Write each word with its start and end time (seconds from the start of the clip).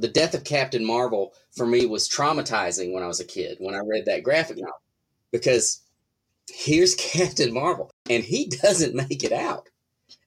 The 0.00 0.08
death 0.08 0.32
of 0.32 0.44
Captain 0.44 0.82
Marvel 0.82 1.34
for 1.50 1.66
me 1.66 1.84
was 1.84 2.08
traumatizing 2.08 2.94
when 2.94 3.02
I 3.02 3.06
was 3.06 3.20
a 3.20 3.24
kid 3.24 3.58
when 3.60 3.74
I 3.74 3.80
read 3.80 4.06
that 4.06 4.22
graphic 4.22 4.56
novel 4.56 4.80
because 5.30 5.82
here's 6.50 6.94
Captain 6.96 7.52
Marvel 7.52 7.90
and 8.08 8.24
he 8.24 8.46
doesn't 8.46 8.94
make 8.94 9.22
it 9.22 9.32
out. 9.32 9.68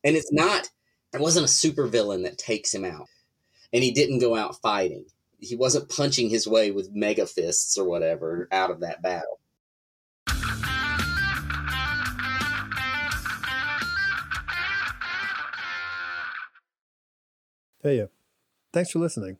And 0.04 0.15
it's 0.15 0.31
not, 0.31 0.70
it 1.12 1.20
wasn't 1.20 1.46
a 1.46 1.49
super 1.49 1.88
villain 1.88 2.21
that 2.21 2.38
takes 2.38 2.71
him 2.71 2.86
out. 2.86 3.07
And 3.73 3.83
he 3.83 3.91
didn't 3.91 4.20
go 4.20 4.36
out 4.36 4.62
fighting. 4.62 5.05
He 5.39 5.55
wasn't 5.55 5.90
punching 5.90 6.29
his 6.29 6.47
way 6.47 6.69
with 6.69 6.94
mega 6.94 7.26
fists 7.26 7.76
or 7.76 7.85
whatever 7.85 8.47
out 8.51 8.69
of 8.69 8.81
that 8.81 9.01
battle. 9.01 9.40
Hey, 17.81 17.99
uh, 18.02 18.08
thanks 18.71 18.91
for 18.91 18.99
listening. 18.99 19.40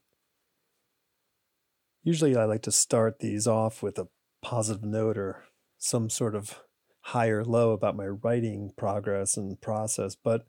Usually, 2.04 2.36
I 2.36 2.44
like 2.44 2.64
to 2.64 2.72
start 2.72 3.20
these 3.20 3.48
off 3.48 3.82
with 3.82 3.98
a 3.98 4.10
positive 4.42 4.84
note 4.84 5.18
or 5.18 5.46
some 5.78 6.10
sort 6.10 6.36
of 6.36 6.60
high 7.00 7.30
or 7.30 7.46
low 7.46 7.72
about 7.72 7.96
my 7.96 8.08
writing 8.08 8.72
progress 8.78 9.38
and 9.38 9.60
process, 9.62 10.16
but 10.16 10.46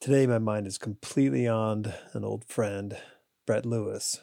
today 0.00 0.26
my 0.26 0.38
mind 0.38 0.66
is 0.66 0.76
completely 0.76 1.48
on 1.48 1.94
an 2.12 2.24
old 2.24 2.44
friend, 2.44 2.96
Brett 3.46 3.64
Lewis. 3.64 4.20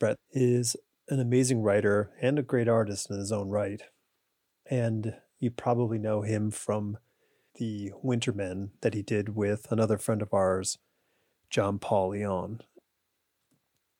Brett 0.00 0.16
is 0.32 0.76
an 1.08 1.20
amazing 1.20 1.62
writer 1.62 2.10
and 2.20 2.38
a 2.38 2.42
great 2.42 2.68
artist 2.68 3.08
in 3.08 3.16
his 3.18 3.32
own 3.32 3.48
right. 3.48 3.82
And 4.68 5.14
you 5.38 5.50
probably 5.52 5.98
know 5.98 6.22
him 6.22 6.50
from 6.50 6.98
the 7.54 7.92
Wintermen 8.04 8.70
that 8.80 8.94
he 8.94 9.02
did 9.02 9.36
with 9.36 9.70
another 9.70 9.98
friend 9.98 10.20
of 10.20 10.34
ours, 10.34 10.78
John 11.48 11.78
Paul 11.78 12.10
Leon. 12.10 12.60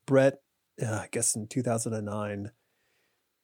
Brett, 0.06 0.40
uh, 0.82 1.00
I 1.02 1.08
guess 1.10 1.34
in 1.34 1.46
2009, 1.46 2.52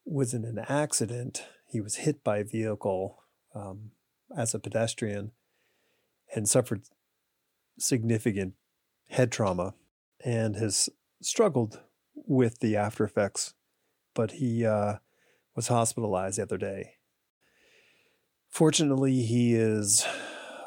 was 0.04 0.34
in 0.34 0.44
an 0.44 0.58
accident. 0.68 1.44
He 1.66 1.80
was 1.80 1.96
hit 1.96 2.22
by 2.22 2.38
a 2.38 2.44
vehicle 2.44 3.22
um, 3.54 3.92
as 4.36 4.54
a 4.54 4.58
pedestrian 4.58 5.32
and 6.34 6.48
suffered 6.48 6.82
significant 7.78 8.54
head 9.08 9.32
trauma 9.32 9.74
and 10.24 10.56
has 10.56 10.88
struggled 11.20 11.80
with 12.14 12.60
the 12.60 12.76
after 12.76 13.04
effects. 13.04 13.54
But 14.14 14.32
he 14.32 14.64
uh, 14.64 14.96
was 15.56 15.68
hospitalized 15.68 16.38
the 16.38 16.42
other 16.42 16.58
day. 16.58 16.94
Fortunately, 18.48 19.22
he 19.22 19.54
is 19.54 20.06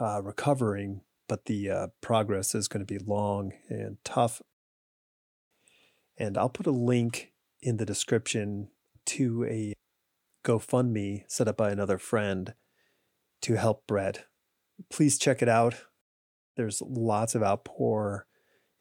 uh, 0.02 0.22
recovering 0.22 1.02
but 1.28 1.46
the 1.46 1.70
uh, 1.70 1.88
progress 2.02 2.56
is 2.56 2.68
going 2.68 2.86
to 2.86 2.94
be 2.94 3.04
long 3.04 3.54
and 3.70 3.98
tough. 4.04 4.42
And 6.18 6.38
I'll 6.38 6.50
put 6.50 6.68
a 6.68 6.72
link 6.72 7.32
in 7.62 7.78
the 7.78 7.86
description 7.86 8.70
to 9.06 9.46
a 9.46 9.74
GoFundMe 10.44 11.24
set 11.28 11.48
up 11.48 11.58
by 11.58 11.72
another 11.72 11.98
friend 11.98 12.54
to 13.42 13.56
help 13.56 13.86
Brett. 13.88 14.26
Please 14.90 15.18
check 15.18 15.42
it 15.42 15.50
out. 15.50 15.76
There's 16.56 16.82
lots 16.82 17.36
of 17.36 17.44
outpour 17.44 18.26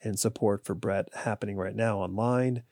and 0.03 0.19
support 0.19 0.65
for 0.65 0.75
Brett 0.75 1.09
happening 1.15 1.57
right 1.57 1.75
now 1.75 1.99
online, 1.99 2.63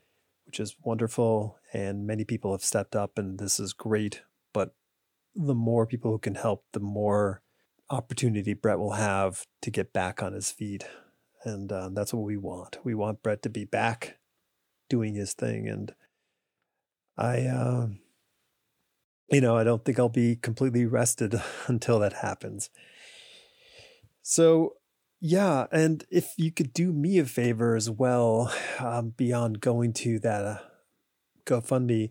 which 0.46 0.60
is 0.60 0.76
wonderful. 0.82 1.58
And 1.72 2.06
many 2.06 2.24
people 2.24 2.52
have 2.52 2.64
stepped 2.64 2.94
up, 2.94 3.18
and 3.18 3.38
this 3.38 3.58
is 3.58 3.72
great. 3.72 4.22
But 4.52 4.74
the 5.34 5.54
more 5.54 5.86
people 5.86 6.12
who 6.12 6.18
can 6.18 6.36
help, 6.36 6.64
the 6.72 6.80
more 6.80 7.42
opportunity 7.90 8.54
Brett 8.54 8.78
will 8.78 8.92
have 8.92 9.44
to 9.62 9.70
get 9.70 9.92
back 9.92 10.22
on 10.22 10.32
his 10.32 10.50
feet. 10.50 10.86
And 11.42 11.70
uh, 11.70 11.90
that's 11.92 12.14
what 12.14 12.24
we 12.24 12.36
want. 12.36 12.78
We 12.84 12.94
want 12.94 13.22
Brett 13.22 13.42
to 13.42 13.50
be 13.50 13.64
back 13.64 14.18
doing 14.88 15.14
his 15.14 15.32
thing. 15.32 15.68
And 15.68 15.94
I, 17.16 17.42
uh, 17.42 17.88
you 19.30 19.40
know, 19.40 19.56
I 19.56 19.64
don't 19.64 19.84
think 19.84 19.98
I'll 19.98 20.08
be 20.08 20.36
completely 20.36 20.86
rested 20.86 21.34
until 21.66 21.98
that 22.00 22.14
happens. 22.14 22.70
So, 24.22 24.74
yeah. 25.20 25.66
And 25.72 26.04
if 26.10 26.34
you 26.36 26.50
could 26.50 26.72
do 26.72 26.92
me 26.92 27.18
a 27.18 27.24
favor 27.24 27.76
as 27.76 27.90
well, 27.90 28.52
um, 28.78 29.10
beyond 29.16 29.60
going 29.60 29.92
to 29.94 30.18
that 30.20 30.44
uh, 30.44 30.58
GoFundMe, 31.46 32.10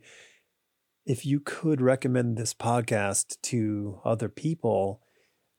if 1.06 1.26
you 1.26 1.40
could 1.40 1.82
recommend 1.82 2.38
this 2.38 2.54
podcast 2.54 3.42
to 3.44 4.00
other 4.06 4.30
people, 4.30 5.02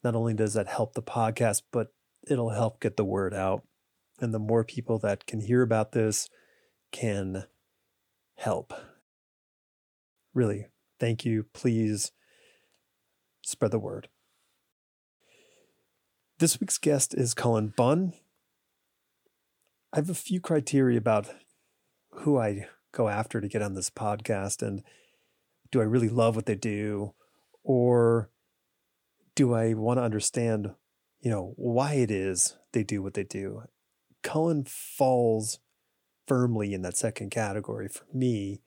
not 0.02 0.14
only 0.14 0.34
does 0.34 0.54
that 0.54 0.68
help 0.68 0.94
the 0.94 1.02
podcast, 1.02 1.62
but 1.70 1.88
it'll 2.28 2.50
help 2.50 2.80
get 2.80 2.96
the 2.96 3.04
word 3.04 3.34
out. 3.34 3.62
And 4.20 4.32
the 4.32 4.38
more 4.38 4.64
people 4.64 4.98
that 5.00 5.26
can 5.26 5.40
hear 5.40 5.62
about 5.62 5.92
this 5.92 6.28
can 6.94 7.44
help. 8.36 8.72
Really, 10.32 10.66
thank 11.00 11.24
you. 11.24 11.46
Please 11.52 12.12
spread 13.42 13.72
the 13.72 13.80
word. 13.80 14.08
This 16.38 16.60
week's 16.60 16.78
guest 16.78 17.12
is 17.12 17.34
Cullen 17.34 17.74
Bunn. 17.76 18.12
I 19.92 19.96
have 19.96 20.08
a 20.08 20.14
few 20.14 20.40
criteria 20.40 20.96
about 20.96 21.26
who 22.12 22.38
I 22.38 22.68
go 22.92 23.08
after 23.08 23.40
to 23.40 23.48
get 23.48 23.60
on 23.60 23.74
this 23.74 23.90
podcast 23.90 24.62
and 24.62 24.84
do 25.72 25.80
I 25.80 25.84
really 25.84 26.08
love 26.08 26.36
what 26.36 26.46
they 26.46 26.54
do 26.54 27.14
or 27.64 28.30
do 29.34 29.52
I 29.52 29.74
want 29.74 29.98
to 29.98 30.04
understand, 30.04 30.70
you 31.20 31.30
know, 31.30 31.54
why 31.56 31.94
it 31.94 32.12
is 32.12 32.56
they 32.70 32.84
do 32.84 33.02
what 33.02 33.14
they 33.14 33.24
do? 33.24 33.64
Cullen 34.22 34.64
falls 34.64 35.58
firmly 36.26 36.74
in 36.74 36.82
that 36.82 36.96
second 36.96 37.30
category 37.30 37.88
for 37.88 38.04
me. 38.12 38.60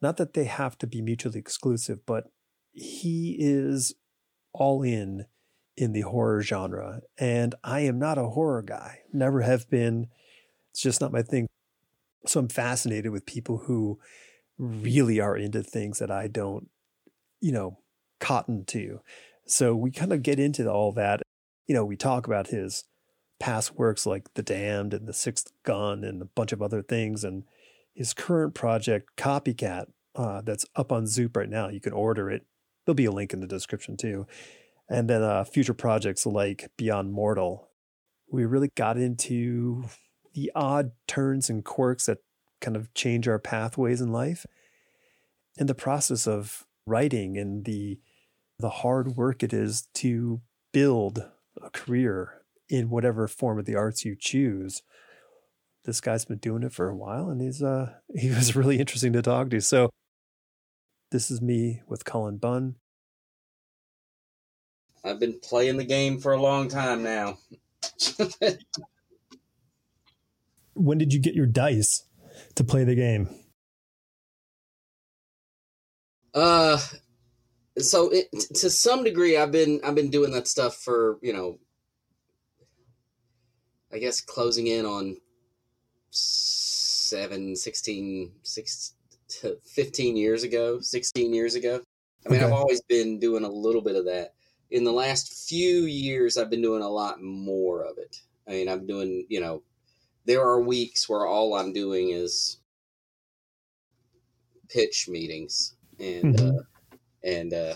Not 0.00 0.16
that 0.16 0.34
they 0.34 0.44
have 0.44 0.76
to 0.78 0.86
be 0.86 1.00
mutually 1.00 1.38
exclusive, 1.38 2.04
but 2.06 2.24
he 2.72 3.36
is 3.38 3.94
all 4.52 4.82
in 4.82 5.26
in 5.76 5.92
the 5.92 6.02
horror 6.02 6.42
genre. 6.42 7.00
And 7.18 7.54
I 7.64 7.80
am 7.80 7.98
not 7.98 8.18
a 8.18 8.28
horror 8.28 8.62
guy, 8.62 9.00
never 9.12 9.42
have 9.42 9.68
been. 9.70 10.08
It's 10.70 10.82
just 10.82 11.00
not 11.00 11.12
my 11.12 11.22
thing. 11.22 11.46
So 12.26 12.40
I'm 12.40 12.48
fascinated 12.48 13.10
with 13.10 13.26
people 13.26 13.58
who 13.58 13.98
really 14.58 15.18
are 15.18 15.36
into 15.36 15.62
things 15.62 15.98
that 15.98 16.10
I 16.10 16.28
don't, 16.28 16.68
you 17.40 17.52
know, 17.52 17.78
cotton 18.20 18.64
to. 18.66 19.00
So 19.46 19.74
we 19.74 19.90
kind 19.90 20.12
of 20.12 20.22
get 20.22 20.38
into 20.38 20.70
all 20.70 20.92
that. 20.92 21.22
You 21.66 21.74
know, 21.74 21.84
we 21.84 21.96
talk 21.96 22.26
about 22.26 22.48
his 22.48 22.84
past 23.42 23.74
works 23.74 24.06
like 24.06 24.32
The 24.34 24.42
Damned 24.44 24.94
and 24.94 25.08
The 25.08 25.12
Sixth 25.12 25.50
Gun 25.64 26.04
and 26.04 26.22
a 26.22 26.26
bunch 26.26 26.52
of 26.52 26.62
other 26.62 26.80
things, 26.80 27.24
and 27.24 27.42
his 27.92 28.14
current 28.14 28.54
project, 28.54 29.16
Copycat, 29.16 29.86
uh, 30.14 30.42
that's 30.42 30.64
up 30.76 30.92
on 30.92 31.08
Zoop 31.08 31.36
right 31.36 31.48
now. 31.48 31.68
You 31.68 31.80
can 31.80 31.92
order 31.92 32.30
it. 32.30 32.46
There'll 32.86 32.94
be 32.94 33.06
a 33.06 33.10
link 33.10 33.32
in 33.32 33.40
the 33.40 33.48
description 33.48 33.96
too. 33.96 34.28
And 34.88 35.10
then 35.10 35.24
uh, 35.24 35.42
future 35.42 35.74
projects 35.74 36.24
like 36.24 36.70
Beyond 36.76 37.12
Mortal. 37.12 37.68
We 38.30 38.44
really 38.44 38.70
got 38.76 38.96
into 38.96 39.86
the 40.34 40.52
odd 40.54 40.92
turns 41.08 41.50
and 41.50 41.64
quirks 41.64 42.06
that 42.06 42.18
kind 42.60 42.76
of 42.76 42.94
change 42.94 43.26
our 43.26 43.40
pathways 43.40 44.00
in 44.00 44.12
life. 44.12 44.46
In 45.58 45.66
the 45.66 45.74
process 45.74 46.28
of 46.28 46.64
writing 46.86 47.36
and 47.36 47.64
the 47.64 47.98
the 48.60 48.70
hard 48.70 49.16
work 49.16 49.42
it 49.42 49.52
is 49.52 49.88
to 49.94 50.42
build 50.72 51.28
a 51.60 51.70
career 51.70 52.41
in 52.72 52.88
whatever 52.88 53.28
form 53.28 53.58
of 53.58 53.66
the 53.66 53.76
arts 53.76 54.02
you 54.02 54.16
choose. 54.18 54.82
This 55.84 56.00
guy's 56.00 56.24
been 56.24 56.38
doing 56.38 56.62
it 56.62 56.72
for 56.72 56.88
a 56.88 56.96
while 56.96 57.28
and 57.28 57.42
he's 57.42 57.62
uh 57.62 57.92
he 58.16 58.30
was 58.30 58.56
really 58.56 58.78
interesting 58.80 59.12
to 59.12 59.20
talk 59.20 59.50
to. 59.50 59.60
So 59.60 59.90
this 61.10 61.30
is 61.30 61.42
me 61.42 61.82
with 61.86 62.06
Cullen 62.06 62.38
Bunn. 62.38 62.76
I've 65.04 65.20
been 65.20 65.38
playing 65.40 65.76
the 65.76 65.84
game 65.84 66.18
for 66.18 66.32
a 66.32 66.40
long 66.40 66.68
time 66.68 67.02
now. 67.02 67.36
when 70.74 70.96
did 70.96 71.12
you 71.12 71.20
get 71.20 71.34
your 71.34 71.44
dice 71.46 72.04
to 72.54 72.64
play 72.64 72.84
the 72.84 72.94
game? 72.94 73.28
Uh 76.32 76.78
so 77.78 78.10
it, 78.10 78.30
to 78.54 78.68
some 78.68 79.02
degree 79.02 79.36
i've 79.38 79.50
been 79.50 79.80
i've 79.82 79.94
been 79.94 80.10
doing 80.10 80.30
that 80.30 80.46
stuff 80.46 80.76
for 80.76 81.18
you 81.22 81.32
know 81.32 81.58
i 83.92 83.98
guess 83.98 84.20
closing 84.20 84.66
in 84.66 84.84
on 84.84 85.16
7 86.10 87.56
16 87.56 88.32
6 88.42 88.94
15 89.64 90.16
years 90.16 90.42
ago 90.42 90.78
16 90.80 91.32
years 91.32 91.54
ago 91.54 91.80
i 92.26 92.28
mean 92.28 92.40
okay. 92.40 92.46
i've 92.46 92.52
always 92.52 92.82
been 92.82 93.18
doing 93.18 93.44
a 93.44 93.48
little 93.48 93.82
bit 93.82 93.96
of 93.96 94.04
that 94.04 94.34
in 94.70 94.84
the 94.84 94.92
last 94.92 95.48
few 95.48 95.82
years 95.82 96.36
i've 96.36 96.50
been 96.50 96.62
doing 96.62 96.82
a 96.82 96.88
lot 96.88 97.22
more 97.22 97.82
of 97.82 97.98
it 97.98 98.16
i 98.48 98.52
mean 98.52 98.68
i'm 98.68 98.86
doing 98.86 99.24
you 99.28 99.40
know 99.40 99.62
there 100.26 100.42
are 100.42 100.60
weeks 100.60 101.08
where 101.08 101.26
all 101.26 101.54
i'm 101.54 101.72
doing 101.72 102.10
is 102.10 102.58
pitch 104.68 105.08
meetings 105.08 105.76
and 105.98 106.36
mm-hmm. 106.36 106.58
uh, 106.58 106.62
and 107.24 107.54
uh, 107.54 107.74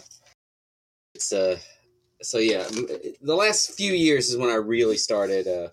it's 1.15 1.33
uh, 1.33 1.57
so 2.23 2.39
yeah. 2.39 2.67
The 3.23 3.35
last 3.35 3.73
few 3.73 3.93
years 3.93 4.29
is 4.29 4.37
when 4.37 4.51
I 4.51 4.57
really 4.57 4.97
started 4.97 5.47
uh, 5.47 5.69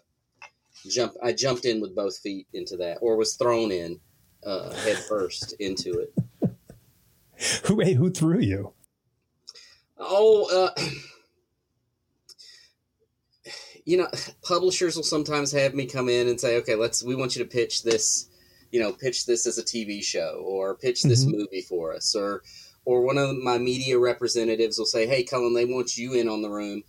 jump. 0.89 1.13
I 1.21 1.33
jumped 1.33 1.65
in 1.65 1.81
with 1.81 1.95
both 1.95 2.17
feet 2.19 2.47
into 2.53 2.77
that, 2.77 2.97
or 3.01 3.15
was 3.15 3.35
thrown 3.35 3.71
in 3.71 3.99
uh, 4.45 4.73
head 4.73 4.97
first 4.97 5.53
into 5.59 5.99
it. 5.99 6.13
who 7.65 7.79
hey, 7.79 7.93
who 7.93 8.09
threw 8.09 8.39
you? 8.39 8.73
Oh, 9.97 10.73
uh, 10.75 10.81
you 13.85 13.97
know, 13.97 14.07
publishers 14.43 14.95
will 14.95 15.03
sometimes 15.03 15.51
have 15.51 15.73
me 15.73 15.85
come 15.85 16.09
in 16.09 16.27
and 16.27 16.39
say, 16.39 16.57
"Okay, 16.57 16.75
let's. 16.75 17.03
We 17.03 17.15
want 17.15 17.35
you 17.35 17.43
to 17.43 17.49
pitch 17.49 17.83
this. 17.83 18.29
You 18.71 18.79
know, 18.79 18.91
pitch 18.91 19.25
this 19.25 19.45
as 19.45 19.57
a 19.59 19.63
TV 19.63 20.03
show, 20.03 20.41
or 20.45 20.75
pitch 20.75 21.03
this 21.03 21.25
Mhm. 21.25 21.31
movie 21.37 21.61
for 21.61 21.93
us, 21.93 22.15
or." 22.15 22.43
Or 22.85 23.01
one 23.01 23.17
of 23.17 23.37
my 23.37 23.57
media 23.57 23.97
representatives 23.97 24.77
will 24.77 24.85
say, 24.85 25.07
"Hey, 25.07 25.23
Cullen, 25.23 25.53
they 25.53 25.63
want 25.63 25.95
you 25.95 26.15
in 26.15 26.27
on 26.27 26.41
the 26.41 26.49
room, 26.49 26.83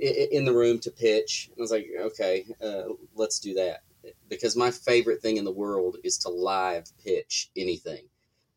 in 0.00 0.44
the 0.44 0.52
room 0.52 0.78
to 0.80 0.90
pitch." 0.90 1.48
And 1.50 1.60
I 1.60 1.62
was 1.62 1.70
like, 1.70 1.88
"Okay, 1.98 2.46
uh, 2.62 2.84
let's 3.14 3.38
do 3.38 3.54
that," 3.54 3.82
because 4.28 4.56
my 4.56 4.70
favorite 4.70 5.22
thing 5.22 5.36
in 5.36 5.44
the 5.44 5.52
world 5.52 5.96
is 6.02 6.18
to 6.18 6.28
live 6.28 6.84
pitch 7.04 7.50
anything, 7.56 8.08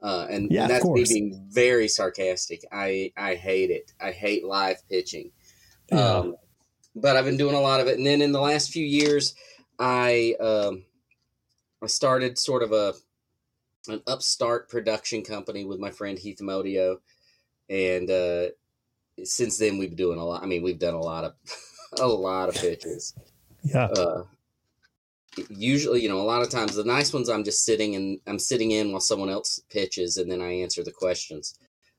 uh, 0.01 0.27
and, 0.29 0.51
Yeah, 0.51 0.63
and 0.63 0.69
that's 0.71 0.85
me 0.85 1.05
being 1.05 1.47
very 1.49 1.87
sarcastic. 1.87 2.65
I 2.71 3.11
I 3.17 3.35
hate 3.35 3.71
it. 3.71 3.93
I 3.99 4.11
hate 4.11 4.43
live 4.43 4.87
pitching. 4.89 5.31
Yeah. 5.91 5.99
Um, 5.99 6.35
but 6.95 7.15
I've 7.15 7.25
been 7.25 7.37
doing 7.37 7.55
a 7.55 7.61
lot 7.61 7.79
of 7.79 7.87
it, 7.87 7.97
and 7.97 8.05
then 8.05 8.21
in 8.21 8.31
the 8.31 8.41
last 8.41 8.71
few 8.71 8.85
years, 8.85 9.35
I 9.79 10.35
um, 10.39 10.85
I 11.81 11.87
started 11.87 12.37
sort 12.37 12.63
of 12.63 12.71
a 12.71 12.93
an 13.87 14.01
upstart 14.07 14.69
production 14.69 15.23
company 15.23 15.65
with 15.65 15.79
my 15.79 15.91
friend 15.91 16.17
Heath 16.17 16.39
Modio, 16.41 16.99
and 17.69 18.09
uh, 18.09 18.47
since 19.23 19.57
then 19.57 19.77
we've 19.77 19.89
been 19.89 19.97
doing 19.97 20.19
a 20.19 20.25
lot. 20.25 20.43
I 20.43 20.45
mean, 20.45 20.63
we've 20.63 20.79
done 20.79 20.93
a 20.95 20.99
lot 21.01 21.23
of 21.25 21.33
a 21.99 22.07
lot 22.07 22.49
of 22.49 22.55
pitches. 22.55 23.13
yeah. 23.63 23.85
Uh, 23.85 24.23
usually, 25.49 26.01
you 26.01 26.09
know, 26.09 26.19
a 26.21 26.23
lot 26.23 26.41
of 26.43 26.49
times 26.49 26.75
the 26.75 26.83
nice 26.83 27.11
ones 27.13 27.27
I'm 27.29 27.43
just 27.43 27.63
sitting 27.65 27.95
and 27.95 28.19
I'm 28.27 28.39
sitting 28.39 28.71
in 28.71 28.91
while 28.91 29.01
someone 29.01 29.29
else 29.29 29.59
pitches, 29.71 30.17
and 30.17 30.31
then 30.31 30.41
I 30.41 30.51
answer 30.53 30.83
the 30.83 30.91
questions, 30.91 31.55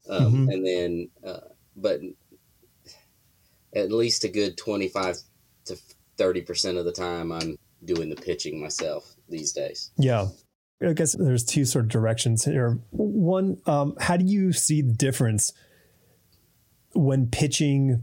um, 0.09 0.47
Mhm. 0.49 0.53
and 0.53 0.67
then 0.67 1.11
uh, 1.25 1.49
but 1.77 2.01
at 3.75 3.91
least 3.93 4.25
a 4.25 4.29
good 4.29 4.57
twenty 4.57 4.89
five 4.89 5.17
to 5.67 5.77
thirty 6.17 6.41
percent 6.43 6.79
of 6.79 6.85
the 6.85 6.93
time 6.93 7.33
I'm 7.33 7.57
doing 7.85 8.09
the 8.09 8.17
pitching 8.17 8.61
myself 8.61 9.15
these 9.29 9.53
days. 9.53 9.91
Yeah. 9.99 10.29
I 10.83 10.93
guess 10.93 11.15
there's 11.17 11.45
two 11.45 11.65
sort 11.65 11.87
of 11.87 11.91
directions 11.91 12.45
here. 12.45 12.79
One, 12.91 13.59
um, 13.65 13.95
how 14.01 14.17
do 14.17 14.25
you 14.25 14.53
see 14.53 14.83
the 14.83 14.93
difference 14.93 15.53
when 16.95 17.27
pitching, 17.27 18.03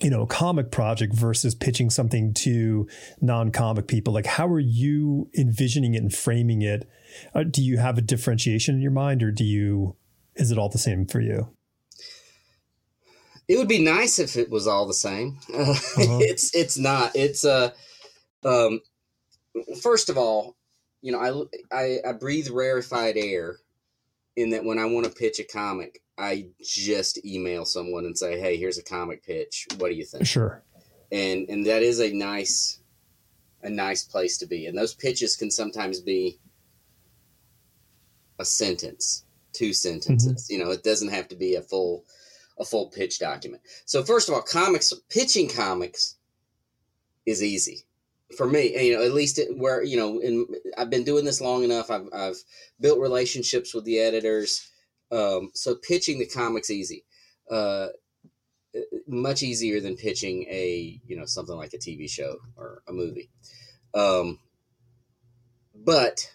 you 0.00 0.10
know, 0.10 0.22
a 0.22 0.26
comic 0.26 0.70
project 0.70 1.14
versus 1.14 1.54
pitching 1.54 1.90
something 1.90 2.32
to 2.34 2.88
non-comic 3.20 3.86
people? 3.86 4.12
Like, 4.12 4.26
how 4.26 4.46
are 4.48 4.60
you 4.60 5.30
envisioning 5.36 5.94
it 5.94 5.98
and 5.98 6.14
framing 6.14 6.62
it? 6.62 6.88
Uh, 7.34 7.44
do 7.44 7.62
you 7.62 7.78
have 7.78 7.98
a 7.98 8.02
differentiation 8.02 8.76
in 8.76 8.80
your 8.80 8.92
mind, 8.92 9.22
or 9.22 9.30
do 9.30 9.44
you? 9.44 9.96
Is 10.36 10.50
it 10.50 10.58
all 10.58 10.68
the 10.68 10.78
same 10.78 11.06
for 11.06 11.20
you? 11.20 11.48
It 13.48 13.58
would 13.58 13.68
be 13.68 13.82
nice 13.82 14.20
if 14.20 14.36
it 14.36 14.48
was 14.48 14.68
all 14.68 14.86
the 14.86 14.94
same. 14.94 15.38
Uh, 15.52 15.58
Uh-huh. 15.96 16.18
it's 16.20 16.54
it's 16.54 16.78
not. 16.78 17.10
It's 17.16 17.44
uh, 17.44 17.72
um, 18.44 18.80
first 19.82 20.08
of 20.08 20.16
all, 20.16 20.56
you 21.02 21.10
know, 21.12 21.18
I, 21.72 21.76
I 21.76 21.98
I 22.10 22.12
breathe 22.12 22.48
rarefied 22.48 23.16
air, 23.16 23.56
in 24.36 24.50
that 24.50 24.64
when 24.64 24.78
I 24.78 24.86
want 24.86 25.06
to 25.06 25.12
pitch 25.12 25.38
a 25.40 25.44
comic, 25.44 26.00
I 26.20 26.48
just 26.62 27.24
email 27.24 27.64
someone 27.64 28.04
and 28.04 28.16
say, 28.16 28.38
"Hey, 28.38 28.56
here's 28.56 28.78
a 28.78 28.82
comic 28.82 29.24
pitch. 29.24 29.66
What 29.78 29.88
do 29.88 29.94
you 29.94 30.04
think?" 30.04 30.26
Sure. 30.26 30.62
And 31.10 31.48
and 31.48 31.66
that 31.66 31.82
is 31.82 32.00
a 32.00 32.12
nice, 32.12 32.80
a 33.62 33.70
nice 33.70 34.04
place 34.04 34.38
to 34.38 34.46
be. 34.46 34.66
And 34.66 34.76
those 34.76 34.94
pitches 34.94 35.36
can 35.36 35.50
sometimes 35.50 36.00
be 36.00 36.38
a 38.38 38.44
sentence, 38.44 39.24
two 39.52 39.72
sentences. 39.72 40.44
Mm-hmm. 40.44 40.52
You 40.52 40.64
know, 40.64 40.70
it 40.72 40.82
doesn't 40.82 41.08
have 41.10 41.28
to 41.28 41.36
be 41.36 41.54
a 41.54 41.62
full 41.62 42.04
a 42.58 42.64
full 42.64 42.90
pitch 42.90 43.18
document. 43.18 43.62
So 43.86 44.02
first 44.02 44.28
of 44.28 44.34
all, 44.34 44.42
comics 44.42 44.92
pitching 45.08 45.48
comics 45.48 46.16
is 47.26 47.42
easy 47.42 47.84
for 48.36 48.46
me. 48.46 48.78
You 48.86 48.96
know, 48.96 49.04
at 49.04 49.12
least 49.12 49.38
it, 49.38 49.56
where 49.56 49.82
you 49.82 49.96
know, 49.96 50.20
in 50.20 50.46
I've 50.78 50.90
been 50.90 51.04
doing 51.04 51.24
this 51.24 51.40
long 51.40 51.64
enough. 51.64 51.90
I've 51.90 52.08
I've 52.12 52.36
built 52.80 53.00
relationships 53.00 53.74
with 53.74 53.84
the 53.84 53.98
editors. 53.98 54.69
Um, 55.10 55.50
so 55.54 55.74
pitching 55.74 56.18
the 56.18 56.26
comics 56.26 56.70
easy. 56.70 57.04
Uh, 57.50 57.88
much 59.06 59.42
easier 59.42 59.80
than 59.80 59.96
pitching 59.96 60.46
a 60.48 61.00
you 61.06 61.16
know 61.16 61.26
something 61.26 61.56
like 61.56 61.74
a 61.74 61.78
TV 61.78 62.08
show 62.08 62.38
or 62.56 62.82
a 62.88 62.92
movie. 62.92 63.28
Um, 63.94 64.38
but 65.74 66.32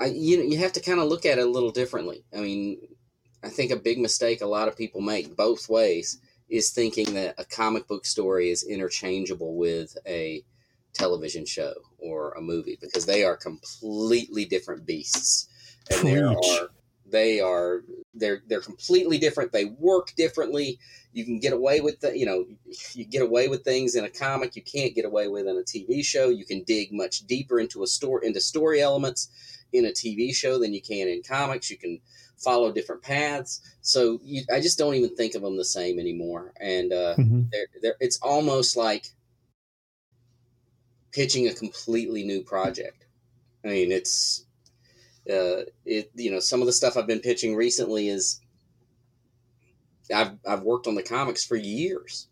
I 0.00 0.06
you 0.06 0.38
know 0.38 0.44
you 0.44 0.58
have 0.58 0.72
to 0.74 0.80
kind 0.80 1.00
of 1.00 1.08
look 1.08 1.26
at 1.26 1.38
it 1.38 1.46
a 1.46 1.50
little 1.50 1.70
differently. 1.70 2.24
I 2.34 2.40
mean, 2.40 2.78
I 3.42 3.48
think 3.48 3.70
a 3.70 3.76
big 3.76 3.98
mistake 3.98 4.40
a 4.40 4.46
lot 4.46 4.68
of 4.68 4.76
people 4.76 5.00
make 5.00 5.36
both 5.36 5.68
ways 5.68 6.18
is 6.48 6.70
thinking 6.70 7.14
that 7.14 7.34
a 7.38 7.44
comic 7.44 7.86
book 7.88 8.04
story 8.04 8.50
is 8.50 8.62
interchangeable 8.62 9.56
with 9.56 9.96
a 10.06 10.42
television 10.92 11.46
show 11.46 11.72
or 11.98 12.32
a 12.32 12.40
movie 12.40 12.78
because 12.80 13.06
they 13.06 13.24
are 13.24 13.36
completely 13.36 14.44
different 14.44 14.84
beasts 14.86 15.48
and 15.90 16.06
there 16.06 16.28
are 16.28 16.68
they 17.12 17.40
are 17.40 17.82
they're 18.14 18.42
they're 18.48 18.60
completely 18.60 19.18
different. 19.18 19.52
They 19.52 19.66
work 19.66 20.14
differently. 20.16 20.78
You 21.12 21.24
can 21.24 21.38
get 21.38 21.52
away 21.52 21.80
with 21.80 22.00
the 22.00 22.18
you 22.18 22.26
know 22.26 22.46
you 22.94 23.04
get 23.04 23.22
away 23.22 23.48
with 23.48 23.62
things 23.64 23.94
in 23.94 24.04
a 24.04 24.10
comic. 24.10 24.56
You 24.56 24.62
can't 24.62 24.94
get 24.94 25.04
away 25.04 25.28
with 25.28 25.46
in 25.46 25.56
a 25.56 25.60
tv 25.62 26.04
show. 26.04 26.28
You 26.30 26.44
can 26.44 26.64
dig 26.64 26.92
much 26.92 27.26
deeper 27.26 27.60
into 27.60 27.82
a 27.82 27.86
story 27.86 28.26
into 28.26 28.40
story 28.40 28.80
elements 28.82 29.28
in 29.72 29.84
a 29.86 29.90
tv 29.90 30.34
show 30.34 30.58
than 30.58 30.74
you 30.74 30.82
can 30.82 31.06
in 31.08 31.22
comics. 31.22 31.70
You 31.70 31.78
can 31.78 32.00
follow 32.38 32.72
different 32.72 33.02
paths. 33.02 33.60
So 33.82 34.18
you, 34.24 34.42
i 34.52 34.60
just 34.60 34.78
don't 34.78 34.94
even 34.94 35.14
think 35.14 35.34
of 35.34 35.42
them 35.42 35.56
the 35.56 35.64
same 35.64 35.98
anymore. 36.00 36.52
And 36.60 36.92
uh 36.92 37.14
Mhm. 37.16 37.50
they're, 37.52 37.66
they're, 37.82 37.96
it's 38.00 38.18
almost 38.22 38.76
like 38.76 39.12
pitching 41.12 41.46
a 41.48 41.54
completely 41.54 42.24
new 42.24 42.42
project. 42.42 43.04
I 43.64 43.68
mean 43.68 43.92
it's 43.92 44.44
uh, 45.30 45.64
it 45.84 46.10
you 46.14 46.30
know 46.30 46.40
some 46.40 46.60
of 46.60 46.66
the 46.66 46.72
stuff 46.72 46.96
I've 46.96 47.06
been 47.06 47.20
pitching 47.20 47.54
recently 47.54 48.08
is 48.08 48.40
I've 50.14 50.32
I've 50.46 50.62
worked 50.62 50.86
on 50.86 50.94
the 50.94 51.02
comics 51.02 51.44
for 51.44 51.56
years, 51.56 52.28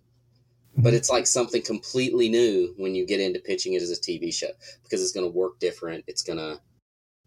but 0.76 0.92
Mhm. 0.92 0.96
it's 0.96 1.10
like 1.10 1.26
something 1.26 1.62
completely 1.62 2.28
new 2.28 2.74
when 2.76 2.94
you 2.94 3.06
get 3.06 3.20
into 3.20 3.40
pitching 3.40 3.74
it 3.74 3.82
as 3.82 3.90
a 3.90 3.96
TV 4.00 4.32
show 4.32 4.50
because 4.82 5.02
it's 5.02 5.12
going 5.12 5.30
to 5.30 5.36
work 5.36 5.58
different. 5.60 6.04
It's 6.06 6.22
gonna 6.22 6.60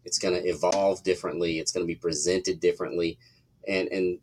it's 0.04 0.18
gonna 0.18 0.42
evolve 0.44 1.02
differently. 1.02 1.58
It's 1.58 1.72
going 1.72 1.84
to 1.84 1.92
be 1.92 1.94
presented 1.94 2.60
differently, 2.60 3.18
and 3.66 3.88
and 3.88 4.18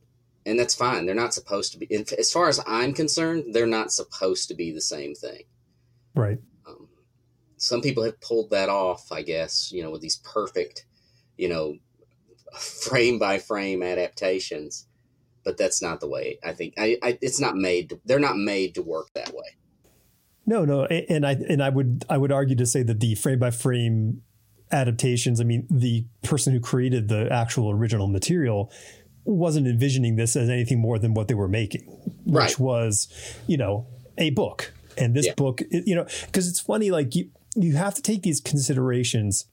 and 0.46 0.60
that's 0.60 0.76
fine. 0.76 1.06
They're 1.06 1.16
not 1.16 1.34
supposed 1.34 1.72
to 1.74 1.80
be. 1.80 1.88
As 2.18 2.32
far 2.32 2.50
as 2.50 2.60
I'm 2.66 2.94
concerned, 2.94 3.54
they're 3.54 3.68
not 3.68 3.92
supposed 3.92 4.48
to 4.48 4.54
be 4.54 4.72
the 4.72 4.82
same 4.82 5.16
thing. 5.16 5.44
Right. 6.16 6.40
Um, 6.68 6.88
some 7.58 7.82
people 7.82 8.04
have 8.04 8.20
pulled 8.22 8.50
that 8.50 8.68
off, 8.70 9.12
I 9.12 9.22
guess, 9.22 9.72
you 9.72 9.84
know, 9.84 9.92
with 9.92 10.02
these 10.02 10.18
perfect, 10.18 10.86
you 11.42 11.50
know, 11.50 11.76
frame 12.58 13.18
by 13.18 13.40
frame 13.40 13.82
adaptations. 13.82 14.88
But 15.44 15.58
that's 15.58 15.82
not 15.82 16.00
the 16.00 16.08
way 16.08 16.38
I 16.44 16.52
think. 16.54 16.76
I, 16.78 16.98
I 17.02 17.18
it's 17.20 17.40
not 17.40 17.56
made. 17.56 17.90
To, 17.90 18.00
they're 18.06 18.20
not 18.20 18.38
made 18.38 18.76
to 18.76 18.84
work 18.84 19.08
that 19.16 19.30
way. 19.34 19.58
No, 20.46 20.66
no, 20.66 20.86
and 20.86 21.26
I 21.26 21.32
and 21.32 21.64
I 21.64 21.70
would 21.70 22.06
I 22.10 22.18
would 22.18 22.32
argue 22.32 22.56
to 22.58 22.66
say 22.66 22.84
that 22.84 23.00
the 23.00 23.16
frame 23.16 23.40
by 23.40 23.50
frame 23.50 24.22
adaptations. 24.72 25.42
I 25.42 25.44
mean, 25.46 25.66
the 25.72 26.06
person 26.22 26.54
who 26.54 26.60
created 26.60 27.08
the 27.08 27.28
actual 27.32 27.72
original 27.72 28.08
material 28.08 28.72
wasn't 29.26 29.66
envisioning 29.68 30.16
this 30.16 30.36
as 30.36 30.48
anything 30.48 30.80
more 30.80 31.00
than 31.00 31.16
what 31.16 31.28
they 31.28 31.34
were 31.34 31.48
making, 31.48 31.82
which 32.26 32.36
Right. 32.36 32.60
was, 32.60 33.08
you 33.48 33.58
know, 33.58 33.88
a 34.18 34.30
book. 34.30 34.74
And 34.98 35.16
this 35.16 35.26
Yeah. 35.26 35.34
book, 35.36 35.62
you 35.72 35.96
know, 35.96 36.06
because 36.28 36.48
it's 36.48 36.60
funny, 36.60 36.92
like 36.92 37.16
you 37.16 37.32
you 37.56 37.76
have 37.76 37.96
to 37.96 38.02
take 38.02 38.22
these 38.22 38.40
considerations 38.40 39.46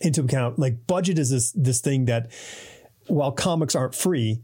into 0.00 0.22
account. 0.22 0.58
Like 0.58 0.86
budget 0.86 1.18
is 1.18 1.30
this 1.30 1.52
this 1.52 1.80
thing 1.80 2.06
that 2.06 2.30
while 3.06 3.32
comics 3.32 3.74
aren't 3.74 3.94
free, 3.94 4.42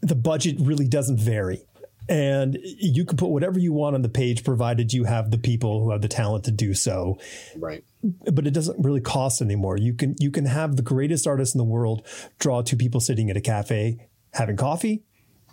the 0.00 0.14
budget 0.14 0.56
really 0.60 0.86
doesn't 0.86 1.18
vary. 1.18 1.64
And 2.08 2.58
you 2.62 3.04
can 3.04 3.16
put 3.16 3.28
whatever 3.28 3.60
you 3.60 3.72
want 3.72 3.94
on 3.94 4.02
the 4.02 4.08
page, 4.08 4.42
provided 4.42 4.92
you 4.92 5.04
have 5.04 5.30
the 5.30 5.38
people 5.38 5.82
who 5.82 5.92
have 5.92 6.02
the 6.02 6.08
talent 6.08 6.44
to 6.44 6.50
do 6.50 6.74
so. 6.74 7.18
Right. 7.56 7.84
But 8.02 8.46
it 8.46 8.50
doesn't 8.50 8.84
really 8.84 9.00
cost 9.00 9.40
anymore. 9.40 9.76
You 9.78 9.94
can 9.94 10.16
you 10.18 10.32
can 10.32 10.46
have 10.46 10.76
the 10.76 10.82
greatest 10.82 11.26
artist 11.26 11.54
in 11.54 11.58
the 11.58 11.64
world 11.64 12.06
draw 12.40 12.62
two 12.62 12.76
people 12.76 13.00
sitting 13.00 13.30
at 13.30 13.36
a 13.36 13.40
cafe 13.40 14.08
having 14.32 14.56
coffee, 14.56 15.04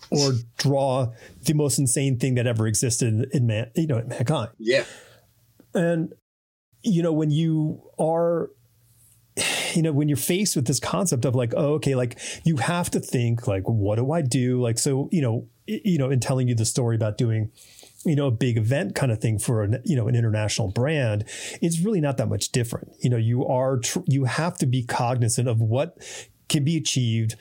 or 0.09 0.31
draw 0.57 1.11
the 1.43 1.53
most 1.53 1.77
insane 1.77 2.17
thing 2.17 2.35
that 2.35 2.47
ever 2.47 2.65
existed 2.65 3.27
in 3.31 3.45
man, 3.45 3.69
you 3.75 3.87
know, 3.87 3.97
in 3.97 4.07
mankind. 4.07 4.49
Yeah. 4.57 4.85
And 5.73 6.13
you 6.81 7.03
know, 7.03 7.13
when 7.13 7.29
you 7.29 7.83
are 7.99 8.49
you 9.73 9.81
know, 9.81 9.91
when 9.91 10.09
you're 10.09 10.17
faced 10.17 10.55
with 10.55 10.67
this 10.67 10.79
concept 10.79 11.25
of 11.25 11.35
like, 11.35 11.53
oh, 11.55 11.73
okay, 11.75 11.95
like 11.95 12.19
you 12.43 12.57
have 12.57 12.89
to 12.91 12.99
think 12.99 13.47
like, 13.47 13.63
what 13.63 13.95
do 13.95 14.11
I 14.11 14.21
do? 14.21 14.61
Like, 14.61 14.77
so, 14.77 15.09
you 15.11 15.21
know, 15.21 15.47
you 15.67 15.97
know, 15.97 16.09
in 16.09 16.19
telling 16.19 16.47
you 16.47 16.55
the 16.55 16.65
story 16.65 16.95
about 16.95 17.17
doing 17.17 17.51
you 18.05 18.15
know, 18.15 18.27
a 18.27 18.31
big 18.31 18.57
event 18.57 18.95
kind 18.95 19.11
of 19.11 19.19
thing 19.19 19.37
for 19.37 19.63
an, 19.63 19.81
you 19.83 19.95
know, 19.95 20.07
an 20.07 20.15
international 20.15 20.69
brand, 20.69 21.25
it's 21.61 21.79
really 21.79 21.99
not 21.99 22.17
that 22.17 22.27
much 22.27 22.49
different. 22.49 22.95
You 22.99 23.09
know, 23.09 23.17
you 23.17 23.45
are, 23.45 23.77
tr- 23.77 23.99
you 24.05 24.25
have 24.25 24.57
to 24.59 24.65
be 24.65 24.83
cognizant 24.83 25.47
of 25.47 25.59
what 25.59 25.97
can 26.47 26.63
be 26.63 26.77
achieved 26.77 27.35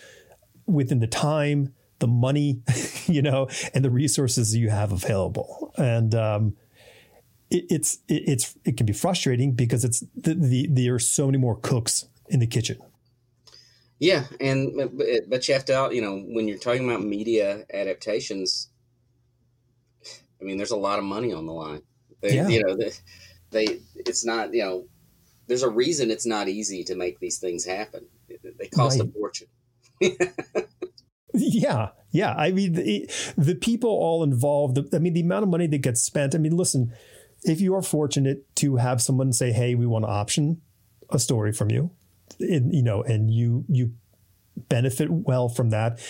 within 0.66 0.98
the 0.98 1.06
time, 1.06 1.74
the 2.00 2.08
money, 2.08 2.62
you 3.06 3.22
know, 3.22 3.48
and 3.72 3.84
the 3.84 3.90
resources 3.90 4.56
you 4.56 4.68
have 4.70 4.92
available. 4.92 5.72
And, 5.76 6.14
um, 6.14 6.56
it, 7.50 7.64
it's, 7.70 7.98
it, 8.08 8.22
it's, 8.26 8.56
it 8.64 8.76
can 8.76 8.86
be 8.86 8.92
frustrating 8.92 9.52
because 9.52 9.84
it's 9.84 10.00
the, 10.16 10.34
the, 10.34 10.66
there 10.70 10.94
are 10.94 10.98
so 10.98 11.26
many 11.26 11.38
more 11.38 11.56
cooks 11.56 12.06
in 12.28 12.40
the 12.40 12.46
kitchen. 12.46 12.78
Yeah. 13.98 14.24
And, 14.40 14.74
but, 14.76 15.28
but 15.28 15.48
you 15.48 15.54
have 15.54 15.64
to, 15.66 15.90
you 15.92 16.02
know, 16.02 16.18
when 16.18 16.46
you're 16.46 16.58
talking 16.58 16.88
about 16.88 17.02
media 17.02 17.64
adaptations, 17.72 18.68
I 20.40 20.44
mean, 20.44 20.56
there's 20.56 20.70
a 20.70 20.76
lot 20.76 20.98
of 20.98 21.04
money 21.04 21.32
on 21.32 21.46
the 21.46 21.52
line. 21.52 21.82
They, 22.20 22.36
yeah. 22.36 22.48
You 22.48 22.64
know, 22.64 22.76
they, 22.76 22.92
they, 23.50 23.80
it's 23.96 24.24
not, 24.24 24.54
you 24.54 24.62
know, 24.62 24.84
there's 25.46 25.62
a 25.62 25.68
reason 25.68 26.10
it's 26.10 26.26
not 26.26 26.48
easy 26.48 26.84
to 26.84 26.94
make 26.94 27.18
these 27.18 27.38
things 27.38 27.64
happen. 27.64 28.06
They 28.28 28.68
cost 28.68 29.00
right. 29.00 29.08
a 29.08 29.12
fortune. 29.12 29.48
yeah. 31.34 31.88
Yeah. 32.10 32.34
I 32.34 32.52
mean, 32.52 32.74
the, 32.74 33.10
the 33.36 33.54
people 33.54 33.90
all 33.90 34.22
involved, 34.22 34.78
I 34.94 34.98
mean, 34.98 35.14
the 35.14 35.22
amount 35.22 35.44
of 35.44 35.48
money 35.48 35.66
that 35.66 35.78
gets 35.78 36.02
spent. 36.02 36.34
I 36.34 36.38
mean, 36.38 36.56
listen, 36.56 36.92
if 37.44 37.60
you 37.60 37.74
are 37.74 37.82
fortunate 37.82 38.44
to 38.56 38.76
have 38.76 39.00
someone 39.00 39.32
say, 39.32 39.52
Hey, 39.52 39.74
we 39.74 39.86
want 39.86 40.04
to 40.04 40.10
option 40.10 40.60
a 41.10 41.18
story 41.18 41.52
from 41.52 41.70
you, 41.70 41.90
and, 42.40 42.74
you 42.74 42.82
know, 42.82 43.02
and 43.02 43.30
you, 43.30 43.64
you 43.68 43.92
benefit 44.68 45.10
well 45.10 45.48
from 45.48 45.70
that 45.70 46.00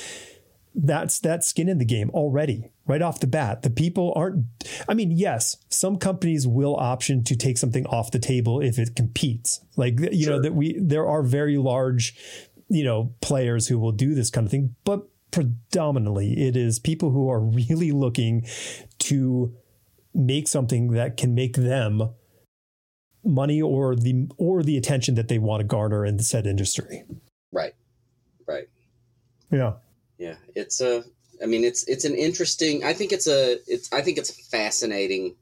that's 0.75 1.19
that 1.21 1.43
skin 1.43 1.69
in 1.69 1.79
the 1.79 1.85
game 1.85 2.09
already 2.11 2.71
right 2.87 3.03
off 3.03 3.21
the 3.21 3.27
bat 3.27 3.63
the 3.63 3.71
people 3.71 4.13
aren't 4.15 4.45
i 4.89 4.95
mean 4.95 5.11
yes 5.11 5.57
some 5.69 5.99
companies 5.99 6.47
will 6.47 6.77
option 6.77 7.25
to 7.25 7.37
take 7.37 7.59
something 7.59 7.85
off 7.87 8.11
the 8.11 8.19
table 8.19 8.61
if 8.61 8.79
it 8.79 8.95
competes 8.95 9.61
like 9.77 9.99
you 9.99 10.25
sure. 10.25 10.35
know 10.35 10.43
that 10.43 10.55
we 10.55 10.79
there 10.79 11.07
are 11.07 11.23
very 11.23 11.59
large 11.59 12.15
you 12.69 12.85
know 12.85 13.13
players 13.21 13.67
who 13.67 13.79
will 13.79 13.93
do 13.93 14.15
this 14.15 14.31
kind 14.31 14.47
of 14.47 14.51
thing 14.51 14.75
but 14.85 15.09
predominantly 15.31 16.47
it 16.47 16.57
is 16.57 16.79
people 16.79 17.11
who 17.11 17.29
are 17.29 17.41
really 17.41 17.91
looking 17.91 18.47
to 18.99 19.53
make 20.19 20.49
something 20.49 20.91
that 20.91 21.17
can 21.17 21.35
make 21.35 21.55
them 21.55 22.11
money 23.25 23.63
or 23.63 23.95
the 23.95 24.27
or 24.37 24.63
the 24.63 24.77
attention 24.77 25.15
that 25.15 25.29
they 25.29 25.39
want 25.39 25.61
to 25.61 25.65
garner 25.65 26.05
in 26.05 26.17
the 26.17 26.23
said 26.23 26.47
industry 26.47 27.05
right 27.53 27.75
right 28.47 28.69
yeah 29.51 29.75
yeah 30.19 30.35
it's 30.55 30.81
a 30.81 31.05
i 31.43 31.47
mean 31.47 31.63
it's 31.63 31.87
it's 31.89 32.05
an 32.05 32.15
interesting 32.15 32.83
i 32.85 32.93
think 32.93 33.13
it's 33.13 33.27
a 33.27 33.59
it's 33.67 33.93
i 33.93 34.01
think 34.01 34.19
it's 34.19 34.31
fascinating 34.49 35.35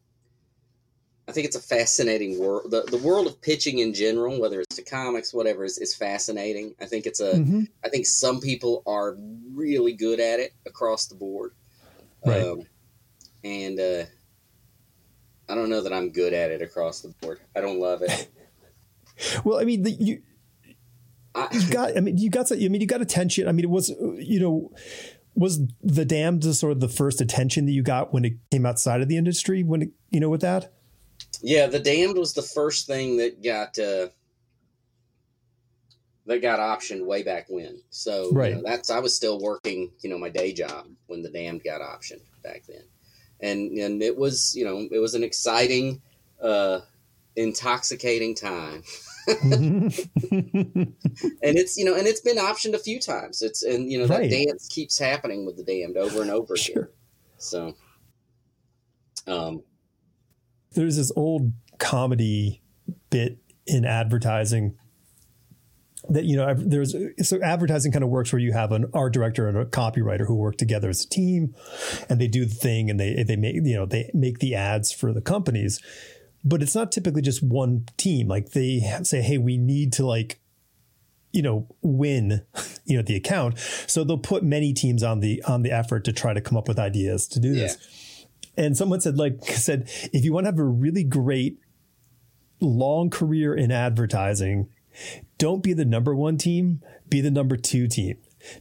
i 1.29 1.33
think 1.33 1.47
it's 1.47 1.57
a 1.57 1.61
fascinating 1.61 2.39
world 2.39 2.71
the, 2.71 2.83
the 2.83 2.99
world 2.99 3.27
of 3.27 3.41
pitching 3.41 3.79
in 3.79 3.95
general 3.95 4.41
whether 4.41 4.61
it's 4.61 4.77
to 4.77 4.83
comics 4.83 5.33
whatever 5.33 5.65
is, 5.65 5.79
is 5.79 5.95
fascinating 5.95 6.75
i 6.81 6.87
think 6.87 7.07
it's 7.07 7.21
a. 7.21 7.35
Mm-hmm. 7.35 7.63
I 7.85 7.89
think 7.89 8.07
some 8.07 8.41
people 8.41 8.83
are 8.87 9.17
really 9.53 9.93
good 9.93 10.21
at 10.21 10.41
it 10.41 10.53
across 10.67 11.07
the 11.07 11.15
board 11.15 11.53
right. 12.25 12.43
Um, 12.43 12.63
and 13.45 13.79
uh 13.79 14.05
i 15.49 15.55
don't 15.55 15.69
know 15.69 15.81
that 15.81 15.93
i'm 15.93 16.11
good 16.11 16.33
at 16.33 16.51
it 16.51 16.63
across 16.63 17.01
the 17.01 17.09
board 17.21 17.41
i 17.55 17.61
don't 17.61 17.81
love 17.81 18.03
it 18.03 18.29
well 19.45 19.59
i 19.59 19.65
mean 19.65 19.83
the, 19.83 19.91
you 19.93 20.23
you 21.53 21.71
got. 21.71 21.97
I 21.97 22.01
mean, 22.01 22.19
you 22.19 22.31
got. 22.31 22.51
I 22.51 22.69
mean, 22.69 22.81
you 22.81 22.87
got 22.87 23.01
attention. 23.01 23.49
I 23.49 23.53
mean, 23.53 23.65
it 23.65 23.71
was. 23.71 23.91
You 23.91 24.41
know, 24.41 24.73
was 25.35 25.61
the 25.83 26.05
Damned 26.05 26.45
sort 26.45 26.73
of 26.73 26.81
the 26.81 26.89
first 26.89 27.21
attention 27.21 27.67
that 27.67 27.73
you 27.73 27.83
got 27.83 28.13
when 28.13 28.25
it 28.25 28.35
came 28.51 28.65
outside 28.65 29.03
of 29.03 29.09
the 29.09 29.17
industry? 29.17 29.63
When 29.63 29.83
it, 29.83 29.91
you 30.11 30.21
know, 30.21 30.31
with 30.31 30.41
that. 30.41 30.73
Yeah, 31.43 31.67
the 31.67 31.79
Damned 31.79 32.17
was 32.17 32.33
the 32.33 32.43
first 32.43 32.87
thing 32.87 33.19
that 33.19 33.43
got 33.43 33.79
uh, 33.79 34.09
that 36.27 36.43
got 36.43 36.59
optioned 36.59 37.05
way 37.05 37.23
back 37.23 37.47
when. 37.49 37.81
So 37.91 38.31
right. 38.33 38.51
You 38.51 38.57
know, 38.57 38.63
that's 38.65 38.91
I 38.91 38.99
was 38.99 39.15
still 39.15 39.39
working, 39.41 39.93
you 40.01 40.11
know, 40.11 40.19
my 40.19 40.31
day 40.31 40.53
job 40.53 40.87
when 41.07 41.23
the 41.23 41.31
Damned 41.31 41.63
got 41.65 41.81
optioned 41.81 42.23
back 42.43 42.63
then, 42.67 42.85
and 43.41 43.73
and 43.79 44.03
it 44.03 44.17
was 44.17 44.55
you 44.57 44.65
know 44.65 44.87
it 44.91 44.99
was 44.99 45.15
an 45.15 45.25
exciting, 45.25 46.01
uh, 46.43 46.81
intoxicating 47.37 48.35
time. 48.35 48.83
and 49.29 49.93
it's 51.43 51.77
you 51.77 51.85
know 51.85 51.97
and 51.97 52.07
it's 52.07 52.21
been 52.21 52.37
optioned 52.37 52.75
a 52.75 52.79
few 52.79 53.01
times 53.01 53.43
it's 53.43 53.65
and 53.65 53.91
you 53.91 53.99
know 53.99 54.07
right. 54.07 54.31
that 54.31 54.47
dance 54.47 54.69
keeps 54.69 55.01
happening 55.01 55.45
with 55.45 55.57
the 55.57 55.65
damned 55.65 55.97
over 55.97 56.23
and 56.23 56.31
over 56.31 56.57
sure. 56.57 56.83
again 56.83 56.89
so 57.37 57.75
um 59.27 59.65
there's 60.75 60.97
this 60.97 61.11
old 61.17 61.51
comedy 61.79 62.63
bit 63.11 63.39
in 63.67 63.85
advertising 63.85 64.79
that 66.09 66.25
you 66.25 66.37
know 66.37 66.55
there's 66.55 66.95
so 67.23 67.41
advertising 67.43 67.93
kind 67.93 68.05
of 68.05 68.11
works 68.11 68.33
where 68.33 68.41
you 68.41 68.53
have 68.53 68.73
an 68.73 68.87
art 68.95 69.13
director 69.13 69.49
and 69.49 69.59
a 69.59 69.65
copywriter 69.65 70.27
who 70.27 70.35
work 70.35 70.57
together 70.57 70.89
as 70.89 71.05
a 71.05 71.09
team 71.09 71.55
and 72.09 72.21
they 72.21 72.29
do 72.29 72.45
the 72.45 72.55
thing 72.55 72.91
and 72.91 73.01
they 73.01 73.23
they 73.23 73.37
make 73.37 73.57
you 73.57 73.75
know 73.75 73.87
they 73.87 74.11
make 74.15 74.39
the 74.39 74.55
ads 74.55 74.93
for 74.93 75.13
the 75.13 75.21
companies 75.21 75.81
but 76.47 76.63
it's 76.63 76.77
not 76.77 76.93
typically 76.93 77.23
just 77.23 77.43
one 77.43 77.87
team. 77.97 78.29
Like 78.29 78.51
they 78.51 78.81
say, 79.03 79.21
hey, 79.21 79.37
we 79.37 79.59
need 79.59 79.93
to 79.95 80.07
like, 80.07 80.39
you 81.33 81.43
know, 81.43 81.67
win, 81.83 82.43
you 82.85 82.97
know, 82.97 83.03
the 83.03 83.17
account. 83.17 83.59
So 83.89 84.05
they'll 84.05 84.17
put 84.17 84.45
many 84.45 84.73
teams 84.73 85.03
on 85.03 85.21
the 85.21 85.43
on 85.43 85.63
the 85.63 85.73
effort 85.73 86.05
to 86.05 86.13
try 86.13 86.33
to 86.33 86.41
come 86.41 86.57
up 86.57 86.69
with 86.69 86.79
ideas 86.79 87.27
to 87.29 87.41
do 87.41 87.49
yeah. 87.49 87.63
this. 87.65 88.27
And 88.57 88.77
someone 88.77 89.01
said, 89.01 89.19
like 89.19 89.45
said, 89.45 89.91
if 90.13 90.25
you 90.25 90.33
want 90.33 90.45
to 90.45 90.53
have 90.53 90.59
a 90.59 90.65
really 90.65 91.03
great 91.03 91.59
long 92.61 93.11
career 93.11 93.53
in 93.53 93.73
advertising, 93.73 94.69
don't 95.39 95.63
be 95.63 95.73
the 95.73 95.85
number 95.85 96.15
one 96.15 96.39
team, 96.39 96.83
be 97.09 97.21
the 97.21 97.31
number 97.31 97.57
two 97.57 97.89
team. 97.89 98.19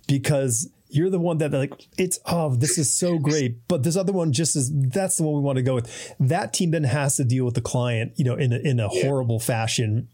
Because 0.08 0.70
you're 0.89 1.10
the 1.10 1.20
one 1.20 1.38
that 1.39 1.51
like 1.51 1.88
it's 1.98 2.20
oh 2.25 2.56
this 2.56 2.77
is 2.77 2.94
so 2.94 3.18
great 3.20 3.68
but 3.68 3.84
this 3.84 3.98
other 3.98 4.13
one 4.13 4.32
just 4.32 4.56
is 4.56 4.72
that's 4.89 5.18
the 5.18 5.24
one 5.24 5.36
we 5.36 5.42
want 5.42 5.58
to 5.58 5.63
go 5.63 5.75
with 5.75 6.15
that 6.20 6.54
team 6.54 6.72
then 6.72 6.84
has 6.84 7.18
to 7.18 7.24
deal 7.24 7.44
with 7.44 7.56
the 7.56 7.62
client 7.62 8.13
you 8.15 8.24
know 8.24 8.36
in 8.36 8.54
a, 8.54 8.58
in 8.60 8.80
a 8.80 8.88
yeah. 8.94 9.04
horrible 9.04 9.39
fashion 9.39 10.08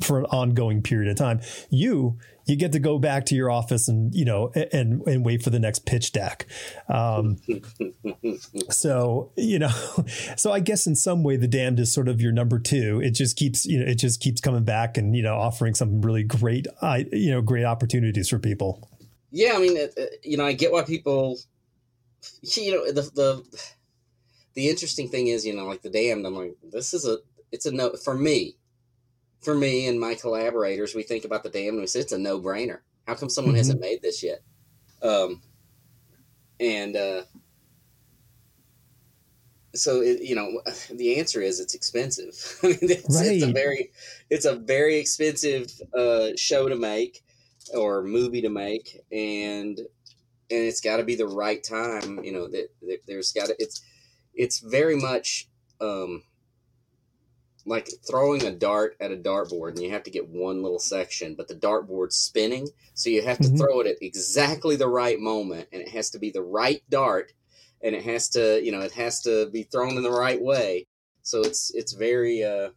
for 0.00 0.18
an 0.18 0.26
ongoing 0.26 0.82
period 0.82 1.10
of 1.10 1.16
time 1.16 1.40
you 1.70 2.18
you 2.46 2.56
get 2.56 2.72
to 2.72 2.78
go 2.78 2.98
back 2.98 3.26
to 3.26 3.34
your 3.34 3.50
office 3.50 3.88
and 3.88 4.14
you 4.14 4.24
know 4.24 4.52
and 4.72 5.02
and 5.06 5.24
wait 5.24 5.42
for 5.42 5.50
the 5.50 5.58
next 5.58 5.86
pitch 5.86 6.12
deck 6.12 6.46
um, 6.88 7.36
so 8.70 9.32
you 9.36 9.58
know 9.58 9.72
so 10.36 10.52
i 10.52 10.60
guess 10.60 10.86
in 10.86 10.94
some 10.94 11.22
way 11.22 11.36
the 11.36 11.48
damned 11.48 11.80
is 11.80 11.92
sort 11.92 12.08
of 12.08 12.20
your 12.20 12.32
number 12.32 12.58
two 12.58 13.00
it 13.02 13.10
just 13.10 13.36
keeps 13.36 13.64
you 13.64 13.78
know 13.78 13.86
it 13.86 13.96
just 13.96 14.20
keeps 14.20 14.40
coming 14.40 14.64
back 14.64 14.96
and 14.96 15.16
you 15.16 15.22
know 15.22 15.34
offering 15.34 15.74
some 15.74 16.00
really 16.02 16.22
great 16.22 16.66
i 16.82 17.06
you 17.12 17.30
know 17.30 17.40
great 17.40 17.64
opportunities 17.64 18.28
for 18.28 18.38
people 18.38 18.88
yeah, 19.34 19.54
I 19.56 19.58
mean, 19.58 19.76
you 20.22 20.36
know, 20.36 20.46
I 20.46 20.52
get 20.52 20.70
why 20.70 20.82
people, 20.82 21.40
you 22.42 22.70
know, 22.70 22.92
the 22.92 23.02
the 23.02 23.60
the 24.54 24.68
interesting 24.68 25.08
thing 25.08 25.26
is, 25.26 25.44
you 25.44 25.56
know, 25.56 25.64
like 25.64 25.82
the 25.82 25.90
damned. 25.90 26.24
I'm 26.24 26.36
like, 26.36 26.54
this 26.62 26.94
is 26.94 27.04
a, 27.04 27.18
it's 27.50 27.66
a 27.66 27.72
no 27.72 27.94
for 27.94 28.14
me, 28.14 28.54
for 29.44 29.54
me 29.54 29.86
and 29.86 30.00
my 30.00 30.14
collaborators. 30.14 30.94
We 30.94 31.02
think 31.02 31.24
about 31.24 31.42
the 31.42 31.50
damned 31.50 31.74
and 31.74 31.80
we 31.80 31.86
say 31.86 32.00
it's 32.00 32.12
a 32.12 32.18
no 32.18 32.40
brainer. 32.40 32.80
How 33.06 33.14
come 33.14 33.28
someone 33.28 33.52
mm-hmm. 33.52 33.58
hasn't 33.58 33.80
made 33.80 34.02
this 34.02 34.22
yet? 34.22 34.40
Um, 35.02 35.42
and 36.58 36.96
uh, 36.96 37.22
so 39.74 40.00
it, 40.00 40.22
you 40.22 40.34
know, 40.34 40.60
the 40.90 41.18
answer 41.18 41.40
is 41.40 41.60
it's 41.60 41.74
expensive. 41.74 42.34
I 42.62 42.68
mean, 42.68 42.78
it's, 42.82 43.16
right. 43.16 43.32
it's 43.32 43.44
a 43.44 43.52
very, 43.52 43.90
it's 44.30 44.44
a 44.44 44.56
very 44.56 44.96
expensive 44.96 45.70
uh, 45.96 46.28
show 46.36 46.68
to 46.68 46.76
make 46.76 47.22
or 47.72 48.02
movie 48.02 48.42
to 48.42 48.50
make, 48.50 49.00
and 49.10 49.78
and 49.78 49.86
it's 50.50 50.80
got 50.80 50.98
to 50.98 51.04
be 51.04 51.16
the 51.16 51.26
right 51.26 51.62
time. 51.62 52.22
You 52.22 52.32
know 52.32 52.48
that, 52.48 52.68
that 52.82 52.98
there's 53.06 53.32
got 53.32 53.46
to 53.46 53.56
it's 53.58 53.82
it's 54.34 54.58
very 54.58 54.96
much 54.96 55.48
um, 55.80 56.22
like 57.66 57.88
throwing 58.06 58.44
a 58.44 58.50
dart 58.50 58.96
at 59.00 59.12
a 59.12 59.16
dartboard, 59.16 59.70
and 59.70 59.82
you 59.82 59.90
have 59.90 60.02
to 60.04 60.10
get 60.10 60.28
one 60.28 60.62
little 60.62 60.78
section, 60.78 61.34
but 61.34 61.48
the 61.48 61.54
dartboard's 61.54 62.16
spinning, 62.16 62.68
so 62.94 63.10
you 63.10 63.22
have 63.22 63.38
to 63.38 63.44
mm-hmm. 63.44 63.56
throw 63.56 63.80
it 63.80 63.86
at 63.86 64.02
exactly 64.02 64.76
the 64.76 64.88
right 64.88 65.18
moment, 65.18 65.68
and 65.72 65.80
it 65.80 65.88
has 65.88 66.10
to 66.10 66.18
be 66.18 66.30
the 66.30 66.42
right 66.42 66.82
dart, 66.90 67.32
and 67.82 67.94
it 67.94 68.04
has 68.04 68.28
to 68.30 68.62
you 68.62 68.72
know 68.72 68.80
it 68.80 68.92
has 68.92 69.22
to 69.22 69.48
be 69.50 69.62
thrown 69.62 69.96
in 69.96 70.02
the 70.02 70.10
right 70.10 70.40
way. 70.40 70.86
So 71.22 71.40
it's 71.40 71.74
it's 71.74 71.94
very 71.94 72.44
uh, 72.44 72.70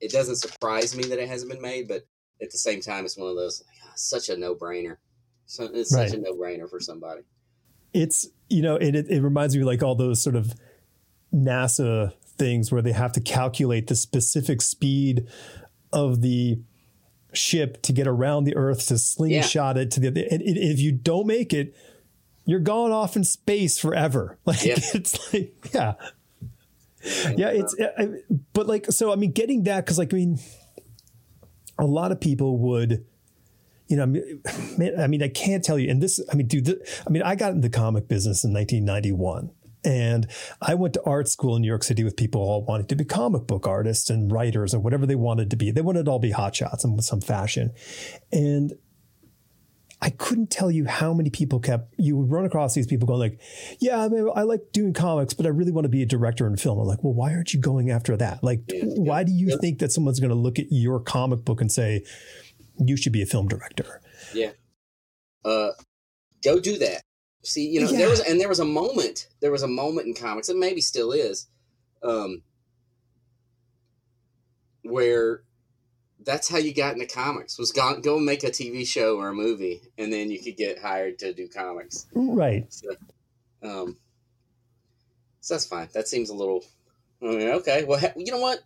it 0.00 0.12
doesn't 0.12 0.36
surprise 0.36 0.96
me 0.96 1.04
that 1.04 1.18
it 1.18 1.28
hasn't 1.28 1.50
been 1.50 1.62
made, 1.62 1.88
but 1.88 2.06
at 2.40 2.50
the 2.50 2.58
same 2.58 2.80
time, 2.80 3.04
it's 3.04 3.16
one 3.16 3.30
of 3.30 3.36
those 3.36 3.62
like, 3.66 3.76
oh, 3.86 3.92
such 3.96 4.28
a 4.28 4.36
no 4.36 4.54
brainer. 4.54 4.96
So 5.46 5.64
it's 5.64 5.94
right. 5.94 6.08
such 6.08 6.18
a 6.18 6.20
no 6.20 6.34
brainer 6.34 6.68
for 6.68 6.80
somebody. 6.80 7.22
It's 7.94 8.28
you 8.48 8.62
know, 8.62 8.76
it, 8.76 8.94
it 8.94 9.22
reminds 9.22 9.56
me 9.56 9.64
like 9.64 9.82
all 9.82 9.94
those 9.94 10.22
sort 10.22 10.36
of 10.36 10.54
NASA 11.34 12.12
things 12.38 12.70
where 12.70 12.82
they 12.82 12.92
have 12.92 13.12
to 13.12 13.20
calculate 13.20 13.88
the 13.88 13.96
specific 13.96 14.62
speed 14.62 15.26
of 15.92 16.20
the 16.20 16.58
ship 17.32 17.82
to 17.82 17.92
get 17.92 18.06
around 18.06 18.44
the 18.44 18.56
Earth 18.56 18.86
to 18.88 18.98
slingshot 18.98 19.76
yeah. 19.76 19.82
it 19.82 19.90
to 19.92 20.00
the. 20.00 20.08
And 20.30 20.42
if 20.42 20.80
you 20.80 20.92
don't 20.92 21.26
make 21.26 21.52
it, 21.52 21.74
you're 22.44 22.60
gone 22.60 22.92
off 22.92 23.16
in 23.16 23.24
space 23.24 23.78
forever. 23.78 24.38
Like 24.46 24.64
Yeah. 24.64 24.76
it's 24.94 25.32
like 25.32 25.54
yeah. 25.74 25.94
Yeah, 27.36 27.50
it's 27.50 27.78
uh, 27.78 27.92
I, 27.96 28.08
but 28.54 28.66
like 28.66 28.86
so 28.86 29.12
I 29.12 29.16
mean 29.16 29.32
getting 29.32 29.64
that 29.64 29.86
cuz 29.86 29.98
like 29.98 30.12
I 30.12 30.16
mean 30.16 30.38
a 31.78 31.84
lot 31.84 32.10
of 32.10 32.20
people 32.20 32.58
would 32.58 33.04
you 33.86 33.96
know 33.96 34.04
I 34.04 34.06
mean, 34.06 34.42
man, 34.78 34.98
I 34.98 35.06
mean 35.06 35.22
I 35.22 35.28
can't 35.28 35.62
tell 35.62 35.78
you 35.78 35.90
and 35.90 36.02
this 36.02 36.20
I 36.32 36.34
mean 36.34 36.46
dude 36.46 36.82
I 37.06 37.10
mean 37.10 37.22
I 37.22 37.34
got 37.34 37.52
in 37.52 37.60
the 37.60 37.70
comic 37.70 38.08
business 38.08 38.42
in 38.42 38.52
1991 38.52 39.50
and 39.84 40.26
I 40.60 40.74
went 40.74 40.94
to 40.94 41.02
art 41.04 41.28
school 41.28 41.56
in 41.56 41.62
New 41.62 41.68
York 41.68 41.84
City 41.84 42.04
with 42.04 42.16
people 42.16 42.40
all 42.40 42.64
wanting 42.64 42.86
to 42.88 42.96
be 42.96 43.04
comic 43.04 43.46
book 43.46 43.66
artists 43.66 44.10
and 44.10 44.30
writers 44.32 44.74
and 44.74 44.82
whatever 44.82 45.06
they 45.06 45.14
wanted 45.14 45.50
to 45.50 45.56
be. 45.56 45.70
They 45.70 45.80
wanted 45.80 46.06
to 46.06 46.10
all 46.10 46.18
be 46.18 46.32
hotshots 46.32 46.84
in 46.84 47.00
some 47.00 47.20
fashion. 47.20 47.72
And 48.32 48.72
I 50.00 50.10
couldn't 50.10 50.50
tell 50.50 50.70
you 50.70 50.84
how 50.86 51.12
many 51.12 51.28
people 51.28 51.58
kept 51.58 51.92
you 51.98 52.16
would 52.16 52.30
run 52.30 52.44
across 52.44 52.74
these 52.74 52.86
people 52.86 53.06
going 53.08 53.18
like, 53.18 53.40
yeah, 53.80 54.00
I, 54.00 54.08
mean, 54.08 54.28
I 54.34 54.42
like 54.42 54.60
doing 54.72 54.92
comics, 54.92 55.34
but 55.34 55.44
I 55.44 55.48
really 55.48 55.72
want 55.72 55.86
to 55.86 55.88
be 55.88 56.02
a 56.02 56.06
director 56.06 56.46
in 56.46 56.56
film. 56.56 56.78
I'm 56.78 56.86
like, 56.86 57.02
well, 57.02 57.14
why 57.14 57.32
aren't 57.34 57.52
you 57.52 57.60
going 57.60 57.90
after 57.90 58.16
that? 58.16 58.42
Like, 58.44 58.60
Yeah. 58.68 58.84
why 58.84 59.24
do 59.24 59.32
you 59.32 59.48
Yeah. 59.50 59.56
think 59.60 59.80
that 59.80 59.90
someone's 59.90 60.20
going 60.20 60.30
to 60.30 60.36
look 60.36 60.58
at 60.58 60.66
your 60.70 61.00
comic 61.00 61.44
book 61.44 61.60
and 61.60 61.70
say 61.70 62.04
you 62.78 62.96
should 62.96 63.12
be 63.12 63.22
a 63.22 63.26
film 63.26 63.48
director? 63.48 64.00
Yeah. 64.34 64.52
Uh, 65.44 65.70
go 66.44 66.60
do 66.60 66.78
that. 66.78 67.02
See, 67.48 67.66
you 67.66 67.80
know, 67.80 67.90
Yeah. 67.90 67.98
there 67.98 68.10
was, 68.10 68.20
and 68.20 68.38
there 68.40 68.48
was 68.48 68.60
a 68.60 68.64
moment, 68.64 69.28
there 69.40 69.50
was 69.50 69.62
a 69.62 69.68
moment 69.68 70.06
in 70.06 70.14
comics, 70.14 70.48
and 70.50 70.60
maybe 70.60 70.80
still 70.82 71.12
is, 71.12 71.46
um, 72.02 72.42
where 74.82 75.42
that's 76.24 76.48
how 76.48 76.58
you 76.58 76.74
got 76.74 76.94
into 76.94 77.06
comics 77.06 77.58
was 77.58 77.72
go, 77.72 77.98
go 78.00 78.18
make 78.18 78.44
a 78.44 78.50
TV 78.50 78.86
show 78.86 79.16
or 79.16 79.28
a 79.28 79.34
movie, 79.34 79.80
and 79.96 80.12
then 80.12 80.30
you 80.30 80.40
could 80.42 80.56
get 80.56 80.78
hired 80.78 81.18
to 81.20 81.32
do 81.32 81.48
comics. 81.48 82.06
Right. 82.12 82.66
So, 82.72 82.88
um, 83.62 83.96
so 85.40 85.54
that's 85.54 85.66
fine. 85.66 85.88
That 85.94 86.06
seems 86.06 86.28
a 86.28 86.34
little, 86.34 86.64
I 87.22 87.26
mean, 87.26 87.48
okay. 87.48 87.84
Well, 87.84 88.00
you 88.16 88.30
know 88.30 88.40
what? 88.40 88.60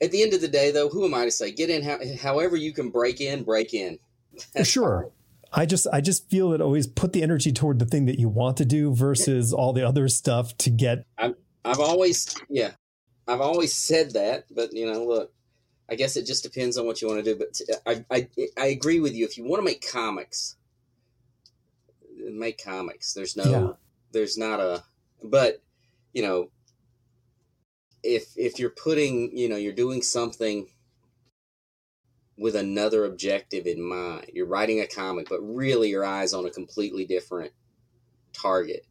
At 0.00 0.12
the 0.12 0.22
end 0.22 0.32
of 0.32 0.40
the 0.40 0.48
day, 0.48 0.70
though, 0.70 0.88
who 0.88 1.04
am 1.04 1.14
I 1.14 1.24
to 1.26 1.30
say? 1.30 1.50
Get 1.52 1.68
in 1.70 1.82
how, 1.82 1.98
however 2.22 2.56
you 2.56 2.72
can 2.72 2.88
break 2.90 3.20
in, 3.20 3.42
break 3.44 3.74
in. 3.74 3.98
Sure. 4.64 5.10
I 5.56 5.66
just 5.66 5.86
I 5.92 6.00
just 6.00 6.28
feel 6.28 6.50
that 6.50 6.60
always 6.60 6.86
put 6.86 7.12
the 7.12 7.22
energy 7.22 7.52
toward 7.52 7.78
the 7.78 7.84
thing 7.86 8.06
that 8.06 8.18
you 8.18 8.28
want 8.28 8.56
to 8.56 8.64
do 8.64 8.94
versus 8.94 9.52
all 9.52 9.72
the 9.72 9.86
other 9.86 10.08
stuff 10.08 10.56
to 10.58 10.70
get 10.70 11.06
I've 11.16 11.34
I've 11.64 11.80
always, 11.80 12.36
yeah, 12.50 12.72
I've 13.26 13.40
always 13.40 13.72
said 13.72 14.12
that, 14.12 14.44
but 14.54 14.72
you 14.72 14.90
know, 14.90 15.04
look, 15.04 15.32
I 15.88 15.94
guess 15.94 16.16
it 16.16 16.26
just 16.26 16.42
depends 16.42 16.76
on 16.76 16.86
what 16.86 17.00
you 17.00 17.08
want 17.08 17.24
to 17.24 17.34
do. 17.34 17.38
But 17.38 17.60
uh, 17.86 18.04
I, 18.10 18.16
I, 18.16 18.28
I 18.58 18.66
agree 18.66 19.00
with 19.00 19.14
you. 19.14 19.24
If 19.24 19.38
you 19.38 19.44
want 19.44 19.60
to 19.60 19.64
make 19.64 19.90
comics, 19.90 20.56
make 22.18 22.62
comics. 22.62 23.14
There's 23.14 23.36
no, 23.36 23.44
Yeah. 23.44 23.68
there's 24.12 24.36
not 24.36 24.60
a, 24.60 24.84
but 25.22 25.62
you 26.12 26.22
know, 26.22 26.50
if 28.02 28.26
if 28.36 28.58
you're 28.58 28.70
putting, 28.70 29.36
you 29.36 29.48
know, 29.48 29.56
you're 29.56 29.72
doing 29.72 30.02
something 30.02 30.66
with 32.36 32.56
another 32.56 33.04
objective 33.04 33.66
in 33.66 33.82
mind, 33.82 34.30
you're 34.32 34.46
writing 34.46 34.80
a 34.80 34.86
comic, 34.86 35.28
but 35.28 35.40
really 35.40 35.88
your 35.88 36.04
eyes 36.04 36.34
on 36.34 36.46
a 36.46 36.50
completely 36.50 37.04
different 37.04 37.52
target 38.32 38.86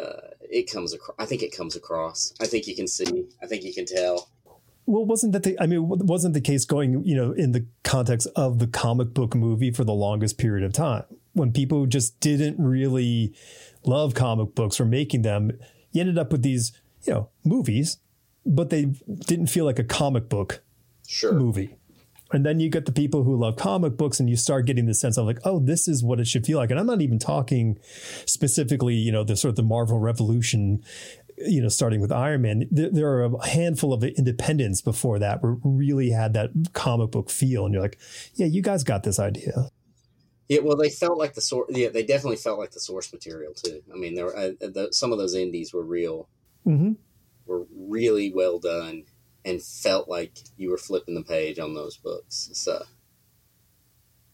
uh, 0.00 0.28
it 0.40 0.70
comes 0.70 0.92
across. 0.92 1.16
I 1.18 1.26
think 1.26 1.42
it 1.42 1.56
comes 1.56 1.76
across. 1.76 2.34
I 2.40 2.46
think 2.46 2.66
you 2.66 2.74
can 2.74 2.88
see. 2.88 3.26
I 3.42 3.46
think 3.46 3.62
you 3.62 3.72
can 3.72 3.86
tell. 3.86 4.28
Well, 4.86 5.04
wasn't 5.04 5.32
that 5.32 5.44
the? 5.44 5.56
I 5.60 5.66
mean, 5.66 5.88
wasn't 5.88 6.34
the 6.34 6.40
case 6.40 6.64
going? 6.64 7.04
You 7.04 7.16
know, 7.16 7.32
in 7.32 7.52
the 7.52 7.66
context 7.84 8.28
of 8.36 8.58
the 8.58 8.66
comic 8.66 9.14
book 9.14 9.34
movie 9.34 9.70
for 9.70 9.84
the 9.84 9.94
longest 9.94 10.36
period 10.36 10.64
of 10.64 10.72
time, 10.72 11.04
when 11.32 11.52
people 11.52 11.86
just 11.86 12.20
didn't 12.20 12.56
really 12.58 13.34
love 13.84 14.14
comic 14.14 14.54
books 14.54 14.80
or 14.80 14.84
making 14.84 15.22
them, 15.22 15.52
you 15.92 16.00
ended 16.00 16.18
up 16.18 16.32
with 16.32 16.42
these, 16.42 16.72
you 17.04 17.12
know, 17.12 17.28
movies, 17.44 17.98
but 18.44 18.70
they 18.70 18.86
didn't 19.26 19.46
feel 19.46 19.64
like 19.64 19.78
a 19.78 19.84
comic 19.84 20.28
book 20.28 20.62
Sure. 21.06 21.32
movie. 21.32 21.76
And 22.34 22.44
then 22.44 22.60
you 22.60 22.68
get 22.68 22.86
the 22.86 22.92
people 22.92 23.24
who 23.24 23.36
love 23.36 23.56
comic 23.56 23.96
books, 23.96 24.20
and 24.20 24.28
you 24.28 24.36
start 24.36 24.66
getting 24.66 24.86
the 24.86 24.94
sense 24.94 25.16
of 25.16 25.26
like, 25.26 25.38
oh, 25.44 25.58
this 25.60 25.88
is 25.88 26.02
what 26.02 26.20
it 26.20 26.26
should 26.26 26.44
feel 26.44 26.58
like. 26.58 26.70
And 26.70 26.80
I'm 26.80 26.86
not 26.86 27.00
even 27.00 27.18
talking 27.18 27.78
specifically, 28.26 28.94
you 28.94 29.12
know, 29.12 29.24
the 29.24 29.36
sort 29.36 29.50
of 29.50 29.56
the 29.56 29.62
Marvel 29.62 29.98
Revolution, 29.98 30.82
you 31.38 31.60
know, 31.62 31.68
starting 31.68 32.00
with 32.00 32.12
Iron 32.12 32.42
Man. 32.42 32.68
There, 32.70 32.90
there 32.90 33.08
are 33.08 33.24
a 33.24 33.46
handful 33.46 33.92
of 33.92 34.04
independents 34.04 34.82
before 34.82 35.18
that 35.18 35.42
where 35.42 35.56
really 35.64 36.10
had 36.10 36.32
that 36.34 36.50
comic 36.72 37.10
book 37.10 37.30
feel, 37.30 37.64
and 37.64 37.72
you're 37.74 37.82
like, 37.82 37.98
yeah, 38.34 38.46
you 38.46 38.62
guys 38.62 38.84
got 38.84 39.02
this 39.02 39.18
idea. 39.18 39.70
Yeah. 40.48 40.60
Well, 40.60 40.76
they 40.76 40.90
felt 40.90 41.18
like 41.18 41.34
the 41.34 41.40
source. 41.40 41.70
Yeah, 41.70 41.88
they 41.88 42.04
definitely 42.04 42.36
felt 42.36 42.58
like 42.58 42.72
the 42.72 42.80
source 42.80 43.12
material 43.12 43.54
too. 43.54 43.82
I 43.92 43.96
mean, 43.96 44.14
there 44.14 44.26
were 44.26 44.36
uh, 44.36 44.50
the, 44.60 44.88
some 44.92 45.10
of 45.12 45.18
those 45.18 45.34
indies 45.34 45.72
were 45.72 45.84
real, 45.84 46.28
Mm-hmm. 46.66 46.92
were 47.46 47.66
really 47.76 48.32
well 48.34 48.58
done, 48.58 49.04
and 49.44 49.62
felt 49.62 50.08
like 50.08 50.38
you 50.56 50.70
were 50.70 50.78
flipping 50.78 51.14
the 51.14 51.22
page 51.22 51.58
on 51.58 51.74
those 51.74 51.96
books. 51.96 52.50
So 52.52 52.82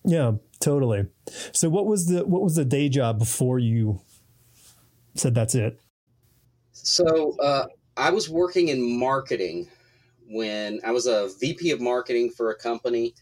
Yeah, 0.05 0.33
totally. 0.61 1.07
So 1.53 1.69
what 1.69 1.87
was 1.87 2.07
the 2.07 2.25
what 2.25 2.43
was 2.43 2.55
the 2.55 2.65
day 2.65 2.89
job 2.89 3.19
before 3.19 3.59
you 3.59 4.01
said 5.15 5.35
that's 5.35 5.55
it? 5.55 5.81
So 6.73 7.37
uh, 7.39 7.67
I 7.97 8.11
was 8.11 8.31
working 8.31 8.69
in 8.69 8.99
marketing 8.99 9.69
when 10.29 10.81
I 10.85 10.93
was 10.93 11.07
a 11.07 11.29
VP 11.41 11.73
of 11.73 11.81
marketing 11.81 12.31
for 12.31 12.51
a 12.51 12.57
company 12.57 13.15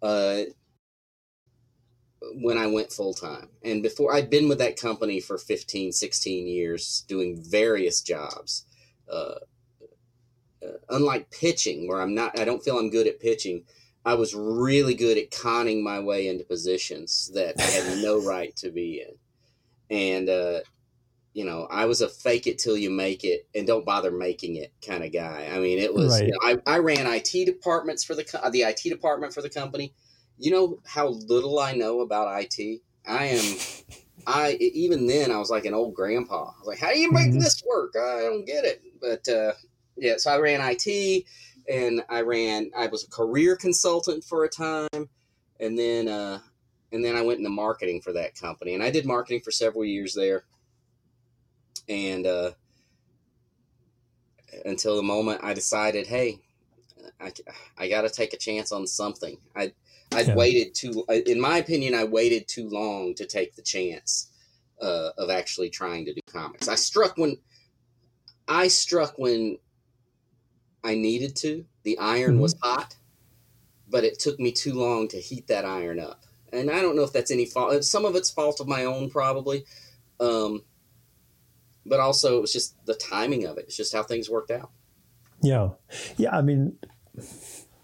uh, 0.00 0.42
when 2.34 2.56
I 2.56 2.66
went 2.68 2.92
full 2.92 3.14
time. 3.14 3.48
And 3.64 3.82
before 3.82 4.14
I'd 4.14 4.30
been 4.30 4.48
with 4.48 4.58
that 4.58 4.80
company 4.80 5.20
for 5.20 5.38
15, 5.38 5.92
16 5.92 6.46
years 6.46 7.04
doing 7.08 7.42
various 7.42 8.00
jobs. 8.00 8.64
Uh, 9.10 9.12
uh, 9.12 9.38
unlike 10.88 11.30
pitching, 11.30 11.88
where 11.88 12.00
I'm 12.00 12.14
not, 12.14 12.38
I 12.38 12.44
don't 12.44 12.62
feel 12.62 12.78
I'm 12.78 12.90
good 12.90 13.06
at 13.06 13.20
pitching. 13.20 13.64
I 14.04 14.14
was 14.14 14.34
really 14.34 14.94
good 14.94 15.18
at 15.18 15.30
conning 15.30 15.84
my 15.84 16.00
way 16.00 16.26
into 16.28 16.44
positions 16.44 17.30
that 17.34 17.56
I 17.60 17.70
had 17.70 17.86
no 17.86 18.18
right 18.22 18.54
to 18.56 18.70
be 18.70 19.00
in. 19.02 19.18
And, 19.96 20.28
uh, 20.28 20.60
you 21.34 21.44
know, 21.44 21.66
I 21.70 21.86
was 21.86 22.00
a 22.02 22.08
fake 22.08 22.46
it 22.46 22.58
till 22.58 22.76
you 22.76 22.90
make 22.90 23.24
it 23.24 23.48
and 23.54 23.66
don't 23.66 23.86
bother 23.86 24.10
making 24.10 24.56
it 24.56 24.74
kind 24.86 25.04
of 25.04 25.12
guy. 25.12 25.48
I 25.52 25.60
mean, 25.60 25.78
it 25.78 25.94
was, 25.94 26.20
Right. 26.20 26.24
you 26.24 26.32
know, 26.32 26.62
I, 26.66 26.74
I 26.76 26.78
ran 26.78 27.06
IT 27.06 27.46
departments 27.46 28.04
for 28.04 28.14
the, 28.14 28.24
co- 28.24 28.50
the 28.50 28.62
IT 28.62 28.82
department 28.90 29.34
for 29.34 29.42
the 29.42 29.50
company. 29.50 29.94
You 30.38 30.50
know 30.50 30.80
how 30.86 31.08
little 31.08 31.58
I 31.58 31.72
know 31.74 32.00
about 32.00 32.42
IT? 32.42 32.82
I 33.06 33.26
am, 33.26 33.58
I, 34.26 34.52
even 34.54 35.06
then 35.06 35.30
I 35.32 35.38
was 35.38 35.50
like 35.50 35.64
an 35.64 35.74
old 35.74 35.94
grandpa. 35.94 36.50
I 36.50 36.58
was 36.60 36.68
like, 36.68 36.78
how 36.78 36.92
do 36.92 36.98
you 36.98 37.12
make 37.12 37.32
Mhm. 37.32 37.38
this 37.38 37.62
work? 37.66 37.94
I 37.96 38.20
don't 38.20 38.44
get 38.44 38.64
it. 38.64 38.82
But, 39.00 39.28
uh, 39.28 39.52
yeah, 40.02 40.14
so 40.16 40.32
I 40.32 40.38
ran 40.38 40.60
IT 40.60 41.24
and 41.68 42.02
I 42.08 42.22
ran, 42.22 42.70
I 42.76 42.88
was 42.88 43.04
a 43.04 43.10
career 43.10 43.56
consultant 43.56 44.24
for 44.24 44.44
a 44.44 44.48
time. 44.48 45.08
And 45.60 45.78
then, 45.78 46.08
uh, 46.08 46.40
and 46.90 47.04
then 47.04 47.14
I 47.14 47.22
went 47.22 47.38
into 47.38 47.50
marketing 47.50 48.00
for 48.02 48.12
that 48.12 48.34
company 48.34 48.74
and 48.74 48.82
I 48.82 48.90
did 48.90 49.06
marketing 49.06 49.40
for 49.40 49.52
several 49.52 49.84
years 49.84 50.12
there 50.12 50.44
and 51.88 52.26
uh, 52.26 52.50
until 54.64 54.96
the 54.96 55.02
moment 55.02 55.40
I 55.42 55.54
decided, 55.54 56.08
hey, 56.08 56.40
I, 57.20 57.32
I 57.78 57.88
got 57.88 58.02
to 58.02 58.10
take 58.10 58.32
a 58.32 58.38
chance 58.38 58.72
on 58.72 58.86
something. 58.86 59.38
I 59.54 59.72
I'd 60.14 60.28
Yeah. 60.28 60.34
waited 60.34 60.74
too. 60.74 61.04
In 61.08 61.40
my 61.40 61.58
opinion, 61.58 61.94
I 61.94 62.04
waited 62.04 62.46
too 62.46 62.68
long 62.68 63.14
to 63.14 63.24
take 63.26 63.54
the 63.54 63.62
chance 63.62 64.28
uh, 64.80 65.10
of 65.16 65.30
actually 65.30 65.70
trying 65.70 66.04
to 66.04 66.12
do 66.12 66.20
comics. 66.26 66.68
I 66.68 66.74
struck 66.74 67.16
when 67.16 67.38
I 68.46 68.68
struck 68.68 69.18
when 69.18 69.58
I 70.84 70.94
needed 70.94 71.36
to. 71.36 71.64
The 71.84 71.98
iron 71.98 72.40
was 72.40 72.54
hot, 72.62 72.96
but 73.88 74.04
it 74.04 74.18
took 74.18 74.38
me 74.38 74.52
too 74.52 74.74
long 74.74 75.08
to 75.08 75.18
heat 75.18 75.46
that 75.48 75.64
iron 75.64 76.00
up. 76.00 76.24
And 76.52 76.70
I 76.70 76.82
don't 76.82 76.96
know 76.96 77.02
if 77.02 77.12
that's 77.12 77.30
any 77.30 77.46
fault. 77.46 77.84
Some 77.84 78.04
of 78.04 78.14
it's 78.14 78.30
fault 78.30 78.60
of 78.60 78.68
my 78.68 78.84
own, 78.84 79.10
probably. 79.10 79.64
Um, 80.20 80.64
but 81.86 81.98
also, 81.98 82.38
it 82.38 82.40
was 82.40 82.52
just 82.52 82.84
the 82.86 82.94
timing 82.94 83.46
of 83.46 83.58
it. 83.58 83.64
It's 83.66 83.76
just 83.76 83.94
how 83.94 84.02
things 84.02 84.28
worked 84.28 84.50
out. 84.50 84.70
Yeah, 85.40 85.70
yeah. 86.16 86.36
I 86.36 86.42
mean, 86.42 86.76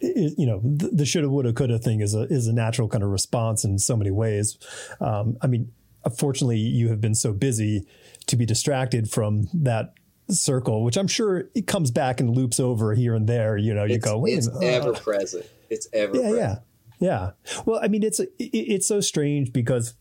it, 0.01 0.35
you 0.39 0.47
know, 0.47 0.61
the, 0.63 0.89
the 0.89 1.07
shoulda, 1.07 1.29
woulda, 1.29 1.53
coulda 1.53 1.79
thing 1.79 2.01
is 2.01 2.15
a 2.15 2.23
is 2.33 2.47
a 2.47 2.53
natural 2.53 2.89
kind 2.89 3.03
of 3.03 3.11
response 3.11 3.65
in 3.65 3.79
so 3.79 3.97
many 3.97 4.11
ways. 4.11 4.59
Um, 5.01 5.37
I 5.43 5.47
mean, 5.49 5.73
unfortunately, 6.05 6.59
you 6.59 6.89
have 6.91 7.01
been 7.01 7.15
so 7.15 7.33
busy 7.33 7.87
to 8.27 8.37
be 8.37 8.47
distracted 8.47 9.11
from 9.11 9.49
that 9.53 9.95
circle, 10.31 10.85
which 10.85 10.97
I'm 10.97 11.09
sure 11.09 11.49
it 11.55 11.67
comes 11.67 11.91
back 11.91 12.21
and 12.21 12.31
loops 12.31 12.61
over 12.61 12.95
here 12.95 13.15
and 13.15 13.29
there. 13.29 13.57
You 13.57 13.75
know, 13.75 13.85
you 13.85 13.97
it's, 13.97 14.05
go, 14.05 14.25
it's 14.27 14.49
a 14.49 14.63
ever 14.63 14.95
uh, 14.95 14.99
present. 14.99 15.47
It's 15.71 15.89
ever 15.93 16.17
yeah, 16.17 16.23
present. 16.23 16.63
yeah, 17.01 17.31
yeah. 17.47 17.63
Well, 17.65 17.81
I 17.83 17.89
mean, 17.89 18.03
it's 18.03 18.21
it, 18.21 18.33
it's 18.39 18.87
so 18.87 19.01
strange 19.01 19.53
because 19.53 19.95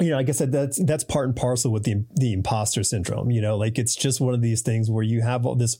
you 0.00 0.10
know, 0.10 0.16
like 0.16 0.28
I 0.28 0.32
said, 0.32 0.52
that's 0.52 0.82
that's 0.84 1.04
part 1.04 1.26
and 1.26 1.36
parcel 1.36 1.70
with 1.70 1.84
the 1.84 2.04
the 2.14 2.32
imposter 2.32 2.82
syndrome. 2.82 3.30
You 3.30 3.40
know, 3.40 3.56
like 3.56 3.78
it's 3.78 3.94
just 3.94 4.20
one 4.20 4.34
of 4.34 4.40
these 4.40 4.62
things 4.62 4.90
where 4.90 5.04
you 5.04 5.22
have 5.22 5.44
all 5.46 5.54
this 5.54 5.78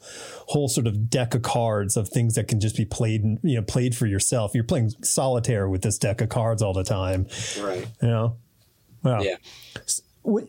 whole 0.49 0.69
sort 0.69 0.87
of 0.87 1.09
deck 1.09 1.35
of 1.35 1.43
cards 1.43 1.97
of 1.97 2.09
things 2.09 2.35
that 2.35 2.49
can 2.49 2.61
just 2.61 2.77
be 2.77 2.85
played, 2.85 3.25
and 3.25 3.39
you 3.43 3.57
know, 3.57 3.63
played 3.63 3.97
for 3.97 4.07
yourself. 4.07 4.53
You're 4.55 4.65
playing 4.65 4.91
solitaire 5.03 5.69
with 5.69 5.83
this 5.83 5.99
deck 5.99 6.21
of 6.21 6.29
cards 6.29 6.63
all 6.63 6.73
the 6.73 6.85
time. 6.85 7.27
Right. 7.59 7.87
You 8.01 8.09
know, 8.09 8.37
Wow. 9.03 9.23
Yeah. 9.23 9.37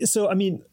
So, 0.06 0.30
I 0.30 0.36
mean, 0.36 0.64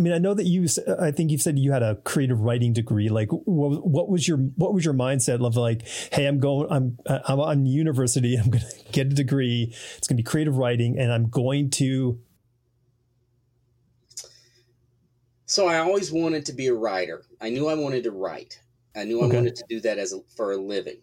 I 0.00 0.02
mean, 0.02 0.14
I 0.14 0.18
know 0.18 0.32
that 0.32 0.46
you. 0.46 0.66
I 0.98 1.10
think 1.10 1.30
you've 1.30 1.42
said 1.42 1.58
you 1.58 1.72
had 1.72 1.82
a 1.82 1.96
creative 1.96 2.40
writing 2.40 2.72
degree. 2.72 3.10
Like, 3.10 3.28
what, 3.30 3.86
what 3.86 4.08
was 4.08 4.26
your 4.26 4.38
what 4.38 4.72
was 4.72 4.82
your 4.82 4.94
mindset 4.94 5.46
of 5.46 5.56
like, 5.56 5.86
hey, 6.10 6.24
I'm 6.24 6.40
going, 6.40 6.68
I'm 6.70 6.96
I'm 7.06 7.38
on 7.38 7.66
university. 7.66 8.34
I'm 8.42 8.48
going 8.48 8.64
to 8.64 8.92
get 8.92 9.08
a 9.08 9.10
degree. 9.10 9.74
It's 9.98 10.08
going 10.08 10.16
to 10.16 10.22
be 10.22 10.22
creative 10.22 10.56
writing, 10.56 10.98
and 10.98 11.12
I'm 11.12 11.28
going 11.28 11.68
to. 11.72 12.18
So 15.44 15.66
I 15.66 15.80
always 15.80 16.10
wanted 16.10 16.46
to 16.46 16.54
be 16.54 16.68
a 16.68 16.74
writer. 16.74 17.22
I 17.38 17.50
knew 17.50 17.68
I 17.68 17.74
wanted 17.74 18.04
to 18.04 18.10
write. 18.10 18.58
I 18.96 19.04
knew 19.04 19.20
okay. 19.20 19.36
I 19.36 19.40
wanted 19.40 19.56
to 19.56 19.64
do 19.68 19.80
that 19.80 19.98
as 19.98 20.14
a, 20.14 20.20
for 20.34 20.52
a 20.52 20.56
living. 20.56 20.96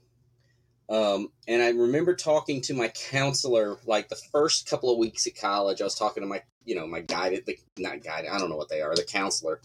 Um, 0.90 1.32
and 1.48 1.62
I 1.62 1.70
remember 1.70 2.16
talking 2.16 2.62
to 2.62 2.74
my 2.74 2.88
counselor 2.90 3.78
like 3.86 4.08
the 4.08 4.20
first 4.32 4.70
couple 4.70 4.92
of 4.92 4.98
weeks 4.98 5.28
at 5.28 5.36
college. 5.36 5.82
I 5.82 5.84
was 5.84 5.96
talking 5.96 6.24
to 6.24 6.28
my, 6.28 6.42
you 6.64 6.76
know, 6.76 6.88
my 6.88 7.02
guided, 7.02 7.46
the, 7.46 7.58
not 7.78 8.04
guided, 8.04 8.30
I 8.30 8.38
don't 8.38 8.50
know 8.50 8.56
what 8.56 8.70
they 8.70 8.82
are, 8.82 8.96
the 8.96 9.04
counselor. 9.04 9.60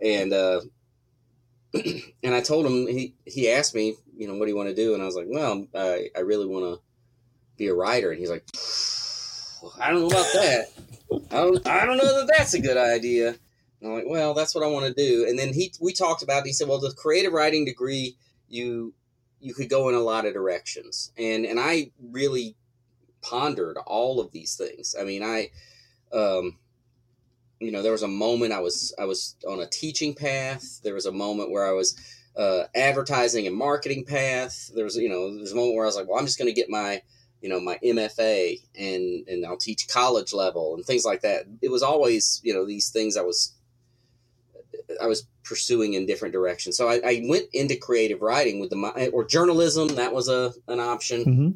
And, 0.00 0.32
uh, 0.32 0.60
and 1.74 2.34
I 2.34 2.40
told 2.40 2.66
him, 2.66 2.86
he, 2.86 3.14
he 3.24 3.50
asked 3.50 3.74
me, 3.74 3.96
you 4.16 4.28
know, 4.28 4.34
what 4.34 4.44
do 4.44 4.50
you 4.50 4.56
want 4.56 4.68
to 4.68 4.74
do? 4.74 4.94
And 4.94 5.02
I 5.02 5.06
was 5.06 5.16
like, 5.16 5.26
well, 5.28 5.66
I, 5.74 6.10
I 6.16 6.20
really 6.20 6.46
want 6.46 6.64
to 6.64 6.80
be 7.56 7.66
a 7.66 7.74
writer. 7.74 8.10
And 8.10 8.20
he's 8.20 8.30
like, 8.30 8.44
I 9.80 9.90
don't 9.90 10.00
know 10.00 10.08
about 10.08 10.32
that. 10.34 10.66
I 11.30 11.36
don't, 11.36 11.66
I 11.66 11.84
don't 11.84 11.96
know 11.96 12.20
that 12.20 12.34
that's 12.36 12.54
a 12.54 12.60
good 12.60 12.76
idea. 12.76 13.28
And 13.80 13.90
I'm 13.90 13.94
like, 13.94 14.04
well, 14.06 14.32
that's 14.34 14.54
what 14.54 14.64
I 14.64 14.68
want 14.68 14.86
to 14.86 14.94
do. 14.94 15.26
And 15.28 15.36
then 15.38 15.52
he, 15.52 15.72
we 15.80 15.92
talked 15.92 16.22
about 16.22 16.42
it. 16.42 16.46
He 16.46 16.52
said, 16.52 16.68
well, 16.68 16.78
the 16.78 16.92
creative 16.92 17.32
writing 17.32 17.64
degree, 17.64 18.16
you 18.48 18.94
you 19.42 19.54
could 19.54 19.68
go 19.68 19.88
in 19.88 19.94
a 19.94 20.00
lot 20.00 20.24
of 20.24 20.32
directions. 20.32 21.12
And 21.18 21.44
and 21.44 21.58
I 21.60 21.90
really 22.00 22.56
pondered 23.20 23.76
all 23.86 24.20
of 24.20 24.32
these 24.32 24.56
things. 24.56 24.94
I 24.98 25.04
mean, 25.04 25.22
I 25.22 25.50
um 26.12 26.58
you 27.60 27.70
know, 27.70 27.82
there 27.82 27.92
was 27.92 28.02
a 28.02 28.08
moment 28.08 28.52
I 28.52 28.60
was 28.60 28.94
I 28.98 29.04
was 29.04 29.36
on 29.48 29.60
a 29.60 29.66
teaching 29.66 30.14
path. 30.14 30.80
There 30.82 30.94
was 30.94 31.06
a 31.06 31.12
moment 31.12 31.50
where 31.50 31.66
I 31.66 31.72
was 31.72 31.96
uh, 32.36 32.64
advertising 32.74 33.46
and 33.46 33.56
marketing 33.56 34.04
path. 34.04 34.70
There 34.74 34.84
was, 34.84 34.96
you 34.96 35.08
know, 35.08 35.36
there's 35.36 35.52
a 35.52 35.56
moment 35.56 35.76
where 35.76 35.84
I 35.84 35.86
was 35.86 35.96
like, 35.96 36.08
well, 36.08 36.18
I'm 36.18 36.26
just 36.26 36.38
going 36.38 36.52
to 36.52 36.60
get 36.60 36.70
my, 36.70 37.02
you 37.40 37.48
know, 37.48 37.60
my 37.60 37.78
MFA 37.84 38.58
and 38.78 39.28
and 39.28 39.46
I'll 39.46 39.56
teach 39.56 39.88
college 39.88 40.32
level 40.32 40.74
and 40.74 40.84
things 40.84 41.04
like 41.04 41.22
that. 41.22 41.44
It 41.60 41.70
was 41.70 41.82
always, 41.82 42.40
you 42.42 42.54
know, 42.54 42.66
these 42.66 42.90
things 42.90 43.16
I 43.16 43.22
was 43.22 43.54
I 45.00 45.06
was 45.06 45.26
pursuing 45.44 45.94
in 45.94 46.06
different 46.06 46.32
directions. 46.32 46.76
So 46.76 46.88
I, 46.88 47.00
I, 47.04 47.24
went 47.26 47.46
into 47.52 47.76
creative 47.76 48.22
writing 48.22 48.60
with 48.60 48.70
the 48.70 49.10
or 49.12 49.24
journalism. 49.24 49.88
That 49.88 50.14
was 50.14 50.28
a 50.28 50.52
an 50.68 50.80
option. 50.80 51.24
Mm-hmm. 51.24 51.50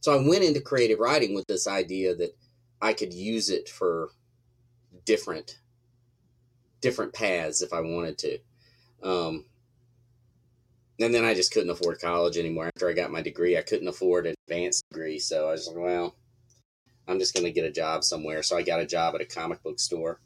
So 0.00 0.12
I 0.12 0.28
went 0.28 0.44
into 0.44 0.60
creative 0.60 0.98
writing 0.98 1.34
with 1.34 1.46
this 1.46 1.66
idea 1.66 2.14
that 2.16 2.36
I 2.80 2.92
could 2.92 3.12
use 3.12 3.50
it 3.50 3.68
for 3.68 4.10
different 5.04 5.58
different 6.80 7.12
paths 7.12 7.62
if 7.62 7.72
I 7.72 7.80
wanted 7.80 8.18
to. 8.18 8.38
Um, 9.02 9.44
and 10.98 11.14
then 11.14 11.24
I 11.24 11.34
just 11.34 11.52
couldn't 11.52 11.70
afford 11.70 12.00
college 12.00 12.36
anymore. 12.36 12.66
After 12.74 12.88
I 12.88 12.92
got 12.92 13.10
my 13.10 13.22
degree, 13.22 13.56
I 13.56 13.62
couldn't 13.62 13.88
afford 13.88 14.26
an 14.26 14.34
advanced 14.48 14.84
degree. 14.90 15.18
So 15.18 15.48
I 15.48 15.52
was 15.52 15.66
like, 15.68 15.76
well, 15.76 16.16
I'm 17.08 17.18
just 17.18 17.34
going 17.34 17.44
to 17.44 17.52
get 17.52 17.64
a 17.64 17.72
job 17.72 18.04
somewhere. 18.04 18.42
So 18.42 18.56
I 18.56 18.62
got 18.62 18.80
a 18.80 18.86
job 18.86 19.14
at 19.14 19.20
a 19.20 19.24
comic 19.24 19.62
book 19.62 19.80
store 19.80 20.20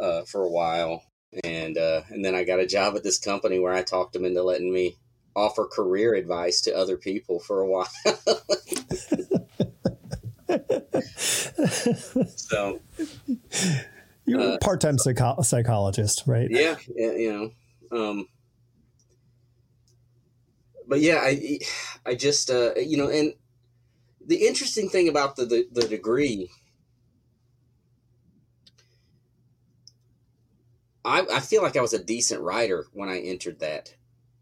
uh, 0.00 0.22
for 0.22 0.42
a 0.42 0.50
while, 0.50 1.02
and 1.44 1.76
uh, 1.76 2.02
and 2.10 2.24
then 2.24 2.34
I 2.34 2.44
got 2.44 2.60
a 2.60 2.66
job 2.66 2.96
at 2.96 3.02
this 3.02 3.18
company 3.18 3.58
where 3.58 3.72
I 3.72 3.82
talked 3.82 4.12
them 4.12 4.24
into 4.24 4.42
letting 4.42 4.72
me 4.72 4.96
offer 5.34 5.66
career 5.66 6.14
advice 6.14 6.60
to 6.62 6.74
other 6.74 6.96
people 6.96 7.40
for 7.40 7.60
a 7.60 7.68
while. 7.68 7.88
so 12.36 12.80
you're 14.24 14.40
uh, 14.40 14.54
a 14.54 14.58
part-time 14.58 14.98
psycho- 14.98 15.42
psychologist, 15.42 16.22
right? 16.26 16.48
Yeah, 16.50 16.76
yeah 16.94 17.12
you 17.12 17.32
know. 17.32 17.50
Um, 17.96 18.28
but 20.88 21.00
yeah, 21.00 21.20
I 21.22 21.58
I 22.04 22.14
just 22.14 22.50
uh, 22.50 22.74
you 22.76 22.96
know, 22.96 23.08
and 23.08 23.34
the 24.26 24.46
interesting 24.46 24.88
thing 24.88 25.08
about 25.08 25.36
the, 25.36 25.44
the, 25.44 25.68
the 25.70 25.88
degree 25.88 26.50
I, 31.06 31.24
I 31.36 31.40
feel 31.40 31.62
like 31.62 31.76
I 31.76 31.82
was 31.82 31.94
a 31.94 32.02
decent 32.02 32.42
writer 32.42 32.86
when 32.92 33.08
I 33.08 33.20
entered 33.20 33.60
that, 33.60 33.94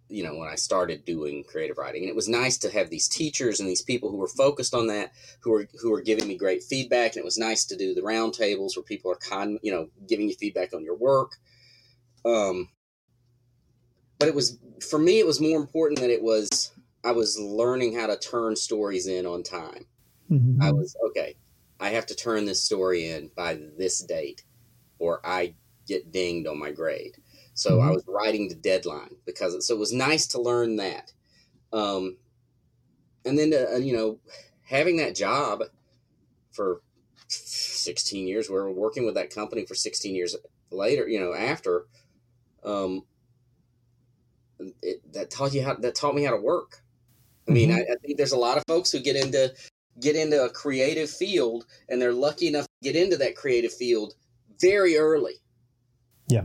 you 0.09 0.24
know, 0.24 0.35
when 0.35 0.48
I 0.48 0.55
started 0.55 1.05
doing 1.05 1.44
creative 1.44 1.77
writing. 1.77 2.03
And 2.03 2.09
it 2.09 2.16
was 2.16 2.29
nice 2.29 2.57
to 2.59 2.70
have 2.70 2.88
these 2.88 3.07
teachers 3.07 3.61
and 3.61 3.68
these 3.68 3.83
people 3.83 4.11
who 4.11 4.16
were 4.16 4.29
focused 4.29 4.74
on 4.74 4.87
that, 4.87 5.12
who 5.40 5.50
were 5.50 5.68
who 5.81 5.90
were 5.90 6.00
giving 6.00 6.27
me 6.27 6.38
great 6.38 6.62
feedback. 6.62 7.12
And 7.12 7.18
it 7.18 7.24
was 7.24 7.37
nice 7.37 7.66
to 7.66 7.77
do 7.77 7.94
the 7.94 8.00
roundtables 8.00 8.77
where 8.77 8.83
people 8.83 9.12
are 9.12 9.16
con, 9.16 9.59
you 9.62 9.72
know, 9.72 9.88
giving 10.09 10.29
you 10.29 10.35
feedback 10.35 10.72
on 10.72 10.83
your 10.83 10.96
work. 10.96 11.33
Um, 12.24 12.70
but 14.18 14.29
it 14.29 14.35
was 14.35 14.59
for 14.88 14.98
me, 14.98 15.18
it 15.18 15.27
was 15.27 15.42
more 15.42 15.61
important 15.61 16.00
that 16.00 16.11
it 16.11 16.22
was 16.22 16.72
I 17.05 17.12
was 17.12 17.38
learning 17.38 17.94
how 17.94 18.07
to 18.07 18.16
turn 18.16 18.57
stories 18.57 19.07
in 19.07 19.27
on 19.27 19.42
time. 19.42 19.85
Mm-hmm. 20.31 20.62
I 20.62 20.72
was 20.72 20.96
okay. 21.11 21.37
I 21.79 21.90
have 21.90 22.07
to 22.07 22.14
turn 22.14 22.46
this 22.46 22.62
story 22.62 23.11
in 23.11 23.31
by 23.37 23.59
this 23.77 24.03
date, 24.03 24.44
or 24.98 25.20
I 25.22 25.57
get 25.87 26.12
dinged 26.12 26.49
on 26.49 26.59
my 26.59 26.70
grade. 26.70 27.16
So 27.55 27.79
mm-hmm. 27.79 27.88
I 27.88 27.90
was 27.92 28.05
writing 28.07 28.49
the 28.49 28.55
deadline 28.55 29.14
because 29.25 29.55
it, 29.55 29.62
so 29.62 29.75
it 29.75 29.81
was 29.81 29.92
nice 29.92 30.27
to 30.29 30.40
learn 30.40 30.77
that. 30.77 31.12
Um, 31.73 32.16
and 33.25 33.38
then, 33.38 33.55
uh, 33.55 33.77
you 33.77 33.97
know, 33.97 34.18
having 34.64 34.97
that 34.99 35.14
job 35.14 35.62
for 36.51 36.83
16 37.29 38.27
years, 38.27 38.51
we 38.51 38.57
are 38.57 38.70
working 38.70 39.07
with 39.07 39.14
that 39.14 39.35
company 39.35 39.64
for 39.64 39.75
16 39.75 40.14
years 40.14 40.37
later, 40.70 41.09
you 41.09 41.20
know, 41.20 41.33
after, 41.33 41.87
um, 42.64 43.05
it, 44.83 45.01
that 45.12 45.31
taught 45.31 45.55
you 45.55 45.62
how, 45.62 45.75
that 45.75 45.94
taught 45.94 46.14
me 46.14 46.25
how 46.25 46.33
to 46.33 46.40
work. 46.40 46.83
I 47.49 47.53
mean, 47.53 47.70
mm-hmm. 47.70 47.79
I, 47.79 47.94
I 47.94 47.97
think 48.03 48.16
there's 48.16 48.33
a 48.33 48.38
lot 48.38 48.57
of 48.57 48.64
folks 48.66 48.90
who 48.90 49.01
get 49.01 49.16
into, 49.16 49.53
get 50.01 50.16
into 50.16 50.44
a 50.44 50.51
creative 50.51 51.11
field 51.11 51.66
and 51.88 52.01
they're 52.01 52.12
lucky 52.12 52.49
enough 52.49 52.64
to 52.64 52.92
get 52.92 53.01
into 53.01 53.16
that 53.18 53.37
creative 53.37 53.73
field 53.73 54.14
very 54.61 54.97
early 54.97 55.35
yeah. 56.29 56.45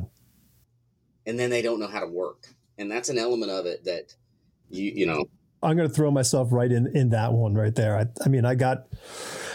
And 1.26 1.40
then 1.40 1.50
they 1.50 1.62
don't 1.62 1.80
know 1.80 1.88
how 1.88 2.00
to 2.00 2.08
work. 2.08 2.48
And 2.78 2.90
that's 2.90 3.10
an 3.10 3.18
element 3.18 3.52
of 3.52 3.66
it 3.66 3.84
that 3.86 4.14
you 4.70 4.92
you 4.96 5.06
know 5.06 5.26
I'm 5.62 5.76
going 5.76 5.90
to 5.90 5.94
throw 5.94 6.12
myself 6.12 6.50
right 6.52 6.72
in 6.72 6.96
in 6.96 7.10
that 7.10 7.34
one 7.34 7.54
right 7.54 7.76
there. 7.76 7.98
I, 7.98 8.06
I 8.26 8.30
mean, 8.30 8.46
I 8.46 8.56
got 8.56 8.88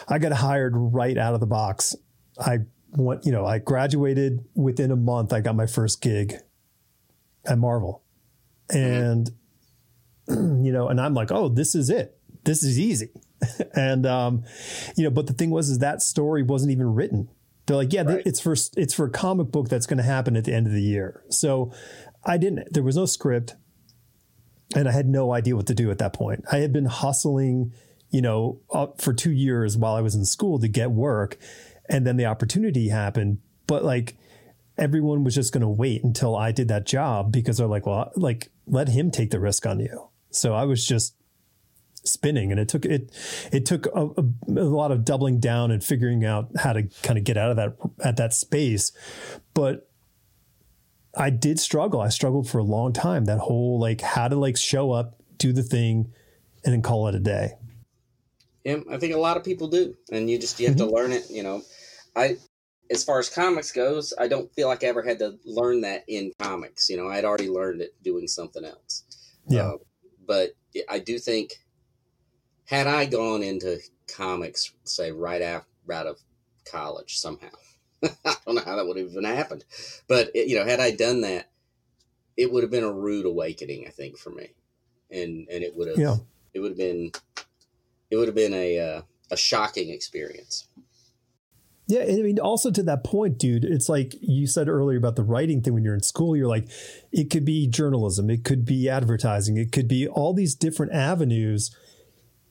I 0.09 0.19
got 0.19 0.33
hired 0.33 0.75
right 0.77 1.17
out 1.17 1.35
of 1.35 1.41
the 1.41 1.47
box. 1.47 1.97
I 2.39 2.61
went, 2.93 3.25
you 3.25 3.33
know, 3.33 3.47
I 3.47 3.59
graduated 3.59 4.45
within 4.55 4.91
a 4.91 4.97
month. 4.97 5.33
I 5.33 5.41
got 5.41 5.57
my 5.57 5.67
first 5.67 6.03
gig 6.03 6.35
at 7.47 7.59
Marvel, 7.59 8.03
and 8.71 9.31
mm-hmm. 10.29 10.65
you 10.67 10.73
know, 10.73 10.89
and 10.89 11.01
I'm 11.01 11.15
like, 11.15 11.33
oh, 11.33 11.49
this 11.49 11.75
is 11.75 11.91
it. 11.91 12.19
This 12.45 12.63
is 12.63 12.79
easy. 12.79 13.11
and 13.75 14.07
um, 14.07 14.45
you 14.97 15.05
know, 15.05 15.11
but 15.11 15.27
the 15.27 15.33
thing 15.33 15.51
was, 15.51 15.71
is 15.71 15.79
that 15.79 16.03
story 16.03 16.43
wasn't 16.43 16.73
even 16.73 16.95
written. 16.95 17.29
They're 17.67 17.77
like, 17.77 17.93
yeah, 17.93 18.03
right. 18.03 18.23
it's 18.27 18.41
for 18.41 18.55
it's 18.77 18.95
for 18.95 19.07
a 19.07 19.11
comic 19.11 19.51
book 19.51 19.69
that's 19.69 19.87
going 19.87 19.99
to 19.99 20.05
happen 20.05 20.37
at 20.37 20.45
the 20.45 20.53
end 20.53 20.67
of 20.67 20.73
the 20.73 20.83
year. 20.83 21.25
So 21.31 21.73
I 22.25 22.37
didn't. 22.37 22.73
There 22.73 22.83
was 22.83 22.97
no 22.97 23.07
script, 23.07 23.55
and 24.75 24.89
I 24.89 24.93
had 24.93 25.07
no 25.09 25.33
idea 25.33 25.57
what 25.57 25.67
to 25.69 25.75
do 25.75 25.91
at 25.91 25.99
that 25.99 26.13
point. 26.13 26.45
I 26.53 26.59
had 26.59 26.73
been 26.73 26.87
hustling, 26.87 27.73
you 28.11 28.21
know, 28.21 28.61
for 28.99 29.15
two 29.15 29.33
years 29.33 29.77
while 29.77 29.95
I 29.95 30.01
was 30.01 30.15
in 30.15 30.25
school 30.25 30.59
to 30.59 30.69
get 30.69 30.91
work, 30.91 31.39
and 31.89 32.07
then 32.07 32.17
the 32.17 32.27
opportunity 32.27 32.89
happened. 32.89 33.39
But 33.67 33.83
like 33.85 34.17
everyone 34.77 35.25
was 35.25 35.35
just 35.35 35.53
going 35.53 35.63
to 35.63 35.69
wait 35.69 36.03
until 36.05 36.37
I 36.37 36.53
did 36.53 36.69
that 36.69 36.85
job 36.85 37.33
because 37.33 37.59
they're 37.59 37.67
like, 37.67 37.87
well, 37.87 38.13
like 38.17 38.51
let 38.67 38.89
him 38.89 39.11
take 39.11 39.31
the 39.31 39.41
risk 39.41 39.67
on 39.67 39.81
you. 39.81 40.09
So 40.31 40.53
I 40.53 40.65
was 40.65 40.87
just 40.87 41.15
spinning. 42.05 42.51
And 42.51 42.61
it 42.61 42.69
took 42.69 42.85
it 42.85 43.11
it 43.53 43.67
took 43.67 43.87
a, 43.87 44.07
a, 44.07 44.25
a, 44.49 44.69
lot 44.69 44.93
of 44.93 45.05
doubling 45.05 45.41
down 45.41 45.71
and 45.71 45.83
figuring 45.83 46.25
out 46.25 46.51
how 46.57 46.73
to 46.73 46.85
kind 47.03 47.19
of 47.19 47.25
get 47.25 47.37
out 47.37 47.51
of 47.51 47.57
that 47.57 47.77
at 48.05 48.17
that 48.17 48.33
space. 48.33 48.93
But 49.55 49.89
i 51.17 51.31
did 51.31 51.59
struggle. 51.59 52.01
I 52.01 52.09
struggled 52.09 52.49
for 52.49 52.59
a 52.59 52.65
long 52.65 52.93
time 52.93 53.25
that 53.27 53.39
whole 53.39 53.79
like 53.79 54.01
how 54.01 54.29
to 54.29 54.37
like 54.37 54.57
show 54.57 54.93
up 54.93 55.17
do 55.39 55.53
the 55.53 55.63
thing 55.63 56.13
and 56.65 56.73
then 56.73 56.83
call 56.83 57.09
it 57.09 57.15
a 57.15 57.21
day. 57.21 57.53
Yeah 58.65 58.79
i 58.91 58.99
think 58.99 59.15
a 59.15 59.19
lot 59.19 59.37
of 59.37 59.45
people 59.45 59.69
do 59.69 59.95
and 60.11 60.31
you 60.31 60.39
just 60.39 60.59
you 60.59 60.67
have 60.67 60.77
mm-hmm. 60.77 60.89
to 60.89 60.95
learn 60.95 61.13
it 61.13 61.31
you 61.31 61.43
know. 61.43 61.63
I 62.17 62.37
as 62.91 63.03
far 63.03 63.19
as 63.19 63.29
comics 63.29 63.73
goes 63.73 64.13
i 64.19 64.29
don't 64.29 64.53
feel 64.55 64.69
like 64.69 64.85
i 64.85 64.87
ever 64.87 65.03
had 65.03 65.19
to 65.19 65.39
learn 65.45 65.81
that 65.83 66.05
in 66.09 66.33
comics 66.39 66.89
you 66.89 66.97
know. 66.97 67.09
I'd 67.09 67.25
already 67.25 67.49
learned 67.49 67.81
it 67.81 67.95
doing 68.03 68.29
something 68.29 68.65
else. 68.65 69.05
Yeah. 69.49 69.69
Uh, 69.69 69.77
but 70.27 70.51
i 70.89 70.99
do 70.99 71.19
think 71.19 71.64
had 72.65 72.87
I 72.87 73.07
gone 73.07 73.43
into 73.43 73.79
comics, 74.09 74.73
say 74.85 75.13
right 75.13 75.43
out 75.43 75.65
out 75.93 76.07
of 76.07 76.19
college 76.65 77.19
somehow, 77.19 77.51
I 78.03 78.35
don't 78.47 78.55
know 78.55 78.63
how 78.65 78.77
that 78.77 78.87
would 78.87 78.97
have 78.97 79.11
even 79.11 79.25
happened, 79.25 79.65
but 80.09 80.31
it, 80.35 80.49
you 80.49 80.57
know, 80.57 80.65
had 80.65 80.81
I 80.81 80.91
done 80.91 81.23
that, 81.23 81.51
it 82.37 82.53
would 82.53 82.63
have 82.63 82.71
been 82.71 82.85
a 82.85 82.93
rude 82.93 83.27
awakening, 83.27 83.87
I 83.87 83.91
think, 83.91 84.19
for 84.19 84.31
me, 84.31 84.55
and 85.11 85.49
and 85.49 85.63
it 85.63 85.77
would 85.77 85.89
have, 85.89 85.99
yeah. 85.99 86.17
it 86.53 86.61
would 86.61 86.73
have 86.73 86.79
been, 86.79 87.13
it 88.11 88.17
would 88.17 88.29
have 88.29 88.35
been 88.35 88.55
a, 88.55 88.79
uh, 88.79 89.03
a 89.31 89.37
shocking 89.37 89.91
experience. 89.91 90.69
Yeah, 91.87 92.01
and 92.01 92.19
I 92.19 92.23
mean, 92.23 92.39
also 92.39 92.71
to 92.71 92.83
that 92.85 93.05
point, 93.05 93.39
dude, 93.39 93.65
it's 93.65 93.91
like 93.91 94.15
you 94.23 94.47
said 94.47 94.69
earlier 94.69 94.97
about 94.97 95.17
the 95.17 95.23
writing 95.23 95.61
thing 95.61 95.75
when 95.75 95.85
you're 95.85 95.95
in 95.95 96.03
school. 96.03 96.35
You're 96.35 96.49
like, 96.49 96.67
it 97.13 97.31
could 97.31 97.45
be 97.45 97.67
journalism, 97.67 98.31
it 98.31 98.43
could 98.43 98.65
be 98.65 98.89
advertising, 98.89 99.59
it 99.59 99.71
could 99.71 99.87
be 99.87 100.09
all 100.09 100.33
these 100.33 100.55
different 100.55 100.93
avenues. 100.93 101.77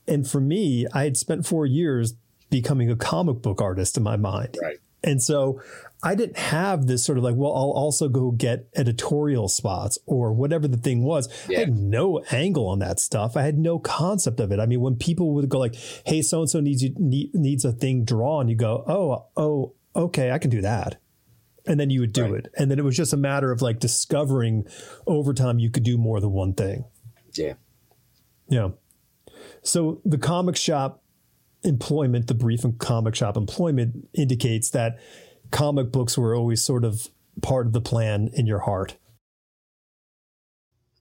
And 0.06 0.28
for 0.28 0.40
me, 0.40 0.86
I 0.92 1.04
had 1.04 1.16
spent 1.16 1.46
four 1.46 1.66
years 1.66 2.14
becoming 2.50 2.90
a 2.90 2.96
comic 2.96 3.42
book 3.42 3.60
artist 3.60 3.96
in 3.96 4.02
my 4.02 4.16
mind. 4.16 4.56
Right. 4.60 4.78
And 5.02 5.22
so 5.22 5.60
I 6.02 6.14
didn't 6.14 6.38
have 6.38 6.86
this 6.86 7.04
sort 7.04 7.18
of 7.18 7.24
like, 7.24 7.34
well, 7.36 7.52
I'll 7.54 7.72
also 7.72 8.08
go 8.08 8.30
get 8.30 8.68
editorial 8.74 9.48
spots 9.48 9.98
or 10.06 10.32
whatever 10.32 10.66
the 10.66 10.78
thing 10.78 11.02
was. 11.02 11.28
Yeah. 11.48 11.58
I 11.58 11.60
had 11.60 11.76
no 11.76 12.20
angle 12.30 12.66
on 12.68 12.78
that 12.78 13.00
stuff. 13.00 13.36
I 13.36 13.42
had 13.42 13.58
no 13.58 13.78
concept 13.78 14.40
of 14.40 14.50
it. 14.50 14.60
I 14.60 14.66
mean, 14.66 14.80
when 14.80 14.96
people 14.96 15.34
would 15.34 15.48
go 15.50 15.58
like, 15.58 15.74
"Hey, 16.06 16.22
so 16.22 16.40
and 16.40 16.48
so 16.48 16.60
needs 16.60 16.82
you 16.82 16.94
need, 16.98 17.34
needs 17.34 17.64
a 17.66 17.72
thing 17.72 18.04
drawn," 18.04 18.48
you 18.48 18.56
go, 18.56 18.82
"Oh, 18.86 19.26
oh, 19.36 19.74
okay, 19.94 20.30
I 20.30 20.38
can 20.38 20.50
do 20.50 20.62
that." 20.62 20.96
And 21.66 21.78
then 21.78 21.90
you 21.90 22.00
would 22.00 22.12
do 22.12 22.24
Right. 22.24 22.44
it. 22.46 22.54
And 22.56 22.70
then 22.70 22.78
it 22.78 22.84
was 22.84 22.96
just 22.96 23.12
a 23.12 23.18
matter 23.18 23.50
of 23.52 23.60
like 23.60 23.78
discovering 23.80 24.66
over 25.06 25.34
time 25.34 25.58
you 25.58 25.70
could 25.70 25.82
do 25.82 25.98
more 25.98 26.18
than 26.20 26.30
one 26.32 26.54
thing. 26.54 26.84
Yeah. 27.34 27.54
Yeah. 28.48 28.68
So 29.64 30.00
the 30.04 30.18
comic 30.18 30.56
shop 30.56 31.02
employment, 31.64 32.26
the 32.26 32.34
brief 32.34 32.64
and 32.64 32.78
comic 32.78 33.14
shop 33.14 33.36
employment 33.36 34.08
indicates 34.14 34.70
that 34.70 34.98
comic 35.50 35.90
books 35.90 36.16
were 36.18 36.34
always 36.34 36.62
sort 36.64 36.84
of 36.84 37.08
part 37.42 37.66
of 37.66 37.72
the 37.72 37.80
plan 37.80 38.30
in 38.34 38.46
your 38.46 38.60
heart. 38.60 38.96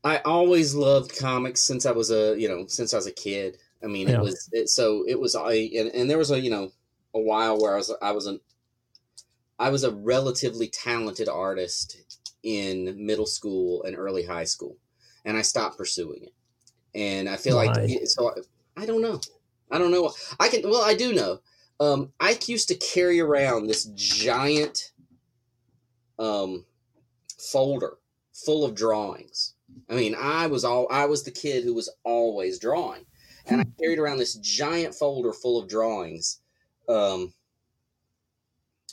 I 0.04 0.17
always 0.19 0.76
loved 0.76 1.17
comics 1.17 1.62
since 1.62 1.86
I 1.86 1.91
was 1.91 2.12
a 2.12 2.36
you 2.38 2.47
know 2.47 2.65
since 2.67 2.93
I 2.93 2.97
was 2.97 3.08
a 3.08 3.12
kid. 3.12 3.58
I 3.84 3.88
mean, 3.88 4.08
Yeah. 4.08 4.15
it 4.15 4.21
was 4.21 4.49
it, 4.52 4.69
so 4.69 5.04
it 5.08 5.19
was 5.19 5.36
I 5.36 5.54
and, 5.54 5.89
and 5.89 6.10
there 6.10 6.17
was 6.17 6.32
a 6.32 6.39
you 6.39 6.49
know 6.49 6.71
a 7.13 7.19
while 7.19 7.60
where 7.60 7.73
I 7.73 7.78
was 7.78 7.93
I 8.02 8.12
was 8.12 8.28
an 8.28 8.39
I 9.60 9.69
was 9.69 9.84
a 9.84 9.91
relatively 9.91 10.67
talented 10.67 11.30
artist 11.30 11.97
in 12.43 13.06
middle 13.06 13.26
school 13.26 13.84
and 13.84 13.95
early 13.95 14.26
high 14.26 14.43
school, 14.43 14.78
and 15.23 15.38
I 15.38 15.41
stopped 15.41 15.78
pursuing 15.78 16.23
it. 16.23 16.34
And 16.95 17.30
I 17.30 17.38
feel 17.38 17.56
Why? 17.56 17.67
like 17.67 18.02
so 18.06 18.34
I, 18.78 18.86
don't 18.86 19.02
know. 19.02 19.22
I 19.72 19.78
don't 19.78 19.92
know. 19.92 20.14
I 20.40 20.50
can 20.50 20.62
well 20.64 20.84
I 20.84 20.94
do 20.94 21.14
know. 21.14 21.40
Um, 21.80 22.14
I 22.20 22.38
used 22.46 22.68
to 22.70 22.76
carry 22.76 23.20
around 23.20 23.68
this 23.68 23.86
giant 23.96 24.92
um, 26.20 26.66
folder 27.38 27.98
full 28.34 28.64
of 28.64 28.76
drawings. 28.76 29.56
I 29.90 29.96
mean, 29.96 30.16
I 30.18 30.48
was 30.48 30.64
all 30.64 30.88
I 30.92 31.06
was 31.06 31.24
the 31.24 31.32
kid 31.32 31.64
who 31.64 31.74
was 31.74 31.90
always 32.04 32.60
drawing, 32.60 33.06
and 33.48 33.62
I 33.62 33.66
carried 33.80 34.00
around 34.00 34.18
this 34.18 34.36
giant 34.36 34.96
folder 34.96 35.34
full 35.34 35.60
of 35.60 35.68
drawings, 35.68 36.40
um, 36.88 37.34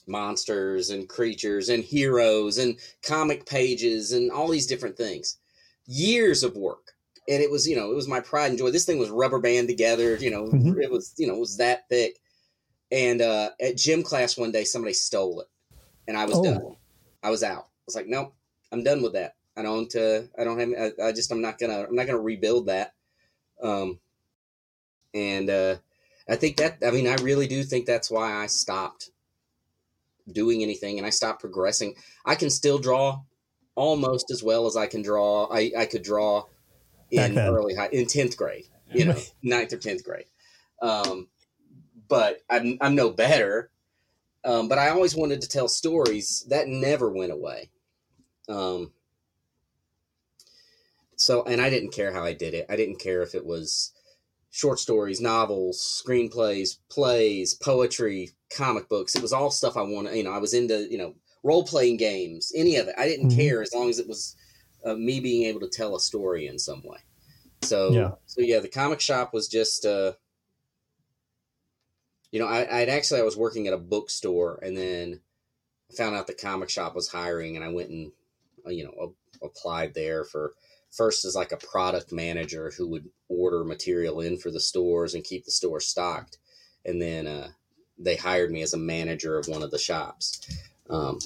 monsters 0.06 0.90
and 0.90 1.08
creatures 1.08 1.68
and 1.68 1.84
heroes 1.84 2.58
and 2.58 2.78
comic 3.02 3.46
pages 3.46 4.12
and 4.12 4.30
all 4.30 4.48
these 4.48 4.66
different 4.66 4.96
things. 4.96 5.38
Years 5.86 6.42
of 6.42 6.56
work, 6.56 6.89
and 7.30 7.40
it 7.42 7.50
was 7.50 7.66
you 7.66 7.76
know 7.76 7.90
it 7.90 7.94
was 7.94 8.08
my 8.08 8.20
pride 8.20 8.50
and 8.50 8.58
joy. 8.58 8.70
This 8.70 8.84
thing 8.84 8.98
was 8.98 9.08
rubber 9.08 9.38
band 9.40 9.68
together. 9.68 10.16
You 10.16 10.30
know, 10.30 10.44
Mhm. 10.48 10.82
it 10.82 10.90
was 10.90 11.14
you 11.16 11.26
know 11.26 11.36
it 11.36 11.40
was 11.40 11.56
that 11.58 11.88
thick. 11.88 12.18
And 12.92 13.22
uh, 13.22 13.50
at 13.60 13.76
gym 13.76 14.02
class 14.02 14.36
one 14.36 14.50
day, 14.50 14.64
somebody 14.64 14.94
stole 14.94 15.40
it, 15.42 15.48
and 16.08 16.16
I 16.16 16.24
was 16.26 16.38
Oh. 16.38 16.42
done. 16.44 16.76
I 17.22 17.30
was 17.30 17.44
out. 17.44 17.66
I 17.66 17.82
was 17.86 17.94
like, 17.94 18.08
nope, 18.08 18.34
I'm 18.72 18.82
done 18.82 19.00
with 19.00 19.12
that. 19.12 19.36
I 19.56 19.62
don't. 19.62 19.94
Uh, 19.94 20.22
I 20.36 20.44
don't 20.44 20.58
have. 20.58 20.92
I, 21.00 21.08
I 21.08 21.12
just. 21.12 21.30
I'm 21.30 21.40
not 21.40 21.58
gonna. 21.58 21.84
I'm 21.88 21.94
not 21.94 22.06
gonna 22.06 22.18
rebuild 22.18 22.66
that. 22.66 22.94
Um, 23.62 24.00
and 25.14 25.48
uh, 25.50 25.76
I 26.28 26.36
think 26.36 26.56
that. 26.56 26.78
I 26.84 26.90
mean, 26.90 27.06
I 27.06 27.14
really 27.22 27.46
do 27.46 27.62
think 27.62 27.86
that's 27.86 28.10
why 28.10 28.32
I 28.32 28.46
stopped 28.46 29.10
doing 30.32 30.62
anything, 30.62 30.98
and 30.98 31.06
I 31.06 31.10
stopped 31.10 31.40
progressing. 31.40 31.94
I 32.24 32.34
can 32.34 32.50
still 32.50 32.78
draw 32.78 33.22
almost 33.76 34.30
as 34.30 34.42
well 34.42 34.66
as 34.66 34.76
I 34.76 34.86
can 34.86 35.02
draw. 35.02 35.46
I 35.52 35.72
I 35.76 35.86
could 35.86 36.02
draw 36.02 36.44
in 37.10 37.42
early 37.46 37.74
high 37.74 37.88
in 37.92 38.06
tenth 38.06 38.36
grade. 38.36 38.66
You 38.92 39.06
know, 39.06 39.18
ninth 39.42 39.72
or 39.72 39.78
tenth 39.78 40.04
grade. 40.04 40.26
Um, 40.82 41.28
but 42.08 42.42
I'm 42.50 42.78
I'm 42.80 42.94
no 42.94 43.10
better. 43.10 43.70
Um, 44.44 44.68
but 44.68 44.78
I 44.78 44.90
always 44.90 45.14
wanted 45.16 45.42
to 45.42 45.48
tell 45.48 45.68
stories. 45.68 46.46
That 46.48 46.68
never 46.68 47.10
went 47.10 47.32
away. 47.32 47.70
Um, 48.48 48.92
so, 51.16 51.42
and 51.44 51.60
I 51.60 51.68
didn't 51.70 51.92
care 51.92 52.12
how 52.12 52.24
I 52.24 52.32
did 52.32 52.54
it. 52.54 52.66
I 52.68 52.76
didn't 52.76 52.98
care 52.98 53.22
if 53.22 53.34
it 53.34 53.44
was 53.44 53.92
short 54.50 54.78
stories, 54.78 55.20
novels, 55.20 56.02
screenplays, 56.06 56.78
plays, 56.90 57.54
poetry, 57.54 58.30
comic 58.54 58.88
books. 58.88 59.16
It 59.16 59.22
was 59.22 59.32
all 59.32 59.50
stuff 59.50 59.76
I 59.76 59.82
wanted. 59.82 60.16
You 60.16 60.24
know, 60.24 60.32
I 60.32 60.38
was 60.38 60.54
into 60.54 60.90
you 60.90 60.98
know 60.98 61.14
role 61.42 61.64
playing 61.64 61.98
games, 61.98 62.52
any 62.56 62.76
of 62.76 62.88
it. 62.88 62.94
I 62.98 63.06
didn't 63.06 63.28
Mhm. 63.28 63.36
care 63.36 63.62
as 63.62 63.74
long 63.74 63.90
as 63.90 63.98
it 63.98 64.08
was 64.08 64.36
uh, 64.84 64.94
me 64.94 65.20
being 65.20 65.44
able 65.44 65.60
to 65.60 65.68
tell 65.68 65.96
a 65.96 66.00
story 66.00 66.46
in 66.46 66.58
some 66.58 66.82
way. 66.82 66.98
So, 67.62 67.92
Yeah. 67.92 68.10
so 68.26 68.40
yeah, 68.40 68.60
the 68.60 68.68
comic 68.68 69.00
shop 69.00 69.32
was 69.32 69.48
just. 69.48 69.84
Uh, 69.84 70.12
you 72.32 72.38
know, 72.38 72.46
I, 72.46 72.80
I'd 72.80 72.88
actually 72.88 73.20
I 73.20 73.24
was 73.24 73.36
working 73.36 73.66
at 73.66 73.74
a 73.74 73.78
bookstore, 73.78 74.60
and 74.62 74.76
then 74.76 75.20
I 75.90 75.94
found 75.94 76.14
out 76.14 76.26
the 76.26 76.34
comic 76.34 76.70
shop 76.70 76.94
was 76.94 77.08
hiring, 77.08 77.56
and 77.56 77.64
I 77.64 77.68
went 77.68 77.90
and 77.90 78.12
uh, 78.66 78.70
you 78.70 78.84
know 78.84 78.94
a- 79.42 79.46
applied 79.46 79.94
there 79.94 80.24
for 80.24 80.52
first 80.92 81.24
as 81.24 81.34
like 81.34 81.52
a 81.52 81.56
product 81.56 82.12
manager 82.12 82.72
who 82.76 82.86
would 82.88 83.08
order 83.28 83.64
material 83.64 84.20
in 84.20 84.36
for 84.38 84.50
the 84.50 84.60
stores 84.60 85.14
and 85.14 85.24
keep 85.24 85.44
the 85.44 85.50
store 85.50 85.80
stocked, 85.80 86.38
and 86.84 87.02
then 87.02 87.26
uh, 87.26 87.48
they 87.98 88.16
hired 88.16 88.50
me 88.50 88.62
as 88.62 88.74
a 88.74 88.78
manager 88.78 89.36
of 89.38 89.48
one 89.48 89.62
of 89.62 89.70
the 89.70 89.78
shops. 89.78 90.40
Um, 90.88 91.18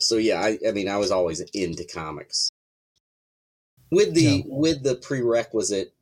so 0.00 0.16
yeah, 0.16 0.40
I, 0.40 0.58
I 0.66 0.72
mean, 0.72 0.88
I 0.88 0.96
was 0.96 1.10
always 1.10 1.40
into 1.40 1.84
comics 1.84 2.50
with 3.90 4.14
the 4.14 4.22
Yeah. 4.22 4.42
with 4.46 4.82
the 4.82 4.96
prerequisite 4.96 5.92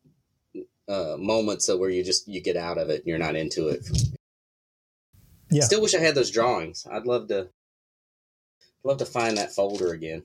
uh, 0.88 1.16
moments 1.18 1.68
of 1.68 1.78
where 1.78 1.90
you 1.90 2.02
just 2.04 2.26
you 2.28 2.40
get 2.40 2.56
out 2.56 2.78
of 2.78 2.88
it 2.90 3.00
and 3.00 3.06
you're 3.06 3.18
not 3.18 3.36
into 3.36 3.68
it. 3.68 3.86
Yeah. 5.50 5.62
Still 5.64 5.82
wish 5.82 5.94
I 5.94 6.00
had 6.00 6.14
those 6.14 6.30
drawings. 6.30 6.86
I'd 6.90 7.06
love 7.06 7.28
to 7.28 7.48
love 8.84 8.98
to 8.98 9.06
find 9.06 9.36
that 9.36 9.52
folder 9.52 9.92
again. 9.92 10.22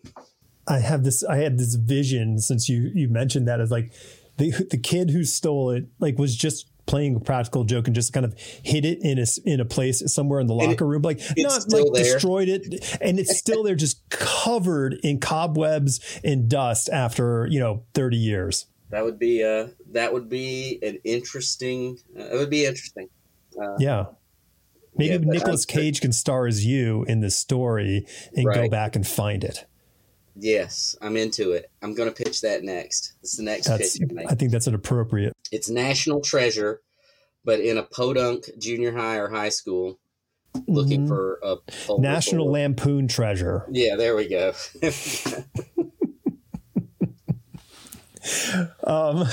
I 0.67 0.79
have 0.79 1.03
this 1.03 1.23
I 1.23 1.37
had 1.37 1.57
this 1.57 1.75
vision 1.75 2.39
since 2.39 2.69
you 2.69 2.91
you 2.93 3.07
mentioned 3.09 3.47
that 3.47 3.59
as 3.61 3.71
like 3.71 3.93
the 4.37 4.51
the 4.71 4.77
kid 4.77 5.09
who 5.11 5.23
stole 5.23 5.71
it 5.71 5.85
like 5.99 6.17
was 6.17 6.35
just 6.35 6.69
playing 6.85 7.15
a 7.15 7.19
practical 7.19 7.63
joke 7.63 7.87
and 7.87 7.95
just 7.95 8.11
kind 8.13 8.25
of 8.25 8.33
hid 8.63 8.83
it 8.85 8.99
in 9.01 9.17
a 9.19 9.25
in 9.45 9.59
a 9.59 9.65
place 9.65 10.01
somewhere 10.13 10.39
in 10.39 10.47
the 10.47 10.53
And 10.53 10.63
it- 10.63 10.67
locker 10.67 10.85
room 10.85 11.01
like 11.01 11.19
not 11.37 11.65
like 11.71 11.85
there. 11.93 12.03
destroyed 12.13 12.49
it 12.49 12.97
and 13.01 13.19
it's 13.19 13.37
still 13.37 13.63
there 13.63 13.75
just 13.75 14.07
covered 14.09 14.95
in 15.03 15.19
cobwebs 15.19 15.99
and 16.23 16.49
dust 16.49 16.89
after 16.89 17.47
you 17.49 17.59
know 17.59 17.83
30 17.93 18.17
years 18.17 18.65
That 18.89 19.03
would 19.05 19.17
be 19.17 19.43
uh 19.43 19.67
that 19.91 20.11
would 20.13 20.27
be 20.29 20.79
an 20.83 20.97
interesting. 21.03 21.97
Uh, 22.17 22.23
it 22.23 22.37
would 22.37 22.49
be 22.49 22.65
interesting. 22.65 23.07
Uh, 23.61 23.75
yeah 23.79 24.05
maybe 24.95 25.11
Yeah, 25.13 25.17
but 25.19 25.27
Nicolas 25.27 25.65
Cage 25.65 26.01
can 26.01 26.11
star 26.11 26.47
as 26.47 26.65
you 26.65 27.03
in 27.05 27.21
this 27.21 27.37
story 27.37 28.05
and 28.35 28.45
go 28.53 28.67
back 28.69 28.95
and 28.95 29.07
find 29.07 29.43
it 29.43 29.65
Yes, 30.35 30.95
I'm 31.01 31.15
into 31.17 31.51
it. 31.51 31.69
I'm 31.81 31.93
going 31.93 32.11
to 32.11 32.23
pitch 32.23 32.41
that 32.41 32.63
next. 32.63 33.13
It's 33.21 33.37
the 33.37 33.43
next 33.43 33.67
that's 33.67 33.99
pitch. 33.99 34.09
I 34.27 34.33
think 34.35 34.51
that's 34.51 34.67
an 34.67 34.73
appropriate 34.75 35.33
It's 35.51 35.69
National 35.69 36.21
Treasure, 36.21 36.81
but 37.45 37.59
in 37.59 37.77
a 37.77 37.83
podunk 37.83 38.45
junior 38.57 38.91
high 38.93 39.17
or 39.17 39.29
high 39.29 39.49
school, 39.49 39.99
looking 40.67 41.05
Mhm. 41.05 41.07
for 41.07 41.39
a 41.43 41.57
National 41.99 42.51
Lampoon 42.51 43.07
treasure 43.07 43.65
Yeah, 43.71 43.95
there 43.95 44.15
we 44.15 44.27
go. 44.27 44.53
Um, 48.83 49.27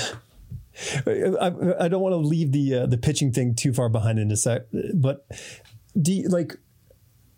I, 1.05 1.51
I 1.79 1.87
don't 1.87 2.01
want 2.01 2.13
to 2.13 2.17
leave 2.17 2.51
the 2.51 2.75
uh, 2.75 2.85
the 2.87 2.97
pitching 2.97 3.31
thing 3.31 3.55
too 3.55 3.71
far 3.73 3.87
behind 3.87 4.19
in 4.19 4.31
a 4.31 4.35
sec, 4.37 4.63
but 4.93 5.25
do 5.99 6.11
you, 6.13 6.27
like 6.27 6.57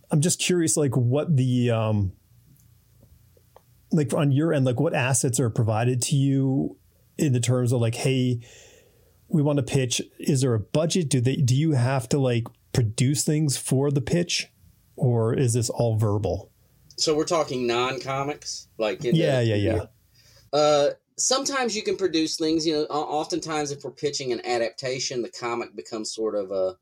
I'm 0.09 0.21
just 0.21 0.39
curious, 0.39 0.77
like 0.77 0.95
what 0.95 1.35
the 1.35 1.69
um, 1.71 2.13
like 3.93 4.13
on 4.13 4.31
your 4.31 4.53
end, 4.53 4.65
like 4.65 4.79
what 4.79 4.93
assets 4.93 5.39
are 5.39 5.49
provided 5.49 6.01
to 6.03 6.15
you 6.15 6.77
in 7.17 7.31
the 7.33 7.39
terms 7.39 7.71
of 7.71 7.79
like, 7.79 7.95
hey, 7.95 8.41
we 9.27 9.41
want 9.41 9.57
to 9.57 9.63
pitch. 9.63 10.01
Is 10.19 10.41
there 10.41 10.53
a 10.53 10.59
budget? 10.59 11.09
Do 11.09 11.21
they 11.21 11.35
do 11.37 11.55
you 11.55 11.71
have 11.73 12.09
to 12.09 12.19
like 12.19 12.45
produce 12.73 13.23
things 13.23 13.55
for 13.55 13.91
the 13.91 14.01
pitch, 14.01 14.51
or 14.95 15.33
is 15.33 15.53
this 15.53 15.69
all 15.69 15.97
verbal? 15.97 16.49
so 16.95 17.15
we're 17.15 17.23
talking 17.25 17.65
non-comics, 17.65 18.67
like 18.77 19.03
in 19.03 19.13
the- 19.15 19.19
Yeah, 19.19 19.41
yeah, 19.41 19.55
yeah. 19.55 19.83
Uh, 20.53 20.89
sometimes 21.17 21.75
you 21.75 21.81
can 21.81 21.97
produce 21.97 22.37
things. 22.37 22.67
You 22.67 22.73
know, 22.73 22.83
oftentimes 22.83 23.71
if 23.71 23.83
we're 23.83 23.89
pitching 23.89 24.31
an 24.31 24.45
adaptation, 24.45 25.23
the 25.23 25.31
comic 25.31 25.75
becomes 25.75 26.13
sort 26.13 26.35
of 26.35 26.51
a 26.51 26.77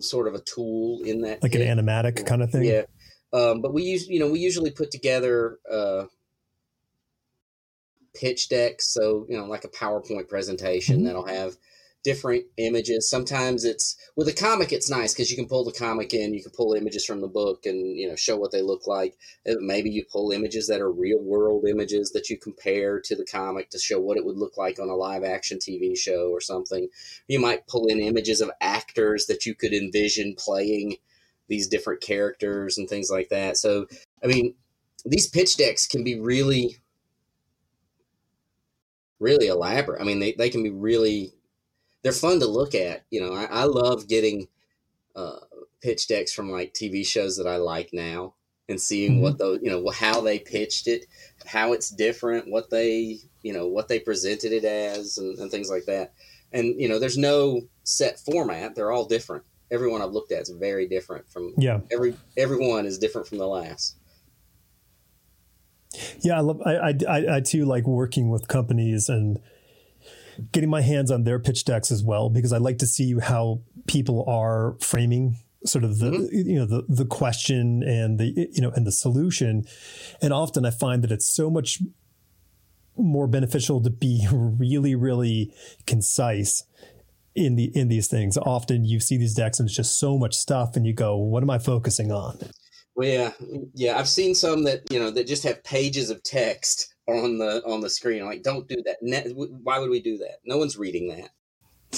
sort 0.00 0.28
of 0.28 0.34
a 0.34 0.40
tool 0.40 1.02
in 1.04 1.22
that 1.22 1.42
Like 1.42 1.54
an 1.54 1.62
animatic 1.62 2.24
kind 2.26 2.42
of 2.42 2.50
thing. 2.52 2.64
Yeah. 2.64 2.82
Um, 3.32 3.60
but 3.60 3.72
we 3.74 3.82
use, 3.82 4.08
you 4.08 4.20
know, 4.20 4.30
we 4.30 4.38
usually 4.40 4.70
put 4.70 4.90
together 4.90 5.58
uh, 5.70 6.04
pitch 8.14 8.48
decks. 8.48 8.92
So, 8.92 9.26
you 9.28 9.36
know, 9.36 9.44
like 9.46 9.64
a 9.64 9.68
PowerPoint 9.68 10.28
presentation 10.28 11.00
Mhm. 11.00 11.04
that'll 11.04 11.26
have 11.26 11.56
different 12.02 12.46
images. 12.56 13.10
Sometimes 13.10 13.64
it's 13.64 13.96
with 14.14 14.28
a 14.28 14.32
comic, 14.32 14.72
it's 14.72 14.88
nice 14.88 15.12
because 15.12 15.28
you 15.28 15.36
can 15.36 15.48
pull 15.48 15.64
the 15.64 15.72
comic 15.72 16.14
in, 16.14 16.34
you 16.34 16.42
can 16.42 16.52
pull 16.52 16.72
images 16.74 17.04
from 17.04 17.20
the 17.20 17.26
book 17.26 17.66
and 17.66 17.98
you 17.98 18.08
know 18.08 18.14
show 18.14 18.36
what 18.36 18.52
they 18.52 18.62
look 18.62 18.86
like. 18.86 19.16
Uh, 19.46 19.54
maybe 19.58 19.90
you 19.90 20.04
pull 20.04 20.30
images 20.30 20.68
that 20.68 20.80
are 20.80 20.90
real 20.90 21.18
world 21.18 21.66
images 21.68 22.12
that 22.12 22.30
you 22.30 22.38
compare 22.38 23.00
to 23.00 23.16
the 23.16 23.24
comic 23.24 23.70
to 23.70 23.78
show 23.78 24.00
what 24.00 24.16
it 24.16 24.24
would 24.24 24.36
look 24.36 24.56
like 24.56 24.78
on 24.78 24.88
a 24.88 24.94
live 24.94 25.24
action 25.24 25.58
TV 25.58 25.96
show 25.96 26.30
or 26.30 26.40
something. 26.40 26.88
You 27.26 27.40
might 27.40 27.66
pull 27.66 27.88
in 27.88 27.98
images 27.98 28.40
of 28.40 28.52
actors 28.60 29.26
that 29.26 29.44
you 29.44 29.56
could 29.56 29.72
envision 29.72 30.36
playing 30.38 30.98
these 31.48 31.68
different 31.68 32.00
characters 32.00 32.78
and 32.78 32.88
things 32.88 33.10
like 33.10 33.28
that. 33.28 33.56
So, 33.56 33.86
I 34.22 34.26
mean, 34.26 34.54
these 35.04 35.28
pitch 35.28 35.56
decks 35.56 35.86
can 35.86 36.04
be 36.04 36.18
really 36.18 36.78
really 39.18 39.46
elaborate. 39.46 40.00
I 40.00 40.04
mean, 40.04 40.18
they, 40.18 40.32
they 40.32 40.50
can 40.50 40.62
be 40.62 40.70
really 40.70 41.32
they're 42.02 42.12
fun 42.12 42.38
to 42.40 42.46
look 42.46 42.74
at. 42.74 43.04
You 43.10 43.20
know, 43.20 43.32
I, 43.32 43.44
I 43.44 43.64
love 43.64 44.08
getting 44.08 44.48
uh, 45.14 45.38
pitch 45.82 46.06
decks 46.06 46.32
from 46.32 46.50
like 46.50 46.72
TV 46.72 47.06
shows 47.06 47.36
that 47.36 47.46
I 47.46 47.56
like 47.56 47.90
now 47.92 48.34
and 48.68 48.80
seeing 48.80 49.14
mm-hmm. 49.14 49.22
what 49.22 49.38
those, 49.38 49.60
you 49.62 49.70
know, 49.70 49.88
how 49.90 50.20
they 50.20 50.38
pitched 50.38 50.86
it, 50.88 51.06
how 51.46 51.72
it's 51.72 51.90
different, 51.90 52.50
what 52.50 52.70
they, 52.70 53.18
you 53.42 53.52
know, 53.52 53.66
what 53.66 53.88
they 53.88 53.98
presented 53.98 54.52
it 54.52 54.64
as, 54.64 55.18
and, 55.18 55.38
and 55.38 55.50
things 55.50 55.70
like 55.70 55.84
that. 55.86 56.12
And 56.52 56.80
you 56.80 56.88
know, 56.88 56.98
there's 56.98 57.18
no 57.18 57.62
set 57.82 58.20
format; 58.20 58.74
they're 58.74 58.92
all 58.92 59.04
different. 59.04 59.44
Everyone 59.70 60.02
I've 60.02 60.12
looked 60.12 60.32
at 60.32 60.42
is 60.42 60.50
very 60.50 60.86
different 60.86 61.28
from 61.30 61.54
yeah. 61.58 61.80
Every 61.90 62.16
everyone 62.36 62.86
is 62.86 62.98
different 62.98 63.26
from 63.26 63.38
the 63.38 63.46
last. 63.46 63.96
Yeah, 66.20 66.38
I 66.38 66.40
love. 66.40 66.60
I, 66.64 66.94
I 67.08 67.36
I 67.36 67.40
too 67.40 67.64
like 67.64 67.86
working 67.86 68.30
with 68.30 68.48
companies 68.48 69.08
and 69.08 69.38
getting 70.52 70.70
my 70.70 70.82
hands 70.82 71.10
on 71.10 71.24
their 71.24 71.38
pitch 71.38 71.64
decks 71.64 71.90
as 71.90 72.02
well 72.02 72.28
because 72.28 72.52
I 72.52 72.58
like 72.58 72.78
to 72.78 72.86
see 72.86 73.18
how 73.18 73.60
people 73.86 74.24
are 74.28 74.76
framing 74.80 75.38
sort 75.64 75.84
of 75.84 75.98
the 75.98 76.10
mm-hmm. 76.10 76.48
you 76.48 76.58
know 76.58 76.66
the 76.66 76.84
the 76.88 77.06
question 77.06 77.82
and 77.82 78.18
the 78.18 78.48
you 78.52 78.60
know 78.60 78.70
and 78.70 78.86
the 78.86 78.92
solution 78.92 79.64
and 80.22 80.32
often 80.32 80.64
I 80.64 80.70
find 80.70 81.02
that 81.02 81.10
it's 81.10 81.26
so 81.26 81.50
much 81.50 81.80
more 82.96 83.26
beneficial 83.26 83.82
to 83.82 83.90
be 83.90 84.26
really 84.32 84.94
really 84.94 85.52
concise 85.86 86.64
in 87.36 87.56
the 87.56 87.70
in 87.76 87.88
these 87.88 88.08
things 88.08 88.36
often 88.38 88.84
you 88.84 88.98
see 88.98 89.16
these 89.16 89.34
decks 89.34 89.60
and 89.60 89.68
it's 89.68 89.76
just 89.76 89.98
so 89.98 90.18
much 90.18 90.34
stuff 90.34 90.76
and 90.76 90.86
you 90.86 90.92
go 90.92 91.16
what 91.16 91.42
am 91.42 91.50
I 91.50 91.58
focusing 91.58 92.10
on 92.10 92.38
well 92.94 93.08
yeah 93.08 93.32
yeah 93.74 93.98
I've 93.98 94.08
seen 94.08 94.34
some 94.34 94.64
that 94.64 94.82
you 94.90 94.98
know 94.98 95.10
that 95.10 95.26
just 95.26 95.44
have 95.44 95.62
pages 95.62 96.10
of 96.10 96.22
text 96.22 96.94
on 97.08 97.38
the 97.38 97.62
on 97.64 97.80
the 97.80 97.90
screen. 97.90 98.24
Like, 98.24 98.42
don't 98.42 98.68
do 98.68 98.82
that. 98.84 99.32
why 99.62 99.78
would 99.78 99.90
we 99.90 100.00
do 100.00 100.18
that? 100.18 100.38
No 100.44 100.58
one's 100.58 100.76
reading 100.76 101.08
that. 101.08 101.30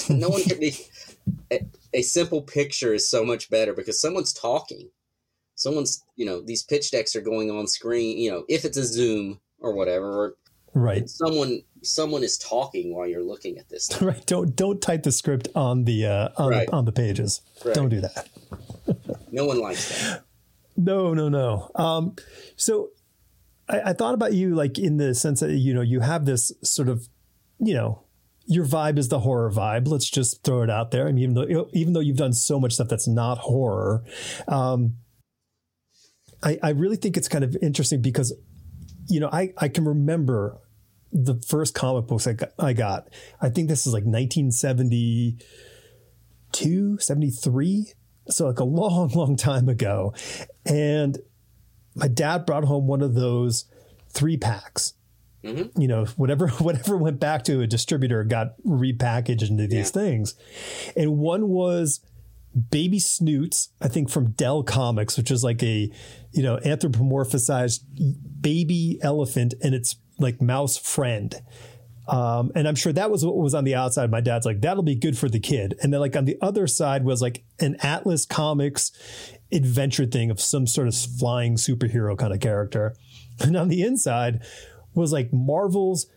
no 0.09 0.29
one 0.29 0.43
can 0.43 0.59
be. 0.59 0.75
A, 1.51 1.65
a, 1.95 2.01
simple 2.03 2.43
picture 2.43 2.93
is 2.93 3.09
so 3.09 3.25
much 3.25 3.49
better 3.49 3.73
because 3.73 3.99
someone's 3.99 4.33
talking. 4.33 4.91
Someone's, 5.55 6.03
you 6.15 6.23
know, 6.23 6.41
these 6.41 6.61
pitch 6.61 6.91
decks 6.91 7.15
are 7.15 7.21
going 7.21 7.49
on 7.49 7.65
screen. 7.65 8.19
You 8.19 8.29
know, 8.29 8.45
if 8.47 8.65
it's 8.65 8.77
a 8.77 8.85
Zoom 8.85 9.39
or 9.59 9.73
whatever, 9.73 10.05
or 10.05 10.35
right, 10.79 11.09
someone 11.09 11.63
someone 11.81 12.23
is 12.23 12.37
talking 12.37 12.93
while 12.93 13.07
you're 13.07 13.23
looking 13.23 13.57
at 13.57 13.69
this. 13.69 13.87
Thing. 13.91 14.07
Right. 14.07 14.25
Don't 14.25 14.55
don't 14.55 14.81
type 14.81 15.03
the 15.03 15.11
script 15.11 15.49
on 15.55 15.85
the 15.85 16.05
uh, 16.05 16.29
on 16.37 16.49
right. 16.49 16.67
the, 16.67 16.75
on 16.75 16.85
the 16.85 16.91
pages. 16.91 17.41
Right. 17.63 17.75
Don't 17.75 17.89
do 17.89 18.01
that. 18.01 18.27
no 19.31 19.45
one 19.45 19.59
likes 19.59 19.89
that. 19.89 20.23
No, 20.77 21.13
no, 21.13 21.27
no. 21.27 21.69
Um, 21.75 22.15
so 22.55 22.91
I, 23.67 23.81
I 23.87 23.93
thought 23.93 24.13
about 24.13 24.33
you 24.33 24.55
like 24.55 24.79
in 24.79 24.97
the 24.97 25.13
sense 25.13 25.41
that 25.41 25.51
you 25.51 25.73
know 25.73 25.81
you 25.81 25.99
have 25.99 26.25
this 26.25 26.51
sort 26.63 26.89
of 26.89 27.07
you 27.59 27.73
know 27.73 28.03
your 28.45 28.65
vibe 28.65 28.97
is 28.97 29.09
the 29.09 29.19
horror 29.19 29.51
vibe. 29.51 29.87
Let's 29.87 30.09
just 30.09 30.43
throw 30.43 30.63
it 30.63 30.71
out 30.71 30.89
there. 30.89 31.07
I 31.07 31.11
mean, 31.11 31.31
even 31.31 31.35
though 31.35 31.69
even 31.73 31.93
though 31.93 31.99
you've 31.99 32.17
done 32.17 32.33
so 32.33 32.59
much 32.59 32.73
stuff 32.73 32.87
that's 32.89 33.07
not 33.07 33.37
horror, 33.37 34.03
um, 34.47 34.95
I, 36.41 36.57
I 36.63 36.69
really 36.71 36.95
think 36.95 37.15
it's 37.15 37.27
kind 37.27 37.43
of 37.43 37.55
interesting 37.61 38.01
because, 38.01 38.33
you 39.07 39.19
know, 39.19 39.29
I 39.31 39.53
I 39.57 39.67
can 39.67 39.85
remember 39.85 40.57
the 41.11 41.41
first 41.47 41.73
comic 41.73 42.05
books 42.07 42.27
I 42.27 42.33
got. 42.33 42.51
I, 42.59 42.73
got. 42.73 43.09
I 43.41 43.49
think 43.49 43.69
this 43.69 43.87
is 43.87 43.93
like 43.93 44.05
1972, 44.05 46.99
73. 46.99 47.93
So 48.29 48.47
like 48.47 48.59
a 48.59 48.63
long, 48.63 49.09
long 49.15 49.35
time 49.35 49.67
ago, 49.69 50.13
and 50.65 51.17
my 51.95 52.07
dad 52.07 52.45
brought 52.45 52.65
home 52.65 52.87
one 52.87 53.01
of 53.01 53.15
those 53.15 53.65
three 54.09 54.37
packs. 54.37 54.93
Mm-hmm. 55.43 55.81
You 55.81 55.87
know, 55.87 56.05
whatever 56.17 56.47
whatever 56.49 56.97
went 56.97 57.19
back 57.19 57.43
to 57.45 57.61
a 57.61 57.67
distributor 57.67 58.23
got 58.23 58.61
repackaged 58.65 59.49
into 59.49 59.67
these 59.67 59.87
yeah. 59.87 60.01
things, 60.01 60.35
and 60.95 61.17
one 61.17 61.47
was 61.47 62.01
Baby 62.71 62.99
Snoots, 62.99 63.69
I 63.81 63.87
think 63.87 64.09
from 64.09 64.31
Dell 64.31 64.63
Comics, 64.63 65.17
which 65.17 65.31
is 65.31 65.43
like 65.43 65.63
a 65.63 65.91
you 66.31 66.43
know 66.43 66.57
anthropomorphized 66.57 67.81
baby 68.41 68.99
elephant 69.01 69.53
and 69.63 69.73
its 69.73 69.95
like 70.19 70.41
mouse 70.41 70.77
friend. 70.77 71.41
Um, 72.07 72.51
and 72.55 72.67
I'm 72.67 72.75
sure 72.75 72.91
that 72.93 73.11
was 73.11 73.23
what 73.23 73.37
was 73.37 73.53
on 73.53 73.65
the 73.65 73.75
outside. 73.75 74.09
My 74.09 74.21
dad's 74.21 74.45
like, 74.45 74.61
that'll 74.61 74.83
be 74.83 74.95
good 74.95 75.17
for 75.17 75.29
the 75.29 75.39
kid. 75.39 75.75
And 75.81 75.93
then 75.93 75.99
like 75.99 76.15
on 76.15 76.25
the 76.25 76.37
other 76.41 76.65
side 76.65 77.05
was 77.05 77.21
like 77.21 77.43
an 77.59 77.77
Atlas 77.83 78.25
Comics 78.25 78.91
adventure 79.51 80.05
thing 80.05 80.31
of 80.31 80.41
some 80.41 80.65
sort 80.65 80.87
of 80.87 80.95
flying 80.95 81.55
superhero 81.55 82.17
kind 82.17 82.33
of 82.33 82.39
character. 82.39 82.95
And 83.41 83.55
on 83.55 83.69
the 83.69 83.83
inside 83.83 84.41
was 84.93 85.13
like 85.13 85.31
Marvel's 85.31 86.07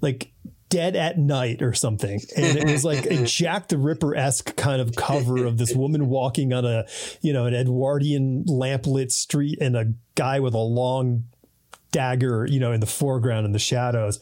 like 0.00 0.30
Dead 0.68 0.94
at 0.94 1.18
Night 1.18 1.60
or 1.60 1.72
something. 1.72 2.20
And 2.36 2.56
it 2.56 2.70
was 2.70 2.84
like 2.84 3.04
a 3.06 3.24
Jack 3.24 3.66
the 3.66 3.78
Ripper 3.78 4.14
esque 4.14 4.54
kind 4.54 4.80
of 4.80 4.94
cover 4.94 5.44
of 5.44 5.58
this 5.58 5.74
woman 5.74 6.08
walking 6.08 6.52
on 6.52 6.64
a, 6.64 6.84
you 7.20 7.32
know, 7.32 7.46
an 7.46 7.54
Edwardian 7.54 8.44
lamplit 8.44 9.10
street 9.10 9.58
and 9.60 9.76
a 9.76 9.92
guy 10.14 10.38
with 10.38 10.54
a 10.54 10.58
long 10.58 11.24
dagger, 11.92 12.46
you 12.46 12.60
know, 12.60 12.72
in 12.72 12.80
the 12.80 12.86
foreground 12.86 13.46
in 13.46 13.52
the 13.52 13.58
shadows. 13.58 14.20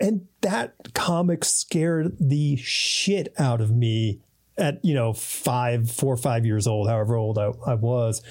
And 0.00 0.26
that 0.40 0.74
comic 0.94 1.44
scared 1.44 2.16
the 2.18 2.56
shit 2.56 3.32
out 3.38 3.60
of 3.60 3.70
me 3.70 4.20
at 4.56 4.84
you 4.84 4.94
know 4.94 5.12
five, 5.12 5.90
four 5.90 6.14
or 6.14 6.16
five 6.16 6.44
years 6.44 6.66
old, 6.66 6.88
however 6.88 7.16
old 7.16 7.38
I, 7.38 7.52
I 7.66 7.74
was, 7.74 8.22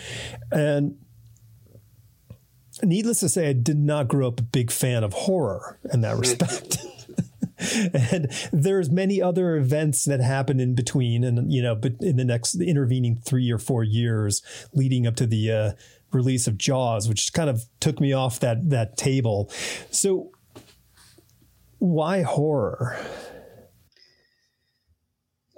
and 0.51 0.97
needless 2.81 3.19
to 3.21 3.29
say, 3.29 3.49
I 3.49 3.53
did 3.53 3.77
not 3.77 4.07
grow 4.07 4.27
up 4.27 4.39
a 4.39 4.43
big 4.43 4.71
fan 4.71 5.03
of 5.03 5.13
horror 5.13 5.79
in 5.91 6.01
that 6.01 6.17
respect. 6.17 6.77
and 7.93 8.27
there's 8.51 8.89
many 8.89 9.21
other 9.21 9.55
events 9.55 10.05
that 10.05 10.19
happen 10.19 10.59
in 10.59 10.75
between, 10.75 11.23
and 11.23 11.51
you 11.51 11.61
know, 11.61 11.75
but 11.75 11.93
in 12.01 12.17
the 12.17 12.25
next 12.25 12.53
the 12.53 12.69
intervening 12.69 13.15
three 13.15 13.51
or 13.51 13.59
four 13.59 13.83
years 13.83 14.41
leading 14.73 15.05
up 15.07 15.15
to 15.17 15.25
the 15.25 15.51
uh, 15.51 15.71
release 16.13 16.47
of 16.47 16.57
Jaws, 16.57 17.07
which 17.07 17.33
kind 17.33 17.49
of 17.49 17.63
took 17.79 17.99
me 17.99 18.13
off 18.13 18.39
that 18.41 18.69
that 18.69 18.97
table. 18.97 19.51
So, 19.91 20.31
why 21.79 22.21
horror? 22.21 22.97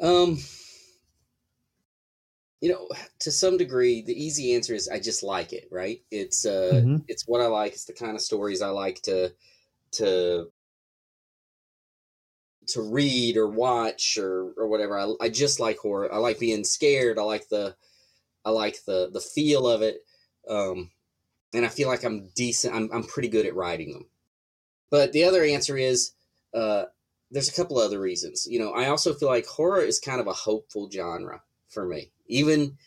Um, 0.02 0.40
you 2.62 2.70
know, 2.70 2.88
to 3.20 3.32
some 3.32 3.58
degree, 3.58 4.02
the 4.02 4.14
easy 4.14 4.56
answer 4.56 4.74
is 4.74 4.88
I 4.88 5.00
just 5.00 5.24
like 5.24 5.54
it. 5.54 5.68
Right? 5.72 6.02
It's 6.12 6.46
uh, 6.46 6.72
mm-hmm. 6.74 6.98
it's 7.08 7.24
what 7.28 7.42
I 7.42 7.48
like. 7.48 7.74
It's 7.74 7.86
the 7.86 7.94
kind 7.94 8.16
of 8.16 8.22
stories 8.22 8.62
I 8.62 8.70
like 8.70 9.02
to 9.04 9.34
to 9.94 10.48
to 12.68 12.82
read 12.82 13.38
or 13.38 13.48
watch 13.48 14.18
or 14.20 14.54
or 14.58 14.68
whatever. 14.68 15.00
I 15.00 15.14
I 15.22 15.30
just 15.30 15.60
like 15.60 15.78
horror. 15.78 16.14
I 16.14 16.18
like 16.18 16.40
being 16.40 16.64
scared. 16.64 17.20
I 17.20 17.24
like 17.24 17.48
the 17.50 17.76
I 18.44 18.52
like 18.52 18.78
the 18.86 19.10
the 19.12 19.22
feel 19.22 19.68
of 19.68 19.82
it. 19.82 20.05
Um, 20.50 20.92
and 21.54 21.66
I 21.66 21.70
feel 21.70 21.88
like 21.88 22.04
I'm 22.04 22.30
decent. 22.36 22.76
I'm 22.76 22.90
I'm 22.92 23.04
pretty 23.04 23.30
good 23.30 23.46
at 23.46 23.56
writing 23.56 23.94
them. 23.94 24.06
But 24.90 25.14
the 25.14 25.24
other 25.24 25.44
answer 25.44 25.78
is 25.78 26.12
uh, 26.54 26.86
there's 27.32 27.50
a 27.50 27.54
couple 27.54 27.78
other 27.78 28.00
reasons. 28.00 28.48
You 28.50 28.60
know, 28.60 28.72
I 28.72 28.88
also 28.88 29.14
feel 29.14 29.30
like 29.30 29.46
horror 29.46 29.82
is 29.82 30.00
kind 30.00 30.22
of 30.22 30.28
a 30.28 30.34
hopeful 30.34 30.90
genre 30.90 31.42
for 31.70 31.86
me. 31.86 32.12
Even 32.28 32.78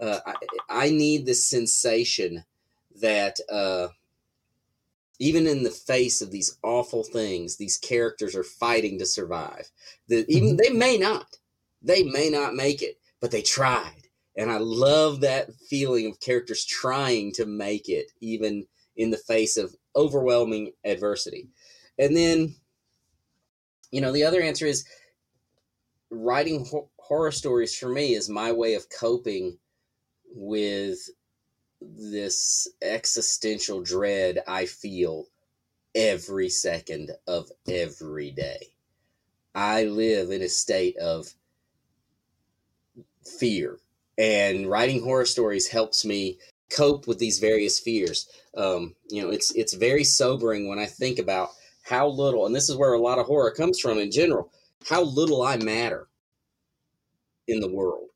uh, 0.00 0.20
I, 0.26 0.34
I, 0.68 0.90
need 0.90 1.26
this 1.26 1.44
sensation 1.44 2.44
that 3.00 3.38
uh, 3.50 3.88
even 5.18 5.46
in 5.46 5.62
the 5.62 5.70
face 5.70 6.22
of 6.22 6.30
these 6.30 6.56
awful 6.62 7.02
things, 7.02 7.56
these 7.56 7.76
characters 7.76 8.36
are 8.36 8.44
fighting 8.44 8.98
to 8.98 9.06
survive. 9.06 9.70
That 10.08 10.28
even 10.28 10.50
mm-hmm. 10.50 10.56
they 10.56 10.70
may 10.70 10.98
not, 10.98 11.36
they 11.82 12.04
may 12.04 12.30
not 12.30 12.54
make 12.54 12.82
it, 12.82 12.98
but 13.20 13.30
they 13.30 13.42
tried. 13.42 14.07
And 14.38 14.50
I 14.50 14.56
love 14.58 15.20
that 15.20 15.52
feeling 15.68 16.06
of 16.06 16.20
characters 16.20 16.64
trying 16.64 17.32
to 17.32 17.44
make 17.44 17.90
it, 17.90 18.12
even 18.20 18.66
in 18.96 19.10
the 19.10 19.18
face 19.18 19.58
of 19.58 19.76
overwhelming 19.94 20.72
adversity. 20.84 21.48
And 21.98 22.16
then 22.16 22.54
you 23.90 24.00
know, 24.00 24.12
the 24.12 24.24
other 24.24 24.42
answer 24.42 24.66
is 24.66 24.84
writing 26.10 26.64
ho- 26.66 26.90
horror 26.98 27.32
stories 27.32 27.76
for 27.76 27.88
me 27.88 28.14
is 28.14 28.28
my 28.28 28.52
way 28.52 28.74
of 28.74 28.88
coping 28.90 29.58
with 30.34 30.98
this 31.80 32.68
existential 32.82 33.82
dread 33.82 34.40
I 34.46 34.66
feel 34.66 35.26
every 35.94 36.48
second 36.48 37.12
of 37.26 37.50
every 37.68 38.30
day. 38.30 38.72
I 39.54 39.84
live 39.84 40.30
in 40.30 40.42
a 40.42 40.48
state 40.48 40.96
of 40.98 41.32
fear, 43.24 43.78
and 44.18 44.68
writing 44.68 45.02
horror 45.02 45.24
stories 45.24 45.68
helps 45.68 46.04
me 46.04 46.38
cope 46.70 47.06
with 47.06 47.18
these 47.18 47.38
various 47.38 47.78
fears. 47.80 48.28
Um, 48.56 48.94
you 49.08 49.22
know, 49.22 49.30
it's 49.30 49.52
it's 49.52 49.74
very 49.74 50.04
sobering 50.04 50.68
when 50.68 50.78
I 50.78 50.86
think 50.86 51.18
about 51.18 51.50
how 51.84 52.08
little, 52.08 52.46
and 52.46 52.54
this 52.54 52.68
is 52.68 52.76
where 52.76 52.92
a 52.92 53.00
lot 53.00 53.18
of 53.18 53.26
horror 53.26 53.52
comes 53.52 53.80
from 53.80 53.98
in 53.98 54.10
general, 54.10 54.52
how 54.88 55.02
little 55.02 55.42
I 55.42 55.56
matter 55.56 56.08
in 57.46 57.60
the 57.60 57.70
world. 57.72 58.08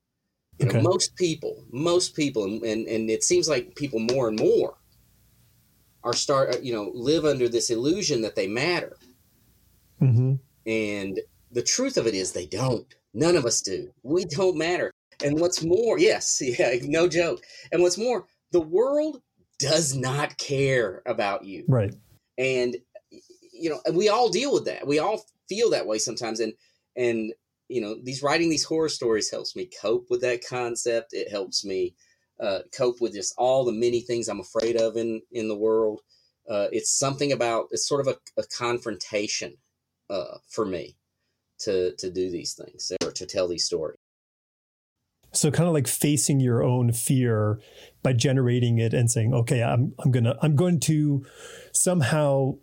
You 0.59 0.67
know, 0.67 0.81
most 0.83 1.17
people, 1.17 1.65
most 1.73 2.15
people, 2.15 2.45
and, 2.45 2.63
and 2.63 2.87
and 2.89 3.11
it 3.11 3.25
seems 3.25 3.49
like 3.49 3.75
people 3.77 4.01
more 4.01 4.29
and 4.29 4.39
more 4.39 4.77
are 6.05 6.13
start, 6.13 6.63
you 6.63 6.73
know, 6.73 6.91
live 6.95 7.25
under 7.25 7.49
this 7.49 7.71
illusion 7.71 8.23
that 8.23 8.35
they 8.37 8.49
matter. 8.49 8.97
hmm 9.99 10.35
And 10.67 11.21
the 11.51 11.63
truth 11.63 11.97
of 11.97 12.07
it 12.07 12.15
is 12.15 12.33
they 12.33 12.47
don't. 12.47 12.95
None 13.15 13.37
of 13.37 13.45
us 13.47 13.61
do. 13.63 13.93
We 14.03 14.25
don't 14.25 14.57
matter. 14.57 14.91
And 15.25 15.41
what's 15.41 15.63
more, 15.63 15.99
yes, 15.99 16.41
yeah, 16.59 16.75
no 16.83 17.09
joke. 17.09 17.43
And 17.71 17.83
what's 17.83 17.99
more, 17.99 18.27
the 18.53 18.61
world 18.61 19.21
does 19.59 19.95
not 19.95 20.37
care 20.39 21.03
about 21.07 21.45
you. 21.45 21.65
Right. 21.69 21.95
And 22.39 22.77
you 23.53 23.71
know, 23.71 23.81
and 23.85 23.97
we 23.97 24.09
all 24.09 24.29
deal 24.29 24.53
with 24.53 24.65
that. 24.65 24.87
We 24.87 24.99
all 24.99 25.25
feel 25.49 25.71
that 25.71 25.87
way 25.87 25.99
sometimes. 25.99 26.41
And 26.41 26.53
and 26.97 27.33
you 27.69 27.81
know, 27.81 27.97
these 28.03 28.23
writing 28.23 28.51
these 28.51 28.65
horror 28.65 28.89
stories 28.89 29.31
helps 29.31 29.57
me 29.57 29.71
cope 29.81 30.07
with 30.11 30.21
that 30.23 30.47
concept. 30.47 31.13
It 31.13 31.31
helps 31.31 31.65
me 31.65 31.95
uh, 32.41 32.61
cope 32.77 33.01
with 33.01 33.15
just 33.15 33.35
all 33.39 33.65
the 33.65 33.73
many 33.73 34.01
things 34.01 34.29
I'm 34.29 34.41
afraid 34.41 34.77
of 34.77 34.97
in 34.97 35.23
in 35.31 35.49
the 35.49 35.57
world. 35.57 36.01
Uh, 36.49 36.67
it's 36.73 36.91
something 36.91 37.33
about 37.33 37.69
it's 37.71 37.89
sort 37.89 38.07
of 38.07 38.09
a, 38.09 38.41
a 38.41 38.45
confrontation 38.59 39.55
uh, 40.11 40.39
for 40.49 40.67
me 40.67 40.97
to 41.61 41.95
to 41.97 42.11
do 42.11 42.31
these 42.31 42.55
things 42.55 42.93
or 43.03 43.13
to 43.13 43.27
tell 43.27 43.47
these 43.47 43.65
stories. 43.65 43.99
So 45.33 45.51
kind 45.51 45.67
of 45.67 45.73
like 45.73 45.89
facing 45.89 46.41
your 46.41 46.63
own 46.63 46.93
fear 46.93 47.59
by 48.03 48.13
generating 48.13 48.79
it 48.79 48.93
and 48.93 49.11
saying, 49.11 49.33
okay, 49.33 49.63
I'm 49.63 49.95
I'm 49.99 50.11
gonna 50.11 50.37
I'm 50.43 50.57
going 50.57 50.81
to 50.81 51.25
somehow 51.73 52.57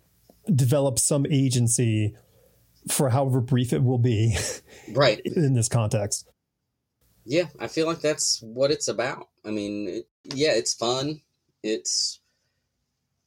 develop 0.54 0.98
some 0.98 1.26
agency 1.30 2.14
for 2.88 3.10
however 3.10 3.40
brief 3.40 3.72
it 3.72 3.82
will 3.82 3.98
be 3.98 4.36
Right. 4.92 5.20
in 5.24 5.54
this 5.54 5.68
context. 5.68 6.28
Yeah, 7.24 7.46
I 7.58 7.68
feel 7.68 7.86
like 7.86 8.00
that's 8.00 8.40
what 8.42 8.70
it's 8.70 8.88
about. 8.88 9.28
I 9.44 9.50
mean, 9.50 9.88
it, 9.88 10.08
yeah, 10.24 10.52
it's 10.52 10.74
fun, 10.74 11.20
it's 11.62 12.20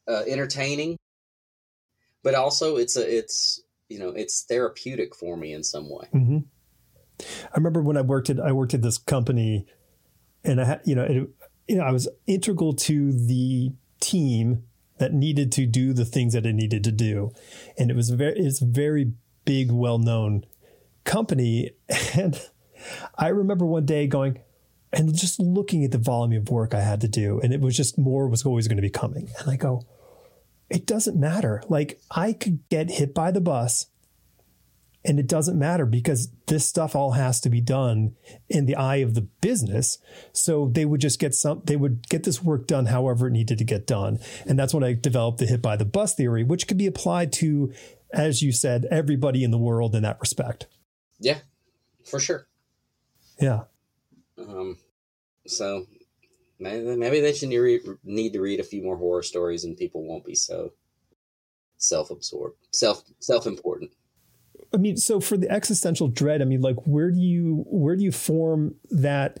uh, 0.08 0.22
entertaining, 0.26 0.98
but 2.22 2.34
also 2.34 2.76
it's 2.76 2.96
a 2.96 3.18
it's 3.18 3.62
you 3.88 3.98
know 3.98 4.08
it's 4.08 4.44
therapeutic 4.44 5.14
for 5.14 5.36
me 5.36 5.52
in 5.52 5.62
some 5.62 5.88
way. 5.88 6.06
hmm 6.12 6.38
I 7.20 7.56
remember 7.56 7.82
when 7.82 7.96
I 7.96 8.02
worked 8.02 8.30
at 8.30 8.40
I 8.40 8.52
worked 8.52 8.74
at 8.74 8.82
this 8.82 8.98
company, 8.98 9.66
and 10.42 10.60
I 10.60 10.80
you 10.84 10.94
know 10.94 11.04
it, 11.04 11.30
you 11.68 11.76
know 11.76 11.84
I 11.84 11.92
was 11.92 12.08
integral 12.26 12.74
to 12.74 13.12
the 13.12 13.72
team 14.00 14.64
that 14.98 15.12
needed 15.12 15.50
to 15.52 15.66
do 15.66 15.92
the 15.92 16.04
things 16.04 16.32
that 16.34 16.46
it 16.46 16.52
needed 16.54 16.84
to 16.84 16.92
do, 16.92 17.32
and 17.78 17.90
it 17.90 17.96
was 17.96 18.10
very 18.10 18.38
it's 18.38 18.60
a 18.60 18.66
very 18.66 19.12
big 19.44 19.70
well 19.70 19.98
known 19.98 20.44
company, 21.04 21.70
and 22.14 22.40
I 23.16 23.28
remember 23.28 23.64
one 23.64 23.86
day 23.86 24.06
going 24.06 24.40
and 24.92 25.14
just 25.14 25.40
looking 25.40 25.84
at 25.84 25.90
the 25.90 25.98
volume 25.98 26.40
of 26.40 26.48
work 26.48 26.74
I 26.74 26.80
had 26.80 27.00
to 27.02 27.08
do, 27.08 27.40
and 27.40 27.52
it 27.52 27.60
was 27.60 27.76
just 27.76 27.98
more 27.98 28.28
was 28.28 28.44
always 28.44 28.68
going 28.68 28.76
to 28.76 28.82
be 28.82 28.90
coming, 28.90 29.30
and 29.38 29.50
I 29.50 29.56
go, 29.56 29.82
it 30.70 30.86
doesn't 30.86 31.18
matter. 31.18 31.62
Like 31.68 32.00
I 32.10 32.32
could 32.32 32.68
get 32.68 32.90
hit 32.90 33.14
by 33.14 33.30
the 33.30 33.40
bus 33.40 33.86
and 35.04 35.18
it 35.18 35.26
doesn't 35.26 35.58
matter 35.58 35.84
because 35.86 36.30
this 36.46 36.66
stuff 36.66 36.96
all 36.96 37.12
has 37.12 37.40
to 37.40 37.50
be 37.50 37.60
done 37.60 38.14
in 38.48 38.66
the 38.66 38.74
eye 38.76 38.96
of 38.96 39.14
the 39.14 39.20
business 39.40 39.98
so 40.32 40.68
they 40.72 40.84
would 40.84 41.00
just 41.00 41.20
get 41.20 41.34
some 41.34 41.62
they 41.64 41.76
would 41.76 42.08
get 42.08 42.24
this 42.24 42.42
work 42.42 42.66
done 42.66 42.86
however 42.86 43.26
it 43.28 43.32
needed 43.32 43.58
to 43.58 43.64
get 43.64 43.86
done 43.86 44.18
and 44.46 44.58
that's 44.58 44.72
when 44.74 44.84
i 44.84 44.92
developed 44.94 45.38
the 45.38 45.46
hit 45.46 45.60
by 45.62 45.76
the 45.76 45.84
bus 45.84 46.14
theory 46.14 46.42
which 46.44 46.66
could 46.66 46.78
be 46.78 46.86
applied 46.86 47.32
to 47.32 47.72
as 48.12 48.42
you 48.42 48.52
said 48.52 48.86
everybody 48.90 49.44
in 49.44 49.50
the 49.50 49.58
world 49.58 49.94
in 49.94 50.02
that 50.02 50.18
respect 50.20 50.66
Yeah, 51.20 51.38
for 52.04 52.20
sure. 52.20 52.46
yeah 53.40 53.64
Um, 54.38 54.78
so 55.46 55.86
maybe 56.58 56.96
maybe 56.96 57.20
they 57.20 57.32
should 57.32 57.50
re- 57.50 57.80
need 58.04 58.32
to 58.32 58.40
read 58.40 58.60
a 58.60 58.64
few 58.64 58.82
more 58.82 58.96
horror 58.96 59.22
stories, 59.22 59.64
and 59.64 59.76
people 59.76 60.02
won't 60.06 60.24
be 60.24 60.34
so 60.34 60.72
self-absorbed, 61.76 62.56
self 62.70 63.02
self-important. 63.20 63.90
I 64.74 64.76
mean, 64.76 64.96
so 64.96 65.20
for 65.20 65.36
the 65.36 65.48
existential 65.50 66.08
dread, 66.08 66.42
I 66.42 66.44
mean, 66.44 66.60
like, 66.60 66.76
where 66.84 67.10
do 67.10 67.20
you 67.20 67.64
where 67.68 67.94
do 67.94 68.02
you 68.02 68.10
form 68.10 68.74
that 68.90 69.38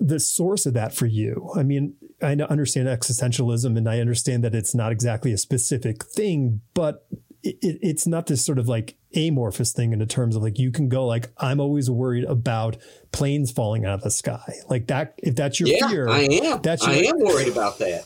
the 0.00 0.18
source 0.18 0.64
of 0.64 0.74
that 0.74 0.94
for 0.94 1.06
you? 1.06 1.50
I 1.54 1.62
mean, 1.62 1.94
I 2.22 2.32
understand 2.32 2.88
existentialism, 2.88 3.76
and 3.76 3.88
I 3.88 4.00
understand 4.00 4.44
that 4.44 4.54
it's 4.54 4.74
not 4.74 4.92
exactly 4.92 5.32
a 5.32 5.38
specific 5.38 6.04
thing, 6.04 6.62
but 6.72 7.06
it, 7.42 7.56
it, 7.60 7.78
it's 7.82 8.06
not 8.06 8.26
this 8.26 8.44
sort 8.44 8.58
of 8.58 8.66
like 8.66 8.96
amorphous 9.14 9.72
thing 9.72 9.92
in 9.92 9.98
the 9.98 10.06
terms 10.06 10.36
of 10.36 10.42
like 10.42 10.58
you 10.58 10.70
can 10.70 10.88
go 10.88 11.06
like 11.06 11.30
I'm 11.38 11.60
always 11.60 11.90
worried 11.90 12.24
about 12.24 12.76
planes 13.12 13.50
falling 13.50 13.84
out 13.84 13.94
of 13.94 14.02
the 14.02 14.10
sky, 14.10 14.54
like 14.68 14.86
that. 14.88 15.14
If 15.18 15.36
that's 15.36 15.60
your 15.60 15.68
yeah, 15.68 15.88
fear, 15.88 16.08
I 16.08 16.22
am. 16.22 16.62
That's 16.62 16.86
I 16.86 16.94
am 16.94 17.18
worried 17.18 17.48
about 17.48 17.78
that. 17.78 18.04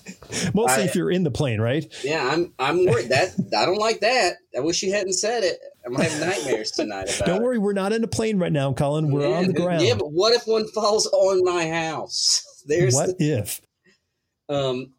mostly 0.54 0.82
I- 0.82 0.86
if 0.86 0.94
you're 0.94 1.10
in 1.10 1.24
the 1.24 1.30
plane, 1.30 1.60
right? 1.60 1.86
Yeah, 2.04 2.28
I'm. 2.32 2.52
I'm 2.58 2.84
worried 2.86 3.10
that 3.10 3.34
I 3.56 3.66
don't 3.66 3.78
like 3.78 4.00
that. 4.00 4.34
I 4.56 4.60
wish 4.60 4.82
you 4.82 4.92
hadn't 4.92 5.14
said 5.14 5.44
it. 5.44 5.58
I'm 5.86 5.94
have 5.94 6.20
nightmares 6.20 6.72
tonight 6.72 7.14
about 7.14 7.26
Don't 7.26 7.36
it. 7.36 7.42
worry, 7.42 7.58
we're 7.58 7.72
not 7.72 7.92
in 7.92 8.02
a 8.02 8.08
plane 8.08 8.38
right 8.38 8.52
now, 8.52 8.72
Cullen. 8.72 9.12
We're 9.12 9.28
yeah, 9.28 9.36
on 9.36 9.46
the 9.46 9.52
ground. 9.52 9.82
Yeah, 9.82 9.94
but 9.94 10.10
what 10.12 10.32
if 10.32 10.46
one 10.46 10.66
falls 10.68 11.06
on 11.06 11.44
my 11.44 11.68
house? 11.68 12.64
There's 12.66 12.94
what 12.94 13.10
if? 13.20 13.60
Um, 14.48 14.92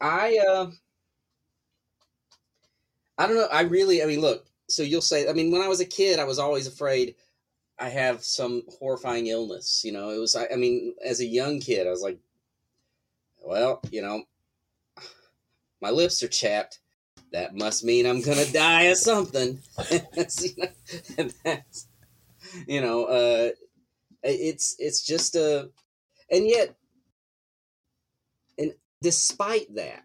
I 0.00 0.38
uh, 0.46 0.70
I 3.16 3.26
don't 3.26 3.36
know. 3.36 3.48
I 3.50 3.62
really, 3.62 4.02
I 4.02 4.06
mean, 4.06 4.20
look. 4.20 4.44
So 4.68 4.82
you'll 4.82 5.00
say, 5.00 5.28
I 5.28 5.32
mean, 5.32 5.50
when 5.50 5.62
I 5.62 5.68
was 5.68 5.80
a 5.80 5.86
kid, 5.86 6.18
I 6.18 6.24
was 6.24 6.38
always 6.38 6.66
afraid 6.66 7.14
I 7.78 7.88
have 7.88 8.24
some 8.24 8.62
horrifying 8.78 9.28
illness. 9.28 9.82
You 9.84 9.92
know, 9.92 10.10
it 10.10 10.18
was. 10.18 10.36
I, 10.36 10.48
I 10.52 10.56
mean, 10.56 10.94
as 11.04 11.20
a 11.20 11.26
young 11.26 11.60
kid, 11.60 11.86
I 11.86 11.90
was 11.90 12.02
like, 12.02 12.18
well, 13.40 13.80
you 13.90 14.02
know, 14.02 14.24
my 15.80 15.90
lips 15.90 16.22
are 16.22 16.28
chapped. 16.28 16.80
That 17.32 17.54
must 17.54 17.84
mean 17.84 18.06
I'm 18.06 18.20
gonna 18.22 18.46
die 18.46 18.82
of 18.84 18.98
something. 18.98 19.60
You 19.88 20.54
know, 21.26 21.30
that's, 21.44 21.86
you 22.66 22.80
know, 22.80 23.04
uh, 23.04 23.50
it's 24.22 24.76
it's 24.78 25.04
just 25.04 25.36
a, 25.36 25.70
and 26.30 26.46
yet 26.46 26.74
and 28.58 28.72
despite 29.02 29.74
that, 29.74 30.04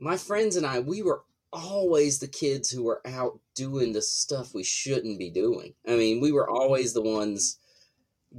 my 0.00 0.16
friends 0.16 0.56
and 0.56 0.66
I, 0.66 0.80
we 0.80 1.02
were 1.02 1.22
always 1.52 2.18
the 2.18 2.28
kids 2.28 2.70
who 2.70 2.84
were 2.84 3.00
out 3.04 3.38
doing 3.54 3.92
the 3.92 4.02
stuff 4.02 4.54
we 4.54 4.64
shouldn't 4.64 5.18
be 5.18 5.30
doing. 5.30 5.74
I 5.86 5.96
mean, 5.96 6.20
we 6.20 6.32
were 6.32 6.48
always 6.48 6.94
the 6.94 7.02
ones 7.02 7.58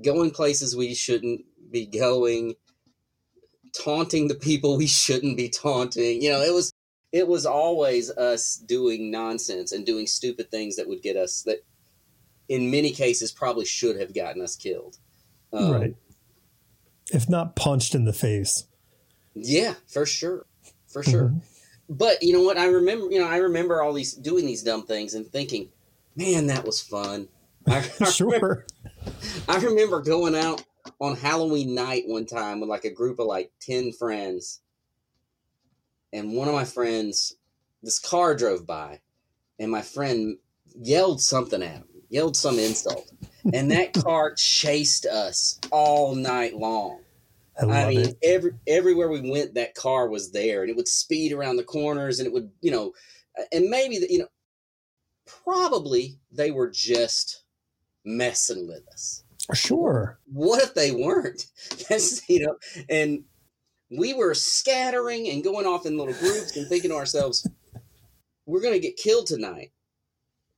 going 0.04 0.32
places 0.32 0.76
we 0.76 0.94
shouldn't 0.94 1.42
be 1.72 1.86
going, 1.86 2.56
taunting 3.74 4.28
the 4.28 4.36
people 4.36 4.78
we 4.78 4.88
shouldn't 4.88 5.38
be 5.38 5.50
taunting. 5.50 6.22
You 6.22 6.32
know, 6.32 6.42
it 6.42 6.54
was 6.54 6.74
it 7.12 7.28
was 7.28 7.46
always 7.46 8.10
us 8.12 8.56
doing 8.56 9.12
nonsense 9.12 9.72
and 9.72 9.86
doing 9.86 10.08
stupid 10.08 10.50
things 10.50 10.76
that 10.78 10.88
would 10.88 11.04
get 11.04 11.16
us 11.16 11.44
that 11.44 11.64
in 12.50 12.72
many 12.72 12.92
cases 12.92 13.32
probably 13.32 13.66
should 13.66 14.00
have 14.00 14.16
gotten 14.16 14.42
us 14.42 14.56
killed. 14.56 14.98
Um, 15.52 15.72
right. 15.72 15.96
If 17.12 17.30
not 17.30 17.56
punched 17.56 17.94
in 17.94 18.06
the 18.06 18.14
face. 18.14 18.66
Yeah, 19.36 19.76
for 19.88 20.06
sure, 20.06 20.46
for 20.88 21.04
sure. 21.04 21.30
Mhm. 21.30 21.42
But 21.90 22.24
you 22.24 22.34
know 22.34 22.42
what? 22.44 22.58
I 22.58 22.68
remember, 22.68 23.12
you 23.12 23.20
know, 23.20 23.28
I 23.28 23.38
remember 23.38 23.82
all 23.82 23.94
these 23.94 24.14
doing 24.14 24.46
these 24.46 24.64
dumb 24.64 24.86
things 24.86 25.14
and 25.14 25.28
thinking, 25.28 25.70
man, 26.16 26.48
that 26.48 26.66
was 26.66 26.82
fun. 26.82 27.28
I, 27.68 27.78
I 28.02 28.12
remember. 28.20 28.66
I 29.50 29.58
remember 29.58 30.02
going 30.02 30.36
out 30.36 30.64
on 31.00 31.16
Halloween 31.16 31.76
night 31.76 32.04
one 32.08 32.26
time 32.26 32.60
with 32.60 32.70
like 32.70 32.86
a 32.86 32.90
group 32.90 33.20
of 33.20 33.28
like 33.28 33.52
ten 33.60 33.92
friends, 33.92 34.62
and 36.12 36.34
one 36.34 36.48
of 36.48 36.54
my 36.54 36.66
friends, 36.66 37.36
this 37.82 38.00
car 38.00 38.36
drove 38.36 38.66
by, 38.66 39.02
and 39.60 39.72
my 39.72 39.82
friend 39.82 40.38
yelled 40.76 41.22
something 41.22 41.62
at 41.62 41.72
him, 41.72 41.86
yelled 42.10 42.38
some 42.38 42.60
insult, 42.60 43.12
and 43.54 43.72
that 43.72 43.94
car 43.94 44.34
chased 44.34 45.06
us 45.06 45.60
all 45.72 46.16
night 46.16 46.56
long. 46.56 47.03
I 47.62 47.66
I 47.66 47.90
mean, 47.90 48.00
it. 48.02 48.18
every 48.24 48.52
everywhere 48.68 49.10
we 49.10 49.30
went, 49.30 49.54
that 49.56 49.76
car 49.76 50.10
was 50.10 50.32
there, 50.32 50.62
and 50.62 50.70
it 50.70 50.76
would 50.76 50.88
speed 50.88 51.34
around 51.34 51.58
the 51.58 51.64
corners, 51.64 52.20
and 52.20 52.28
it 52.28 52.34
would, 52.34 52.52
you 52.62 52.72
know, 52.72 52.94
and 53.52 53.70
maybe 53.70 54.00
you 54.10 54.20
know, 54.20 54.28
probably 55.44 56.20
they 56.32 56.52
were 56.52 56.70
just 56.70 57.44
messing 58.06 58.68
with 58.68 58.88
us. 58.92 59.24
Sure. 59.54 60.20
What 60.32 60.64
if 60.64 60.74
they 60.74 60.92
weren't? 60.92 61.48
That's 61.90 62.28
you 62.30 62.46
know, 62.48 62.58
and 62.90 63.24
we 63.92 64.14
were 64.14 64.34
scattering 64.34 65.30
and 65.30 65.44
going 65.44 65.66
off 65.68 65.86
in 65.86 65.98
little 65.98 66.16
groups 66.16 66.56
and 66.58 66.68
thinking 66.68 66.90
to 66.90 66.96
ourselves, 66.98 67.48
we're 68.46 68.62
going 68.62 68.74
to 68.74 68.80
get 68.80 68.98
killed 68.98 69.28
tonight. 69.28 69.72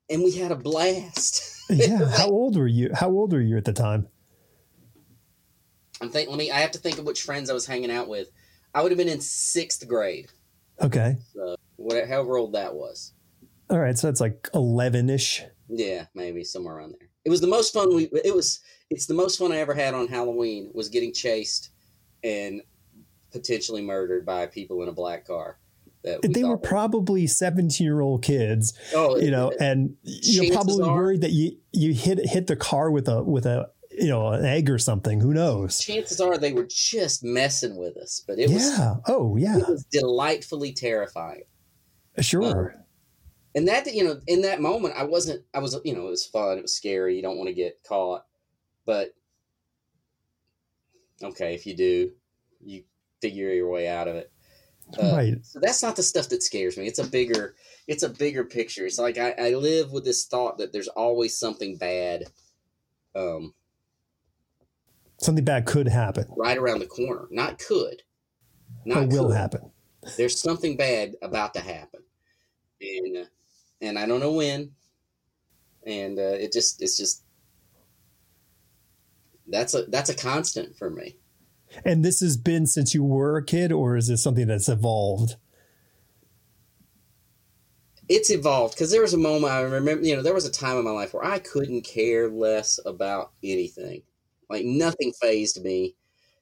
and 0.10 0.24
we 0.24 0.32
had 0.32 0.52
a 0.52 0.56
blast. 0.56 1.62
yeah. 1.70 2.10
How 2.18 2.30
old 2.30 2.58
were 2.58 2.68
you? 2.68 2.92
How 2.94 3.10
old 3.10 3.34
were 3.34 3.42
you 3.42 3.58
at 3.58 3.66
the 3.66 3.74
time? 3.74 4.08
I'm 6.02 6.10
think. 6.10 6.30
Let 6.30 6.38
me. 6.38 6.52
I 6.52 6.60
have 6.60 6.72
to 6.72 6.80
think 6.80 6.98
of 7.00 7.06
which 7.06 7.22
friends 7.24 7.50
I 7.50 7.54
was 7.54 7.66
hanging 7.66 7.92
out 7.92 8.08
with. 8.08 8.30
I 8.74 8.82
would 8.82 8.92
have 8.92 8.98
been 8.98 9.08
in 9.08 9.22
sixth 9.22 9.88
grade. 9.88 10.28
Okay. 10.82 11.16
So 11.34 11.56
whatever, 11.78 12.08
however 12.08 12.38
old 12.38 12.54
that 12.54 12.74
was. 12.76 13.14
All 13.70 13.80
right. 13.80 13.98
So 13.98 14.08
that's 14.08 14.20
like 14.22 14.50
eleven 14.54 15.10
ish. 15.10 15.44
Yeah, 15.70 16.06
maybe 16.14 16.44
somewhere 16.44 16.76
around 16.76 16.96
there. 17.00 17.10
It 17.24 17.30
was 17.30 17.42
the 17.42 17.48
most 17.48 17.74
fun 17.74 17.96
we. 17.96 18.10
It 18.24 18.36
was. 18.36 18.60
It's 18.90 19.08
the 19.08 19.14
most 19.16 19.40
fun 19.40 19.52
I 19.52 19.58
ever 19.58 19.74
had 19.74 19.94
on 19.94 20.08
Halloween. 20.08 20.70
Was 20.74 20.90
getting 20.90 21.14
chased 21.14 21.70
and 22.24 22.62
potentially 23.32 23.82
murdered 23.82 24.26
by 24.26 24.46
people 24.48 24.82
in 24.84 24.90
a 24.90 24.94
black 24.94 25.26
car. 25.26 25.58
that 26.04 26.22
we 26.24 26.30
They 26.30 26.44
were 26.44 26.58
probably 26.58 27.26
seventeen 27.28 27.86
year 27.86 28.02
old 28.02 28.22
kids, 28.24 28.78
Oh, 28.94 29.18
you 29.18 29.32
know, 29.32 29.52
and 29.60 29.96
you're 30.04 30.54
probably 30.54 30.84
are- 30.84 30.94
worried 30.94 31.22
that 31.22 31.32
you 31.32 31.58
you 31.72 31.94
hit 31.94 32.20
hit 32.28 32.48
the 32.48 32.56
car 32.56 32.92
with 32.92 33.08
a 33.08 33.24
with 33.24 33.46
a 33.46 33.70
you 34.00 34.10
know 34.10 34.30
an 34.30 34.46
egg 34.46 34.70
or 34.70 34.78
something. 34.78 35.20
Who 35.20 35.34
knows? 35.34 35.80
chances 35.80 36.20
are 36.22 36.38
they 36.38 36.54
were 36.54 36.68
just 36.70 37.24
messing 37.24 37.76
with 37.76 37.98
us, 37.98 38.24
but 38.26 38.40
it 38.40 38.50
was 38.50 38.78
yeah. 38.78 38.96
Oh 39.08 39.36
yeah. 39.38 39.58
it 39.58 39.68
was 39.68 39.86
delightfully 39.86 40.74
terrifying. 40.74 41.44
Sure. 42.20 42.76
And 43.54 43.68
that 43.68 43.94
you 43.94 44.04
know, 44.04 44.20
in 44.28 44.42
that 44.42 44.62
moment, 44.62 44.96
I 44.98 45.04
wasn't. 45.04 45.44
I 45.54 45.60
was 45.60 45.78
you 45.84 45.94
know, 45.94 46.08
it 46.08 46.12
was 46.12 46.26
fun. 46.26 46.58
It 46.58 46.64
was 46.64 46.76
scary. 46.76 47.16
You 47.16 47.22
don't 47.22 47.38
want 47.38 47.48
to 47.48 47.54
get 47.54 47.84
caught, 47.88 48.26
but 48.86 49.14
okay, 51.24 51.56
if 51.56 51.66
you 51.66 51.76
do, 51.76 52.12
you 52.64 52.84
figure 53.22 53.52
your 53.52 53.70
way 53.70 53.88
out 53.88 54.08
of 54.08 54.16
it. 54.16 54.32
Uh, 55.02 55.16
right. 55.16 55.46
So 55.46 55.60
that's 55.60 55.82
not 55.82 55.96
the 55.96 56.04
stuff 56.04 56.30
that 56.30 56.44
scares 56.44 56.78
me. 56.78 56.86
It's 56.88 57.00
a 57.00 57.08
bigger, 57.08 57.56
it's 57.88 58.04
a 58.04 58.10
bigger 58.10 58.44
picture. 58.44 58.86
It's 58.86 59.00
like 59.00 59.18
I, 59.18 59.32
I 59.32 59.50
live 59.52 59.92
with 59.92 60.06
this 60.06 60.26
thought 60.26 60.58
that 60.60 60.72
there's 60.72 60.88
always 60.88 61.38
something 61.38 61.78
bad, 61.78 62.26
um, 63.16 63.54
Something 65.18 65.46
bad 65.46 65.66
could 65.66 65.88
happen 65.88 66.26
right 66.36 66.58
around 66.58 66.80
the 66.80 66.88
corner. 66.88 67.28
Not 67.32 67.60
could, 67.60 68.04
not 68.86 69.04
or 69.04 69.08
will 69.08 69.28
could. 69.28 69.38
happen. 69.38 69.72
There's 70.18 70.40
something 70.40 70.78
bad 70.78 71.16
about 71.22 71.54
to 71.54 71.62
happen, 71.62 72.02
and 72.82 73.18
uh, 73.18 73.26
and 73.82 73.98
I 73.98 74.06
don't 74.06 74.20
know 74.20 74.34
when, 74.34 74.72
and 75.86 76.20
uh, 76.20 76.22
it 76.22 76.52
just 76.52 76.82
it's 76.82 76.98
just 76.98 77.24
that's 79.48 79.74
a 79.74 79.84
that's 79.84 80.10
a 80.10 80.16
constant 80.16 80.78
for 80.78 80.90
me. 80.90 81.18
And 81.84 82.06
this 82.06 82.20
has 82.20 82.38
been 82.38 82.68
since 82.68 82.94
you 82.94 83.04
were 83.04 83.38
a 83.38 83.44
kid, 83.44 83.72
or 83.72 83.98
is 83.98 84.08
this 84.08 84.22
something 84.22 84.48
that's 84.48 84.70
evolved? 84.70 85.36
it's 88.08 88.30
evolved 88.30 88.76
because 88.76 88.92
there 88.92 89.02
was 89.02 89.14
a 89.14 89.18
moment 89.18 89.52
I 89.52 89.62
remember, 89.62 90.06
you 90.06 90.16
know, 90.16 90.22
there 90.22 90.34
was 90.34 90.46
a 90.46 90.52
time 90.52 90.78
in 90.78 90.84
my 90.84 90.92
life 90.92 91.14
where 91.14 91.26
I 91.26 91.40
couldn't 91.40 91.82
care 91.82 92.30
less 92.30 92.80
about 92.86 93.32
anything. 93.44 94.04
Like 94.50 94.66
nothing 94.66 95.14
fazed 95.20 95.64
me, 95.64 95.96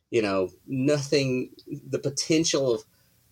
you 0.09 0.21
know, 0.21 0.49
nothing, 0.67 1.51
the 1.67 1.99
potential 1.99 2.73
of 2.73 2.83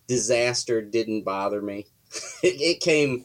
disaster 0.06 0.82
didn't 0.82 1.24
bother 1.24 1.62
me. 1.62 1.86
it, 2.42 2.60
it 2.60 2.80
came 2.80 3.24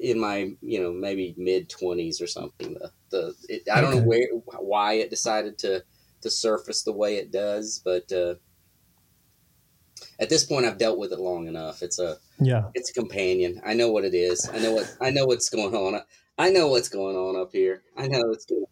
in 0.00 0.18
my, 0.18 0.52
you 0.60 0.80
know, 0.82 0.92
maybe 0.92 1.34
mid 1.36 1.68
20s 1.68 2.20
or 2.20 2.26
something. 2.26 2.74
The, 2.74 2.92
the 3.10 3.34
it, 3.48 3.62
I 3.72 3.80
don't 3.80 3.94
know 3.94 4.02
where, 4.02 4.28
why 4.58 4.94
it 4.94 5.10
decided 5.10 5.58
to, 5.58 5.84
to 6.22 6.30
surface 6.30 6.82
the 6.82 6.92
way 6.92 7.16
it 7.16 7.30
does, 7.30 7.80
but, 7.84 8.10
uh, 8.12 8.34
at 10.18 10.28
this 10.28 10.44
point, 10.44 10.66
I've 10.66 10.78
dealt 10.78 10.98
with 10.98 11.12
it 11.12 11.18
long 11.20 11.46
enough. 11.46 11.82
It's 11.82 11.98
a, 11.98 12.18
Yeah. 12.40 12.68
it's 12.74 12.90
a 12.90 12.94
companion. 12.94 13.60
I 13.64 13.74
know 13.74 13.90
what 13.90 14.04
it 14.04 14.14
is. 14.14 14.48
I 14.52 14.58
know 14.58 14.72
what 14.72 14.96
I 15.00 15.10
know 15.10 15.26
what's 15.26 15.48
going 15.48 15.74
on. 15.74 16.00
I 16.38 16.50
know 16.50 16.68
what's 16.68 16.88
going 16.88 17.16
on 17.16 17.40
up 17.40 17.50
here. 17.52 17.82
I 17.96 18.08
know 18.08 18.30
it's 18.30 18.44
going. 18.44 18.63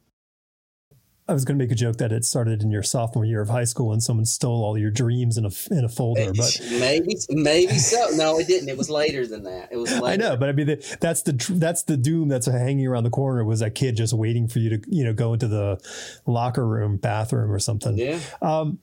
I 1.29 1.35
was 1.35 1.45
going 1.45 1.57
to 1.57 1.65
make 1.65 1.71
a 1.71 1.77
joke 1.77 1.99
that 1.99 2.11
it 2.11 2.25
started 2.25 2.63
in 2.63 2.71
your 2.73 2.83
sophomore 2.83 3.25
year 3.25 3.41
of 3.41 3.49
high 3.49 3.65
school 3.65 3.93
and 3.93 4.03
someone 4.03 4.25
stole 4.25 4.65
all 4.65 4.77
your 4.77 4.91
dreams 4.91 5.39
in 5.39 5.45
a 5.45 5.51
in 5.71 5.85
a 5.85 5.89
folder, 5.89 6.33
but 6.35 6.61
maybe 6.69 7.17
maybe 7.31 7.79
so. 7.79 8.09
No, 8.15 8.39
it 8.41 8.49
didn't. 8.49 8.69
It 8.69 8.77
was 8.77 8.91
later 8.91 9.27
than 9.27 9.45
that. 9.45 9.69
It 9.71 9.77
was. 9.77 9.93
Later. 10.01 10.07
I 10.07 10.17
know, 10.17 10.37
but 10.37 10.49
I 10.49 10.53
mean 10.53 10.67
the, 10.67 10.97
that's 11.01 11.23
the 11.23 11.33
that's 11.55 11.85
the 11.85 11.97
doom 11.97 12.29
that's 12.29 12.47
hanging 12.47 12.87
around 12.87 13.05
the 13.05 13.11
corner 13.11 13.45
was 13.45 13.61
that 13.61 13.75
kid 13.75 13.97
just 13.97 14.13
waiting 14.13 14.49
for 14.49 14.59
you 14.59 14.71
to 14.71 14.83
you 14.89 15.05
know 15.05 15.13
go 15.13 15.33
into 15.33 15.47
the 15.47 15.79
locker 16.27 16.67
room, 16.67 16.97
bathroom, 16.97 17.53
or 17.53 17.59
something. 17.59 17.97
Yeah. 17.97 18.19
Um, 18.41 18.79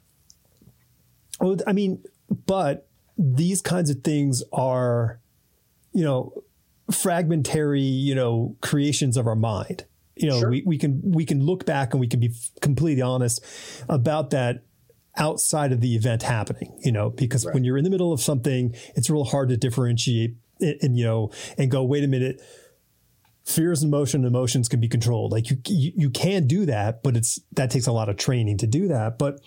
well, 1.42 1.58
I 1.68 1.74
mean, 1.74 2.04
but 2.46 2.88
these 3.18 3.62
kinds 3.62 3.90
of 3.90 4.02
things 4.04 4.44
are, 4.54 5.20
you 5.94 6.04
know, 6.04 6.44
fragmentary, 6.92 7.82
you 7.82 8.16
know, 8.16 8.56
creations 8.62 9.18
of 9.18 9.28
our 9.28 9.36
mind. 9.36 9.86
You 10.22 10.30
know, 10.30 10.40
Sure. 10.40 10.50
we, 10.50 10.64
we 10.66 10.78
can 10.78 11.02
we 11.04 11.26
can 11.26 11.44
look 11.46 11.66
back 11.66 11.94
and 11.94 12.00
we 12.02 12.08
can 12.08 12.20
be 12.20 12.32
completely 12.62 13.02
honest 13.02 13.44
about 13.88 14.30
that 14.32 14.64
outside 15.18 15.72
of 15.72 15.82
the 15.82 15.96
event 15.96 16.24
happening. 16.24 16.78
You 16.84 16.92
know, 16.92 17.10
because 17.10 17.46
Right. 17.46 17.54
when 17.56 17.64
you're 17.64 17.78
in 17.78 17.84
the 17.84 17.90
middle 17.90 18.12
of 18.14 18.22
something, 18.22 18.76
it's 18.96 19.10
real 19.10 19.24
hard 19.24 19.50
to 19.50 19.58
differentiate 19.58 20.36
and, 20.60 20.76
and 20.82 20.98
you 20.98 21.06
know 21.06 21.32
and 21.58 21.72
go, 21.72 21.84
wait 21.84 22.04
a 22.04 22.08
minute. 22.08 22.42
Fears 23.46 23.82
and 23.82 23.92
emotion 23.92 24.26
emotions 24.26 24.70
can 24.70 24.80
be 24.80 24.88
controlled. 24.88 25.32
Like 25.32 25.50
you, 25.50 25.58
you, 25.66 25.92
you 25.96 26.10
can 26.12 26.46
do 26.46 26.68
that, 26.68 27.02
but 27.02 27.18
it's 27.18 27.40
that 27.54 27.72
takes 27.72 27.88
a 27.88 27.92
lot 27.92 28.08
of 28.08 28.16
training 28.18 28.58
to 28.60 28.68
do 28.68 28.88
that. 28.90 29.18
But 29.18 29.40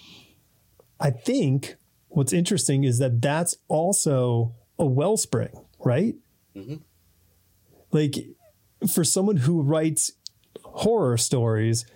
I 0.99 1.11
think 1.11 1.77
what's 2.09 2.33
interesting 2.33 2.83
is 2.83 2.99
that 2.99 3.20
that's 3.23 3.55
also 3.68 4.55
a 4.79 4.87
wellspring, 4.87 5.53
right? 5.85 6.14
Mhm. 6.57 6.81
Like 7.93 8.16
for 8.93 9.05
someone 9.05 9.37
who 9.37 9.62
writes 9.62 10.11
horror 10.73 11.16
stories, 11.16 11.87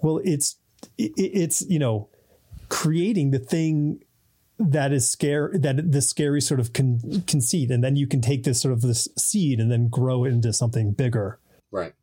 well, 0.00 0.20
it's 0.24 0.56
it, 0.98 1.12
it's 1.16 1.62
you 1.68 1.78
know 1.78 2.08
creating 2.68 3.30
the 3.30 3.38
thing 3.38 4.02
that 4.58 4.92
is 4.92 5.10
scare 5.10 5.50
that 5.54 5.90
the 5.90 6.02
scary 6.02 6.40
sort 6.40 6.60
of 6.60 6.72
con- 6.72 7.24
conceit, 7.26 7.70
and 7.70 7.82
then 7.82 7.96
you 7.96 8.06
can 8.06 8.20
take 8.20 8.44
this 8.44 8.60
sort 8.60 8.72
of 8.72 8.82
this 8.82 9.08
seed 9.16 9.58
and 9.58 9.70
then 9.70 9.88
grow 9.88 10.24
it 10.24 10.30
into 10.30 10.52
something 10.52 10.92
bigger. 10.92 11.38
Right. 11.70 11.94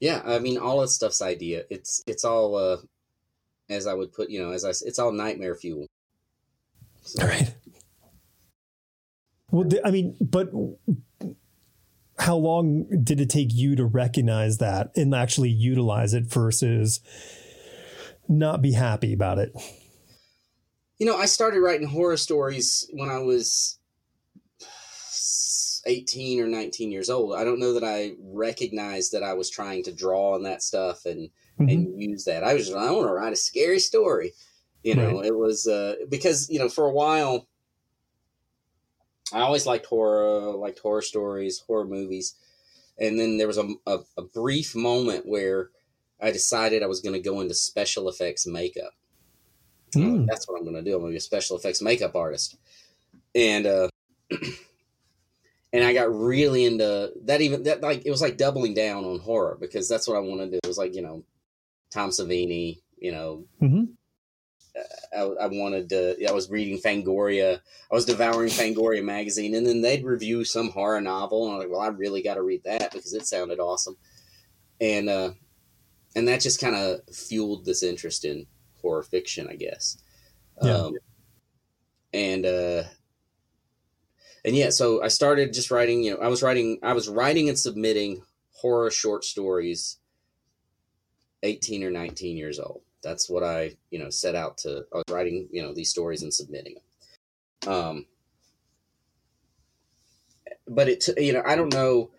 Yeah. 0.00 0.22
I 0.24 0.38
mean, 0.38 0.58
all 0.58 0.80
that 0.80 0.88
stuff's 0.88 1.20
idea. 1.20 1.64
It's 1.70 2.02
it's 2.06 2.24
all 2.24 2.56
uh, 2.56 2.78
as 3.68 3.86
I 3.86 3.94
would 3.94 4.12
put. 4.12 4.30
You 4.30 4.42
know, 4.42 4.52
as 4.52 4.64
I 4.64 4.70
it's 4.70 4.98
all 4.98 5.12
nightmare 5.12 5.54
fuel. 5.54 5.86
So, 7.02 7.26
Right. 7.26 7.54
Well, 9.50 9.68
I 9.84 9.90
mean, 9.90 10.16
but 10.20 10.50
how 12.20 12.36
long 12.36 12.86
did 13.02 13.20
it 13.20 13.30
take 13.30 13.48
you 13.52 13.74
to 13.76 13.84
recognize 13.84 14.58
that 14.58 14.90
and 14.96 15.14
actually 15.14 15.48
utilize 15.50 16.14
it 16.14 16.24
versus 16.26 17.00
not 18.28 18.62
be 18.62 18.72
happy 18.72 19.12
about 19.12 19.38
it? 19.38 19.52
You 20.98 21.06
know, 21.06 21.16
I 21.16 21.26
started 21.26 21.60
writing 21.60 21.88
horror 21.88 22.18
stories 22.18 22.86
when 22.92 23.08
I 23.08 23.18
was 23.18 23.78
18 25.86 26.40
or 26.40 26.46
19 26.46 26.92
years 26.92 27.08
old. 27.08 27.34
I 27.34 27.44
don't 27.44 27.58
know 27.58 27.72
that 27.72 27.84
I 27.84 28.12
recognized 28.22 29.12
that 29.12 29.22
I 29.22 29.32
was 29.32 29.48
trying 29.48 29.82
to 29.84 29.92
draw 29.92 30.34
on 30.34 30.42
that 30.42 30.62
stuff 30.62 31.06
and 31.06 31.30
Mhm. 31.58 31.72
and 31.72 32.02
use 32.02 32.24
that. 32.24 32.44
I 32.44 32.54
was 32.54 32.66
just, 32.66 32.76
I 32.76 32.90
want 32.90 33.08
to 33.08 33.12
write 33.12 33.32
a 33.32 33.36
scary 33.36 33.80
story. 33.80 34.32
You 34.82 34.94
know, 34.94 35.16
Right. 35.18 35.26
it 35.26 35.36
was 35.36 35.66
uh, 35.66 35.96
because 36.08 36.48
you 36.50 36.58
know 36.58 36.68
for 36.68 36.86
a 36.86 36.92
while 36.92 37.48
I 39.32 39.40
always 39.40 39.66
liked 39.66 39.86
horror, 39.86 40.52
liked 40.52 40.78
horror 40.80 41.02
stories, 41.02 41.60
horror 41.60 41.84
movies, 41.86 42.34
and 42.98 43.18
then 43.18 43.38
there 43.38 43.46
was 43.46 43.58
a, 43.58 43.68
a, 43.86 43.98
a 44.16 44.22
brief 44.22 44.74
moment 44.74 45.26
where 45.26 45.70
I 46.20 46.30
decided 46.30 46.82
I 46.82 46.86
was 46.86 47.00
going 47.00 47.14
to 47.14 47.20
go 47.20 47.40
into 47.40 47.54
special 47.54 48.08
effects 48.08 48.46
makeup. 48.46 48.92
And 49.94 50.04
I'm 50.04 50.10
like, 50.10 50.20
Hmm. 50.20 50.26
That's 50.26 50.48
what 50.48 50.58
I'm 50.58 50.64
going 50.64 50.76
to 50.76 50.82
do. 50.82 50.94
I'm 50.94 51.00
going 51.00 51.12
to 51.12 51.14
be 51.14 51.18
a 51.18 51.20
special 51.20 51.56
effects 51.56 51.82
makeup 51.82 52.14
artist, 52.14 52.56
and 53.34 53.66
uh, 53.66 53.88
and 55.72 55.84
I 55.84 55.92
got 55.92 56.14
really 56.14 56.64
into 56.64 57.12
that. 57.24 57.40
Even 57.40 57.62
that 57.64 57.80
like 57.80 58.04
it 58.04 58.10
was 58.10 58.22
like 58.22 58.36
doubling 58.36 58.74
down 58.74 59.04
on 59.04 59.18
horror 59.18 59.56
because 59.60 59.88
that's 59.88 60.06
what 60.08 60.16
I 60.16 60.20
wanted 60.20 60.46
to 60.46 60.50
do. 60.52 60.60
It 60.62 60.68
was 60.68 60.78
like 60.78 60.94
you 60.94 61.02
know 61.02 61.24
Tom 61.90 62.10
Savini, 62.10 62.80
you 62.98 63.12
know 63.12 63.44
Mhm. 63.62 63.94
I, 65.16 65.20
I 65.20 65.46
wanted 65.46 65.88
to. 65.90 66.28
I 66.28 66.32
was 66.32 66.50
reading 66.50 66.78
Fangoria. 66.78 67.60
I 67.90 67.94
was 67.94 68.04
devouring 68.04 68.48
Fangoria 68.48 69.04
magazine, 69.04 69.54
and 69.54 69.66
then 69.66 69.82
they'd 69.82 70.04
review 70.04 70.44
some 70.44 70.70
horror 70.70 71.00
novel, 71.00 71.46
and 71.46 71.54
I'm 71.54 71.60
like, 71.60 71.70
well, 71.70 71.80
I 71.80 71.88
really 71.88 72.22
got 72.22 72.34
to 72.34 72.42
read 72.42 72.64
that 72.64 72.92
because 72.92 73.12
it 73.12 73.26
sounded 73.26 73.58
awesome, 73.58 73.96
and 74.80 75.08
uh, 75.08 75.30
and 76.14 76.28
that 76.28 76.40
just 76.40 76.60
kind 76.60 76.76
of 76.76 77.00
fueled 77.14 77.64
this 77.64 77.82
interest 77.82 78.24
in 78.24 78.46
horror 78.80 79.02
fiction, 79.02 79.48
I 79.50 79.56
guess. 79.56 79.98
Yeah. 80.62 80.72
Um, 80.72 80.94
and 82.12 82.46
uh, 82.46 82.82
and 84.44 84.56
yeah, 84.56 84.70
so 84.70 85.02
I 85.02 85.08
started 85.08 85.52
just 85.52 85.70
writing. 85.70 86.02
You 86.02 86.12
know, 86.12 86.20
I 86.20 86.28
was 86.28 86.42
writing. 86.42 86.78
I 86.82 86.92
was 86.92 87.08
writing 87.08 87.48
and 87.48 87.58
submitting 87.58 88.22
horror 88.52 88.90
short 88.90 89.24
stories. 89.24 89.96
Eighteen 91.42 91.82
or 91.82 91.90
nineteen 91.90 92.36
years 92.36 92.60
old 92.60 92.82
that's 93.02 93.30
what 93.30 93.44
I, 93.44 93.76
you 93.90 93.98
know, 93.98 94.10
set 94.10 94.34
out 94.34 94.58
to. 94.58 94.84
I 94.92 94.96
was 94.98 95.04
writing, 95.10 95.48
you 95.52 95.62
know, 95.62 95.74
these 95.74 95.90
stories 95.90 96.22
and 96.22 96.32
submitting 96.34 96.76
them. 97.64 97.72
Um, 97.74 98.06
but 100.68 100.88
it, 100.88 101.08
you 101.18 101.32
know, 101.32 101.42
I 101.46 101.56
don't 101.56 101.72
know. 101.72 102.10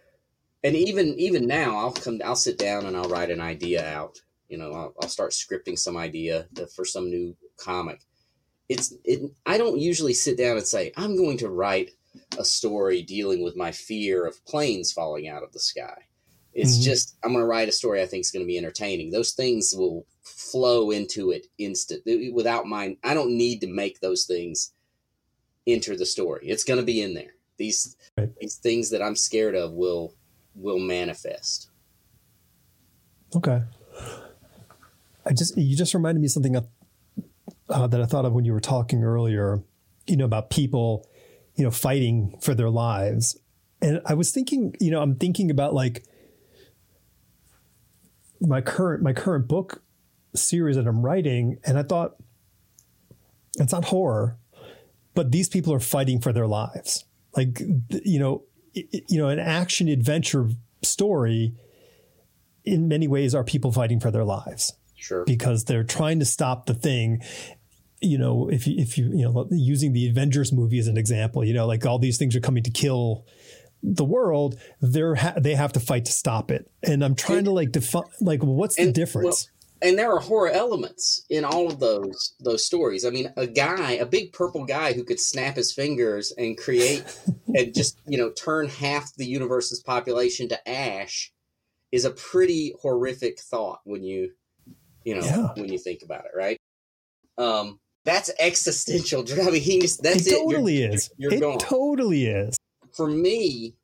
and 0.63 0.75
even 0.75 1.15
even 1.19 1.47
now 1.47 1.77
i'll 1.77 1.91
come 1.93 2.21
i'll 2.25 2.35
sit 2.35 2.57
down 2.57 2.85
and 2.85 2.95
i'll 2.97 3.09
write 3.09 3.31
an 3.31 3.41
idea 3.41 3.85
out 3.87 4.19
you 4.49 4.57
know 4.57 4.71
i'll, 4.73 4.93
I'll 5.01 5.09
start 5.09 5.31
scripting 5.31 5.77
some 5.77 5.97
idea 5.97 6.47
for 6.75 6.85
some 6.85 7.09
new 7.09 7.35
comic 7.57 8.01
it's 8.69 8.93
it 9.05 9.21
i 9.45 9.57
don't 9.57 9.79
usually 9.79 10.13
sit 10.13 10.37
down 10.37 10.57
and 10.57 10.67
say 10.67 10.91
i'm 10.97 11.15
going 11.17 11.37
to 11.39 11.49
write 11.49 11.91
a 12.37 12.45
story 12.45 13.01
dealing 13.03 13.43
with 13.43 13.55
my 13.55 13.71
fear 13.71 14.25
of 14.25 14.43
planes 14.45 14.91
falling 14.91 15.27
out 15.27 15.43
of 15.43 15.51
the 15.53 15.59
sky 15.59 15.97
it's 16.53 16.75
mm-hmm. 16.75 16.83
just 16.83 17.17
i'm 17.23 17.31
going 17.31 17.43
to 17.43 17.47
write 17.47 17.69
a 17.69 17.71
story 17.71 18.01
i 18.01 18.05
think 18.05 18.21
is 18.21 18.31
going 18.31 18.43
to 18.43 18.47
be 18.47 18.57
entertaining 18.57 19.11
those 19.11 19.31
things 19.31 19.73
will 19.75 20.05
flow 20.23 20.91
into 20.91 21.31
it 21.31 21.47
instant 21.57 22.01
without 22.33 22.65
mind 22.65 22.97
i 23.03 23.13
don't 23.13 23.35
need 23.35 23.59
to 23.61 23.67
make 23.67 23.99
those 23.99 24.25
things 24.25 24.73
enter 25.67 25.95
the 25.95 26.05
story 26.05 26.47
it's 26.47 26.63
going 26.63 26.79
to 26.79 26.85
be 26.85 27.01
in 27.01 27.13
there 27.13 27.33
these 27.57 27.95
right. 28.17 28.29
these 28.39 28.55
things 28.55 28.89
that 28.89 29.01
i'm 29.01 29.15
scared 29.15 29.55
of 29.55 29.71
will 29.73 30.13
will 30.55 30.79
manifest. 30.79 31.69
Okay. 33.35 33.61
I 35.25 35.33
just 35.33 35.57
you 35.57 35.75
just 35.75 35.93
reminded 35.93 36.19
me 36.19 36.25
of 36.25 36.31
something 36.31 36.55
uh, 36.55 37.87
that 37.87 38.01
I 38.01 38.05
thought 38.05 38.25
of 38.25 38.33
when 38.33 38.45
you 38.45 38.53
were 38.53 38.59
talking 38.59 39.03
earlier. 39.03 39.61
You 40.07 40.17
know 40.17 40.25
about 40.25 40.49
people, 40.49 41.07
you 41.55 41.63
know, 41.63 41.71
fighting 41.71 42.37
for 42.41 42.55
their 42.55 42.69
lives, 42.69 43.39
and 43.81 44.01
I 44.05 44.15
was 44.15 44.31
thinking, 44.31 44.75
you 44.79 44.91
know, 44.91 45.01
I'm 45.01 45.15
thinking 45.15 45.51
about 45.51 45.73
like 45.73 46.03
my 48.41 48.61
current 48.61 49.03
my 49.03 49.13
current 49.13 49.47
book 49.47 49.81
series 50.35 50.75
that 50.75 50.87
I'm 50.87 51.03
writing, 51.03 51.59
and 51.63 51.77
I 51.77 51.83
thought 51.83 52.15
it's 53.55 53.71
not 53.71 53.85
horror, 53.85 54.37
but 55.13 55.31
these 55.31 55.49
people 55.49 55.73
are 55.73 55.79
fighting 55.79 56.19
for 56.19 56.33
their 56.33 56.47
lives. 56.47 57.05
Like, 57.35 57.59
you 57.59 58.19
know, 58.19 58.43
you 58.73 59.17
know, 59.17 59.29
an 59.29 59.39
action 59.39 59.87
adventure 59.87 60.49
story 60.81 61.53
in 62.63 62.87
many 62.87 63.07
ways 63.07 63.33
are 63.35 63.43
people 63.43 63.71
fighting 63.71 63.99
for 63.99 64.11
their 64.11 64.23
lives. 64.23 64.73
Sure. 64.95 65.25
Because 65.25 65.65
they're 65.65 65.83
trying 65.83 66.19
to 66.19 66.25
stop 66.25 66.65
the 66.65 66.73
thing. 66.73 67.21
You 68.01 68.17
know, 68.17 68.49
if 68.49 68.67
you, 68.67 68.75
if 68.77 68.97
you, 68.97 69.11
you 69.13 69.23
know, 69.23 69.47
using 69.51 69.93
the 69.93 70.07
Avengers 70.07 70.51
movie 70.51 70.79
as 70.79 70.87
an 70.87 70.97
example, 70.97 71.43
you 71.43 71.53
know, 71.53 71.65
like 71.65 71.85
all 71.85 71.99
these 71.99 72.17
things 72.17 72.35
are 72.35 72.39
coming 72.39 72.63
to 72.63 72.71
kill 72.71 73.25
the 73.83 74.05
world, 74.05 74.59
they're 74.79 75.15
ha- 75.15 75.35
they 75.37 75.55
have 75.55 75.73
to 75.73 75.79
fight 75.79 76.05
to 76.05 76.11
stop 76.11 76.51
it. 76.51 76.69
And 76.83 77.03
I'm 77.03 77.15
trying 77.15 77.39
and, 77.39 77.45
to 77.45 77.51
like 77.51 77.71
define, 77.71 78.03
like, 78.19 78.43
what's 78.43 78.75
the 78.75 78.91
difference? 78.91 79.49
Well, 79.49 79.61
and 79.83 79.97
there 79.97 80.13
are 80.13 80.19
horror 80.19 80.49
elements 80.49 81.25
in 81.29 81.43
all 81.43 81.67
of 81.67 81.79
those 81.79 82.35
those 82.39 82.65
stories. 82.65 83.05
I 83.05 83.09
mean, 83.09 83.33
a 83.35 83.47
guy, 83.47 83.93
a 83.93 84.05
big 84.05 84.33
purple 84.33 84.65
guy 84.65 84.93
who 84.93 85.03
could 85.03 85.19
snap 85.19 85.55
his 85.55 85.73
fingers 85.73 86.31
and 86.37 86.57
create 86.57 87.03
and 87.55 87.73
just 87.73 87.99
you 88.07 88.17
know 88.17 88.31
turn 88.31 88.67
half 88.67 89.15
the 89.15 89.25
universe's 89.25 89.81
population 89.81 90.49
to 90.49 90.69
ash 90.69 91.31
is 91.91 92.05
a 92.05 92.11
pretty 92.11 92.73
horrific 92.81 93.39
thought 93.39 93.79
when 93.83 94.03
you 94.03 94.31
you 95.03 95.15
know 95.15 95.25
yeah. 95.25 95.49
when 95.55 95.71
you 95.71 95.79
think 95.79 96.03
about 96.03 96.25
it, 96.25 96.31
right? 96.35 96.57
Um, 97.37 97.79
that's 98.05 98.31
existential. 98.39 99.25
I 99.41 99.51
mean, 99.51 99.61
he 99.61 99.79
just 99.79 100.03
that's 100.03 100.27
it. 100.27 100.37
Totally 100.37 100.81
you're, 100.81 100.91
is. 100.91 101.09
You're, 101.17 101.31
you're 101.31 101.37
it 101.37 101.41
gone. 101.41 101.57
totally 101.57 102.27
is. 102.27 102.57
For 102.93 103.07
me, 103.07 103.75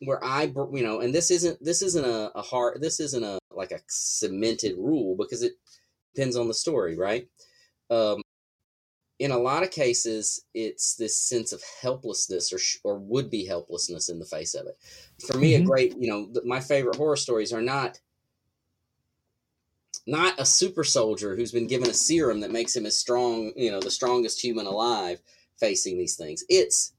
where 0.00 0.22
I, 0.22 0.44
you 0.44 0.82
know, 0.82 1.00
and 1.00 1.14
this 1.14 1.30
isn't 1.30 1.62
this 1.64 1.82
isn't 1.82 2.04
a, 2.04 2.30
a 2.34 2.42
hard 2.42 2.80
this 2.82 3.00
isn't 3.00 3.24
a 3.24 3.38
like 3.50 3.72
a 3.72 3.80
cemented 3.88 4.76
rule 4.76 5.16
because 5.16 5.42
it 5.42 5.52
depends 6.14 6.36
on 6.36 6.48
the 6.48 6.54
story, 6.54 6.96
right? 6.96 7.28
Um, 7.90 8.20
in 9.18 9.30
a 9.30 9.38
lot 9.38 9.62
of 9.62 9.70
cases, 9.70 10.44
it's 10.52 10.94
this 10.96 11.16
sense 11.16 11.52
of 11.52 11.62
helplessness 11.80 12.52
or 12.52 12.58
or 12.84 12.98
would 12.98 13.30
be 13.30 13.46
helplessness 13.46 14.08
in 14.08 14.18
the 14.18 14.26
face 14.26 14.54
of 14.54 14.66
it. 14.66 14.76
For 15.26 15.38
me, 15.38 15.54
mm-hmm. 15.54 15.62
a 15.62 15.66
great, 15.66 15.96
you 15.98 16.10
know, 16.10 16.40
my 16.44 16.60
favorite 16.60 16.96
horror 16.96 17.16
stories 17.16 17.52
are 17.52 17.62
not 17.62 17.98
not 20.06 20.38
a 20.38 20.44
super 20.44 20.84
soldier 20.84 21.34
who's 21.34 21.52
been 21.52 21.66
given 21.66 21.90
a 21.90 21.94
serum 21.94 22.40
that 22.40 22.52
makes 22.52 22.76
him 22.76 22.86
as 22.86 22.98
strong, 22.98 23.52
you 23.56 23.70
know, 23.70 23.80
the 23.80 23.90
strongest 23.90 24.40
human 24.40 24.66
alive 24.66 25.20
facing 25.58 25.98
these 25.98 26.16
things. 26.16 26.44
It's 26.48 26.92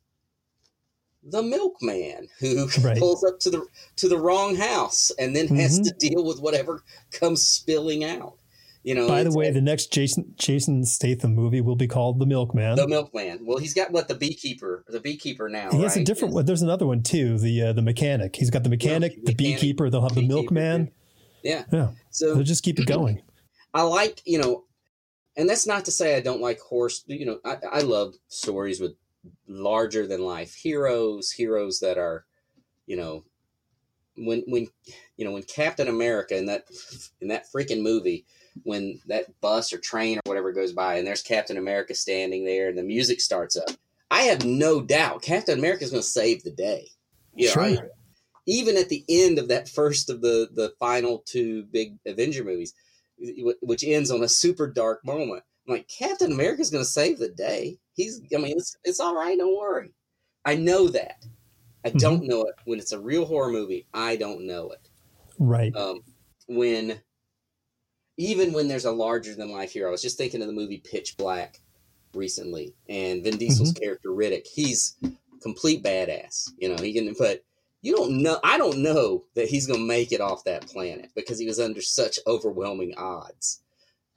the 1.29 1.43
milkman 1.43 2.27
who 2.39 2.67
right. 2.81 2.97
pulls 2.97 3.23
up 3.23 3.39
to 3.41 3.49
the 3.49 3.65
to 3.97 4.07
the 4.07 4.17
wrong 4.17 4.55
house 4.55 5.11
and 5.19 5.35
then 5.35 5.45
mm-hmm. 5.45 5.57
has 5.57 5.79
to 5.79 5.93
deal 5.99 6.23
with 6.25 6.39
whatever 6.39 6.83
comes 7.11 7.45
spilling 7.45 8.03
out. 8.03 8.35
You 8.83 8.95
know. 8.95 9.07
By 9.07 9.23
the 9.23 9.33
way, 9.33 9.51
the 9.51 9.59
next 9.59 9.91
Jason 9.91 10.33
Jason 10.37 10.85
Statham 10.85 11.35
movie 11.35 11.59
will 11.59 11.75
be 11.75 11.87
called 11.87 12.19
The 12.19 12.25
Milkman. 12.25 12.77
The 12.77 12.87
Milkman. 12.87 13.39
Well, 13.41 13.57
he's 13.57 13.73
got 13.73 13.91
what 13.91 14.07
the 14.07 14.15
beekeeper, 14.15 14.85
the 14.87 15.01
beekeeper 15.01 15.49
now. 15.49 15.71
He 15.71 15.81
has 15.81 15.95
right? 15.95 16.01
a 16.01 16.05
different 16.05 16.33
one. 16.33 16.45
There's 16.45 16.61
another 16.61 16.85
one 16.85 17.03
too. 17.03 17.37
The 17.37 17.63
uh, 17.63 17.73
the 17.73 17.81
mechanic. 17.81 18.37
He's 18.37 18.49
got 18.49 18.63
the 18.63 18.69
mechanic, 18.69 19.15
the 19.15 19.33
mechanic, 19.33 19.37
beekeeper. 19.37 19.89
They'll 19.89 20.03
have 20.03 20.15
the 20.15 20.25
milkman. 20.25 20.91
Yeah. 21.43 21.65
Yeah. 21.71 21.89
So 22.11 22.33
they'll 22.33 22.43
just 22.43 22.63
keep 22.63 22.79
it 22.79 22.87
going. 22.87 23.21
I 23.73 23.81
like 23.81 24.21
you 24.25 24.37
know, 24.37 24.63
and 25.35 25.49
that's 25.49 25.67
not 25.67 25.83
to 25.85 25.91
say 25.91 26.15
I 26.15 26.21
don't 26.21 26.39
like 26.39 26.59
horse. 26.59 27.03
You 27.07 27.25
know, 27.25 27.39
I, 27.43 27.57
I 27.69 27.81
love 27.81 28.15
stories 28.29 28.79
with 28.79 28.93
larger 29.47 30.07
than 30.07 30.21
life 30.21 30.53
heroes, 30.53 31.31
heroes 31.31 31.79
that 31.79 31.97
are, 31.97 32.25
you 32.85 32.97
know, 32.97 33.23
when 34.17 34.43
when 34.47 34.67
you 35.15 35.25
know 35.25 35.31
when 35.31 35.43
Captain 35.43 35.87
America 35.87 36.35
in 36.35 36.47
that 36.47 36.65
in 37.21 37.27
that 37.27 37.45
freaking 37.53 37.81
movie 37.81 38.25
when 38.63 38.99
that 39.07 39.25
bus 39.41 39.71
or 39.71 39.77
train 39.77 40.17
or 40.17 40.21
whatever 40.25 40.51
goes 40.51 40.73
by 40.73 40.95
and 40.95 41.05
there's 41.05 41.21
Captain 41.21 41.57
America 41.57 41.93
standing 41.93 42.45
there 42.45 42.69
and 42.69 42.77
the 42.77 42.83
music 42.83 43.21
starts 43.21 43.55
up, 43.55 43.69
I 44.09 44.23
have 44.23 44.45
no 44.45 44.81
doubt 44.81 45.21
Captain 45.21 45.59
America 45.59 45.83
is 45.83 45.91
going 45.91 46.01
to 46.01 46.07
save 46.07 46.43
the 46.43 46.51
day. 46.51 46.89
You 47.35 47.49
sure. 47.49 47.69
Know, 47.69 47.89
even 48.47 48.77
at 48.77 48.89
the 48.89 49.03
end 49.09 49.37
of 49.37 49.49
that 49.49 49.69
first 49.69 50.09
of 50.09 50.21
the 50.21 50.49
the 50.53 50.73
final 50.79 51.23
two 51.25 51.63
big 51.65 51.97
Avenger 52.05 52.43
movies, 52.43 52.73
which 53.61 53.83
ends 53.83 54.09
on 54.09 54.23
a 54.23 54.29
super 54.29 54.67
dark 54.67 55.05
moment. 55.05 55.43
I'm 55.67 55.75
like 55.75 55.87
Captain 55.87 56.31
America 56.31 56.61
is 56.61 56.69
going 56.69 56.83
to 56.83 56.89
save 56.89 57.19
the 57.19 57.29
day. 57.29 57.77
He's, 57.97 58.21
I 58.33 58.37
mean, 58.37 58.55
it's, 58.55 58.77
it's 58.85 59.01
all 59.01 59.15
right. 59.15 59.37
Don't 59.37 59.57
worry. 59.57 59.91
I 60.45 60.55
know 60.55 60.87
that. 60.87 61.25
I 61.83 61.89
mm-hmm. 61.89 61.97
don't 61.97 62.23
know 62.23 62.43
it 62.43 62.55
when 62.63 62.79
it's 62.79 62.93
a 62.93 62.99
real 62.99 63.25
horror 63.25 63.51
movie. 63.51 63.85
I 63.93 64.15
don't 64.15 64.47
know 64.47 64.71
it. 64.71 64.89
Right. 65.37 65.75
Um, 65.75 66.01
when, 66.47 67.01
even 68.17 68.53
when 68.53 68.69
there's 68.69 68.85
a 68.85 68.91
larger 68.91 69.35
than 69.35 69.51
life 69.51 69.73
hero, 69.73 69.89
I 69.89 69.91
was 69.91 70.01
just 70.01 70.17
thinking 70.17 70.41
of 70.41 70.47
the 70.47 70.53
movie 70.53 70.81
Pitch 70.89 71.17
Black 71.17 71.59
recently, 72.13 72.73
and 72.89 73.23
Vin 73.23 73.37
Diesel's 73.37 73.73
mm-hmm. 73.73 73.83
character 73.83 74.09
Riddick. 74.09 74.47
He's 74.47 74.95
complete 75.41 75.83
badass. 75.83 76.49
You 76.57 76.69
know, 76.69 76.81
he 76.81 76.93
can, 76.93 77.13
but 77.17 77.43
you 77.81 77.95
don't 77.95 78.21
know. 78.23 78.39
I 78.43 78.57
don't 78.57 78.79
know 78.79 79.25
that 79.35 79.47
he's 79.47 79.67
going 79.67 79.79
to 79.79 79.87
make 79.87 80.11
it 80.11 80.21
off 80.21 80.43
that 80.45 80.67
planet 80.67 81.11
because 81.15 81.39
he 81.39 81.45
was 81.45 81.59
under 81.59 81.81
such 81.81 82.19
overwhelming 82.25 82.95
odds, 82.97 83.61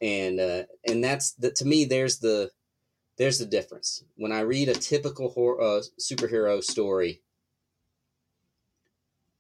and 0.01 0.41
uh, 0.41 0.63
and 0.89 1.05
that's 1.05 1.33
the 1.33 1.51
to 1.53 1.65
me. 1.65 1.85
There's 1.85 2.19
the 2.19 2.51
there's 3.21 3.39
the 3.39 3.45
difference. 3.45 4.03
When 4.17 4.33
I 4.33 4.41
read 4.41 4.71
a 4.71 4.75
typical 4.75 5.29
horror, 5.29 5.61
uh, 5.61 5.83
superhero 6.01 6.65
story, 6.65 7.21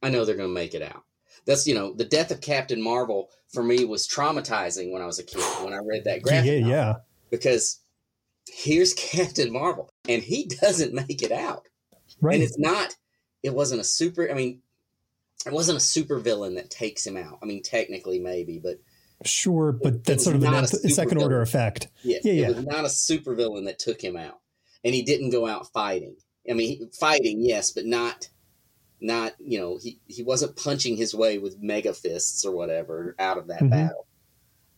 I 0.03 0.11
know 0.11 0.27
they're 0.27 0.37
going 0.37 0.51
to 0.51 0.55
make 0.55 0.75
it 0.75 0.83
out. 0.83 1.05
That's 1.47 1.67
you 1.67 1.75
know 1.75 1.95
the 1.95 2.05
death 2.05 2.31
of 2.31 2.43
Captain 2.43 2.83
Marvel 2.83 3.31
for 3.49 3.63
me 3.63 3.87
was 3.87 4.07
traumatizing 4.07 4.93
when 4.93 5.01
I 5.01 5.07
was 5.07 5.19
a 5.19 5.23
kid 5.23 5.41
when 5.65 5.73
I 5.73 5.79
read 5.79 6.05
that 6.05 6.23
graphic. 6.23 6.45
Yeah, 6.45 6.59
novel, 6.59 6.71
yeah. 6.71 6.95
Because 7.31 7.81
here's 8.53 8.93
Captain 9.13 9.51
Marvel 9.51 9.89
and 10.07 10.23
he 10.23 10.45
doesn't 10.61 10.93
make 10.93 11.23
it 11.23 11.33
out. 11.33 11.67
Right. 12.21 12.35
And 12.35 12.43
it's 12.43 12.59
not. 12.59 12.95
It 13.43 13.55
wasn't 13.55 13.81
a 13.81 13.85
super. 13.85 14.31
I 14.31 14.35
mean, 14.35 14.61
it 15.47 15.53
wasn't 15.55 15.79
a 15.79 15.81
super 15.81 16.19
villain 16.19 16.57
that 16.57 16.69
takes 16.69 17.07
him 17.07 17.17
out. 17.17 17.39
I 17.43 17.47
mean, 17.47 17.63
technically 17.63 18.19
maybe, 18.19 18.59
but 18.59 18.79
Sure, 19.25 19.73
but 19.73 19.95
it, 19.95 20.05
that's 20.05 20.23
it 20.23 20.25
sort 20.25 20.37
of 20.37 20.43
a, 20.43 20.67
second 20.67 21.19
villain. 21.19 21.23
order 21.23 21.43
effect. 21.43 21.89
Yeah, 22.03 22.19
yeah, 22.25 22.33
yeah. 22.33 22.49
It 22.49 22.57
was 22.57 22.67
not 22.67 22.85
a 22.85 22.89
supervillain 22.89 23.67
that 23.67 23.79
took 23.79 24.03
him 24.03 24.17
out, 24.17 24.41
and 24.83 24.95
he 24.95 25.03
didn't 25.03 25.31
go 25.31 25.47
out 25.47 25.71
fighting. 25.73 26.17
I 26.49 26.55
mean, 26.55 26.91
fighting, 26.99 27.43
yes, 27.43 27.71
but 27.71 27.85
not, 27.85 28.31
not 29.01 29.35
you 29.39 29.59
know, 29.59 29.79
he 29.81 30.01
he 30.07 30.23
wasn't 30.23 30.57
punching 30.57 30.97
his 30.97 31.15
way 31.15 31.39
with 31.39 31.61
mega 31.61 31.93
fists 31.93 32.45
or 32.47 32.57
whatever 32.57 33.15
out 33.19 33.37
of 33.37 33.49
that 33.49 33.61
mm-hmm. 33.61 33.69
battle. 33.69 34.07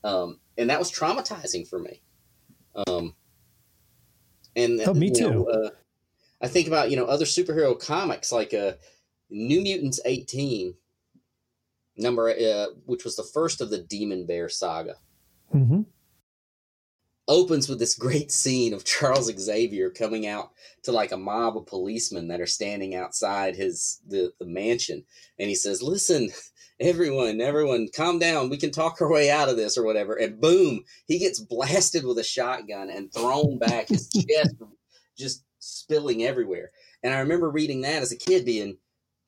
Um, 0.03 0.41
and 0.59 0.71
that 0.71 0.81
was 0.81 0.91
traumatizing 0.91 1.69
for 1.69 1.79
me. 1.79 2.03
Um, 2.75 3.15
and 4.57 4.81
oh, 4.87 4.95
me 4.95 5.11
too. 5.11 5.31
Know, 5.31 5.45
uh, 5.45 5.71
I 6.41 6.49
think 6.49 6.67
about 6.67 6.91
you 6.91 6.97
know 6.97 7.07
other 7.07 7.25
superhero 7.25 7.79
comics 7.79 8.33
like 8.33 8.53
uh, 8.53 8.73
New 9.31 9.61
Mutants 9.61 10.01
eighteen 10.05 10.75
number 11.97 12.31
uh, 12.31 12.67
which 12.87 13.05
was 13.05 13.17
the 13.17 13.23
first 13.23 13.61
of 13.61 13.71
the 13.71 13.79
Demon 13.79 14.27
Bear 14.27 14.49
saga. 14.49 14.97
Mm-hmm. 15.55 15.83
Opens 17.29 17.69
with 17.69 17.79
this 17.79 17.95
great 17.95 18.33
scene 18.33 18.75
of 18.75 18.85
Charles 18.85 19.31
Xavier 19.39 19.91
coming 19.91 20.27
out 20.27 20.51
to 20.83 20.93
like 20.93 21.13
a 21.13 21.17
mob 21.17 21.57
of 21.57 21.67
policemen 21.67 22.29
that 22.29 22.41
are 22.41 22.47
standing 22.47 22.95
outside 22.95 23.57
his 23.57 24.01
the, 24.09 24.33
the 24.39 24.47
mansion, 24.47 25.05
and 25.39 25.49
he 25.49 25.55
says, 25.55 25.83
"Listen, 25.83 26.31
everyone, 26.81 27.41
everyone, 27.41 27.89
calm 27.95 28.19
down. 28.19 28.51
We 28.51 28.57
can 28.57 28.73
talk 28.73 29.01
our 29.01 29.11
way 29.11 29.31
out 29.31 29.49
of 29.49 29.57
this 29.57 29.79
or 29.79 29.85
whatever." 29.85 30.15
And 30.15 30.41
boom, 30.41 30.85
he 31.07 31.19
gets 31.19 31.41
blasted 31.41 32.05
with 32.05 32.19
a 32.19 32.25
shotgun 32.25 32.91
and 32.91 33.13
thrown 33.13 33.59
back, 33.59 33.89
his 33.89 34.09
chest 34.29 34.57
just 35.17 35.45
spilling 35.59 36.25
everywhere. 36.25 36.71
And 37.03 37.13
I 37.15 37.19
remember 37.19 37.51
reading 37.51 37.83
that 37.83 38.03
as 38.03 38.13
a 38.13 38.17
kid, 38.17 38.45
being 38.45 38.79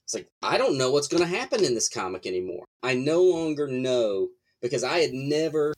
It's 0.04 0.14
like, 0.14 0.28
I 0.42 0.58
don't 0.58 0.76
know 0.78 0.90
what's 0.90 1.08
going 1.08 1.22
to 1.22 1.28
happen 1.28 1.64
in 1.64 1.74
this 1.74 1.88
comic 1.88 2.26
anymore. 2.26 2.64
I 2.82 2.94
no 2.94 3.22
longer 3.22 3.66
know 3.66 4.28
because 4.60 4.84
I 4.84 4.98
had 4.98 5.12
never 5.12 5.74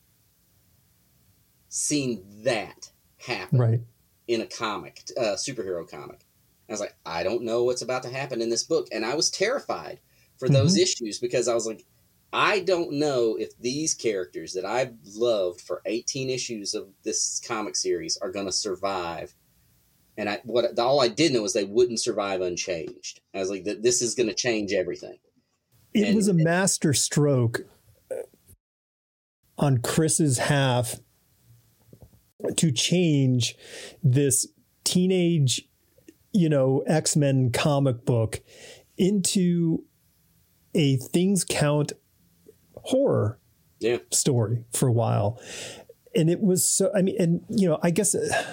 seen 1.69 2.23
that 2.43 2.91
happen 3.17 3.59
Right. 3.59 3.81
in 4.27 4.41
a 4.41 4.45
comic, 4.45 5.03
uh, 5.17 5.35
superhero 5.35 5.89
comic. 5.89 6.25
I 6.69 6.73
was 6.73 6.81
like, 6.81 6.95
I 7.05 7.23
don't 7.23 7.43
know 7.43 7.63
what's 7.63 7.81
about 7.81 8.03
to 8.03 8.09
happen 8.09 8.41
in 8.41 8.49
this 8.49 8.63
book. 8.63 8.87
And 8.91 9.05
I 9.05 9.15
was 9.15 9.29
terrified 9.29 10.01
for 10.37 10.49
those 10.49 10.77
issues 10.77 11.19
because 11.19 11.47
I 11.47 11.53
was 11.53 11.65
like, 11.65 11.85
I 12.33 12.59
don't 12.59 12.91
know 12.93 13.37
if 13.39 13.57
these 13.57 13.93
characters 13.93 14.53
that 14.53 14.65
I've 14.65 14.93
loved 15.15 15.61
for 15.61 15.81
18 15.85 16.29
issues 16.29 16.73
of 16.73 16.89
this 17.03 17.41
comic 17.47 17.77
series 17.77 18.17
are 18.17 18.31
going 18.31 18.45
to 18.47 18.51
survive. 18.51 19.33
And 20.17 20.27
I, 20.29 20.39
what 20.43 20.77
all 20.79 20.99
I 20.99 21.07
did 21.09 21.31
know 21.33 21.43
was 21.43 21.53
they 21.53 21.63
wouldn't 21.63 21.99
survive 21.99 22.41
unchanged. 22.41 23.21
I 23.35 23.39
was 23.39 23.49
like, 23.51 23.63
"Th- 23.65 23.77
this 23.81 24.01
is 24.01 24.15
going 24.15 24.27
to 24.29 24.33
change 24.35 24.73
everything. 24.73 25.17
It 25.93 26.07
And- 26.07 26.15
was 26.15 26.27
a 26.27 26.33
master 26.33 26.93
stroke 26.93 27.61
on 29.57 29.77
Chris's 29.79 30.37
half 30.39 30.99
to 32.55 32.71
change 32.71 33.55
this 34.03 34.47
teenage, 34.83 35.67
you 36.33 36.49
know, 36.49 36.83
X 36.87 37.15
Men 37.15 37.51
comic 37.51 38.05
book 38.05 38.41
into 38.97 39.83
a 40.73 40.97
things 40.97 41.43
count 41.43 41.93
horror 42.75 43.39
Yeah. 43.79 43.97
story 44.11 44.63
for 44.73 44.87
a 44.87 44.91
while. 44.91 45.39
And 46.15 46.29
it 46.29 46.41
was 46.41 46.65
so, 46.65 46.91
I 46.95 47.01
mean, 47.01 47.15
and, 47.19 47.41
you 47.49 47.67
know, 47.69 47.79
I 47.83 47.91
guess, 47.91 48.13
uh, 48.15 48.43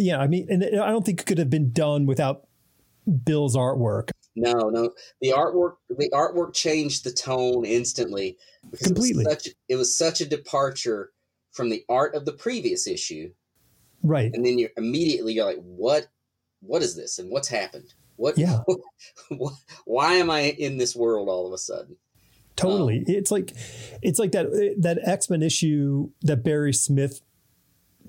yeah, 0.00 0.18
I 0.18 0.26
mean, 0.26 0.46
and 0.50 0.64
I 0.64 0.90
don't 0.90 1.04
think 1.04 1.20
it 1.20 1.26
could 1.26 1.38
have 1.38 1.50
been 1.50 1.72
done 1.72 2.06
without 2.06 2.46
Bill's 3.24 3.56
artwork. 3.56 4.10
No, 4.36 4.52
no. 4.70 4.90
The 5.20 5.30
artwork, 5.30 5.74
the 5.88 6.10
artwork 6.12 6.54
changed 6.54 7.04
the 7.04 7.10
tone 7.10 7.64
instantly. 7.64 8.36
Completely. 8.82 9.24
It 9.24 9.28
was, 9.28 9.34
such, 9.34 9.48
it 9.68 9.76
was 9.76 9.96
such 9.96 10.20
a 10.20 10.26
departure 10.26 11.10
from 11.52 11.70
the 11.70 11.84
art 11.88 12.14
of 12.14 12.24
the 12.24 12.32
previous 12.32 12.86
issue, 12.86 13.30
Right. 14.02 14.30
and 14.32 14.44
then 14.44 14.58
you're 14.58 14.70
immediately 14.76 15.32
you're 15.34 15.44
like, 15.46 15.62
what? 15.62 16.06
What 16.60 16.82
is 16.82 16.94
this? 16.96 17.18
And 17.18 17.30
what's 17.30 17.48
happened? 17.48 17.94
What? 18.16 18.36
Yeah. 18.38 18.60
what- 19.28 19.54
why 19.84 20.14
am 20.14 20.30
I 20.30 20.40
in 20.58 20.76
this 20.76 20.94
world 20.94 21.28
all 21.28 21.46
of 21.46 21.52
a 21.52 21.58
sudden? 21.58 21.96
Totally. 22.56 23.04
it's 23.06 23.30
like 23.30 23.54
it's 24.02 24.18
like 24.18 24.32
that 24.32 24.46
that 24.80 24.98
X 25.04 25.30
Men 25.30 25.42
issue 25.42 26.10
that 26.22 26.42
Barry 26.42 26.72
Smith 26.72 27.20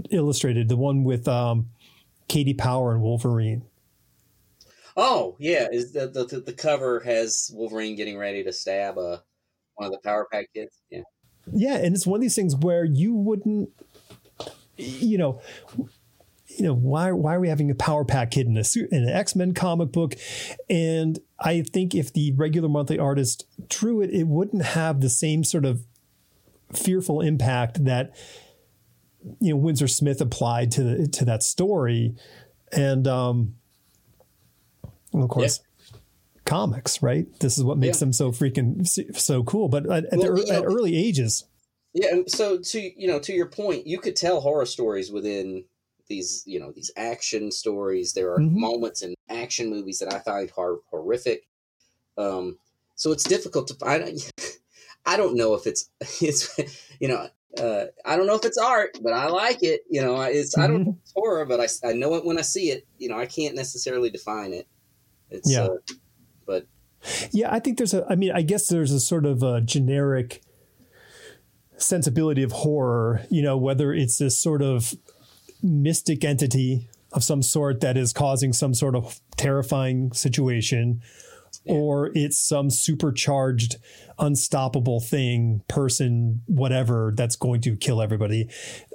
illustrated, 0.10 0.70
the 0.70 0.78
one 0.78 1.04
with 1.04 1.28
um, 1.28 1.70
Katie 2.30 2.53
Power 2.53 2.93
and 2.93 3.01
Wolverine. 3.01 3.63
Oh 4.95 5.36
yeah, 5.39 5.67
is 5.71 5.91
the 5.91 6.07
the, 6.07 6.39
the 6.39 6.53
cover 6.53 7.01
has 7.01 7.51
Wolverine 7.53 7.95
getting 7.95 8.17
ready 8.17 8.43
to 8.43 8.53
stab 8.53 8.97
a 8.97 9.23
one 9.75 9.88
of 9.88 9.91
the 9.91 9.99
Power 10.03 10.27
Pack 10.32 10.47
kids? 10.53 10.82
Yeah. 10.89 11.01
Yeah, 11.51 11.77
and 11.77 11.95
it's 11.95 12.05
one 12.05 12.17
of 12.17 12.21
these 12.21 12.36
things 12.36 12.55
where 12.55 12.86
you 12.86 13.15
wouldn't, 13.15 13.69
you 14.77 15.17
know, 15.17 15.41
you 15.77 16.63
know 16.65 16.75
why 16.75 17.11
why 17.11 17.36
are 17.36 17.39
we 17.39 17.49
having 17.49 17.71
a 17.71 17.75
Power 17.75 18.05
Pack 18.05 18.32
kid 18.32 18.47
in 18.47 18.57
a 18.57 18.63
suit 18.63 18.91
in 18.91 19.03
an 19.03 19.09
X 19.09 19.36
Men 19.36 19.53
comic 19.53 19.91
book? 19.91 20.15
And 20.69 21.19
I 21.39 21.61
think 21.61 21.95
if 21.95 22.13
the 22.13 22.34
regular 22.34 22.69
monthly 22.69 22.99
artist 22.99 23.45
drew 23.69 24.01
it, 24.01 24.11
it 24.11 24.27
wouldn't 24.27 24.63
have 24.63 25.01
the 25.01 25.09
same 25.09 25.43
sort 25.43 25.65
of 25.65 25.86
fearful 26.73 27.21
impact 27.21 27.86
that 27.86 28.15
you 29.39 29.51
know 29.53 29.57
Windsor 29.57 29.88
Smith 29.88 30.22
applied 30.22 30.72
to 30.72 30.84
the, 30.84 31.07
to 31.07 31.26
that 31.26 31.43
story, 31.43 32.15
and 32.72 33.07
um, 33.07 33.55
and 35.13 35.24
of 35.24 35.30
course. 35.30 35.61
Comics, 36.45 37.03
right? 37.03 37.28
This 37.41 37.59
is 37.59 37.63
what 37.63 37.78
makes 37.78 37.97
Yeah. 37.97 38.05
them 38.05 38.13
so 38.13 38.32
freaking 38.32 38.88
so 39.15 39.43
cool. 39.43 39.67
But 39.70 39.86
at, 39.91 40.05
at, 40.05 40.17
Well, 40.17 40.34
the, 40.34 40.41
you 40.45 40.51
know- 40.51 40.57
at 40.59 40.65
early 40.65 40.97
ages, 40.97 41.45
Yeah, 41.93 42.07
and 42.11 42.32
so 42.32 42.57
to 42.57 42.99
you 42.99 43.07
know, 43.07 43.20
to 43.20 43.34
your 43.34 43.45
point, 43.45 43.86
you 43.86 43.99
could 43.99 44.15
tell 44.15 44.41
horror 44.41 44.65
stories 44.65 45.11
within 45.11 45.65
these, 46.07 46.41
you 46.47 46.59
know, 46.59 46.72
these 46.72 46.89
action 46.97 47.51
stories. 47.51 48.13
There 48.13 48.34
are 48.34 48.39
Mhm. 48.39 48.53
moments 48.53 49.03
in 49.03 49.13
action 49.30 49.70
movies 49.70 49.99
that 49.99 50.11
I 50.11 50.17
find 50.20 50.49
hor- 50.49 50.82
horrific. 50.89 51.47
Um, 52.17 52.57
so 52.95 53.11
it's 53.11 53.24
difficult 53.26 53.67
to 53.67 53.76
find. 53.76 54.20
I 55.05 55.17
don't 55.17 55.36
know 55.36 55.53
if 55.53 55.67
it's 55.67 55.88
it's 56.22 56.49
you 56.99 57.09
know 57.09 57.30
uh, 57.58 57.86
I 58.06 58.16
don't 58.16 58.28
know 58.28 58.36
if 58.36 58.45
it's 58.45 58.58
art, 58.58 58.97
but 59.02 59.14
I 59.14 59.28
like 59.28 59.64
it. 59.64 59.82
You 59.89 60.02
know, 60.02 60.16
I- 60.16 60.30
it's 60.30 60.58
I 60.58 60.68
don't 60.68 60.84
know 60.84 60.91
if 60.91 60.97
it's 61.04 61.14
horror, 61.16 61.45
but 61.45 61.60
I, 61.60 61.89
I 61.89 61.93
know 61.93 62.16
it 62.16 62.26
when 62.26 62.38
I 62.38 62.41
see 62.41 62.70
it. 62.70 62.86
You 62.97 63.10
know, 63.10 63.18
I 63.18 63.26
can't 63.26 63.56
necessarily 63.56 64.10
define 64.10 64.54
it. 64.54 64.68
It's 65.30 65.52
Yeah. 65.52 65.66
uh, 65.66 65.78
but 66.45 66.68
Yeah, 67.32 67.54
I 67.54 67.60
think 67.60 67.78
there's 67.78 67.93
a. 67.93 68.06
I 68.10 68.16
mean, 68.16 68.32
I 68.34 68.41
guess 68.41 68.68
there's 68.68 68.91
a 68.91 69.00
sort 69.00 69.26
of 69.26 69.41
a 69.43 69.62
generic 69.62 70.41
sensibility 71.78 72.43
of 72.43 72.52
horror. 72.52 73.22
You 73.30 73.41
know, 73.41 73.58
whether 73.58 73.93
it's 73.93 74.18
this 74.18 74.38
sort 74.39 74.62
of 74.62 74.93
mystic 75.64 76.24
entity 76.24 76.88
of 77.12 77.24
some 77.24 77.41
sort 77.41 77.82
that 77.82 77.97
is 77.97 78.14
causing 78.14 78.54
some 78.54 78.74
sort 78.74 78.95
of 78.95 79.20
terrifying 79.38 80.12
situation, 80.14 81.02
Yeah. 81.66 81.74
or 81.76 82.12
it's 82.16 82.38
some 82.39 82.70
supercharged, 82.70 83.78
unstoppable 84.18 85.00
thing, 85.00 85.64
person, 85.68 86.41
whatever 86.47 87.14
that's 87.16 87.36
going 87.36 87.62
to 87.62 87.76
kill 87.76 88.02
everybody. 88.02 88.50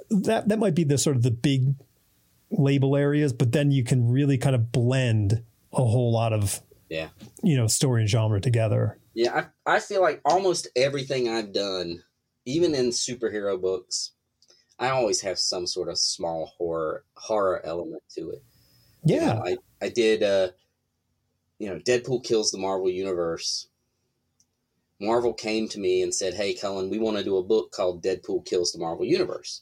That 0.09 0.47
that 0.49 0.59
might 0.59 0.75
be 0.75 0.83
the 0.83 0.97
sort 0.97 1.15
of 1.15 1.23
the 1.23 1.31
big 1.31 1.75
label 2.51 2.95
areas, 2.95 3.33
but 3.33 3.51
then 3.51 3.71
you 3.71 3.83
can 3.83 4.09
really 4.09 4.37
kind 4.37 4.55
of 4.55 4.71
blend 4.71 5.43
a 5.73 5.83
whole 5.83 6.11
lot 6.11 6.33
of 6.33 6.61
yeah. 6.89 7.09
you 7.43 7.57
know 7.57 7.67
story 7.67 8.01
and 8.01 8.09
genre 8.09 8.41
together. 8.41 8.99
Yeah, 9.13 9.47
I, 9.65 9.75
I 9.77 9.79
feel 9.79 10.01
like 10.01 10.21
almost 10.25 10.67
everything 10.75 11.29
I've 11.29 11.53
done, 11.53 12.03
even 12.45 12.75
in 12.75 12.89
superhero 12.89 13.59
books, 13.59 14.11
I 14.79 14.89
always 14.89 15.21
have 15.21 15.39
some 15.39 15.67
sort 15.67 15.89
of 15.89 15.97
small 15.97 16.53
horror 16.57 17.05
horror 17.15 17.61
element 17.65 18.03
to 18.17 18.31
it. 18.31 18.43
You 19.07 19.15
Yeah, 19.15 19.33
know, 19.33 19.41
I 19.45 19.57
I 19.81 19.89
did 19.89 20.23
uh 20.23 20.49
you 21.59 21.69
know, 21.69 21.79
Deadpool 21.79 22.23
kills 22.23 22.51
the 22.51 22.57
Marvel 22.57 22.89
universe. 22.89 23.67
Marvel 24.99 25.33
came 25.33 25.67
to 25.69 25.79
me 25.79 26.01
and 26.01 26.13
said, 26.13 26.33
"Hey, 26.33 26.53
Cullen, 26.53 26.89
we 26.89 26.99
want 26.99 27.17
to 27.17 27.23
do 27.23 27.37
a 27.37 27.43
book 27.43 27.71
called 27.71 28.03
Deadpool 28.03 28.45
kills 28.45 28.71
the 28.71 28.79
Marvel 28.79 29.05
universe." 29.05 29.61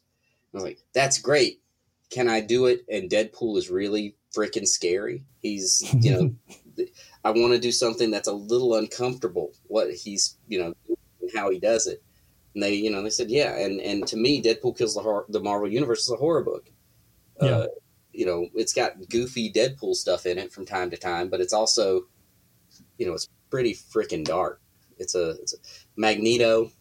I 0.53 0.57
was 0.57 0.63
like, 0.63 0.79
"That's 0.93 1.17
great. 1.17 1.61
Can 2.09 2.27
I 2.27 2.41
do 2.41 2.67
it?" 2.67 2.85
And 2.89 3.09
Deadpool 3.09 3.57
is 3.57 3.69
really 3.69 4.15
freaking 4.35 4.67
scary. 4.67 5.23
He's, 5.41 5.83
you 5.99 6.11
know, 6.11 6.85
I 7.23 7.31
want 7.31 7.53
to 7.53 7.59
do 7.59 7.71
something 7.71 8.11
that's 8.11 8.27
a 8.27 8.33
little 8.33 8.75
uncomfortable. 8.75 9.53
What 9.67 9.91
he's, 9.91 10.37
you 10.47 10.59
know, 10.59 10.73
how 11.35 11.49
he 11.49 11.59
does 11.59 11.87
it. 11.87 12.03
And 12.53 12.61
they, 12.61 12.73
you 12.73 12.91
know, 12.91 13.01
they 13.01 13.09
said, 13.09 13.31
yeah. 13.31 13.57
And 13.57 13.81
and 13.81 14.07
to 14.07 14.17
me, 14.17 14.41
Deadpool 14.41 14.77
kills 14.77 14.95
the 14.95 15.01
hor- 15.01 15.25
the 15.29 15.39
Marvel 15.39 15.71
universe 15.71 16.01
is 16.01 16.11
a 16.11 16.17
horror 16.17 16.43
book. 16.43 16.69
Yeah. 17.41 17.49
Uh, 17.49 17.67
you 18.13 18.25
know, 18.25 18.47
it's 18.53 18.73
got 18.73 19.09
goofy 19.09 19.51
Deadpool 19.51 19.95
stuff 19.95 20.25
in 20.25 20.37
it 20.37 20.53
from 20.53 20.65
time 20.65 20.89
to 20.91 20.97
time, 20.97 21.29
but 21.29 21.41
it's 21.41 21.53
also, 21.53 22.03
you 22.97 23.05
know, 23.05 23.13
it's 23.13 23.27
pretty 23.49 23.73
freaking 23.73 24.23
dark. 24.23 24.61
It's 24.97 25.15
a, 25.15 25.31
it's 25.31 25.53
a 25.53 25.57
Magneto. 25.95 26.71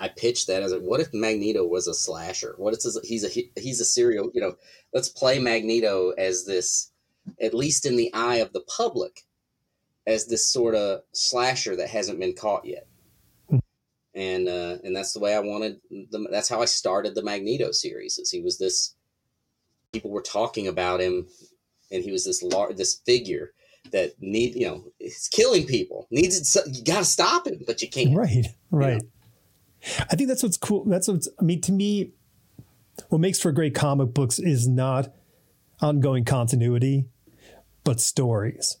I 0.00 0.08
pitched 0.08 0.46
that 0.46 0.62
as 0.62 0.72
a, 0.72 0.80
what 0.80 1.00
if 1.00 1.12
Magneto 1.12 1.64
was 1.64 1.86
a 1.86 1.94
slasher? 1.94 2.54
What 2.56 2.74
is 2.74 2.98
he's 3.04 3.24
a 3.24 3.60
he's 3.60 3.80
a 3.80 3.84
serial? 3.84 4.30
You 4.34 4.40
know, 4.40 4.54
let's 4.92 5.08
play 5.08 5.38
Magneto 5.38 6.10
as 6.10 6.46
this, 6.46 6.90
at 7.40 7.54
least 7.54 7.86
in 7.86 7.96
the 7.96 8.12
eye 8.12 8.36
of 8.36 8.52
the 8.52 8.62
public, 8.62 9.22
as 10.06 10.26
this 10.26 10.44
sort 10.44 10.74
of 10.74 11.02
slasher 11.12 11.76
that 11.76 11.88
hasn't 11.90 12.18
been 12.18 12.34
caught 12.34 12.64
yet. 12.64 12.86
And 14.14 14.48
uh, 14.48 14.78
and 14.84 14.94
that's 14.94 15.12
the 15.12 15.20
way 15.20 15.34
I 15.34 15.40
wanted. 15.40 15.80
The, 15.90 16.28
that's 16.30 16.48
how 16.48 16.60
I 16.60 16.66
started 16.66 17.14
the 17.14 17.22
Magneto 17.22 17.70
series. 17.72 18.18
Is 18.18 18.30
he 18.30 18.40
was 18.40 18.58
this 18.58 18.94
people 19.94 20.10
were 20.10 20.22
talking 20.22 20.68
about 20.68 21.00
him, 21.00 21.26
and 21.90 22.02
he 22.04 22.12
was 22.12 22.24
this 22.24 22.42
lar- 22.42 22.72
this 22.72 23.00
figure 23.06 23.52
that 23.92 24.12
need 24.20 24.54
you 24.54 24.66
know 24.66 24.84
he's 24.98 25.28
killing 25.32 25.66
people. 25.66 26.06
Needs 26.10 26.56
it, 26.56 26.76
you 26.76 26.84
got 26.84 26.98
to 26.98 27.04
stop 27.04 27.46
him, 27.46 27.60
but 27.66 27.80
you 27.80 27.88
can't. 27.88 28.16
right, 28.16 28.46
right. 28.70 29.02
I 30.00 30.16
think 30.16 30.28
that's 30.28 30.42
what's 30.42 30.56
cool. 30.56 30.84
That's 30.84 31.08
what's. 31.08 31.28
I 31.40 31.44
mean, 31.44 31.60
to 31.62 31.72
me, 31.72 32.12
what 33.08 33.20
makes 33.20 33.40
for 33.40 33.52
great 33.52 33.74
comic 33.74 34.12
books 34.14 34.38
is 34.38 34.66
not 34.68 35.12
ongoing 35.80 36.24
continuity, 36.24 37.06
but 37.84 38.00
stories. 38.00 38.78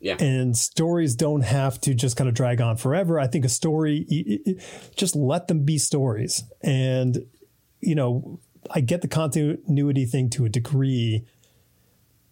Yeah. 0.00 0.16
And 0.18 0.56
stories 0.56 1.14
don't 1.14 1.42
have 1.42 1.78
to 1.82 1.92
just 1.92 2.16
kind 2.16 2.26
of 2.26 2.34
drag 2.34 2.60
on 2.60 2.78
forever. 2.78 3.20
I 3.20 3.26
think 3.26 3.44
a 3.44 3.50
story, 3.50 4.06
y- 4.10 4.38
y- 4.46 4.54
just 4.96 5.14
let 5.14 5.46
them 5.46 5.64
be 5.64 5.76
stories. 5.76 6.42
And, 6.62 7.26
you 7.80 7.94
know, 7.94 8.40
I 8.70 8.80
get 8.80 9.02
the 9.02 9.08
continuity 9.08 10.04
thing 10.04 10.28
to 10.30 10.44
a 10.44 10.48
degree, 10.48 11.24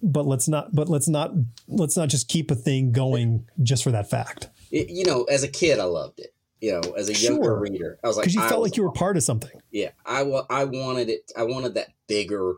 but 0.02 0.26
let's 0.26 0.48
not, 0.48 0.74
but 0.74 0.88
let's 0.88 1.08
not, 1.08 1.32
let's 1.68 1.96
not 1.96 2.08
just 2.08 2.28
keep 2.28 2.50
a 2.50 2.54
thing 2.54 2.92
going 2.92 3.46
just 3.62 3.82
for 3.84 3.90
that 3.92 4.10
fact. 4.10 4.48
It- 4.70 4.90
you 4.90 5.04
know, 5.04 5.24
as 5.24 5.42
a 5.42 5.48
kid, 5.48 5.78
I 5.78 5.84
loved 5.84 6.20
it. 6.20 6.34
You 6.60 6.72
know, 6.72 6.92
as 6.96 7.08
a 7.08 7.14
younger 7.14 7.44
Sure. 7.44 7.60
reader, 7.60 7.98
I 8.02 8.08
was 8.08 8.16
like, 8.16 8.24
Because 8.24 8.34
you 8.34 8.42
I 8.42 8.48
felt 8.48 8.62
like 8.62 8.76
you 8.76 8.82
were 8.82 8.90
part 8.90 9.16
of 9.16 9.22
something. 9.22 9.52
yeah, 9.70 9.90
I 10.04 10.24
wa- 10.24 10.44
I 10.50 10.64
wanted 10.64 11.08
it. 11.08 11.30
I 11.36 11.44
wanted 11.44 11.74
that 11.74 11.90
bigger 12.08 12.54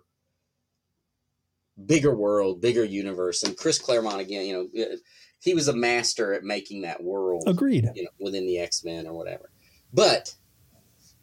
bigger 1.86 2.14
world, 2.14 2.60
bigger 2.60 2.84
universe. 2.84 3.42
And 3.42 3.56
Chris 3.56 3.78
Claremont 3.78 4.20
again, 4.20 4.46
you 4.46 4.52
know, 4.74 4.82
uh, 4.82 4.96
he 5.40 5.54
was 5.54 5.68
a 5.68 5.72
master 5.74 6.34
at 6.34 6.42
making 6.44 6.82
that 6.82 7.02
world. 7.02 7.44
Agreed. 7.46 7.88
You 7.94 8.04
know, 8.04 8.10
within 8.18 8.46
the 8.46 8.58
X 8.58 8.84
Men 8.84 9.06
or 9.06 9.12
whatever. 9.14 9.50
But 9.92 10.34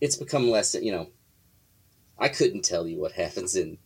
it's 0.01 0.15
become 0.15 0.49
less. 0.49 0.75
You 0.75 0.91
know, 0.91 1.07
I 2.19 2.29
couldn't 2.29 2.63
tell 2.63 2.87
you 2.87 2.99
what 2.99 3.13
happens 3.13 3.55
in 3.55 3.77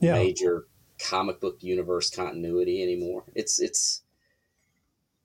yeah. 0.00 0.14
major 0.14 0.66
comic 0.98 1.40
book 1.40 1.58
universe 1.60 2.10
continuity 2.10 2.82
anymore. 2.82 3.24
It's 3.34 3.60
it's 3.60 4.02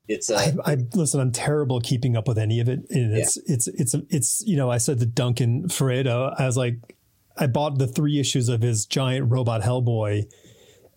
it's 0.08 0.30
uh, 0.30 0.52
I, 0.64 0.72
I 0.72 0.76
listen. 0.94 1.20
I'm 1.20 1.32
terrible 1.32 1.80
keeping 1.80 2.16
up 2.16 2.26
with 2.26 2.38
any 2.38 2.60
of 2.60 2.68
it, 2.68 2.80
and 2.90 3.16
it's 3.16 3.36
yeah. 3.36 3.54
it's 3.54 3.68
it's 3.68 3.94
it's 4.10 4.42
you 4.46 4.56
know. 4.56 4.70
I 4.70 4.78
said 4.78 4.98
to 5.00 5.06
Duncan 5.06 5.68
Fegredo, 5.68 6.34
I 6.38 6.46
was 6.46 6.56
like, 6.56 6.96
I 7.36 7.46
bought 7.46 7.78
the 7.78 7.86
three 7.86 8.18
issues 8.18 8.48
of 8.48 8.62
his 8.62 8.84
giant 8.86 9.30
robot 9.30 9.62
Hellboy, 9.62 10.24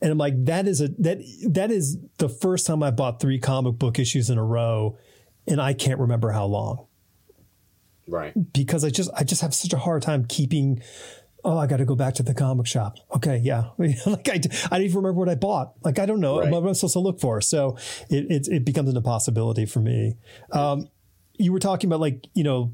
and 0.01 0.11
I'm 0.11 0.17
like, 0.17 0.45
that 0.45 0.67
is 0.67 0.81
a 0.81 0.89
that 0.99 1.19
that 1.49 1.71
is 1.71 1.97
the 2.17 2.29
first 2.29 2.65
time 2.65 2.81
I 2.81 2.91
bought 2.91 3.19
three 3.19 3.39
comic 3.39 3.77
book 3.77 3.99
issues 3.99 4.29
in 4.29 4.37
a 4.37 4.43
row, 4.43 4.97
and 5.47 5.61
I 5.61 5.73
can't 5.73 5.99
remember 5.99 6.31
how 6.31 6.45
long. 6.45 6.87
Right. 8.07 8.33
Because 8.53 8.83
I 8.83 8.89
just 8.89 9.09
I 9.15 9.23
just 9.23 9.41
have 9.41 9.53
such 9.53 9.73
a 9.73 9.77
hard 9.77 10.01
time 10.01 10.25
keeping 10.25 10.81
oh, 11.45 11.59
I 11.59 11.67
got 11.67 11.77
to 11.77 11.85
go 11.85 11.95
back 11.95 12.15
to 12.15 12.23
the 12.23 12.33
comic 12.33 12.65
shop. 12.65 12.97
Okay, 13.15 13.37
yeah. 13.37 13.69
like 13.77 14.27
I, 14.27 14.33
I 14.33 14.37
didn't 14.37 14.73
even 14.73 14.97
remember 14.97 15.19
what 15.19 15.29
I 15.29 15.35
bought. 15.35 15.73
Like 15.83 15.99
I 15.99 16.05
don't 16.05 16.19
know 16.19 16.39
right. 16.39 16.51
what 16.51 16.65
I'm 16.65 16.73
supposed 16.73 16.93
to 16.93 16.99
look 16.99 17.21
for. 17.21 17.39
So 17.39 17.77
it, 18.09 18.25
it, 18.29 18.47
it 18.47 18.65
becomes 18.65 18.89
an 18.89 18.97
impossibility 18.97 19.65
for 19.65 19.79
me. 19.79 20.15
Um, 20.51 20.89
you 21.35 21.53
were 21.53 21.59
talking 21.59 21.87
about 21.87 21.99
like 21.99 22.25
you 22.33 22.43
know, 22.43 22.73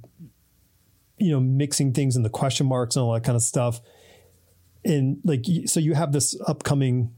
you 1.17 1.31
know, 1.31 1.41
mixing 1.41 1.93
things 1.93 2.15
in 2.15 2.23
the 2.23 2.29
question 2.29 2.65
marks 2.65 2.95
and 2.95 3.03
all 3.03 3.13
that 3.13 3.23
kind 3.23 3.35
of 3.35 3.43
stuff. 3.43 3.81
And 4.83 5.19
like, 5.23 5.45
so 5.65 5.79
you 5.79 5.93
have 5.93 6.11
this 6.11 6.39
upcoming 6.47 7.13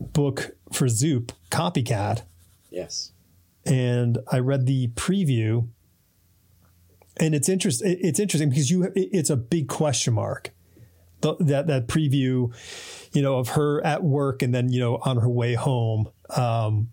book 0.00 0.50
for 0.72 0.88
Zoop, 0.88 1.32
Copycat. 1.50 2.22
Yes. 2.70 3.12
And 3.64 4.18
I 4.30 4.40
read 4.40 4.66
the 4.66 4.88
preview, 4.88 5.68
and 7.18 7.34
it's 7.34 7.48
interesting. 7.48 7.96
It's 8.00 8.20
interesting 8.20 8.50
because 8.50 8.70
you 8.70 8.92
it's 8.94 9.30
a 9.30 9.36
big 9.36 9.68
question 9.68 10.14
mark 10.14 10.52
the, 11.34 11.44
that 11.44 11.66
that 11.66 11.88
preview, 11.88 12.54
you 13.12 13.22
know, 13.22 13.38
of 13.38 13.50
her 13.50 13.84
at 13.84 14.02
work 14.02 14.42
and 14.42 14.54
then 14.54 14.70
you 14.70 14.80
know 14.80 14.98
on 15.04 15.18
her 15.18 15.28
way 15.28 15.54
home. 15.54 16.08
Um, 16.36 16.88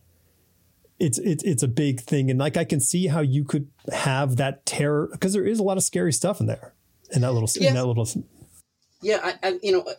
it's 1.00 1.18
it's 1.20 1.44
it's 1.44 1.64
a 1.64 1.68
big 1.68 2.02
thing, 2.02 2.30
and 2.30 2.40
like 2.40 2.58
I 2.58 2.64
can 2.64 2.80
see 2.80 3.08
how 3.08 3.22
you 3.22 3.44
could 3.44 3.68
have 3.92 4.38
that 4.38 4.66
terror 4.66 5.10
because 5.12 5.34
there 5.34 5.46
is 5.46 5.60
a 5.60 5.64
lot 5.64 5.78
of 5.78 5.84
scary 5.84 6.14
stuff 6.14 6.40
in 6.40 6.48
there 6.48 6.74
in 7.12 7.22
that 7.22 7.34
little 7.34 7.50
yeah. 7.56 7.70
in 7.70 7.76
that 7.76 7.86
little. 7.86 8.08
Yeah, 9.02 9.20
I, 9.22 9.34
I, 9.44 9.60
you 9.62 9.74
know, 9.74 9.82
uh, 9.82 9.94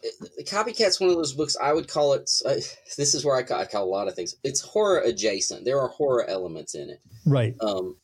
Copycat's 0.47 0.99
one 0.99 1.11
of 1.11 1.17
those 1.17 1.35
books. 1.35 1.59
I 1.63 1.75
would 1.75 1.89
call 1.89 2.15
it. 2.15 2.31
Uh, 2.45 2.55
this 2.97 3.15
is 3.15 3.23
where 3.23 3.37
I 3.37 3.43
call, 3.43 3.61
I 3.61 3.67
call 3.67 3.85
a 3.85 3.87
lot 3.87 4.09
of 4.09 4.15
things. 4.15 4.35
It's 4.43 4.63
horror 4.63 5.01
adjacent. 5.01 5.67
There 5.67 5.79
are 5.79 5.89
horror 5.89 6.25
elements 6.27 6.75
in 6.75 6.89
it, 6.89 7.01
right? 7.27 7.55
Um, 7.61 7.99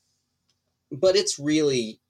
but 0.93 1.16
it's 1.16 1.39
really, 1.39 2.01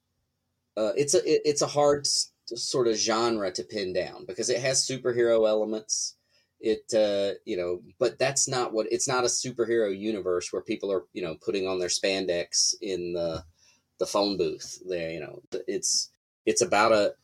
uh, 0.77 0.91
it's 0.97 1.14
a 1.14 1.18
it, 1.18 1.43
it's 1.45 1.62
a 1.62 1.68
hard 1.68 2.09
sort 2.57 2.88
of 2.88 2.96
genre 2.96 3.51
to 3.53 3.62
pin 3.64 3.92
down 3.92 4.24
because 4.26 4.51
it 4.51 4.61
has 4.61 4.86
superhero 4.86 5.48
elements. 5.48 6.16
It 6.61 6.92
uh 6.94 7.38
you 7.44 7.57
know 7.57 7.80
but 7.98 8.18
that's 8.18 8.46
not 8.46 8.72
what 8.72 8.86
it's 8.90 9.09
not 9.09 9.24
a 9.24 9.28
superhero 9.28 9.96
universe 9.98 10.53
where 10.53 10.62
people 10.62 10.92
are 10.92 11.05
you 11.14 11.22
know 11.22 11.36
putting 11.40 11.66
on 11.66 11.78
their 11.78 11.88
spandex 11.88 12.74
in 12.82 13.14
the 13.14 13.44
the 13.98 14.07
phone 14.07 14.36
booth. 14.36 14.78
There 14.86 15.11
you 15.11 15.20
know 15.20 15.42
it's 15.66 16.11
it's 16.44 16.62
about 16.62 16.92
a 16.92 17.14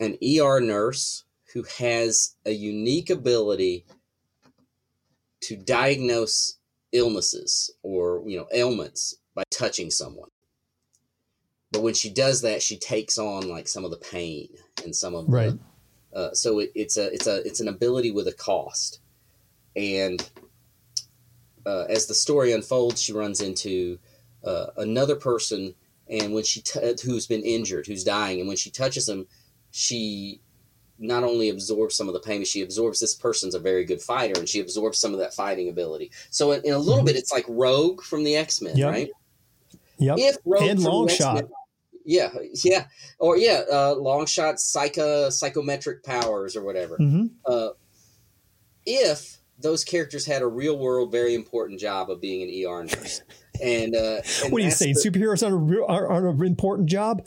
an 0.00 0.18
ER 0.22 0.60
nurse 0.60 1.24
who 1.52 1.64
has 1.78 2.34
a 2.44 2.50
unique 2.50 3.10
ability 3.10 3.84
to 5.40 5.56
diagnose 5.56 6.58
illnesses 6.92 7.70
or 7.82 8.22
you 8.26 8.36
know 8.36 8.46
ailments 8.52 9.16
by 9.34 9.42
touching 9.50 9.90
someone 9.90 10.28
but 11.74 11.82
when 11.82 11.92
she 11.92 12.08
does 12.08 12.40
that, 12.42 12.62
she 12.62 12.76
takes 12.76 13.18
on 13.18 13.48
like 13.48 13.66
some 13.66 13.84
of 13.84 13.90
the 13.90 13.96
pain 13.96 14.48
and 14.84 14.94
some 14.94 15.12
of 15.16 15.28
right. 15.28 15.52
The, 16.12 16.18
uh, 16.18 16.32
so 16.32 16.60
it, 16.60 16.70
it's 16.76 16.96
a 16.96 17.12
it's 17.12 17.26
a 17.26 17.44
it's 17.44 17.58
an 17.58 17.66
ability 17.66 18.12
with 18.12 18.28
a 18.28 18.32
cost, 18.32 19.00
and 19.74 20.30
uh, 21.66 21.86
as 21.88 22.06
the 22.06 22.14
story 22.14 22.52
unfolds, 22.52 23.02
she 23.02 23.12
runs 23.12 23.40
into 23.40 23.98
uh, 24.44 24.66
another 24.76 25.16
person, 25.16 25.74
and 26.08 26.32
when 26.32 26.44
she 26.44 26.60
t- 26.60 26.94
who's 27.04 27.26
been 27.26 27.42
injured, 27.42 27.88
who's 27.88 28.04
dying, 28.04 28.38
and 28.38 28.46
when 28.46 28.56
she 28.56 28.70
touches 28.70 29.08
him, 29.08 29.26
she 29.72 30.40
not 31.00 31.24
only 31.24 31.48
absorbs 31.48 31.96
some 31.96 32.06
of 32.06 32.14
the 32.14 32.20
pain, 32.20 32.40
but 32.40 32.46
she 32.46 32.62
absorbs 32.62 33.00
this 33.00 33.16
person's 33.16 33.56
a 33.56 33.58
very 33.58 33.84
good 33.84 34.00
fighter, 34.00 34.38
and 34.38 34.48
she 34.48 34.60
absorbs 34.60 34.98
some 34.98 35.12
of 35.12 35.18
that 35.18 35.34
fighting 35.34 35.68
ability. 35.68 36.12
So 36.30 36.52
in, 36.52 36.62
in 36.64 36.72
a 36.72 36.78
little 36.78 36.98
mm-hmm. 36.98 37.06
bit, 37.06 37.16
it's 37.16 37.32
like 37.32 37.46
Rogue 37.48 38.00
from 38.02 38.22
the 38.22 38.36
X 38.36 38.62
Men, 38.62 38.76
yep. 38.76 38.92
right? 38.92 39.10
Yep. 39.98 40.18
If 40.20 40.36
Rogue 40.44 40.62
and 40.62 40.78
Longshot. 40.78 41.48
Yeah, 42.04 42.30
yeah, 42.62 42.86
or 43.18 43.36
yeah, 43.36 43.62
uh, 43.70 43.94
Longshot 43.94 44.58
psycho 44.58 45.30
psychometric 45.30 46.04
powers 46.04 46.54
or 46.54 46.62
whatever. 46.62 46.98
Mm-hmm. 46.98 47.26
Uh, 47.46 47.70
if 48.84 49.38
those 49.58 49.84
characters 49.84 50.26
had 50.26 50.42
a 50.42 50.46
real 50.46 50.78
world, 50.78 51.10
very 51.10 51.34
important 51.34 51.80
job 51.80 52.10
of 52.10 52.20
being 52.20 52.42
an 52.42 52.70
ER 52.70 52.84
nurse, 52.84 53.22
and, 53.62 53.94
uh, 53.94 54.20
and 54.42 54.52
what 54.52 54.60
are 54.60 54.64
you 54.64 54.70
saying? 54.70 54.94
The, 54.94 55.10
superheroes 55.10 55.42
aren't, 55.42 55.70
a 55.70 55.86
are, 55.86 56.08
aren't 56.08 56.40
an 56.40 56.46
important 56.46 56.88
job. 56.88 57.26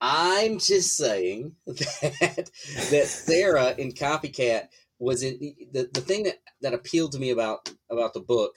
I'm 0.00 0.58
just 0.58 0.96
saying 0.96 1.54
that 1.66 2.50
that 2.90 3.06
Sarah 3.06 3.74
in 3.76 3.92
Copycat 3.92 4.68
was 4.98 5.22
in 5.22 5.38
the, 5.72 5.88
the 5.92 6.00
thing 6.00 6.24
that 6.24 6.38
that 6.62 6.74
appealed 6.74 7.12
to 7.12 7.18
me 7.18 7.30
about 7.30 7.70
about 7.90 8.14
the 8.14 8.20
book 8.20 8.56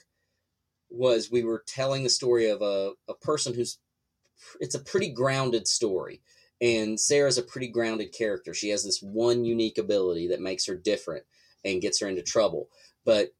was 0.90 1.30
we 1.30 1.44
were 1.44 1.62
telling 1.66 2.02
the 2.02 2.10
story 2.10 2.48
of 2.48 2.62
a, 2.62 2.92
a 3.08 3.14
person 3.14 3.52
who's 3.52 3.78
it's 4.60 4.74
a 4.74 4.80
pretty 4.80 5.10
grounded 5.10 5.66
story. 5.66 6.20
And 6.60 6.98
Sarah's 6.98 7.38
a 7.38 7.42
pretty 7.42 7.68
grounded 7.68 8.12
character. 8.12 8.54
She 8.54 8.70
has 8.70 8.84
this 8.84 9.00
one 9.02 9.44
unique 9.44 9.78
ability 9.78 10.28
that 10.28 10.40
makes 10.40 10.66
her 10.66 10.76
different 10.76 11.24
and 11.64 11.82
gets 11.82 12.00
her 12.00 12.08
into 12.08 12.22
trouble. 12.22 12.68
But 13.04 13.30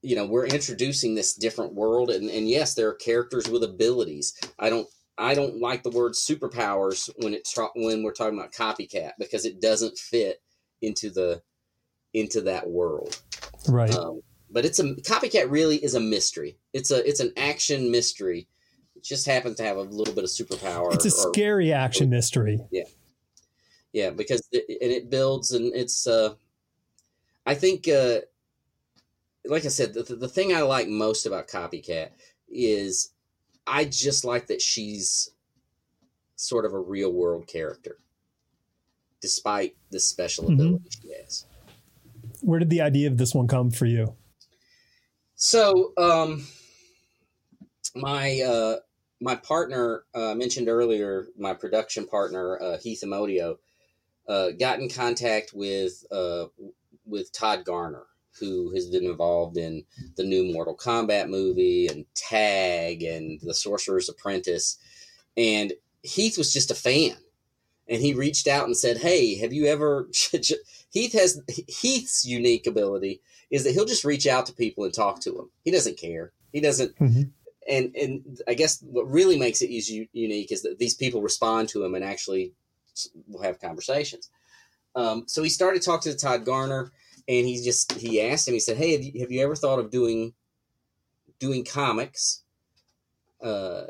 you 0.00 0.14
know, 0.14 0.26
we're 0.26 0.46
introducing 0.46 1.14
this 1.14 1.34
different 1.34 1.74
world 1.74 2.10
and, 2.10 2.30
and 2.30 2.48
yes, 2.48 2.74
there 2.74 2.88
are 2.88 2.94
characters 2.94 3.48
with 3.48 3.64
abilities. 3.64 4.34
I 4.58 4.70
don't 4.70 4.88
I 5.18 5.34
don't 5.34 5.60
like 5.60 5.82
the 5.82 5.90
word 5.90 6.12
superpowers 6.12 7.10
when 7.16 7.34
it's 7.34 7.54
when 7.74 8.02
we're 8.02 8.12
talking 8.12 8.38
about 8.38 8.52
copycat 8.52 9.12
because 9.18 9.44
it 9.44 9.60
doesn't 9.60 9.98
fit 9.98 10.40
into 10.80 11.10
the 11.10 11.42
into 12.14 12.40
that 12.42 12.68
world. 12.68 13.20
Right. 13.68 13.92
Um, 13.92 14.22
but 14.50 14.64
it's 14.64 14.78
a 14.78 14.94
copycat 14.94 15.50
really 15.50 15.76
is 15.76 15.94
a 15.94 16.00
mystery. 16.00 16.58
It's 16.72 16.90
a 16.90 17.06
it's 17.06 17.20
an 17.20 17.32
action 17.36 17.90
mystery 17.90 18.48
just 19.02 19.26
happens 19.26 19.56
to 19.56 19.62
have 19.62 19.76
a 19.76 19.82
little 19.82 20.14
bit 20.14 20.24
of 20.24 20.30
superpower. 20.30 20.94
It's 20.94 21.04
a 21.04 21.08
or, 21.08 21.32
scary 21.32 21.72
action 21.72 22.08
or, 22.08 22.10
mystery. 22.10 22.60
Yeah, 22.70 22.84
yeah, 23.92 24.10
because 24.10 24.46
it, 24.52 24.64
and 24.68 24.92
it 24.92 25.10
builds 25.10 25.52
and 25.52 25.74
it's. 25.74 26.06
uh 26.06 26.34
I 27.46 27.54
think, 27.54 27.88
uh 27.88 28.20
like 29.46 29.64
I 29.64 29.68
said, 29.68 29.94
the, 29.94 30.02
the 30.02 30.28
thing 30.28 30.54
I 30.54 30.60
like 30.60 30.88
most 30.88 31.24
about 31.24 31.48
Copycat 31.48 32.10
is 32.48 33.12
I 33.66 33.84
just 33.84 34.24
like 34.24 34.46
that 34.48 34.60
she's 34.60 35.30
sort 36.36 36.64
of 36.64 36.72
a 36.72 36.78
real 36.78 37.12
world 37.12 37.46
character, 37.46 37.98
despite 39.20 39.76
the 39.90 40.00
special 40.00 40.44
mm-hmm. 40.44 40.60
ability 40.60 40.90
she 41.02 41.12
has. 41.12 41.46
Where 42.42 42.58
did 42.58 42.70
the 42.70 42.82
idea 42.82 43.08
of 43.08 43.16
this 43.16 43.34
one 43.34 43.48
come 43.48 43.70
for 43.70 43.86
you? 43.86 44.14
So, 45.34 45.92
um, 45.96 46.46
my 47.94 48.40
uh, 48.40 48.76
my 49.20 49.34
partner 49.34 50.04
uh, 50.14 50.34
mentioned 50.34 50.68
earlier, 50.68 51.28
my 51.36 51.54
production 51.54 52.06
partner 52.06 52.60
uh, 52.60 52.78
Heath 52.78 53.02
Amodio, 53.04 53.58
uh, 54.28 54.50
got 54.50 54.78
in 54.78 54.88
contact 54.88 55.52
with 55.54 56.04
uh, 56.12 56.46
with 57.06 57.32
Todd 57.32 57.64
Garner, 57.64 58.04
who 58.38 58.72
has 58.74 58.86
been 58.86 59.04
involved 59.04 59.56
in 59.56 59.84
the 60.16 60.24
new 60.24 60.52
Mortal 60.52 60.76
Kombat 60.76 61.28
movie 61.28 61.86
and 61.88 62.04
Tag 62.14 63.02
and 63.02 63.40
The 63.40 63.54
Sorcerer's 63.54 64.08
Apprentice, 64.08 64.78
and 65.36 65.72
Heath 66.02 66.38
was 66.38 66.52
just 66.52 66.70
a 66.70 66.74
fan, 66.74 67.16
and 67.88 68.00
he 68.00 68.14
reached 68.14 68.46
out 68.46 68.66
and 68.66 68.76
said, 68.76 68.98
"Hey, 68.98 69.36
have 69.36 69.52
you 69.52 69.66
ever?" 69.66 70.08
Heath 70.90 71.12
has 71.12 71.42
Heath's 71.68 72.24
unique 72.24 72.66
ability 72.66 73.20
is 73.50 73.64
that 73.64 73.72
he'll 73.72 73.86
just 73.86 74.04
reach 74.04 74.26
out 74.26 74.44
to 74.46 74.52
people 74.52 74.84
and 74.84 74.92
talk 74.92 75.20
to 75.20 75.30
them. 75.30 75.50
He 75.64 75.70
doesn't 75.70 75.98
care. 75.98 76.32
He 76.52 76.60
doesn't. 76.60 76.94
Mm-hmm 76.96 77.22
and 77.68 77.94
and 77.94 78.40
I 78.48 78.54
guess 78.54 78.80
what 78.82 79.10
really 79.10 79.38
makes 79.38 79.62
it 79.62 79.70
easy, 79.70 80.08
unique 80.12 80.52
is 80.52 80.62
that 80.62 80.78
these 80.78 80.94
people 80.94 81.22
respond 81.22 81.68
to 81.70 81.84
him 81.84 81.94
and 81.94 82.04
actually 82.04 82.52
will 83.26 83.42
have 83.42 83.60
conversations. 83.60 84.30
Um, 84.94 85.24
so 85.26 85.42
he 85.42 85.48
started 85.48 85.82
talking 85.82 86.12
to 86.12 86.18
Todd 86.18 86.44
Garner, 86.44 86.92
and 87.28 87.46
he 87.46 87.62
just 87.62 87.92
he 87.92 88.20
asked 88.20 88.48
him. 88.48 88.54
He 88.54 88.60
said, 88.60 88.76
"Hey, 88.76 88.92
have 88.92 89.02
you, 89.02 89.20
have 89.20 89.30
you 89.30 89.42
ever 89.42 89.54
thought 89.54 89.78
of 89.78 89.90
doing 89.90 90.34
doing 91.38 91.64
comics?" 91.64 92.42
Uh, 93.42 93.84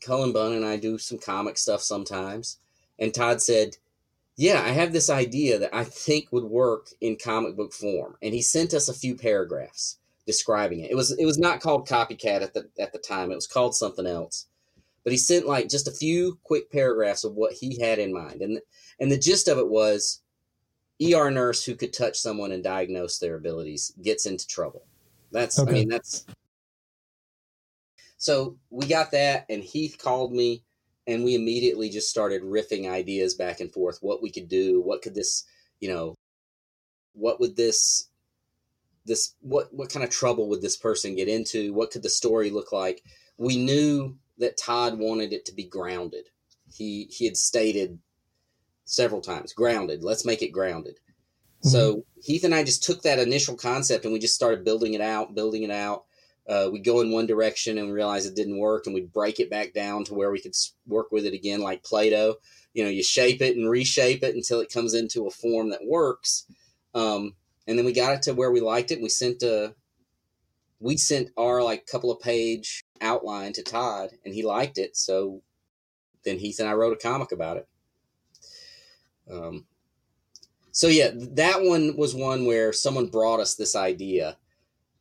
Cullen 0.00 0.32
Bunn 0.32 0.52
and 0.52 0.64
I 0.64 0.76
do 0.76 0.98
some 0.98 1.18
comic 1.18 1.58
stuff 1.58 1.82
sometimes, 1.82 2.58
and 2.98 3.12
Todd 3.12 3.42
said, 3.42 3.76
yeah, 4.40 4.62
I 4.64 4.70
have 4.70 4.94
this 4.94 5.10
idea 5.10 5.58
that 5.58 5.74
I 5.74 5.84
think 5.84 6.32
would 6.32 6.44
work 6.44 6.88
in 7.02 7.18
comic 7.22 7.56
book 7.56 7.74
form. 7.74 8.16
And 8.22 8.32
he 8.32 8.40
sent 8.40 8.72
us 8.72 8.88
a 8.88 8.94
few 8.94 9.14
paragraphs 9.14 9.98
describing 10.30 10.80
it. 10.80 10.90
It 10.92 10.94
was 10.94 11.10
it 11.18 11.24
was 11.24 11.38
not 11.38 11.60
called 11.60 11.88
copycat 11.88 12.42
at 12.42 12.54
the 12.54 12.68
at 12.78 12.92
the 12.92 12.98
time. 12.98 13.32
It 13.32 13.34
was 13.34 13.48
called 13.48 13.74
something 13.74 14.06
else. 14.06 14.46
But 15.02 15.12
he 15.12 15.18
sent 15.18 15.46
like 15.46 15.68
just 15.68 15.88
a 15.88 15.92
few 15.92 16.38
quick 16.44 16.70
paragraphs 16.70 17.24
of 17.24 17.34
what 17.34 17.52
he 17.52 17.80
had 17.80 17.98
in 17.98 18.12
mind. 18.12 18.42
And 18.42 18.60
and 19.00 19.10
the 19.10 19.18
gist 19.18 19.48
of 19.48 19.58
it 19.58 19.68
was 19.68 20.20
ER 21.02 21.30
nurse 21.30 21.64
who 21.64 21.74
could 21.74 21.92
touch 21.92 22.18
someone 22.18 22.52
and 22.52 22.62
diagnose 22.62 23.18
their 23.18 23.36
abilities 23.36 23.92
gets 24.02 24.26
into 24.26 24.46
trouble. 24.46 24.84
That's 25.32 25.58
okay. 25.58 25.70
I 25.70 25.74
mean 25.74 25.88
that's 25.88 26.26
so 28.16 28.56
we 28.68 28.86
got 28.86 29.10
that 29.10 29.46
and 29.48 29.64
Heath 29.64 29.96
called 29.98 30.32
me 30.32 30.62
and 31.06 31.24
we 31.24 31.34
immediately 31.34 31.88
just 31.88 32.10
started 32.10 32.42
riffing 32.42 32.88
ideas 32.88 33.34
back 33.34 33.60
and 33.60 33.72
forth 33.72 33.98
what 34.00 34.22
we 34.22 34.30
could 34.30 34.48
do 34.48 34.80
what 34.82 35.00
could 35.00 35.14
this 35.14 35.44
you 35.80 35.88
know 35.88 36.14
what 37.14 37.40
would 37.40 37.56
this 37.56 38.09
this 39.06 39.34
what 39.40 39.72
what 39.72 39.90
kind 39.92 40.04
of 40.04 40.10
trouble 40.10 40.48
would 40.48 40.62
this 40.62 40.76
person 40.76 41.16
get 41.16 41.28
into? 41.28 41.72
What 41.72 41.90
could 41.90 42.02
the 42.02 42.08
story 42.08 42.50
look 42.50 42.72
like? 42.72 43.02
We 43.38 43.56
knew 43.56 44.16
that 44.38 44.56
todd 44.56 44.98
wanted 44.98 45.32
it 45.32 45.44
to 45.46 45.54
be 45.54 45.64
grounded. 45.64 46.28
He 46.72 47.08
he 47.10 47.24
had 47.24 47.36
stated 47.36 47.98
several 48.84 49.20
times 49.20 49.52
grounded. 49.52 50.02
Let's 50.02 50.24
make 50.24 50.42
it 50.42 50.52
grounded. 50.52 50.98
Mm-hmm. 51.62 51.68
so 51.68 52.04
heath 52.22 52.44
and 52.44 52.54
i 52.54 52.64
just 52.64 52.82
took 52.82 53.02
that 53.02 53.18
initial 53.18 53.54
concept 53.54 54.06
and 54.06 54.14
we 54.14 54.18
just 54.18 54.34
started 54.34 54.64
building 54.64 54.94
it 54.94 55.02
out 55.02 55.34
building 55.34 55.62
it 55.62 55.70
out. 55.70 56.04
Uh, 56.48 56.68
we 56.72 56.80
go 56.80 57.02
in 57.02 57.12
one 57.12 57.26
direction 57.26 57.76
and 57.76 57.86
we 57.86 57.92
realize 57.92 58.24
it 58.24 58.34
didn't 58.34 58.58
work 58.58 58.86
and 58.86 58.94
we 58.94 59.02
break 59.02 59.38
it 59.38 59.50
back 59.50 59.74
down 59.74 60.02
to 60.02 60.14
where 60.14 60.30
we 60.30 60.40
could 60.40 60.54
work 60.86 61.12
with 61.12 61.26
it 61.26 61.34
again 61.34 61.60
like 61.60 61.84
play-doh. 61.84 62.34
You 62.72 62.84
know 62.84 62.90
you 62.90 63.02
shape 63.02 63.42
it 63.42 63.56
and 63.56 63.68
reshape 63.68 64.22
it 64.22 64.34
until 64.34 64.60
it 64.60 64.72
comes 64.72 64.94
into 64.94 65.26
a 65.26 65.30
form 65.30 65.70
that 65.70 65.84
works. 65.84 66.46
Um, 66.94 67.34
and 67.70 67.78
then 67.78 67.86
we 67.86 67.92
got 67.92 68.12
it 68.12 68.22
to 68.22 68.34
where 68.34 68.50
we 68.50 68.60
liked 68.60 68.90
it 68.90 69.00
we 69.00 69.08
sent 69.08 69.42
a 69.42 69.74
we 70.80 70.96
sent 70.96 71.30
our 71.38 71.62
like 71.62 71.86
couple 71.86 72.10
of 72.10 72.20
page 72.20 72.82
outline 73.00 73.52
to 73.52 73.62
todd 73.62 74.10
and 74.24 74.34
he 74.34 74.42
liked 74.42 74.76
it 74.76 74.96
so 74.96 75.40
then 76.24 76.38
heath 76.38 76.60
and 76.60 76.68
i 76.68 76.72
wrote 76.72 76.92
a 76.92 77.00
comic 77.00 77.32
about 77.32 77.56
it 77.56 77.68
um, 79.30 79.64
so 80.72 80.88
yeah 80.88 81.10
that 81.14 81.62
one 81.62 81.96
was 81.96 82.14
one 82.14 82.44
where 82.44 82.72
someone 82.72 83.06
brought 83.06 83.40
us 83.40 83.54
this 83.54 83.74
idea 83.74 84.36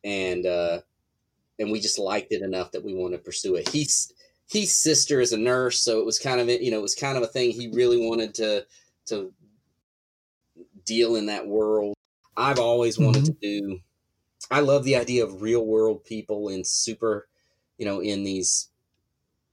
and 0.03 0.45
uh, 0.45 0.80
and 1.57 1.72
we 1.72 1.80
just 1.80 1.99
liked 1.99 2.32
it 2.32 2.41
enough 2.41 2.72
that 2.72 2.84
we 2.84 2.93
wanted 2.93 3.17
to 3.17 3.24
pursue 3.24 3.55
it. 3.55 3.70
He's 3.70 4.13
Heath's 4.47 4.76
sister 4.76 5.22
is 5.22 5.32
a 5.32 5.38
nurse, 5.38 5.82
so 5.82 5.99
it 5.99 6.05
was 6.05 6.17
kind 6.17 6.39
of 6.39 6.49
you 6.49 6.72
know 6.72 6.80
it 6.80 6.84
was 6.84 6.95
kind 6.95 7.17
of 7.17 7.24
a 7.24 7.28
thing 7.28 7.51
he 7.51 7.70
really 7.72 7.97
wanted 8.07 8.34
to 8.36 8.65
to 9.07 9.32
deal 10.86 11.15
in 11.15 11.28
that 11.28 11.47
world. 11.47 11.93
I've 12.39 12.59
always 12.59 12.97
wanted 12.97 13.23
mm-hmm. 13.23 13.33
to 13.33 13.61
do. 13.61 13.79
I 14.49 14.61
love 14.61 14.83
the 14.83 14.95
idea 14.95 15.23
of 15.23 15.41
real 15.41 15.65
world 15.65 16.03
people 16.03 16.49
in 16.49 16.63
super, 16.63 17.27
you 17.77 17.85
know, 17.85 17.99
in 17.99 18.23
these 18.23 18.69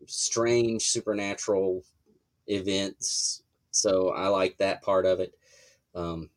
strange 0.06 0.84
supernatural 0.84 1.82
events. 2.46 3.42
So 3.72 4.10
I 4.10 4.28
like 4.28 4.56
that 4.58 4.82
part 4.82 5.04
of 5.04 5.20
it. 5.20 5.34
Um, 5.94 6.30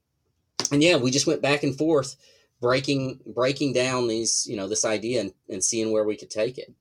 and 0.72 0.82
yeah, 0.84 0.98
we 0.98 1.12
just 1.12 1.28
went 1.28 1.42
back 1.42 1.64
and 1.64 1.78
forth 1.78 2.16
breaking 2.62 3.20
breaking 3.26 3.74
down 3.74 4.08
these 4.08 4.46
you 4.50 4.56
know 4.56 4.68
this 4.68 4.86
idea 4.86 5.22
and, 5.22 5.34
and 5.50 5.64
seeing 5.64 5.92
where 5.92 6.04
we 6.04 6.16
could 6.16 6.30
take 6.30 6.58
it 6.58 6.74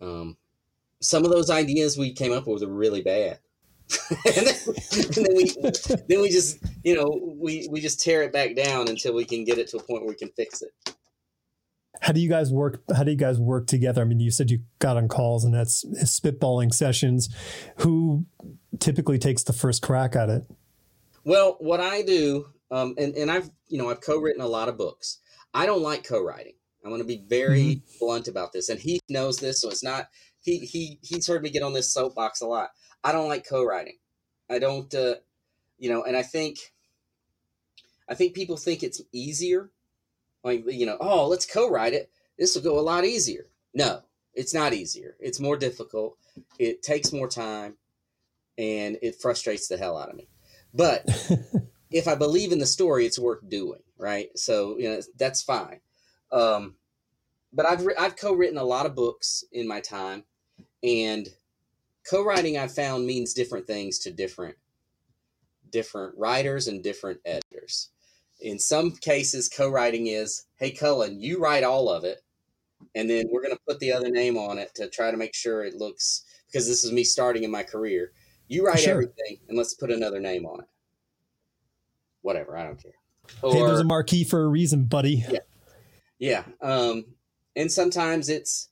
um, 0.00 0.36
some 1.00 1.24
of 1.24 1.30
those 1.30 1.50
ideas 1.50 1.96
we 1.96 2.12
came 2.12 2.32
up 2.32 2.46
with 2.46 2.62
were 2.62 2.68
really 2.68 3.02
bad 3.02 3.38
and, 4.24 4.46
then, 4.46 4.54
and, 4.66 5.26
then, 5.26 5.36
we 5.36 5.54
then 6.08 6.20
we 6.20 6.30
just 6.30 6.58
you 6.82 6.94
know 6.94 7.36
we 7.38 7.68
we 7.70 7.80
just 7.80 8.00
tear 8.00 8.22
it 8.22 8.32
back 8.32 8.56
down 8.56 8.88
until 8.88 9.14
we 9.14 9.24
can 9.24 9.44
get 9.44 9.58
it 9.58 9.68
to 9.68 9.76
a 9.76 9.82
point 9.82 10.02
where 10.02 10.08
we 10.08 10.14
can 10.14 10.30
fix 10.30 10.62
it 10.62 10.96
how 12.00 12.12
do 12.12 12.20
you 12.20 12.28
guys 12.28 12.50
work 12.50 12.82
how 12.96 13.04
do 13.04 13.10
you 13.10 13.16
guys 13.16 13.38
work 13.38 13.66
together 13.66 14.00
i 14.00 14.04
mean 14.04 14.20
you 14.20 14.30
said 14.30 14.50
you 14.50 14.60
got 14.78 14.96
on 14.96 15.06
calls 15.06 15.44
and 15.44 15.54
that's 15.54 15.84
spitballing 16.02 16.72
sessions 16.72 17.28
who 17.78 18.24
typically 18.80 19.18
takes 19.18 19.44
the 19.44 19.52
first 19.52 19.82
crack 19.82 20.16
at 20.16 20.30
it 20.30 20.44
well 21.24 21.56
what 21.60 21.80
i 21.80 22.00
do 22.02 22.46
um, 22.74 22.94
and 22.98 23.14
and 23.14 23.30
I've 23.30 23.50
you 23.68 23.78
know 23.78 23.90
I've 23.90 24.00
co-written 24.00 24.42
a 24.42 24.48
lot 24.48 24.68
of 24.68 24.76
books. 24.76 25.18
I 25.52 25.66
don't 25.66 25.82
like 25.82 26.04
co-writing. 26.04 26.54
I'm 26.84 26.90
going 26.90 27.00
to 27.00 27.06
be 27.06 27.24
very 27.28 27.76
mm-hmm. 27.76 27.98
blunt 28.00 28.28
about 28.28 28.52
this, 28.52 28.68
and 28.68 28.80
he 28.80 29.00
knows 29.08 29.38
this, 29.38 29.60
so 29.60 29.70
it's 29.70 29.84
not 29.84 30.08
he 30.40 30.58
he 30.58 30.98
he's 31.02 31.26
heard 31.26 31.42
me 31.42 31.50
get 31.50 31.62
on 31.62 31.72
this 31.72 31.92
soapbox 31.92 32.40
a 32.40 32.46
lot. 32.46 32.70
I 33.04 33.12
don't 33.12 33.28
like 33.28 33.46
co-writing. 33.46 33.98
I 34.50 34.58
don't, 34.58 34.92
uh, 34.94 35.16
you 35.78 35.90
know, 35.90 36.02
and 36.02 36.16
I 36.16 36.22
think 36.22 36.58
I 38.08 38.14
think 38.14 38.34
people 38.34 38.56
think 38.56 38.82
it's 38.82 39.02
easier, 39.12 39.70
like 40.42 40.64
you 40.66 40.86
know, 40.86 40.96
oh, 41.00 41.28
let's 41.28 41.46
co-write 41.46 41.92
it. 41.92 42.10
This 42.38 42.54
will 42.54 42.62
go 42.62 42.78
a 42.78 42.80
lot 42.80 43.04
easier. 43.04 43.46
No, 43.74 44.02
it's 44.34 44.54
not 44.54 44.72
easier. 44.72 45.16
It's 45.20 45.40
more 45.40 45.56
difficult. 45.56 46.16
It 46.58 46.82
takes 46.82 47.12
more 47.12 47.28
time, 47.28 47.74
and 48.58 48.98
it 49.02 49.20
frustrates 49.20 49.68
the 49.68 49.76
hell 49.76 49.96
out 49.96 50.10
of 50.10 50.16
me. 50.16 50.28
But 50.72 51.04
if 51.90 52.08
I 52.08 52.14
believe 52.14 52.52
in 52.52 52.58
the 52.58 52.66
story, 52.66 53.06
it's 53.06 53.18
worth 53.18 53.48
doing, 53.48 53.80
right? 53.98 54.36
So 54.38 54.78
you 54.78 54.88
know 54.88 55.00
that's 55.18 55.42
fine. 55.42 55.80
Um, 56.32 56.74
but 57.52 57.66
I've 57.66 57.86
I've 57.98 58.16
co-written 58.16 58.58
a 58.58 58.64
lot 58.64 58.86
of 58.86 58.94
books 58.94 59.44
in 59.52 59.68
my 59.68 59.80
time, 59.80 60.24
and 60.82 61.28
co-writing 62.08 62.58
I've 62.58 62.74
found 62.74 63.06
means 63.06 63.34
different 63.34 63.66
things 63.66 63.98
to 64.00 64.10
different 64.10 64.56
different 65.70 66.16
writers 66.16 66.68
and 66.68 66.82
different 66.82 67.20
editors. 67.24 67.90
In 68.40 68.58
some 68.58 68.92
cases, 68.92 69.48
co-writing 69.48 70.06
is, 70.06 70.44
"Hey, 70.56 70.70
Cullen, 70.70 71.20
you 71.20 71.40
write 71.40 71.64
all 71.64 71.88
of 71.88 72.04
it, 72.04 72.22
and 72.94 73.08
then 73.08 73.26
we're 73.30 73.42
going 73.42 73.54
to 73.54 73.62
put 73.66 73.80
the 73.80 73.92
other 73.92 74.10
name 74.10 74.36
on 74.36 74.58
it 74.58 74.74
to 74.76 74.88
try 74.88 75.10
to 75.10 75.16
make 75.16 75.34
sure 75.34 75.64
it 75.64 75.74
looks." 75.74 76.24
Because 76.46 76.68
this 76.68 76.84
is 76.84 76.92
me 76.92 77.02
starting 77.02 77.42
in 77.42 77.50
my 77.50 77.64
career. 77.64 78.12
You 78.46 78.64
write 78.64 78.80
sure. 78.80 78.92
everything, 78.92 79.38
and 79.48 79.58
let's 79.58 79.74
put 79.74 79.90
another 79.90 80.20
name 80.20 80.46
on 80.46 80.60
it 80.60 80.68
whatever. 82.24 82.56
I 82.56 82.64
don't 82.64 82.82
care. 82.82 82.94
Or, 83.42 83.52
hey, 83.52 83.60
there's 83.60 83.80
a 83.80 83.84
marquee 83.84 84.24
for 84.24 84.42
a 84.42 84.48
reason, 84.48 84.84
buddy. 84.84 85.24
Yeah. 85.30 85.38
Yeah. 86.18 86.44
Um, 86.60 87.04
and 87.54 87.70
sometimes 87.70 88.28
it's 88.28 88.70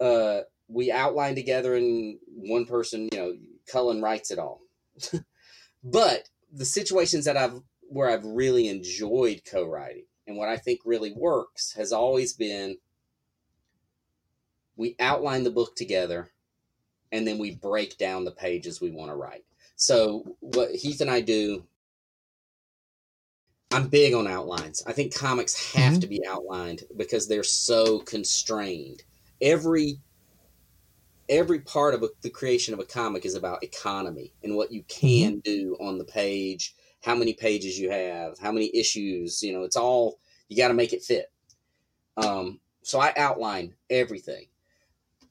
uh, 0.00 0.40
we 0.70 0.92
outline 0.92 1.34
together 1.34 1.74
and 1.74 2.18
one 2.34 2.64
person, 2.64 3.08
you 3.12 3.18
know, 3.18 3.34
Cullen 3.70 4.00
writes 4.00 4.30
it 4.30 4.38
all. 4.38 4.62
but 5.84 6.28
the 6.52 6.64
situations 6.64 7.24
that 7.24 7.36
I've 7.36 7.60
where 7.88 8.08
I've 8.08 8.24
really 8.24 8.68
enjoyed 8.68 9.42
co-writing 9.50 10.04
and 10.26 10.36
what 10.36 10.48
I 10.48 10.56
think 10.56 10.80
really 10.84 11.12
works 11.12 11.72
has 11.72 11.92
always 11.92 12.32
been 12.32 12.76
we 14.76 14.94
outline 15.00 15.42
the 15.42 15.50
book 15.50 15.74
together 15.74 16.30
and 17.10 17.26
then 17.26 17.38
we 17.38 17.56
break 17.56 17.98
down 17.98 18.24
the 18.24 18.30
pages 18.30 18.80
we 18.80 18.92
want 18.92 19.10
to 19.10 19.16
write. 19.16 19.44
So 19.74 20.36
what 20.38 20.70
Heath 20.70 21.00
and 21.00 21.10
I 21.10 21.20
do 21.20 21.64
I'm 23.72 23.88
big 23.88 24.14
on 24.14 24.26
outlines. 24.26 24.82
I 24.86 24.92
think 24.92 25.14
comics 25.14 25.74
have 25.74 25.92
mm-hmm. 25.92 26.00
to 26.00 26.06
be 26.08 26.26
outlined 26.26 26.82
because 26.96 27.28
they're 27.28 27.44
so 27.44 28.00
constrained. 28.00 29.04
Every 29.40 30.00
every 31.30 31.60
part 31.60 31.94
of 31.94 32.02
a, 32.02 32.08
the 32.22 32.28
creation 32.28 32.74
of 32.74 32.80
a 32.80 32.84
comic 32.84 33.24
is 33.24 33.34
about 33.34 33.62
economy 33.62 34.34
and 34.42 34.54
what 34.54 34.72
you 34.72 34.82
can 34.88 35.34
mm-hmm. 35.34 35.38
do 35.44 35.76
on 35.80 35.96
the 35.96 36.04
page, 36.04 36.74
how 37.02 37.14
many 37.14 37.32
pages 37.32 37.78
you 37.78 37.90
have, 37.90 38.38
how 38.38 38.52
many 38.52 38.70
issues. 38.76 39.42
You 39.42 39.54
know, 39.54 39.62
it's 39.62 39.76
all 39.76 40.18
you 40.48 40.56
got 40.56 40.68
to 40.68 40.74
make 40.74 40.92
it 40.92 41.02
fit. 41.02 41.32
Um, 42.16 42.60
so 42.82 43.00
I 43.00 43.14
outline 43.16 43.74
everything 43.88 44.46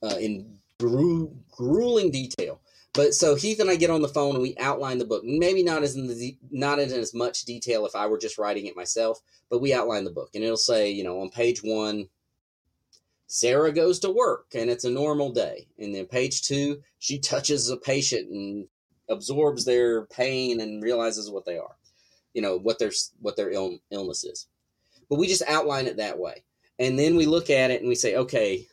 uh, 0.01 0.15
in 0.19 0.57
gru- 0.79 1.35
grueling 1.51 2.09
detail. 2.09 2.61
But 2.93 3.13
so 3.13 3.35
Heath 3.35 3.59
and 3.59 3.69
I 3.69 3.75
get 3.75 3.91
on 3.91 4.01
the 4.01 4.07
phone 4.07 4.33
and 4.33 4.41
we 4.41 4.57
outline 4.57 4.97
the 4.97 5.05
book. 5.05 5.23
Maybe 5.23 5.61
not 5.61 5.83
as 5.83 5.95
in 5.95 6.07
the 6.07 6.37
not 6.49 6.79
in 6.79 6.91
as 6.91 7.13
much 7.13 7.45
detail 7.45 7.85
if 7.85 7.95
I 7.95 8.07
were 8.07 8.17
just 8.17 8.39
writing 8.39 8.65
it 8.65 8.75
myself, 8.75 9.21
but 9.49 9.61
we 9.61 9.73
outline 9.73 10.05
the 10.05 10.11
book 10.11 10.31
and 10.33 10.43
it'll 10.43 10.57
say, 10.57 10.89
you 10.89 11.03
know, 11.03 11.21
on 11.21 11.29
page 11.29 11.61
one, 11.63 12.07
Sarah 13.31 13.71
goes 13.71 13.99
to 13.99 14.09
work 14.09 14.47
and 14.55 14.71
it's 14.71 14.85
a 14.85 14.89
normal 14.89 15.31
day. 15.31 15.67
And 15.77 15.93
then 15.93 16.07
page 16.07 16.41
two, 16.41 16.81
she 16.97 17.19
touches 17.19 17.69
a 17.69 17.77
patient 17.77 18.27
and 18.31 18.67
absorbs 19.07 19.65
their 19.65 20.07
pain 20.07 20.59
and 20.59 20.81
realizes 20.81 21.29
what 21.29 21.45
they 21.45 21.57
are, 21.57 21.75
you 22.33 22.41
know, 22.41 22.57
what 22.57 22.79
their 22.79 22.91
what 23.21 23.35
their 23.35 23.51
Ill, 23.51 23.77
illness 23.91 24.23
is. 24.23 24.47
But 25.09 25.19
we 25.19 25.27
just 25.27 25.43
outline 25.47 25.85
it 25.85 25.97
that 25.97 26.17
way, 26.17 26.43
and 26.79 26.97
then 26.97 27.15
we 27.15 27.27
look 27.27 27.51
at 27.51 27.71
it 27.71 27.81
and 27.81 27.89
we 27.89 27.95
say, 27.95 28.15
okay, 28.15 28.67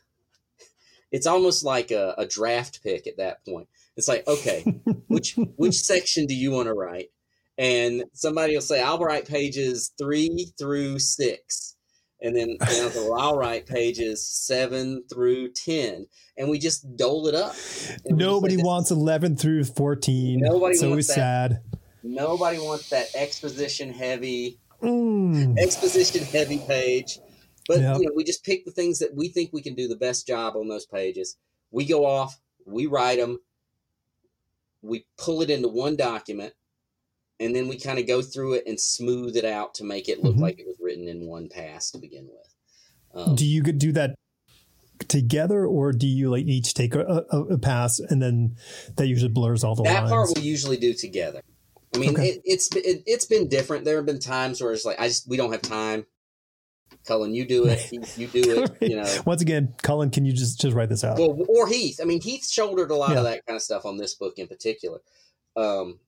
it's 1.13 1.27
almost 1.27 1.63
like 1.63 1.91
a, 1.91 2.15
a 2.17 2.27
draft 2.27 2.83
pick 2.83 3.07
at 3.07 3.19
that 3.19 3.45
point. 3.45 3.69
It's 3.97 4.09
like, 4.09 4.27
okay, 4.27 4.63
which 5.09 5.37
which 5.57 5.75
section 5.75 6.25
do 6.25 6.35
you 6.35 6.51
want 6.51 6.69
to 6.69 6.75
write? 6.75 7.11
And 7.59 8.05
somebody 8.15 8.55
will 8.55 8.63
say, 8.63 8.83
I'll 8.83 8.99
write 8.99 9.29
pages 9.29 9.93
three 9.99 10.51
through 10.59 10.99
six. 10.99 11.76
And 12.21 12.35
then 12.35 12.51
and 12.61 12.93
I'll, 12.97 13.15
I'll 13.15 13.37
write 13.37 13.67
pages 13.67 14.27
seven 14.27 15.05
through 15.13 15.53
10. 15.53 16.07
And 16.39 16.49
we 16.49 16.59
just 16.59 16.97
dole 16.97 17.27
it 17.29 17.35
up. 17.35 17.55
Nobody 18.07 18.57
wants 18.57 18.91
11 18.91 19.37
through 19.37 19.65
14. 19.65 20.41
Nobody 20.41 20.75
it's 20.75 20.83
always 20.83 21.13
sad. 21.13 21.61
Nobody 22.03 22.59
wants 22.59 22.91
that 22.91 23.07
exposition 23.15 23.93
heavy, 23.93 24.59
Mm. 24.83 25.59
exposition 25.59 26.23
heavy 26.23 26.59
page. 26.59 27.19
But 27.67 27.81
Yeah. 27.81 27.97
you 27.97 28.07
know, 28.07 28.13
we 28.15 28.25
just 28.25 28.45
pick 28.45 28.65
the 28.65 28.71
things 28.71 28.99
that 29.01 29.15
we 29.15 29.29
think 29.29 29.53
we 29.53 29.63
can 29.63 29.75
do 29.75 29.89
the 29.89 29.97
best 29.97 30.27
job 30.27 30.55
on 30.57 30.69
those 30.69 30.87
pages. 30.87 31.37
We 31.71 31.85
go 31.85 32.05
off, 32.05 32.39
we 32.65 32.87
write 32.87 33.19
them, 33.19 33.41
we 34.83 35.07
pull 35.17 35.43
it 35.43 35.51
into 35.51 35.69
one 35.69 35.97
document, 35.97 36.55
and 37.41 37.55
then 37.55 37.69
we 37.69 37.79
kind 37.79 37.99
of 37.99 38.07
go 38.07 38.23
through 38.23 38.55
it 38.55 38.65
and 38.67 38.79
smooth 38.81 39.37
it 39.37 39.45
out 39.45 39.75
to 39.75 39.85
make 39.85 40.09
it 40.09 40.23
look 40.23 40.37
Mhm. 40.37 40.41
like 40.41 40.59
it 40.59 40.67
was 40.67 40.77
written 40.81 41.07
in 41.09 41.27
one 41.27 41.49
pass 41.49 41.91
to 41.91 41.99
begin 41.99 42.27
with. 42.27 42.55
Um, 43.15 43.35
do 43.35 43.47
you 43.47 43.63
do 43.63 43.93
that 43.93 44.15
together 45.09 45.67
or 45.67 45.93
do 45.93 46.07
you 46.07 46.31
like 46.31 46.47
each 46.47 46.73
take 46.75 46.95
a, 46.95 47.25
a, 47.31 47.39
a 47.55 47.59
pass 47.59 47.99
and 47.99 48.21
then 48.23 48.57
that 48.97 49.07
usually 49.07 49.31
blurs 49.31 49.65
all 49.65 49.75
the 49.75 49.83
way? 49.83 49.91
that 49.91 50.01
lines? 50.05 50.11
part 50.11 50.29
we 50.37 50.43
usually 50.43 50.77
do 50.77 50.95
together. 50.95 51.43
I 51.95 51.99
mean, 51.99 52.11
Okay. 52.11 52.29
it, 52.31 52.43
it's 52.45 52.69
it, 52.77 53.03
it's 53.07 53.25
been 53.27 53.49
different. 53.49 53.85
There 53.85 53.97
have 53.97 54.07
been 54.07 54.19
times 54.21 54.61
where 54.63 54.73
it's 54.73 54.85
like 54.85 54.99
I 55.01 55.09
just 55.09 55.29
we 55.29 55.37
don't 55.37 55.53
have 55.53 55.63
time. 55.63 56.07
Cullen, 57.05 57.35
you 57.35 57.47
do 57.47 57.67
it. 57.67 57.79
Heath, 57.79 58.19
you 58.19 58.27
do 58.27 58.63
it. 58.65 58.77
You 58.91 58.97
know, 58.97 59.23
Once 59.25 59.41
again, 59.43 59.75
Cullen, 59.83 60.11
can 60.11 60.25
you 60.25 60.33
just 60.33 60.61
just 60.61 60.75
write 60.75 60.89
this 60.89 61.05
out? 61.05 61.19
well, 61.19 61.37
or 61.49 61.69
Heath. 61.69 62.01
I 62.03 62.05
mean, 62.05 62.21
Heath 62.21 62.49
shouldered 62.49 62.91
a 62.91 62.97
lot 62.97 63.11
Yeah. 63.13 63.19
of 63.19 63.25
that 63.25 63.47
kind 63.47 63.57
of 63.57 63.63
stuff 63.63 63.85
on 63.85 63.97
this 63.97 64.15
book 64.15 64.39
in 64.39 64.47
particular. 64.49 65.01
Um, 65.57 65.99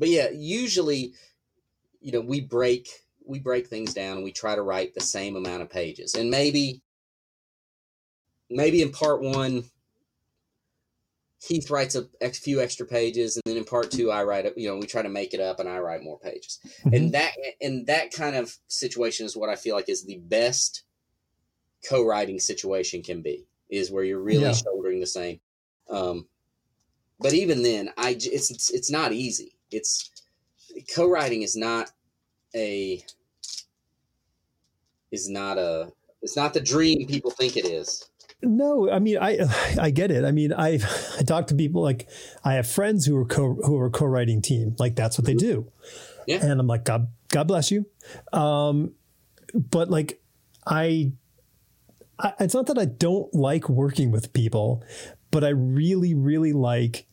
but 0.00 0.08
yeah, 0.08 0.30
usually, 0.30 1.12
you 2.00 2.10
know, 2.10 2.20
we 2.22 2.40
break 2.40 2.88
we 3.24 3.38
break 3.38 3.68
things 3.68 3.94
down 3.94 4.16
and 4.16 4.24
we 4.24 4.32
try 4.32 4.56
to 4.56 4.62
write 4.62 4.94
the 4.94 5.00
same 5.00 5.36
amount 5.36 5.62
of 5.62 5.70
pages, 5.70 6.14
and 6.14 6.30
maybe 6.30 6.82
maybe 8.48 8.82
in 8.82 8.90
part 8.90 9.22
one. 9.22 9.64
Heath 11.42 11.70
writes 11.70 11.94
a 11.94 12.06
few 12.32 12.60
extra 12.60 12.84
pages, 12.86 13.36
and 13.36 13.42
then 13.46 13.56
in 13.56 13.64
part 13.64 13.90
two, 13.90 14.10
I 14.10 14.24
write 14.24 14.44
it. 14.44 14.58
You 14.58 14.68
know, 14.68 14.76
we 14.76 14.86
try 14.86 15.00
to 15.00 15.08
make 15.08 15.32
it 15.32 15.40
up, 15.40 15.58
and 15.58 15.66
I 15.68 15.78
write 15.78 16.02
more 16.02 16.18
pages. 16.18 16.58
Mhm. 16.84 16.96
And 16.96 17.14
that 17.14 17.32
and 17.62 17.86
that 17.86 18.12
kind 18.12 18.36
of 18.36 18.54
situation 18.68 19.24
is 19.24 19.36
what 19.36 19.48
I 19.48 19.56
feel 19.56 19.74
like 19.74 19.88
is 19.88 20.04
the 20.04 20.18
best 20.18 20.84
co-writing 21.88 22.38
situation 22.40 23.02
can 23.02 23.22
be. 23.22 23.46
Is 23.70 23.90
where 23.90 24.04
you're 24.04 24.20
really 24.20 24.44
Yeah. 24.44 24.52
shouldering 24.52 25.00
the 25.00 25.06
same. 25.06 25.40
Um, 25.88 26.28
but 27.18 27.32
even 27.32 27.62
then, 27.62 27.90
I 27.96 28.10
it's, 28.10 28.50
it's 28.50 28.70
it's 28.70 28.90
not 28.90 29.12
easy. 29.12 29.59
It's 29.70 30.10
co-writing 30.94 31.42
is 31.42 31.56
not 31.56 31.90
a 32.54 33.02
is 35.12 35.28
not 35.28 35.58
a 35.58 35.92
it's 36.22 36.36
not 36.36 36.54
the 36.54 36.60
dream 36.60 37.06
people 37.06 37.30
think 37.30 37.56
it 37.56 37.64
is. 37.64 38.08
No, 38.42 38.90
I 38.90 38.98
mean 38.98 39.18
I 39.18 39.38
I 39.80 39.90
get 39.90 40.10
it. 40.10 40.24
I 40.24 40.32
mean 40.32 40.52
I 40.52 40.78
I 41.18 41.22
talk 41.22 41.48
to 41.48 41.54
people 41.54 41.82
like 41.82 42.08
I 42.44 42.54
have 42.54 42.66
friends 42.66 43.06
who 43.06 43.16
are 43.16 43.24
co 43.24 43.54
who 43.54 43.78
are 43.78 43.90
co-writing 43.90 44.42
team. 44.42 44.76
Like 44.78 44.96
that's 44.96 45.18
what 45.18 45.26
they 45.26 45.34
do. 45.34 45.70
Yeah. 46.26 46.44
And 46.44 46.60
I'm 46.60 46.66
like 46.66 46.84
God 46.84 47.08
God 47.28 47.48
bless 47.48 47.70
you. 47.70 47.86
Um 48.32 48.94
but 49.54 49.90
like 49.90 50.20
I, 50.66 51.12
I 52.18 52.32
it's 52.40 52.54
not 52.54 52.66
that 52.66 52.78
I 52.78 52.84
don't 52.84 53.32
like 53.34 53.68
working 53.68 54.10
with 54.10 54.32
people, 54.32 54.84
but 55.30 55.44
I 55.44 55.50
really 55.50 56.14
really 56.14 56.52
like 56.52 57.06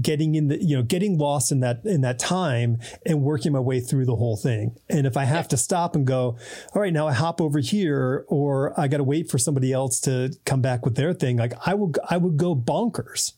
getting 0.00 0.34
in 0.34 0.48
the 0.48 0.62
you 0.62 0.76
know 0.76 0.82
getting 0.82 1.18
lost 1.18 1.52
in 1.52 1.60
that 1.60 1.80
in 1.84 2.00
that 2.00 2.18
time 2.18 2.78
and 3.04 3.22
working 3.22 3.52
my 3.52 3.60
way 3.60 3.78
through 3.78 4.06
the 4.06 4.16
whole 4.16 4.36
thing 4.36 4.74
and 4.88 5.06
if 5.06 5.16
i 5.18 5.24
have 5.24 5.46
to 5.46 5.56
stop 5.56 5.94
and 5.94 6.06
go 6.06 6.36
all 6.74 6.80
right 6.80 6.94
now 6.94 7.06
i 7.06 7.12
hop 7.12 7.40
over 7.40 7.58
here 7.58 8.24
or 8.28 8.78
i 8.80 8.88
got 8.88 8.96
to 8.96 9.04
wait 9.04 9.30
for 9.30 9.36
somebody 9.36 9.72
else 9.72 10.00
to 10.00 10.32
come 10.46 10.62
back 10.62 10.84
with 10.84 10.94
their 10.94 11.12
thing 11.12 11.36
like 11.36 11.52
i 11.66 11.74
will 11.74 11.92
i 12.08 12.16
would 12.16 12.38
go 12.38 12.56
bonkers 12.56 13.32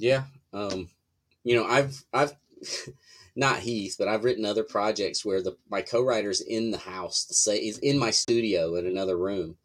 Yeah. 0.00 0.24
Um, 0.52 0.88
you 1.44 1.54
know, 1.54 1.64
I've 1.64 2.02
I've 2.12 2.32
not 3.36 3.58
Heath, 3.60 3.96
but 3.98 4.08
I've 4.08 4.24
written 4.24 4.44
other 4.44 4.64
projects 4.64 5.24
where 5.24 5.42
the 5.42 5.56
my 5.68 5.82
co-writer's 5.82 6.40
in 6.40 6.70
the 6.70 6.78
house, 6.78 7.26
the 7.26 7.34
say 7.34 7.58
is 7.58 7.78
in 7.78 7.98
my 7.98 8.10
studio 8.10 8.76
in 8.76 8.86
another 8.86 9.16
room. 9.16 9.56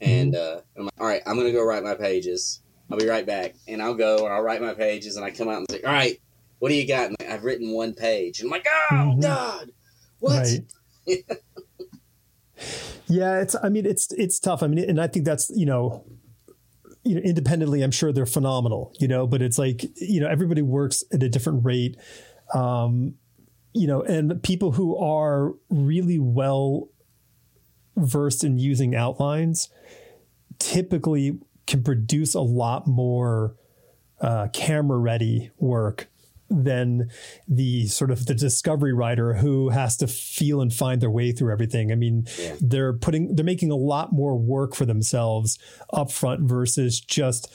And 0.00 0.34
uh, 0.34 0.60
I'm 0.76 0.84
like, 0.84 1.00
all 1.00 1.06
right, 1.06 1.22
I'm 1.26 1.36
gonna 1.36 1.52
go 1.52 1.64
write 1.64 1.82
my 1.82 1.94
pages. 1.94 2.61
I'll 2.92 2.98
be 2.98 3.06
right 3.08 3.24
back. 3.24 3.54
And 3.66 3.80
I'll 3.82 3.94
go 3.94 4.24
and 4.26 4.34
I'll 4.34 4.42
write 4.42 4.60
my 4.60 4.74
pages 4.74 5.16
and 5.16 5.24
I 5.24 5.30
come 5.30 5.48
out 5.48 5.56
and 5.56 5.66
say, 5.70 5.80
All 5.82 5.92
right, 5.92 6.20
what 6.58 6.68
do 6.68 6.74
you 6.74 6.86
got? 6.86 7.06
And 7.08 7.16
I've 7.26 7.42
written 7.42 7.72
one 7.72 7.94
page. 7.94 8.40
And 8.40 8.46
I'm 8.48 8.50
like, 8.50 8.66
Oh 8.90 9.14
Mhm. 9.16 9.22
God, 9.22 9.70
what? 10.18 10.38
right 10.38 10.60
yeah 13.08 13.40
it's 13.40 13.56
i 13.62 13.68
mean 13.68 13.84
it's 13.84 14.12
it's 14.12 14.38
tough 14.38 14.62
i 14.62 14.68
mean 14.68 14.88
and 14.88 15.00
i 15.00 15.08
think 15.08 15.24
that's 15.24 15.50
you 15.50 15.66
know 15.66 16.04
you 17.02 17.16
know 17.16 17.20
independently 17.22 17.82
i'm 17.82 17.90
sure 17.90 18.12
they're 18.12 18.24
phenomenal 18.24 18.92
you 19.00 19.08
know 19.08 19.26
but 19.26 19.42
it's 19.42 19.58
like 19.58 19.82
you 19.96 20.20
know 20.20 20.28
everybody 20.28 20.62
works 20.62 21.02
at 21.12 21.24
a 21.24 21.28
different 21.28 21.64
rate 21.64 21.96
um 22.54 23.14
you 23.72 23.88
know 23.88 24.00
and 24.02 24.40
people 24.44 24.70
who 24.72 24.96
are 24.96 25.52
really 25.70 26.20
well 26.20 26.88
versed 27.96 28.44
in 28.44 28.58
using 28.58 28.94
outlines 28.94 29.68
typically 30.60 31.36
can 31.66 31.82
produce 31.82 32.34
a 32.34 32.40
lot 32.40 32.86
more 32.86 33.54
uh, 34.20 34.48
camera 34.52 34.98
ready 34.98 35.50
work 35.58 36.08
than 36.50 37.08
the 37.48 37.86
sort 37.86 38.10
of 38.10 38.26
the 38.26 38.34
discovery 38.34 38.92
writer 38.92 39.34
who 39.34 39.70
has 39.70 39.96
to 39.96 40.06
feel 40.06 40.60
and 40.60 40.72
find 40.72 41.00
their 41.00 41.10
way 41.10 41.32
through 41.32 41.50
everything. 41.50 41.90
I 41.90 41.94
mean, 41.94 42.26
Yeah. 42.38 42.56
they're 42.60 42.92
putting 42.92 43.34
they're 43.34 43.44
making 43.44 43.70
a 43.70 43.76
lot 43.76 44.12
more 44.12 44.36
work 44.36 44.74
for 44.74 44.84
themselves 44.84 45.58
up 45.92 46.10
front 46.12 46.42
versus 46.42 47.00
just 47.00 47.50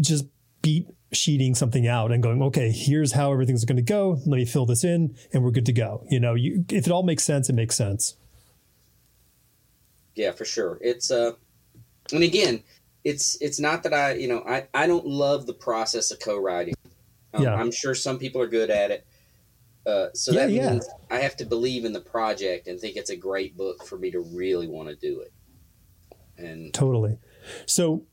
just 0.00 0.24
beat 0.62 0.86
sheeting 1.12 1.54
something 1.54 1.86
out 1.86 2.10
and 2.10 2.22
going, 2.22 2.42
okay, 2.42 2.70
here's 2.72 3.12
how 3.12 3.32
everything's 3.32 3.64
going 3.66 3.76
to 3.76 3.82
go. 3.82 4.18
Let 4.26 4.38
me 4.38 4.44
fill 4.46 4.64
this 4.66 4.82
in, 4.82 5.14
and 5.32 5.44
we're 5.44 5.50
good 5.50 5.66
to 5.66 5.72
go. 5.72 6.04
You 6.10 6.18
know, 6.20 6.34
you 6.34 6.64
if 6.70 6.86
it 6.86 6.90
all 6.90 7.02
makes 7.02 7.22
sense, 7.22 7.50
it 7.50 7.54
makes 7.54 7.76
sense. 7.76 8.16
Yeah, 10.14 10.32
for 10.32 10.44
sure. 10.44 10.78
It's 10.80 11.10
uh 11.10 11.32
and 12.12 12.22
again, 12.22 12.62
it's 13.04 13.40
it's 13.40 13.60
not 13.60 13.82
that 13.82 13.92
I, 13.92 14.14
you 14.14 14.28
know, 14.28 14.42
I 14.46 14.68
I 14.74 14.86
don't 14.86 15.06
love 15.06 15.46
the 15.46 15.54
process 15.54 16.10
of 16.10 16.20
co-writing. 16.20 16.74
Um, 17.34 17.42
Yeah. 17.42 17.54
I'm 17.54 17.70
sure 17.70 17.94
some 17.94 18.18
people 18.18 18.40
are 18.40 18.48
good 18.48 18.70
at 18.70 18.90
it. 18.90 19.06
Uh, 19.86 20.08
so 20.14 20.32
Yeah, 20.32 20.46
that 20.46 20.52
yeah. 20.52 20.70
means 20.70 20.88
I 21.10 21.18
have 21.18 21.36
to 21.36 21.44
believe 21.44 21.84
in 21.84 21.92
the 21.92 22.00
project 22.00 22.66
and 22.66 22.80
think 22.80 22.96
it's 22.96 23.10
a 23.10 23.16
great 23.16 23.56
book 23.56 23.84
for 23.84 23.98
me 23.98 24.10
to 24.12 24.20
really 24.20 24.66
want 24.66 24.88
to 24.88 24.96
do 24.96 25.20
it. 25.20 25.32
And 26.38 26.72
Totally. 26.72 27.18
So 27.66 28.06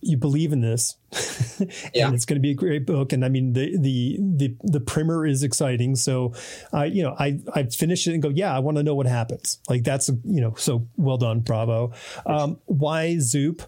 you 0.00 0.16
believe 0.16 0.52
in 0.52 0.60
this, 0.60 0.96
Yeah. 1.94 2.06
and 2.06 2.14
it's 2.14 2.24
going 2.24 2.36
to 2.36 2.40
be 2.40 2.50
a 2.50 2.54
great 2.54 2.86
book. 2.86 3.12
And 3.12 3.24
I 3.24 3.28
mean, 3.28 3.52
the 3.54 3.76
the 3.78 4.18
the 4.20 4.56
the 4.62 4.80
primer 4.80 5.26
is 5.26 5.42
exciting. 5.42 5.96
So, 5.96 6.34
I 6.72 6.86
you 6.86 7.02
know, 7.02 7.14
I 7.18 7.40
I 7.54 7.64
finish 7.64 8.06
it 8.06 8.12
and 8.14 8.22
go, 8.22 8.28
yeah, 8.28 8.54
I 8.54 8.58
want 8.60 8.76
to 8.76 8.82
know 8.82 8.94
what 8.94 9.06
happens. 9.06 9.58
Like 9.68 9.84
that's 9.84 10.08
you 10.08 10.40
know, 10.40 10.54
so 10.56 10.86
well 10.96 11.16
done, 11.16 11.40
bravo. 11.40 11.92
Um, 12.26 12.58
why 12.66 13.18
Zoop? 13.18 13.62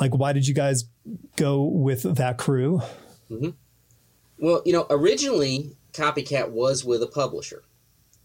Like, 0.00 0.14
why 0.16 0.32
did 0.32 0.46
you 0.48 0.54
guys 0.54 0.84
go 1.36 1.62
with 1.64 2.02
that 2.16 2.38
crew? 2.38 2.80
well, 4.38 4.62
you 4.64 4.72
know, 4.72 4.86
originally 4.90 5.76
Copycat 5.92 6.50
was 6.50 6.84
with 6.84 7.02
a 7.02 7.06
publisher. 7.06 7.62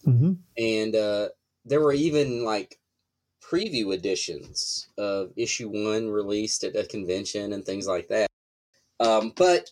hmm 0.04 0.34
and 0.58 0.96
uh, 0.96 1.30
there 1.66 1.82
were 1.82 1.94
even 1.94 2.44
like 2.46 2.80
preview 3.50 3.94
editions 3.94 4.90
of 4.98 5.32
issue 5.36 5.70
one 5.70 6.10
released 6.10 6.64
at 6.64 6.76
a 6.76 6.86
convention 6.86 7.54
and 7.54 7.66
things 7.66 7.88
like 7.88 8.08
that. 8.10 8.30
Um, 9.00 9.34
but 9.36 9.72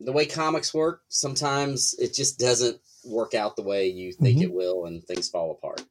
the 0.00 0.12
way 0.12 0.26
comics 0.26 0.74
work, 0.74 1.02
sometimes 1.08 1.94
it 1.98 2.12
just 2.14 2.38
doesn't 2.38 2.80
work 3.04 3.34
out 3.34 3.56
the 3.56 3.62
way 3.62 3.86
you 3.88 4.12
think 4.12 4.38
Mhm. 4.38 4.42
it 4.42 4.52
will, 4.52 4.86
and 4.86 5.04
things 5.04 5.28
fall 5.28 5.52
apart. 5.52 5.84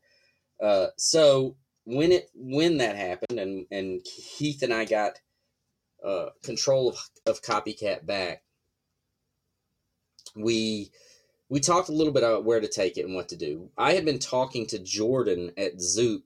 Uh, 0.61 0.87
so 0.97 1.55
when 1.85 2.11
it 2.11 2.29
when 2.33 2.77
that 2.77 2.95
happened, 2.95 3.39
and 3.39 3.67
and 3.71 4.05
Heath 4.05 4.61
and 4.63 4.73
I 4.73 4.85
got 4.85 5.19
uh, 6.03 6.29
control 6.43 6.89
of, 6.89 6.97
of 7.25 7.41
Copycat 7.41 8.05
back, 8.05 8.43
we 10.35 10.91
we 11.49 11.59
talked 11.59 11.89
a 11.89 11.93
little 11.93 12.13
bit 12.13 12.23
about 12.23 12.43
where 12.43 12.59
to 12.59 12.67
take 12.67 12.97
it 12.97 13.05
and 13.05 13.15
what 13.15 13.29
to 13.29 13.35
do. 13.35 13.71
I 13.77 13.93
had 13.93 14.05
been 14.05 14.19
talking 14.19 14.65
to 14.67 14.79
Jordan 14.79 15.51
at 15.57 15.79
Zoop 15.79 16.25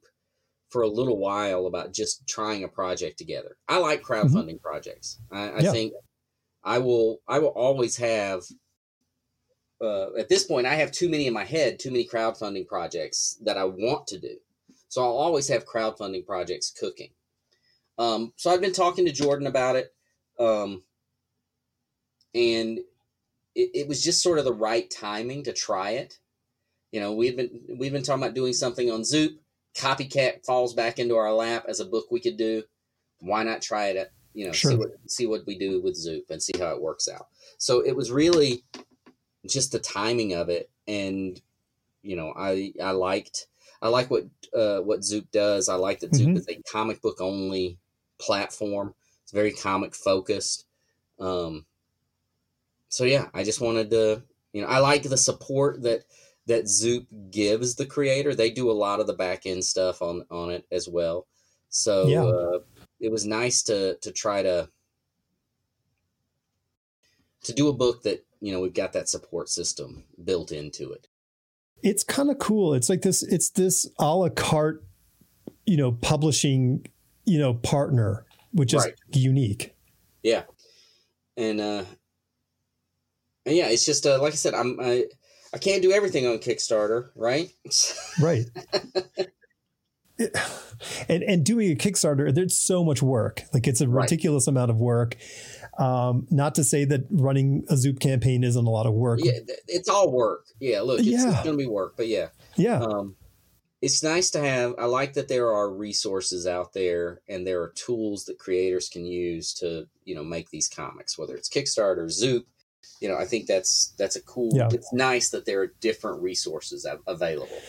for 0.69 0.83
a 0.83 0.87
little 0.87 1.17
while 1.17 1.65
about 1.65 1.93
just 1.93 2.27
trying 2.27 2.63
a 2.63 2.67
project 2.67 3.17
together. 3.17 3.57
I 3.67 3.77
like 3.79 4.01
crowdfunding 4.03 4.61
projects. 4.61 5.19
I, 5.31 5.43
I 5.43 5.47
Mm-hmm. 5.49 5.65
Yeah. 5.65 5.71
think 5.71 5.93
I 6.63 6.77
will 6.79 7.21
I 7.27 7.39
will 7.39 7.49
always 7.49 7.97
have 7.97 8.43
uh, 9.81 10.13
at 10.17 10.29
this 10.29 10.43
point 10.43 10.67
I 10.67 10.75
have 10.75 10.91
too 10.91 11.09
many 11.09 11.25
in 11.27 11.33
my 11.33 11.45
head, 11.45 11.79
too 11.79 11.89
many 11.91 12.05
crowdfunding 12.05 12.67
projects 12.67 13.37
that 13.45 13.57
I 13.57 13.63
want 13.63 14.07
to 14.07 14.19
do. 14.19 14.35
So 14.89 15.01
I'll 15.03 15.17
always 15.17 15.47
have 15.47 15.65
crowdfunding 15.65 16.25
projects 16.25 16.71
cooking. 16.71 17.11
Um, 17.97 18.33
so 18.35 18.49
I've 18.51 18.61
been 18.61 18.73
talking 18.73 19.05
to 19.05 19.11
Jordan 19.11 19.47
about 19.47 19.75
it. 19.75 19.93
Um, 20.39 20.83
and 22.33 22.79
it, 23.55 23.71
it 23.73 23.87
was 23.87 24.03
just 24.03 24.21
sort 24.21 24.39
of 24.39 24.45
the 24.45 24.53
right 24.53 24.89
timing 24.89 25.43
to 25.43 25.53
try 25.53 25.91
it. 25.91 26.17
You 26.91 26.99
know, 26.99 27.13
we've 27.13 27.37
been 27.37 27.61
we've 27.77 27.91
been 27.91 28.03
talking 28.03 28.23
about 28.23 28.35
doing 28.35 28.53
something 28.53 28.89
on 28.91 29.03
Zoop. 29.03 29.39
Copycat 29.75 30.45
falls 30.45 30.73
back 30.73 30.99
into 30.99 31.15
our 31.15 31.31
lap 31.33 31.65
as 31.67 31.79
a 31.79 31.85
book 31.85 32.07
we 32.11 32.19
could 32.19 32.37
do. 32.37 32.63
Why 33.19 33.43
not 33.43 33.61
try 33.61 33.87
it 33.87 33.97
at 33.97 34.11
you 34.33 34.45
know 34.45 34.51
see 34.53 34.75
what 34.75 34.91
see 35.07 35.27
what 35.27 35.45
we 35.47 35.57
do 35.57 35.81
with 35.81 35.95
Zoop 35.95 36.29
and 36.29 36.41
see 36.41 36.57
how 36.57 36.69
it 36.73 36.81
works 36.81 37.07
out. 37.07 37.27
So 37.57 37.79
it 37.81 37.95
was 37.95 38.11
really 38.11 38.63
just 39.47 39.71
the 39.71 39.79
timing 39.79 40.33
of 40.33 40.49
it, 40.49 40.69
and 40.87 41.39
you 42.01 42.15
know, 42.15 42.33
I 42.37 42.73
I 42.81 42.91
liked 42.91 43.47
I 43.81 43.89
like 43.89 44.09
what 44.09 44.25
uh, 44.53 44.79
what 44.79 45.03
Zoop 45.03 45.31
does. 45.31 45.69
I 45.69 45.75
like 45.75 45.99
that 45.99 46.15
Zoop 46.15 46.29
Mhm. 46.29 46.37
is 46.37 46.47
a 46.47 46.61
comic 46.71 47.01
book 47.01 47.21
only 47.21 47.77
platform. 48.17 48.93
It's 49.23 49.31
very 49.31 49.51
comic 49.51 49.95
focused. 49.95 50.65
Um, 51.19 51.65
so 52.89 53.03
yeah, 53.03 53.29
I 53.33 53.43
just 53.43 53.61
wanted 53.61 53.89
to, 53.91 54.23
you 54.53 54.61
know, 54.61 54.67
I 54.67 54.79
like 54.79 55.03
the 55.03 55.17
support 55.17 55.83
that 55.83 56.05
that 56.49 56.67
Zoop 56.67 57.07
gives 57.31 57.75
the 57.75 57.85
creator. 57.85 58.35
They 58.35 58.49
do 58.51 58.69
a 58.69 58.73
lot 58.73 58.99
of 58.99 59.07
the 59.07 59.13
back 59.13 59.45
end 59.45 59.63
stuff 59.63 60.01
on 60.01 60.25
on 60.29 60.49
it 60.51 60.65
as 60.71 60.87
well. 60.89 61.27
So 61.69 62.09
Yeah. 62.09 62.23
uh, 62.25 62.59
it 62.99 63.11
was 63.11 63.25
nice 63.25 63.63
to 63.63 63.97
to 64.01 64.11
try 64.11 64.43
to 64.43 64.69
to 67.43 67.53
do 67.53 67.67
a 67.69 67.73
book 67.73 68.03
that 68.03 68.25
you 68.41 68.51
know 68.51 68.59
we've 68.61 68.73
got 68.73 68.93
that 68.93 69.09
support 69.09 69.49
system 69.49 70.03
built 70.23 70.51
into 70.51 70.91
it. 70.91 71.07
It's 71.81 72.03
kind 72.03 72.29
of 72.29 72.39
cool. 72.39 72.73
It's 72.73 72.89
like 72.89 73.01
this. 73.03 73.23
It's 73.23 73.49
this 73.51 73.87
a 73.99 74.13
la 74.15 74.29
carte, 74.29 74.83
you 75.65 75.77
know, 75.77 75.93
publishing, 75.93 76.85
you 77.25 77.39
know, 77.39 77.53
partner, 77.53 78.25
which 78.51 78.73
is 78.73 78.83
Right. 78.83 78.95
unique. 79.13 79.75
Yeah, 80.23 80.43
and 81.37 81.61
uh, 81.61 81.85
and 83.45 83.55
yeah, 83.55 83.69
it's 83.69 83.85
just 83.85 84.05
uh, 84.05 84.21
like 84.21 84.33
I 84.33 84.35
said, 84.35 84.53
I'm 84.53 84.77
I, 84.81 85.05
I 85.53 85.57
can't 85.57 85.81
do 85.81 85.91
everything 85.91 86.27
on 86.27 86.37
Kickstarter, 86.37 87.09
right? 87.15 87.51
Right. 88.21 88.45
And 91.09 91.23
and 91.23 91.45
doing 91.45 91.71
a 91.71 91.75
Kickstarter, 91.75 92.33
there's 92.33 92.57
so 92.57 92.85
much 92.85 93.01
work. 93.01 93.41
Like 93.53 93.67
it's 93.67 93.81
a 93.81 93.87
Right. 93.87 94.03
ridiculous 94.03 94.47
amount 94.47 94.71
of 94.71 94.77
work. 94.77 95.17
Um, 95.77 96.25
not 96.29 96.55
to 96.55 96.63
say 96.63 96.85
that 96.85 97.01
running 97.09 97.65
a 97.69 97.75
Zoop 97.75 97.99
campaign 97.99 98.45
isn't 98.45 98.65
a 98.65 98.69
lot 98.69 98.85
of 98.85 98.93
work. 98.93 99.19
yeah, 99.21 99.39
it's 99.67 99.89
all 99.89 100.09
work. 100.11 100.45
Yeah, 100.59 100.81
look, 100.81 100.99
it's, 100.99 101.07
Yeah. 101.09 101.31
it's 101.33 101.43
gonna 101.43 101.57
be 101.57 101.67
work, 101.67 101.95
but 101.97 102.07
yeah, 102.07 102.29
Yeah. 102.55 102.79
um, 102.81 103.15
it's 103.81 104.01
nice 104.03 104.29
to 104.31 104.39
have. 104.39 104.73
I 104.77 104.85
like 104.85 105.13
that 105.13 105.27
there 105.27 105.51
are 105.53 105.69
resources 105.69 106.47
out 106.47 106.71
there, 106.73 107.21
and 107.27 107.45
there 107.45 107.61
are 107.61 107.69
tools 107.75 108.23
that 108.25 108.39
creators 108.39 108.87
can 108.87 109.05
use 109.05 109.53
to 109.55 109.87
you 110.05 110.15
know 110.15 110.23
make 110.23 110.49
these 110.49 110.69
comics, 110.69 111.17
whether 111.17 111.35
it's 111.35 111.49
Kickstarter, 111.49 112.09
Zoop. 112.09 112.45
You 113.01 113.07
know, 113.07 113.17
I 113.17 113.25
think 113.25 113.47
that's 113.47 113.93
that's 113.97 114.15
a 114.15 114.21
cool. 114.21 114.51
Yeah. 114.53 114.69
It's 114.71 114.91
nice 114.91 115.29
that 115.29 115.45
there 115.45 115.61
are 115.61 115.73
different 115.79 116.21
resources 116.21 116.87
available. 117.07 117.61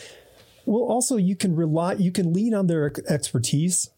Well, 0.66 0.82
also 0.82 1.16
you 1.16 1.36
can 1.36 1.56
rely, 1.56 1.94
you 1.94 2.12
can 2.12 2.32
lean 2.32 2.54
on 2.54 2.66
their 2.66 2.92
expertise, 3.08 3.90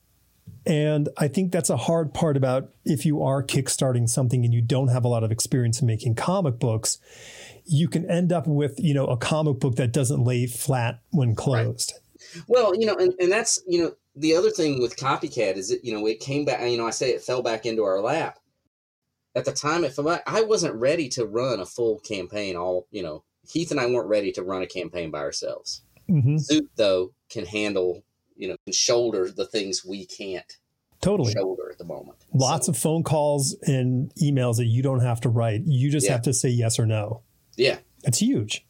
and 0.65 1.09
I 1.19 1.29
think 1.29 1.53
that's 1.53 1.71
a 1.71 1.77
hard 1.77 2.15
part 2.15 2.37
about 2.37 2.71
if 2.85 3.05
you 3.05 3.23
are 3.23 3.43
kickstarting 3.43 4.09
something 4.09 4.45
and 4.45 4.55
you 4.55 4.63
don't 4.63 4.89
have 4.89 5.05
a 5.05 5.09
lot 5.09 5.25
of 5.25 5.33
experience 5.33 5.81
in 5.81 5.87
making 5.87 6.15
comic 6.15 6.59
books, 6.59 6.99
you 7.65 7.89
can 7.89 8.09
end 8.11 8.33
up 8.33 8.47
with 8.47 8.79
you 8.79 8.95
know 8.95 9.07
a 9.07 9.17
comic 9.17 9.59
book 9.59 9.77
that 9.77 9.93
doesn't 9.93 10.23
lay 10.23 10.47
flat 10.47 11.01
when 11.11 11.35
closed. 11.35 11.95
Well, 12.47 12.79
you 12.79 12.87
know, 12.87 12.97
and, 12.97 13.13
and 13.19 13.33
that's 13.33 13.63
you 13.67 13.83
know 13.83 13.93
the 14.15 14.37
other 14.37 14.51
thing 14.51 14.81
with 14.81 14.97
copycat 14.97 15.57
is 15.57 15.71
that 15.71 15.85
you 15.85 15.93
know 15.93 16.07
it 16.07 16.21
came 16.21 16.45
back. 16.45 16.61
You 16.69 16.79
know, 16.79 16.87
I 16.87 16.91
say 16.91 17.11
it 17.11 17.23
fell 17.23 17.43
back 17.43 17.67
into 17.67 17.83
our 17.83 18.01
lap. 18.01 18.39
At 19.35 19.45
the 19.47 19.53
time, 19.53 19.85
it 19.85 19.97
back. 19.97 20.23
I 20.27 20.43
wasn't 20.43 20.75
ready 20.75 21.09
to 21.11 21.25
run 21.25 21.61
a 21.61 21.67
full 21.67 21.99
campaign. 22.01 22.55
All 22.57 22.87
you 22.91 23.03
know, 23.03 23.25
Heath 23.49 23.71
and 23.71 23.81
I 23.81 23.87
weren't 23.87 24.09
ready 24.09 24.31
to 24.33 24.43
run 24.43 24.63
a 24.63 24.67
campaign 24.67 25.11
by 25.11 25.21
ourselves. 25.21 25.83
hmm 26.07 26.37
Zoop 26.39 26.69
though 26.77 27.13
can 27.31 27.47
handle 27.47 28.03
you 28.37 28.49
know 28.49 28.57
can 28.67 28.73
shoulder 28.73 29.31
the 29.31 29.47
things 29.47 29.85
we 29.85 30.05
can't 30.07 30.57
Totally. 31.01 31.33
shoulder 31.33 31.71
at 31.71 31.79
the 31.79 31.85
moment. 31.85 32.19
Lots 32.35 32.67
So, 32.67 32.71
of 32.73 32.79
phone 32.79 33.03
calls 33.03 33.57
and 33.63 34.13
emails 34.23 34.57
that 34.57 34.67
you 34.67 34.83
don't 34.83 35.01
have 35.01 35.21
to 35.23 35.29
write. 35.29 35.63
You 35.67 35.91
just 35.91 36.07
Yeah. 36.07 36.13
have 36.13 36.23
to 36.23 36.33
say 36.35 36.49
yes 36.51 36.79
or 36.79 36.87
no. 36.87 37.23
yeah. 37.57 37.79
It's 38.05 38.19
huge. 38.19 38.67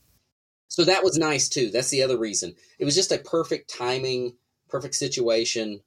So 0.68 0.84
that 0.84 1.02
was 1.05 1.16
nice 1.18 1.48
too. 1.48 1.70
That's 1.70 1.90
the 1.90 2.02
other 2.02 2.16
reason. 2.18 2.55
It 2.78 2.84
was 2.84 2.94
just 2.94 3.12
a 3.12 3.18
perfect 3.18 3.68
timing, 3.68 4.36
perfect 4.68 4.94
situation. 4.94 5.80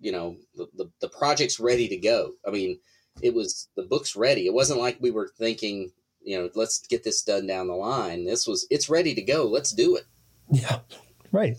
You 0.00 0.12
know, 0.12 0.36
the, 0.56 0.66
the, 0.76 0.90
the 1.00 1.08
project's 1.08 1.58
ready 1.60 1.88
to 1.88 1.96
go. 1.96 2.32
I 2.46 2.50
mean, 2.50 2.78
it 3.22 3.34
was 3.34 3.68
the 3.76 3.82
book's 3.82 4.16
ready. 4.16 4.46
It 4.46 4.54
wasn't 4.54 4.80
like 4.80 4.98
we 5.00 5.10
were 5.10 5.30
thinking, 5.38 5.90
you 6.22 6.38
know, 6.38 6.50
let's 6.54 6.86
get 6.86 7.04
this 7.04 7.22
done 7.22 7.46
down 7.46 7.68
the 7.68 7.74
line. 7.74 8.24
This 8.24 8.46
was 8.46 8.66
it's 8.70 8.88
ready 8.88 9.14
to 9.14 9.22
go. 9.22 9.46
Let's 9.46 9.72
do 9.72 9.96
it. 9.96 10.04
Yeah. 10.50 10.80
Right. 11.30 11.56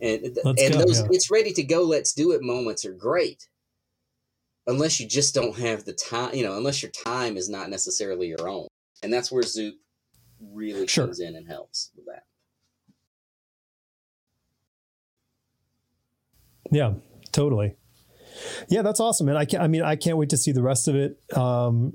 And 0.00 0.36
Let's 0.44 0.62
and 0.62 0.72
go, 0.74 0.78
those 0.80 1.00
yeah. 1.00 1.08
it's 1.10 1.30
ready 1.30 1.52
to 1.52 1.62
go, 1.62 1.82
let's 1.82 2.12
do 2.12 2.32
it 2.32 2.42
moments 2.42 2.84
are 2.84 2.92
great. 2.92 3.48
Unless 4.66 5.00
you 5.00 5.08
just 5.08 5.34
don't 5.34 5.58
have 5.58 5.84
the 5.84 5.92
time, 5.92 6.34
you 6.34 6.44
know, 6.44 6.56
unless 6.56 6.82
your 6.82 6.90
time 6.90 7.36
is 7.36 7.48
not 7.48 7.70
necessarily 7.70 8.28
your 8.28 8.48
own. 8.48 8.68
And 9.02 9.12
that's 9.12 9.30
where 9.32 9.42
Zoop 9.42 9.74
really 10.40 10.86
Sure. 10.86 11.06
comes 11.06 11.20
in 11.20 11.34
and 11.36 11.46
helps 11.48 11.90
with 11.96 12.06
that. 12.06 12.24
Yeah, 16.70 16.94
totally. 17.32 17.76
Yeah, 18.68 18.82
that's 18.82 19.00
awesome, 19.00 19.28
and 19.28 19.38
I 19.38 19.44
can 19.44 19.60
I 19.60 19.68
mean, 19.68 19.82
I 19.82 19.96
can't 19.96 20.16
wait 20.16 20.30
to 20.30 20.36
see 20.36 20.52
the 20.52 20.62
rest 20.62 20.88
of 20.88 20.94
it. 20.94 21.18
Um, 21.36 21.94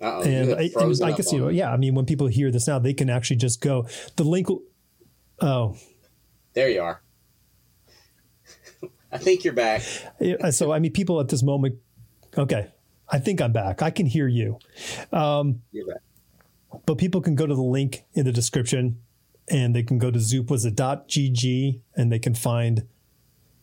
Uh-oh, 0.00 0.22
and 0.22 0.48
you 0.50 0.56
I, 0.56 1.08
I 1.08 1.12
can 1.12 1.24
see, 1.24 1.38
yeah. 1.50 1.72
I 1.72 1.76
mean, 1.76 1.94
when 1.94 2.06
people 2.06 2.26
hear 2.26 2.50
this 2.50 2.66
now, 2.66 2.78
they 2.78 2.94
can 2.94 3.10
actually 3.10 3.36
just 3.36 3.60
go. 3.60 3.86
The 4.16 4.24
link. 4.24 4.48
will- 4.48 4.62
Oh, 5.40 5.76
There 6.54 6.68
you 6.68 6.82
are. 6.82 7.02
I 9.12 9.18
think 9.18 9.44
you're 9.44 9.52
back. 9.54 9.82
So 10.50 10.72
I 10.72 10.78
mean, 10.78 10.92
people 10.92 11.20
at 11.20 11.28
this 11.28 11.42
moment. 11.42 11.76
Okay, 12.36 12.68
I 13.08 13.18
think 13.18 13.40
I'm 13.42 13.52
back. 13.52 13.82
I 13.82 13.90
can 13.90 14.06
hear 14.06 14.26
you. 14.28 14.58
Um, 15.12 15.60
You're 15.72 15.86
back. 15.86 16.00
but 16.86 16.96
people 16.96 17.20
can 17.20 17.34
go 17.34 17.46
to 17.46 17.54
the 17.54 17.60
link 17.62 18.04
in 18.14 18.24
the 18.24 18.32
description, 18.32 18.98
and 19.48 19.76
they 19.76 19.82
can 19.82 19.98
go 19.98 20.10
to 20.10 20.18
Zoop 20.18 20.50
was 20.50 20.64
it 20.64 20.74
dot 20.76 21.08
gg, 21.08 21.80
and 21.94 22.10
they 22.12 22.18
can 22.18 22.34
find. 22.34 22.86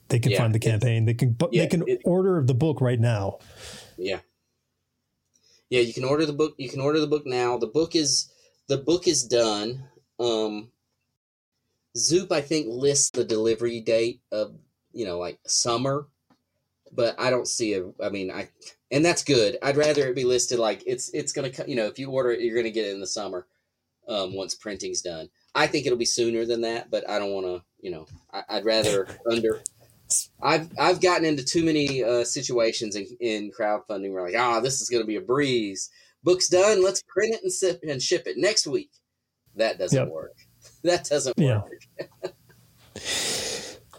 They 0.09 0.19
can 0.19 0.31
Yeah, 0.31 0.39
find 0.39 0.53
the 0.53 0.59
campaign. 0.59 1.05
They 1.05 1.13
can. 1.13 1.33
But 1.33 1.53
yeah, 1.53 1.63
they 1.63 1.67
can 1.67 1.87
it- 1.87 2.01
order 2.03 2.43
the 2.43 2.55
book 2.55 2.81
right 2.81 2.99
now. 2.99 3.39
Yeah. 3.97 4.19
Yeah, 5.69 5.81
you 5.81 5.93
can 5.93 6.03
order 6.03 6.25
the 6.25 6.33
book. 6.33 6.55
You 6.57 6.67
can 6.69 6.81
order 6.81 6.99
the 6.99 7.07
book 7.07 7.25
now. 7.25 7.57
The 7.57 7.67
book 7.67 7.95
is 7.95 8.31
the 8.67 8.77
book 8.77 9.07
is 9.07 9.23
done. 9.23 9.83
Um 10.19 10.71
Zoop 11.95 12.31
I 12.31 12.41
think 12.41 12.67
lists 12.69 13.11
the 13.11 13.23
delivery 13.23 13.81
date 13.81 14.21
of, 14.31 14.55
you 14.93 15.05
know, 15.05 15.19
like 15.19 15.39
summer, 15.45 16.07
but 16.91 17.19
I 17.19 17.29
don't 17.29 17.47
see 17.47 17.73
a 17.75 17.91
I 18.03 18.09
mean, 18.09 18.31
I 18.31 18.49
and 18.91 19.05
that's 19.05 19.23
good. 19.23 19.57
I'd 19.61 19.77
rather 19.77 20.07
it 20.07 20.15
be 20.15 20.23
listed 20.23 20.57
like 20.57 20.81
it's 20.87 21.09
it's 21.13 21.33
going 21.33 21.51
to 21.51 21.69
you 21.69 21.75
know, 21.75 21.85
if 21.85 21.99
you 21.99 22.09
order 22.09 22.31
it 22.31 22.41
you're 22.41 22.55
going 22.55 22.65
to 22.65 22.71
get 22.71 22.87
it 22.87 22.93
in 22.93 22.99
the 22.99 23.07
summer 23.07 23.45
um 24.07 24.33
once 24.35 24.55
printing's 24.55 25.01
done. 25.03 25.29
I 25.53 25.67
think 25.67 25.85
it'll 25.85 25.97
be 25.99 26.05
sooner 26.05 26.45
than 26.45 26.61
that, 26.61 26.89
but 26.89 27.07
I 27.09 27.19
don't 27.19 27.31
want 27.31 27.45
to, 27.45 27.63
you 27.79 27.91
know, 27.91 28.07
I, 28.33 28.43
I'd 28.49 28.65
rather 28.65 29.07
under 29.29 29.61
I've 30.41 30.69
I've 30.79 31.01
gotten 31.01 31.25
into 31.25 31.43
too 31.43 31.63
many 31.63 32.03
uh, 32.03 32.23
situations 32.23 32.95
in, 32.95 33.05
in 33.19 33.51
crowdfunding 33.51 34.11
where 34.13 34.25
like, 34.25 34.35
ah, 34.37 34.59
this 34.59 34.81
is 34.81 34.89
going 34.89 35.03
to 35.03 35.07
be 35.07 35.15
a 35.17 35.21
breeze. 35.21 35.89
Book's 36.23 36.49
done. 36.49 36.83
Let's 36.83 37.03
print 37.07 37.35
it 37.35 37.41
and 37.43 37.51
sip 37.51 37.79
and 37.87 38.01
ship 38.01 38.23
it 38.25 38.37
next 38.37 38.67
week. 38.67 38.91
That 39.55 39.77
doesn't 39.77 39.99
Yep. 39.99 40.09
work. 40.11 40.33
That 40.83 41.05
doesn't 41.05 41.37
Yeah. 41.37 41.61
work. 41.61 41.81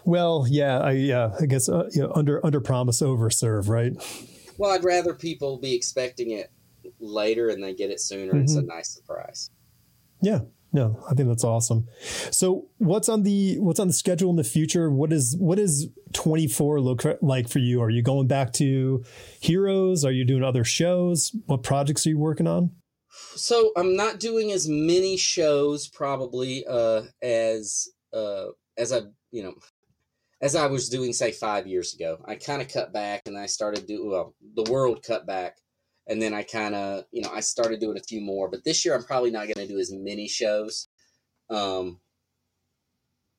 Well, 0.03 0.47
yeah, 0.49 0.79
I 0.79 0.91
yeah, 0.93 1.35
I 1.39 1.45
guess 1.45 1.69
uh, 1.69 1.87
you 1.93 2.01
know, 2.01 2.11
under 2.15 2.43
under 2.43 2.59
promise 2.59 3.03
over 3.03 3.29
serve, 3.29 3.69
right? 3.69 3.93
Well, 4.57 4.71
I'd 4.71 4.83
rather 4.83 5.13
people 5.13 5.59
be 5.59 5.75
expecting 5.75 6.31
it 6.31 6.51
later 6.99 7.49
and 7.49 7.63
they 7.63 7.75
get 7.75 7.91
it 7.91 7.99
sooner. 8.01 8.35
It's 8.39 8.55
a 8.55 8.63
nice 8.63 8.89
surprise. 8.89 9.51
Yeah, 10.21 10.39
no, 10.73 11.03
I 11.09 11.13
think 11.13 11.27
that's 11.27 11.43
awesome. 11.43 11.87
So, 12.31 12.67
what's 12.77 13.09
on 13.09 13.23
the 13.23 13.59
what's 13.59 13.79
on 13.79 13.87
the 13.87 13.93
schedule 13.93 14.29
in 14.29 14.37
the 14.37 14.43
future? 14.43 14.89
What 14.89 15.11
is 15.11 15.35
what 15.37 15.59
is 15.59 15.89
twenty 16.13 16.47
four 16.47 16.79
look 16.79 17.03
like 17.21 17.49
for 17.49 17.59
you? 17.59 17.81
Are 17.81 17.89
you 17.89 18.01
going 18.01 18.27
back 18.27 18.53
to 18.53 19.03
Heroes? 19.41 20.05
Are 20.05 20.11
you 20.11 20.23
doing 20.23 20.43
other 20.43 20.63
shows? 20.63 21.35
What 21.45 21.63
projects 21.63 22.05
are 22.05 22.09
you 22.09 22.17
working 22.17 22.47
on? 22.47 22.71
So 23.35 23.71
I'm 23.75 23.95
not 23.95 24.19
doing 24.19 24.51
as 24.51 24.67
many 24.69 25.17
shows 25.17 25.89
probably 25.89 26.65
uh, 26.65 27.03
as 27.21 27.89
uh, 28.13 28.47
as 28.77 28.93
I 28.93 29.01
you 29.31 29.43
know 29.43 29.55
as 30.41 30.55
I 30.55 30.67
was 30.67 30.89
doing 30.89 31.11
say 31.11 31.31
five 31.31 31.67
years 31.67 31.93
ago. 31.93 32.23
I 32.25 32.35
kind 32.35 32.61
of 32.61 32.69
cut 32.69 32.93
back 32.93 33.23
and 33.25 33.37
I 33.37 33.45
started 33.45 33.87
do 33.87 34.07
well. 34.07 34.35
The 34.55 34.71
world 34.71 35.03
cut 35.03 35.27
back, 35.27 35.57
and 36.07 36.21
then 36.21 36.33
I 36.33 36.43
kind 36.43 36.75
of 36.75 37.05
you 37.11 37.21
know 37.21 37.31
I 37.33 37.39
started 37.41 37.79
doing 37.79 37.97
a 37.97 38.03
few 38.03 38.21
more. 38.21 38.49
But 38.49 38.63
this 38.63 38.85
year 38.85 38.95
I'm 38.95 39.03
probably 39.03 39.31
not 39.31 39.45
going 39.45 39.65
to 39.65 39.67
do 39.67 39.79
as 39.79 39.91
many 39.91 40.27
shows. 40.27 40.87
Um, 41.49 41.99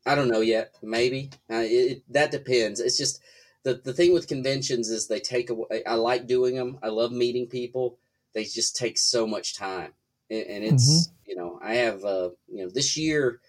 I 0.06 0.14
don't 0.14 0.28
know 0.28 0.40
yet. 0.40 0.74
Maybe 0.82 1.30
uh, 1.50 1.62
it, 1.64 2.02
that 2.12 2.30
depends. 2.30 2.80
It's 2.80 2.98
just 2.98 3.20
the 3.64 3.80
the 3.84 3.92
thing 3.92 4.12
with 4.12 4.28
conventions 4.28 4.90
is 4.90 5.08
they 5.08 5.20
take 5.20 5.50
away. 5.50 5.82
I 5.86 5.94
like 5.94 6.26
doing 6.26 6.56
them. 6.56 6.78
I 6.82 6.88
love 6.88 7.12
meeting 7.12 7.46
people. 7.46 7.98
They 8.34 8.44
just 8.44 8.76
take 8.76 8.98
so 8.98 9.26
much 9.26 9.56
time, 9.56 9.92
and, 10.30 10.46
and 10.46 10.64
it's 10.64 11.10
you 11.26 11.36
know 11.36 11.58
I 11.62 11.74
have 11.74 12.04
uh 12.04 12.30
you 12.48 12.64
know 12.64 12.70
this 12.70 12.96
year 12.96 13.40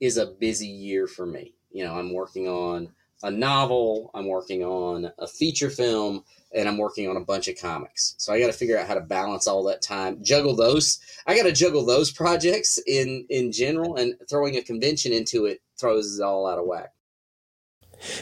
is 0.00 0.16
a 0.16 0.26
busy 0.26 0.68
year 0.68 1.06
for 1.06 1.26
me. 1.26 1.54
You 1.70 1.84
know 1.84 1.94
I'm 1.94 2.12
working 2.12 2.48
on 2.48 2.90
a 3.24 3.30
novel, 3.30 4.10
I'm 4.14 4.26
working 4.26 4.62
on 4.62 5.10
a 5.18 5.26
feature 5.26 5.70
film, 5.70 6.24
and 6.54 6.68
I'm 6.68 6.76
working 6.76 7.08
on 7.08 7.16
a 7.16 7.24
bunch 7.24 7.48
of 7.48 7.58
comics. 7.58 8.14
So 8.18 8.32
I 8.32 8.38
got 8.38 8.48
to 8.48 8.52
figure 8.52 8.78
out 8.78 8.86
how 8.86 8.94
to 8.94 9.00
balance 9.00 9.46
all 9.46 9.64
that 9.64 9.80
time, 9.80 10.22
juggle 10.22 10.54
those. 10.54 11.00
I 11.26 11.34
got 11.34 11.44
to 11.44 11.52
juggle 11.52 11.86
those 11.86 12.12
projects 12.22 12.78
in 12.86 13.26
in 13.30 13.50
general, 13.50 13.96
and 13.96 14.14
throwing 14.28 14.56
a 14.56 14.62
convention 14.62 15.12
into 15.12 15.46
it 15.46 15.62
throws 15.80 16.18
it 16.18 16.22
all 16.22 16.46
out 16.46 16.58
of 16.58 16.66
whack. 16.66 16.92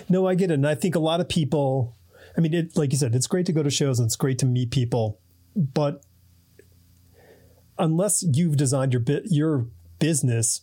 No, 0.09 0.27
I 0.27 0.37
get 0.37 0.51
it, 0.51 0.55
and 0.55 0.67
I 0.67 0.77
think 0.77 0.95
a 0.95 1.01
lot 1.01 1.21
of 1.21 1.29
people. 1.29 1.97
I 2.35 2.41
mean, 2.41 2.55
it, 2.55 2.79
like 2.79 2.93
you 2.93 2.99
said, 2.99 3.15
it's 3.15 3.27
great 3.27 3.45
to 3.47 3.53
go 3.53 3.63
to 3.63 3.69
shows 3.69 3.99
and 3.99 4.07
it's 4.07 4.17
great 4.17 4.39
to 4.39 4.47
meet 4.47 4.71
people, 4.71 5.21
but 5.55 6.03
unless 7.77 8.23
you've 8.23 8.57
designed 8.57 8.93
your 8.93 9.01
bit 9.01 9.25
your 9.27 9.67
business 9.99 10.63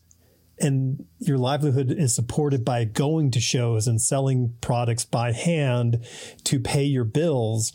and 0.59 1.05
your 1.19 1.37
livelihood 1.37 1.91
is 1.91 2.13
supported 2.13 2.63
by 2.63 2.85
going 2.85 3.31
to 3.31 3.39
shows 3.39 3.87
and 3.87 4.01
selling 4.01 4.55
products 4.61 5.05
by 5.05 5.31
hand 5.31 6.05
to 6.45 6.59
pay 6.59 6.83
your 6.83 7.03
bills, 7.03 7.73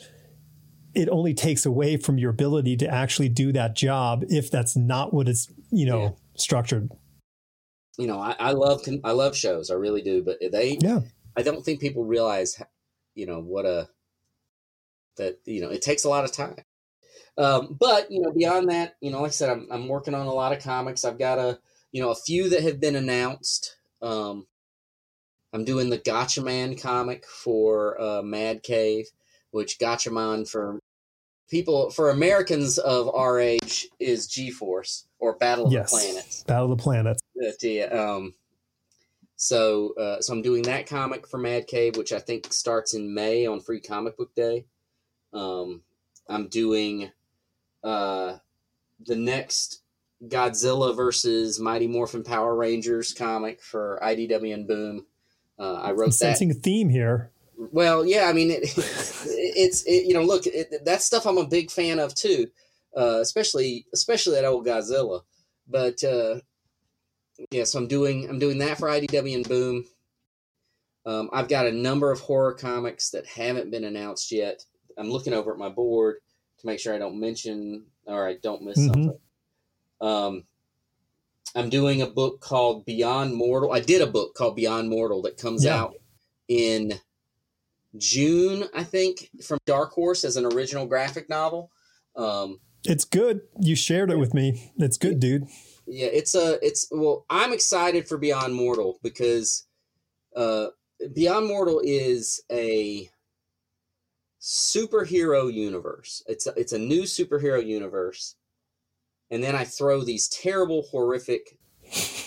it 0.95 1.09
only 1.09 1.35
takes 1.35 1.67
away 1.67 1.97
from 1.97 2.19
your 2.19 2.31
ability 2.31 2.77
to 2.79 2.89
actually 2.89 3.29
do 3.29 3.53
that 3.53 3.75
job 3.75 4.25
if 4.29 4.51
that's 4.51 4.77
not 4.77 5.13
what 5.13 5.29
it's 5.29 5.53
you 5.71 5.87
know 5.87 6.03
yeah. 6.03 6.11
structured. 6.37 6.91
You 7.99 8.07
know, 8.07 8.19
I, 8.21 8.35
I 8.39 8.53
love 8.53 8.83
I 9.05 9.13
love 9.13 9.37
shows, 9.37 9.71
I 9.71 9.75
really 9.75 10.03
do, 10.03 10.23
but 10.23 10.39
they 10.53 10.79
yeah. 10.81 11.01
I 11.37 11.43
don't 11.43 11.65
think 11.65 11.81
people 11.81 12.05
realize, 12.05 12.61
you 13.15 13.27
know, 13.27 13.41
what 13.41 13.67
a 13.67 13.89
that 15.17 15.41
you 15.45 15.61
know 15.61 15.71
it 15.71 15.83
takes 15.83 16.05
a 16.05 16.09
lot 16.09 16.25
of 16.25 16.33
time. 16.33 16.57
Um, 17.37 17.77
but 17.79 18.11
you 18.11 18.21
know, 18.21 18.33
beyond 18.33 18.71
that, 18.71 18.97
you 19.01 19.11
know, 19.11 19.21
like 19.21 19.31
I 19.31 19.33
said, 19.33 19.51
I'm 19.51 19.69
I'm 19.71 19.89
working 19.89 20.15
on 20.15 20.27
a 20.27 20.33
lot 20.33 20.53
of 20.53 20.63
comics. 20.63 21.05
I've 21.05 21.19
got 21.19 21.39
a 21.39 21.59
you 21.95 22.03
know 22.03 22.11
a 22.11 22.17
few 22.17 22.51
that 22.51 22.63
have 22.63 22.81
been 22.81 22.97
announced. 22.97 23.77
Um, 24.03 24.49
I'm 25.53 25.65
doing 25.65 25.91
the 25.91 25.99
Gatchaman 25.99 26.79
comic 26.83 27.25
for 27.25 27.99
uh, 28.01 28.21
Mad 28.21 28.65
Cave, 28.65 29.07
which 29.53 29.79
Gatchaman 29.79 30.51
for 30.51 30.81
people 31.49 31.91
for 31.91 32.11
Americans 32.11 32.79
of 32.79 33.15
our 33.15 33.39
age 33.39 33.87
is 34.01 34.27
G 34.27 34.51
Force 34.51 35.07
or 35.21 35.37
Battle 35.37 35.67
of 35.67 35.73
yes, 35.73 35.93
the 35.93 35.99
Planets. 35.99 36.43
Battle 36.43 36.73
of 36.73 36.77
the 36.77 36.83
Planets. 36.83 37.23
But, 37.37 37.63
yeah, 37.63 37.85
um, 37.85 38.35
so 39.37 39.95
uh, 39.95 40.21
so 40.21 40.33
I'm 40.33 40.43
doing 40.43 40.63
that 40.63 40.89
comic 40.89 41.29
for 41.29 41.39
Mad 41.39 41.69
Cave, 41.69 41.97
which 41.97 42.13
I 42.13 42.19
think 42.19 42.53
starts 42.53 42.95
in 42.95 43.15
May 43.15 43.47
on 43.47 43.61
Free 43.61 43.81
Comic 43.81 44.17
Book 44.17 44.35
Day. 44.35 44.65
Um, 45.33 45.83
I'm 46.29 46.49
doing 46.49 47.13
uh, 47.85 48.39
the 49.07 49.15
next 49.15 49.84
Godzilla 50.23 50.95
versus 50.95 51.61
Mighty 51.61 51.87
Morphin 51.87 52.23
Power 52.23 52.55
Rangers 52.55 53.13
comic 53.13 53.61
for 53.61 53.99
IDW 54.03 54.55
and 54.55 54.67
Boom. 54.67 55.07
Uh, 55.59 55.75
I 55.75 55.93
wrote 55.93 56.07
I'm 56.07 56.13
sensing 56.13 56.49
that. 56.49 56.59
a 56.59 56.61
theme 56.61 56.89
here. 56.89 57.31
Well, 57.57 58.05
yeah, 58.05 58.25
I 58.29 58.33
mean, 58.33 58.51
it, 58.51 58.63
it's 58.77 59.83
it, 59.85 60.07
you 60.07 60.15
know, 60.15 60.23
look, 60.23 60.47
it, 60.47 60.85
that 60.85 61.03
stuff 61.03 61.27
I'm 61.27 61.39
a 61.39 61.47
big 61.47 61.71
fan 61.71 61.99
of 61.99 62.15
too, 62.15 62.49
uh, 62.97 63.19
especially 63.21 63.87
especially 63.93 64.35
that 64.35 64.45
old 64.45 64.67
Godzilla. 64.67 65.23
But 65.69 66.03
uh, 66.03 66.41
yeah, 67.51 67.65
so 67.65 67.79
I'm 67.79 67.89
doing 67.89 68.29
I'm 68.29 68.39
doing 68.39 68.59
that 68.59 68.79
for 68.79 68.89
IDW 68.89 69.35
and 69.35 69.49
Boom. 69.49 69.85
Um, 71.07 71.29
I've 71.33 71.49
got 71.49 71.67
a 71.67 71.73
number 71.73 72.11
of 72.11 72.21
horror 72.21 72.55
comics 72.55 73.11
that 73.11 73.27
haven't 73.27 73.71
been 73.71 73.85
announced 73.85 74.33
yet. 74.33 74.65
I'm 74.97 75.11
looking 75.11 75.35
over 75.35 75.53
at 75.53 75.59
my 75.59 75.69
board 75.69 76.17
to 76.61 76.67
make 76.67 76.81
sure 76.81 76.95
I 76.95 76.99
don't 76.99 77.21
mention 77.21 77.85
or 78.07 78.27
I 78.27 78.37
don't 78.43 78.63
miss 78.63 78.79
mm-hmm. 78.79 78.93
something. 78.93 79.19
Um, 80.01 80.45
I'm 81.55 81.71
doing 81.71 82.03
a 82.03 82.07
book 82.07 82.41
called 82.41 82.85
Beyond 82.85 83.35
Mortal. 83.35 83.73
I 83.73 83.81
did 83.81 84.03
a 84.03 84.07
book 84.07 84.35
called 84.35 84.57
Beyond 84.57 84.89
Mortal 84.91 85.23
that 85.23 85.37
comes 85.37 85.65
yeah. 85.65 85.77
out 85.77 85.95
in 86.49 86.95
June, 87.97 88.65
I 88.75 88.83
think, 88.83 89.31
from 89.43 89.59
Dark 89.67 89.93
Horse 89.93 90.25
as 90.25 90.37
an 90.37 90.45
original 90.45 90.87
graphic 90.87 91.29
novel. 91.29 91.71
Um, 92.17 92.61
it's 92.85 93.05
good. 93.05 93.43
You 93.61 93.77
shared 93.77 94.11
it 94.11 94.19
with 94.19 94.35
me. 94.35 94.73
It's 94.79 94.99
good, 94.99 95.21
dude. 95.21 95.47
Yeah, 95.87 96.07
it's 96.07 96.35
a 96.35 96.59
it's 96.65 96.89
well, 96.91 97.25
I'm 97.31 97.53
excited 97.53 98.09
for 98.09 98.19
Beyond 98.19 98.55
Mortal 98.55 98.99
because 99.03 99.67
uh 100.35 100.69
Beyond 101.13 101.47
Mortal 101.47 101.81
is 101.85 102.43
a 102.51 103.11
superhero 104.41 105.53
universe. 105.53 106.23
It's 106.27 106.47
a, 106.47 106.53
it's 106.57 106.73
a 106.73 106.79
new 106.79 107.03
superhero 107.03 107.65
universe, 107.65 108.37
and 109.31 109.43
then 109.43 109.55
I 109.55 109.65
throw 109.65 110.03
these 110.03 110.29
terrible, 110.29 110.83
horrific 110.91 111.59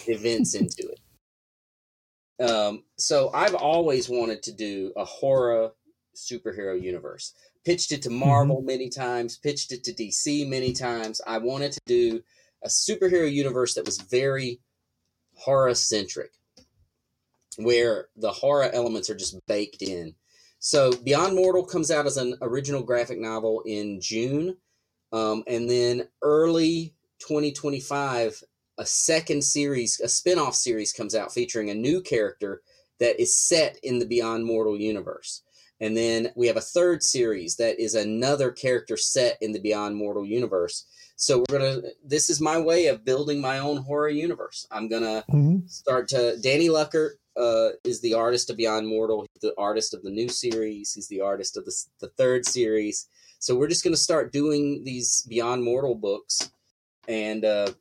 events 0.07 0.55
into 0.59 0.89
it. 0.89 0.99
Um, 2.49 2.83
so 2.97 3.31
I've 3.33 3.55
always 3.55 4.09
wanted 4.09 4.43
to 4.43 4.51
do 4.51 4.93
a 4.95 5.05
horror 5.05 5.71
superhero 6.15 6.79
universe. 6.79 7.33
Pitched 7.65 7.91
it 7.91 8.01
to 8.03 8.09
Marvel 8.09 8.57
mm-hmm. 8.57 8.67
many 8.67 8.89
times. 8.89 9.37
Pitched 9.37 9.71
it 9.71 9.83
to 9.85 9.93
DC 9.93 10.47
many 10.47 10.73
times. 10.73 11.19
I 11.25 11.39
wanted 11.39 11.73
to 11.73 11.79
do 11.85 12.21
a 12.63 12.67
superhero 12.67 13.31
universe 13.31 13.73
that 13.75 13.85
was 13.85 13.99
very 13.99 14.59
horror 15.35 15.73
centric, 15.75 16.31
where 17.57 18.07
the 18.15 18.31
horror 18.31 18.69
elements 18.73 19.09
are 19.09 19.15
just 19.15 19.39
baked 19.47 19.81
in 19.81 20.15
so 20.59 20.91
Beyond 20.91 21.35
Mortal 21.35 21.65
comes 21.65 21.91
out 21.91 22.05
as 22.05 22.17
an 22.17 22.35
original 22.41 22.81
graphic 22.81 23.19
novel 23.19 23.61
in 23.65 24.01
June. 24.01 24.57
Um, 25.11 25.43
and 25.47 25.69
then 25.69 26.07
early 26.21 26.93
2025, 27.19 28.43
a 28.77 28.85
second 28.85 29.43
series, 29.43 29.99
a 29.99 30.07
spin-off 30.07 30.55
series 30.55 30.93
comes 30.93 31.15
out 31.15 31.33
featuring 31.33 31.69
a 31.69 31.75
new 31.75 32.01
character 32.01 32.61
that 32.99 33.19
is 33.19 33.39
set 33.39 33.77
in 33.83 33.99
the 33.99 34.05
Beyond 34.05 34.45
Mortal 34.45 34.77
universe. 34.77 35.43
And 35.79 35.95
then 35.95 36.31
we 36.35 36.47
have 36.47 36.57
a 36.57 36.61
third 36.61 37.03
series 37.03 37.55
that 37.57 37.79
is 37.79 37.93
another 37.95 38.51
character 38.51 38.97
set 38.97 39.37
in 39.41 39.51
the 39.51 39.59
Beyond 39.59 39.95
Mortal 39.95 40.25
universe. 40.25 40.85
So 41.15 41.39
we're 41.39 41.59
gonna. 41.59 41.81
This 42.03 42.29
is 42.29 42.41
my 42.41 42.59
way 42.59 42.87
of 42.87 43.05
building 43.05 43.41
my 43.41 43.59
own 43.59 43.77
horror 43.77 44.09
universe. 44.09 44.67
I'm 44.71 44.87
gonna 44.87 45.23
mm-hmm. 45.31 45.67
start 45.67 46.07
to. 46.09 46.37
Danny 46.41 46.67
Luckert 46.67 47.13
uh, 47.37 47.69
is 47.83 48.01
the 48.01 48.13
artist 48.13 48.49
of 48.49 48.57
Beyond 48.57 48.87
Mortal. 48.87 49.25
He's 49.33 49.41
the 49.41 49.53
artist 49.57 49.93
of 49.93 50.03
the 50.03 50.09
new 50.09 50.29
series. 50.29 50.93
He's 50.93 51.07
the 51.07 51.21
artist 51.21 51.57
of 51.57 51.65
the, 51.65 51.73
the 51.99 52.09
third 52.09 52.45
series. 52.45 53.07
So 53.39 53.55
we're 53.55 53.67
just 53.67 53.83
going 53.83 53.93
to 53.93 54.01
start 54.01 54.31
doing 54.31 54.83
these 54.83 55.25
Beyond 55.29 55.63
Mortal 55.63 55.95
books 55.95 56.51
and 57.07 57.45
uh, 57.45 57.71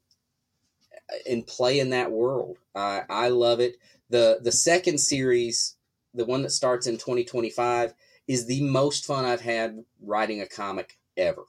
and 1.28 1.46
play 1.46 1.80
in 1.80 1.90
that 1.90 2.10
world. 2.10 2.58
I 2.74 3.02
I 3.08 3.28
love 3.28 3.60
it. 3.60 3.76
the 4.10 4.38
The 4.42 4.52
second 4.52 4.98
series, 4.98 5.76
the 6.14 6.24
one 6.24 6.42
that 6.42 6.50
starts 6.50 6.86
in 6.86 6.94
2025, 6.94 7.94
is 8.28 8.46
the 8.46 8.62
most 8.62 9.06
fun 9.06 9.24
I've 9.24 9.40
had 9.40 9.84
writing 10.02 10.40
a 10.40 10.46
comic 10.46 10.98
ever. 11.16 11.42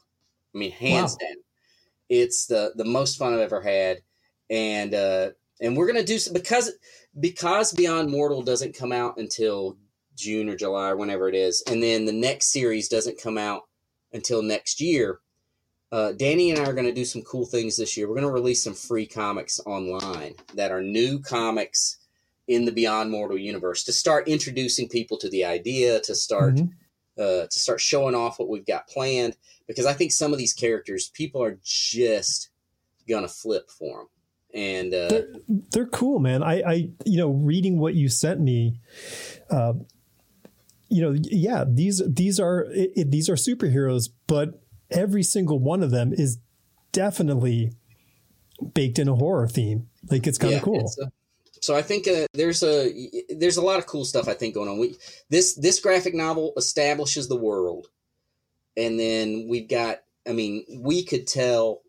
I 0.53 0.57
mean, 0.57 0.71
hands 0.71 1.17
wow. 1.19 1.27
down, 1.27 1.37
it's 2.09 2.45
the 2.47 2.71
the 2.75 2.85
most 2.85 3.17
fun 3.17 3.33
I've 3.33 3.39
ever 3.39 3.61
had. 3.61 4.01
And 4.49 4.93
uh, 4.93 5.29
and 5.59 5.75
we're 5.75 5.87
gonna 5.87 6.03
do 6.03 6.19
some 6.19 6.33
because 6.33 6.71
because 7.19 7.73
Beyond 7.73 8.09
Mortal 8.09 8.41
doesn't 8.41 8.77
come 8.77 8.91
out 8.91 9.17
until 9.17 9.77
June 10.15 10.49
or 10.49 10.55
July 10.55 10.89
or 10.89 10.97
whenever 10.97 11.29
it 11.29 11.35
is, 11.35 11.63
and 11.67 11.81
then 11.81 12.05
the 12.05 12.11
next 12.11 12.51
series 12.51 12.87
doesn't 12.87 13.21
come 13.21 13.37
out 13.37 13.63
until 14.13 14.41
next 14.41 14.81
year. 14.81 15.19
Uh, 15.91 16.11
Danny 16.11 16.51
and 16.51 16.59
I 16.59 16.65
are 16.65 16.73
going 16.73 16.87
to 16.87 16.93
do 16.93 17.05
some 17.05 17.21
cool 17.21 17.45
things 17.45 17.77
this 17.77 17.95
year. 17.95 18.07
We're 18.07 18.15
going 18.15 18.27
to 18.27 18.31
release 18.33 18.63
some 18.63 18.73
free 18.73 19.05
comics 19.05 19.61
online 19.65 20.33
that 20.55 20.71
are 20.71 20.81
new 20.81 21.19
comics 21.19 21.97
in 22.47 22.65
the 22.65 22.71
Beyond 22.71 23.09
Mortal 23.09 23.37
universe 23.37 23.83
to 23.85 23.93
start 23.93 24.27
introducing 24.27 24.89
people 24.89 25.17
to 25.19 25.29
the 25.29 25.45
idea, 25.45 25.99
to 26.01 26.15
start 26.15 26.55
mm-hmm. 26.55 27.21
uh, 27.21 27.47
to 27.47 27.59
start 27.59 27.79
showing 27.79 28.15
off 28.15 28.39
what 28.39 28.49
we've 28.49 28.65
got 28.65 28.87
planned. 28.87 29.37
Because 29.65 29.85
I 29.85 29.93
think 29.93 30.11
some 30.11 30.33
of 30.33 30.39
these 30.39 30.53
characters, 30.53 31.09
people 31.13 31.43
are 31.43 31.57
just 31.63 32.49
gonna 33.07 33.27
flip 33.27 33.69
for 33.69 33.99
them 33.99 34.07
and 34.57 34.91
uh, 34.91 35.07
they're, 35.07 35.27
they're, 35.47 35.85
cool, 35.85 36.17
man. 36.17 36.41
I, 36.41 36.61
I, 36.61 36.89
you 37.05 37.19
know, 37.19 37.29
reading 37.29 37.77
what 37.77 37.93
you 37.93 38.09
sent 38.09 38.41
me, 38.41 38.79
uh, 39.51 39.73
you 40.89 41.01
know, 41.01 41.15
yeah, 41.21 41.63
these 41.67 42.01
these 42.07 42.39
are 42.39 42.65
it, 42.71 42.91
it, 42.95 43.11
these 43.11 43.29
are 43.29 43.35
superheroes, 43.35 44.09
but 44.25 44.59
every 44.89 45.21
single 45.21 45.59
one 45.59 45.83
of 45.83 45.91
them 45.91 46.11
is 46.11 46.39
definitely 46.91 47.73
baked 48.73 48.97
in 48.97 49.07
a 49.07 49.15
horror 49.15 49.47
theme. 49.47 49.89
Like 50.09 50.25
it's 50.25 50.39
kind 50.39 50.55
of 50.55 50.59
yeah, 50.59 50.63
cool. 50.63 50.91
A, 51.03 51.11
so 51.61 51.75
I 51.75 51.83
think 51.83 52.07
uh, 52.07 52.25
there's 52.33 52.63
a 52.63 52.91
there's 53.29 53.57
a 53.57 53.61
lot 53.61 53.77
of 53.77 53.85
cool 53.85 54.05
stuff 54.05 54.27
I 54.27 54.33
think 54.33 54.55
going 54.55 54.69
on. 54.69 54.79
We 54.79 54.97
this 55.29 55.53
this 55.53 55.79
graphic 55.79 56.15
novel 56.15 56.53
establishes 56.57 57.27
the 57.27 57.37
world, 57.37 57.89
and 58.75 58.99
then 58.99 59.45
we've 59.47 59.69
got. 59.69 59.99
I 60.27 60.33
mean, 60.33 60.65
we 60.79 61.03
could 61.03 61.27
tell. 61.27 61.81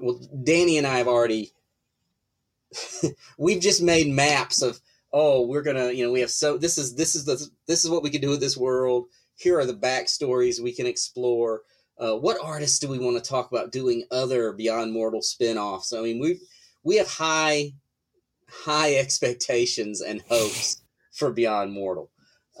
Well, 0.00 0.18
Danny 0.42 0.78
and 0.78 0.86
I 0.86 0.96
have 0.96 1.08
already 1.08 1.52
we've 3.38 3.60
just 3.60 3.82
made 3.82 4.08
maps 4.08 4.62
of 4.62 4.80
oh 5.12 5.46
we're 5.46 5.62
gonna 5.62 5.90
you 5.90 6.04
know 6.04 6.12
we 6.12 6.20
have 6.20 6.30
so 6.30 6.58
this 6.58 6.76
is 6.78 6.94
this 6.96 7.14
is 7.14 7.24
the 7.24 7.48
this 7.66 7.84
is 7.84 7.90
what 7.90 8.02
we 8.02 8.10
can 8.10 8.20
do 8.20 8.28
with 8.30 8.40
this 8.40 8.56
world 8.56 9.06
here 9.36 9.58
are 9.58 9.64
the 9.66 9.74
backstories 9.74 10.60
we 10.62 10.72
can 10.74 10.86
explore 10.86 11.62
uh, 11.98 12.14
what 12.14 12.36
artists 12.42 12.78
do 12.78 12.88
we 12.88 12.98
want 12.98 13.16
to 13.16 13.28
talk 13.28 13.50
about 13.50 13.72
doing 13.72 14.04
other 14.10 14.52
beyond 14.52 14.92
mortal 14.92 15.22
spin-offs 15.22 15.92
i 15.92 16.00
mean 16.00 16.20
we 16.20 16.38
we 16.84 16.96
have 16.96 17.08
high 17.08 17.72
high 18.50 18.94
expectations 18.96 20.00
and 20.00 20.22
hopes 20.28 20.82
for 21.12 21.30
beyond 21.32 21.72
mortal 21.72 22.10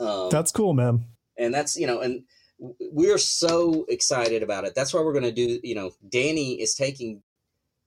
Um, 0.00 0.28
That's 0.30 0.52
cool, 0.52 0.74
man. 0.74 1.04
and 1.38 1.52
that's 1.54 1.76
you 1.76 1.86
know, 1.86 2.00
and 2.00 2.24
we're 2.92 3.18
so 3.18 3.84
excited 3.88 4.42
about 4.42 4.64
it. 4.64 4.74
That's 4.74 4.92
why 4.92 5.00
we're 5.00 5.12
going 5.12 5.24
to 5.24 5.32
do. 5.32 5.60
You 5.62 5.74
know, 5.76 5.92
Danny 6.08 6.60
is 6.60 6.74
taking 6.74 7.22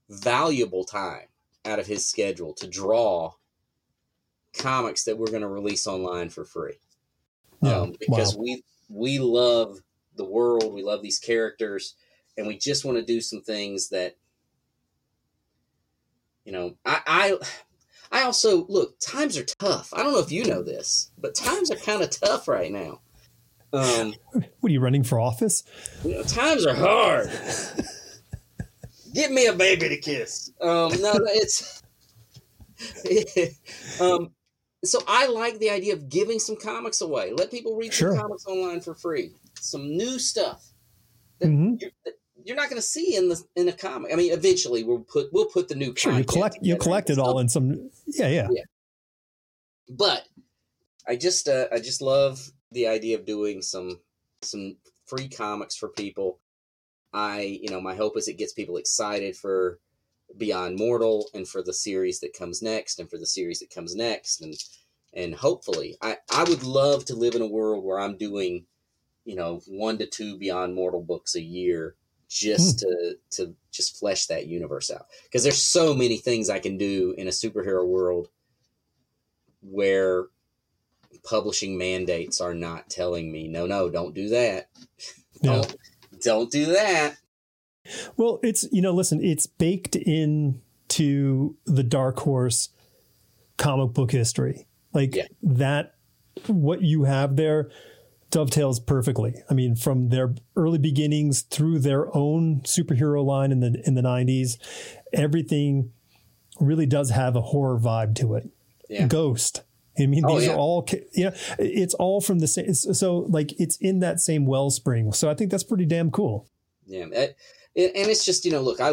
valuable 0.09 0.83
time 0.85 1.27
out 1.65 1.79
of 1.79 1.87
his 1.87 2.05
schedule 2.07 2.53
to 2.53 2.67
draw 2.67 3.33
comics 4.57 5.03
that 5.05 5.17
we're 5.17 5.27
going 5.27 5.41
to 5.41 5.47
release 5.47 5.87
online 5.87 6.29
for 6.29 6.43
free. 6.43 6.79
Yeah. 7.61 7.79
um, 7.79 7.95
because 7.99 8.35
wow. 8.35 8.41
we 8.41 8.63
we 8.89 9.19
love 9.19 9.79
the 10.15 10.25
world, 10.25 10.73
we 10.73 10.83
love 10.83 11.01
these 11.01 11.19
characters, 11.19 11.95
and 12.37 12.47
we 12.47 12.57
just 12.57 12.83
want 12.83 12.97
to 12.97 13.05
do 13.05 13.21
some 13.21 13.41
things 13.41 13.89
that 13.89 14.15
you 16.43 16.51
know. 16.51 16.75
I 16.85 17.01
I, 17.05 17.37
I 18.11 18.23
also 18.23 18.65
look. 18.67 18.99
Times 18.99 19.37
are 19.37 19.45
tough. 19.45 19.93
I 19.93 20.03
don't 20.03 20.13
know 20.13 20.19
if 20.19 20.31
you 20.31 20.45
know 20.45 20.63
this, 20.63 21.11
but 21.17 21.35
times 21.35 21.71
are 21.71 21.75
kind 21.75 22.01
of 22.01 22.09
tough 22.09 22.47
right 22.47 22.71
now. 22.71 23.01
Um, 23.73 24.15
What 24.59 24.69
are 24.69 24.73
you 24.73 24.79
running 24.79 25.03
for 25.03 25.19
office? 25.19 25.63
you 26.03 26.15
know, 26.15 26.23
times 26.23 26.65
are 26.65 26.75
hard. 26.75 27.31
Give 29.13 29.31
me 29.31 29.47
a 29.47 29.53
baby 29.53 29.89
to 29.89 29.97
kiss. 29.97 30.51
Um, 30.61 30.89
no, 31.01 31.13
it's. 31.25 31.81
um, 34.01 34.31
so 34.83 34.99
I 35.07 35.27
like 35.27 35.59
the 35.59 35.69
idea 35.69 35.93
of 35.93 36.09
giving 36.09 36.39
some 36.39 36.55
comics 36.55 37.01
away. 37.01 37.31
Let 37.33 37.51
people 37.51 37.75
read 37.75 37.93
Sure. 37.93 38.13
some 38.13 38.21
comics 38.21 38.45
online 38.47 38.81
for 38.81 38.95
free. 38.95 39.31
Some 39.59 39.95
new 39.95 40.17
stuff 40.17 40.65
that 41.39 41.47
Mhm. 41.49 41.79
you're, 41.81 41.91
that 42.05 42.13
you're 42.43 42.55
not 42.55 42.69
going 42.69 42.81
to 42.81 42.87
see 42.87 43.15
in 43.15 43.29
the 43.29 43.39
in 43.55 43.67
a 43.67 43.73
comic. 43.73 44.11
I 44.11 44.15
mean, 44.15 44.31
eventually 44.33 44.83
we'll 44.83 45.01
put 45.01 45.31
we'll 45.31 45.45
put 45.45 45.67
the 45.67 45.75
new. 45.75 45.93
Sure, 45.95 46.17
you 46.17 46.23
collect 46.23 46.57
you 46.61 46.75
collect 46.77 47.09
it 47.11 47.19
all 47.19 47.37
in 47.39 47.47
some. 47.49 47.91
Yeah, 48.07 48.27
yeah. 48.29 48.47
but 49.89 50.25
I 51.07 51.15
just 51.15 51.47
uh, 51.47 51.67
I 51.71 51.79
just 51.79 52.01
love 52.01 52.51
the 52.71 52.87
idea 52.87 53.17
of 53.19 53.25
doing 53.25 53.61
some 53.61 53.99
some 54.41 54.77
free 55.05 55.29
comics 55.29 55.75
for 55.75 55.89
people. 55.89 56.39
I 57.13 57.59
you 57.61 57.69
know 57.69 57.81
my 57.81 57.95
hope 57.95 58.17
is 58.17 58.27
it 58.27 58.37
gets 58.37 58.53
people 58.53 58.77
excited 58.77 59.35
for 59.35 59.79
Beyond 60.37 60.77
Mortal 60.77 61.27
and 61.33 61.47
for 61.47 61.61
the 61.61 61.73
series 61.73 62.19
that 62.21 62.37
comes 62.37 62.61
next 62.61 62.99
and 62.99 63.09
for 63.09 63.17
the 63.17 63.25
series 63.25 63.59
that 63.59 63.73
comes 63.73 63.95
next. 63.95 64.41
And 64.41 64.55
and 65.13 65.35
hopefully 65.35 65.97
I 66.01 66.17
I 66.31 66.43
would 66.43 66.63
love 66.63 67.05
to 67.05 67.15
live 67.15 67.35
in 67.35 67.41
a 67.41 67.47
world 67.47 67.83
where 67.83 67.99
I'm 67.99 68.17
doing 68.17 68.65
you 69.25 69.35
know 69.35 69.61
one 69.67 69.97
to 69.97 70.05
two 70.05 70.37
Beyond 70.37 70.73
Mortal 70.73 71.01
books 71.01 71.35
a 71.35 71.41
year 71.41 71.95
just 72.29 72.81
hmm. 72.81 72.89
to 72.89 73.15
to 73.31 73.55
just 73.71 73.99
flesh 73.99 74.27
that 74.27 74.47
universe 74.47 74.89
out. 74.89 75.07
Because 75.23 75.43
there's 75.43 75.61
so 75.61 75.93
many 75.93 76.17
things 76.17 76.49
I 76.49 76.59
can 76.59 76.77
do 76.77 77.13
in 77.17 77.27
a 77.27 77.31
superhero 77.31 77.85
world 77.85 78.29
where 79.61 80.25
publishing 81.23 81.77
mandates 81.77 82.41
are 82.41 82.55
not 82.55 82.89
telling 82.89 83.31
me 83.31 83.47
no 83.47 83.65
no 83.65 83.89
don't 83.89 84.15
do 84.15 84.29
that. 84.29 84.69
Yeah. 85.41 85.53
don't 85.53 85.75
don't 86.21 86.51
do 86.51 86.65
that 86.67 87.17
Well, 88.17 88.39
it's 88.43 88.67
you 88.71 88.81
know, 88.81 88.93
listen, 88.93 89.23
it's 89.23 89.47
baked 89.47 89.95
in 89.95 90.61
to 90.89 91.55
the 91.65 91.83
Dark 91.83 92.19
Horse 92.19 92.69
comic 93.57 93.93
book 93.93 94.11
history. 94.11 94.67
Like 94.93 95.15
Yeah. 95.15 95.27
that 95.41 95.95
what 96.47 96.81
you 96.81 97.03
have 97.05 97.35
there 97.37 97.69
dovetails 98.29 98.79
perfectly. 98.79 99.33
I 99.49 99.53
mean, 99.53 99.75
from 99.75 100.09
their 100.09 100.35
early 100.55 100.77
beginnings 100.77 101.41
through 101.41 101.79
their 101.79 102.15
own 102.15 102.61
superhero 102.61 103.25
line 103.25 103.51
in 103.51 103.59
the 103.61 103.81
in 103.85 103.95
the 103.95 104.01
90s, 104.01 104.57
everything 105.11 105.91
really 106.59 106.85
does 106.85 107.09
have 107.09 107.35
a 107.35 107.41
horror 107.41 107.79
vibe 107.79 108.13
to 108.15 108.35
it. 108.35 108.49
yeah 108.89 109.07
Ghost. 109.07 109.63
I 109.99 110.05
mean, 110.05 110.23
Oh, 110.25 110.37
these 110.39 110.47
yeah. 110.47 110.53
are 110.53 110.57
all, 110.57 110.83
ca- 110.83 111.05
yeah, 111.13 111.31
it's 111.59 111.93
all 111.95 112.21
from 112.21 112.39
the 112.39 112.47
same. 112.47 112.73
So, 112.73 113.25
like, 113.29 113.53
it's 113.59 113.75
in 113.77 113.99
that 113.99 114.19
same 114.19 114.45
wellspring. 114.45 115.11
So, 115.13 115.29
I 115.29 115.33
think 115.33 115.51
that's 115.51 115.63
pretty 115.63 115.85
damn 115.85 116.11
cool. 116.11 116.47
yeah 116.87 117.05
eh, 117.13 117.27
it- 117.75 117.91
and 117.95 118.09
it's 118.09 118.25
just 118.25 118.43
you 118.45 118.51
know 118.51 118.59
look 118.61 118.81
i 118.81 118.89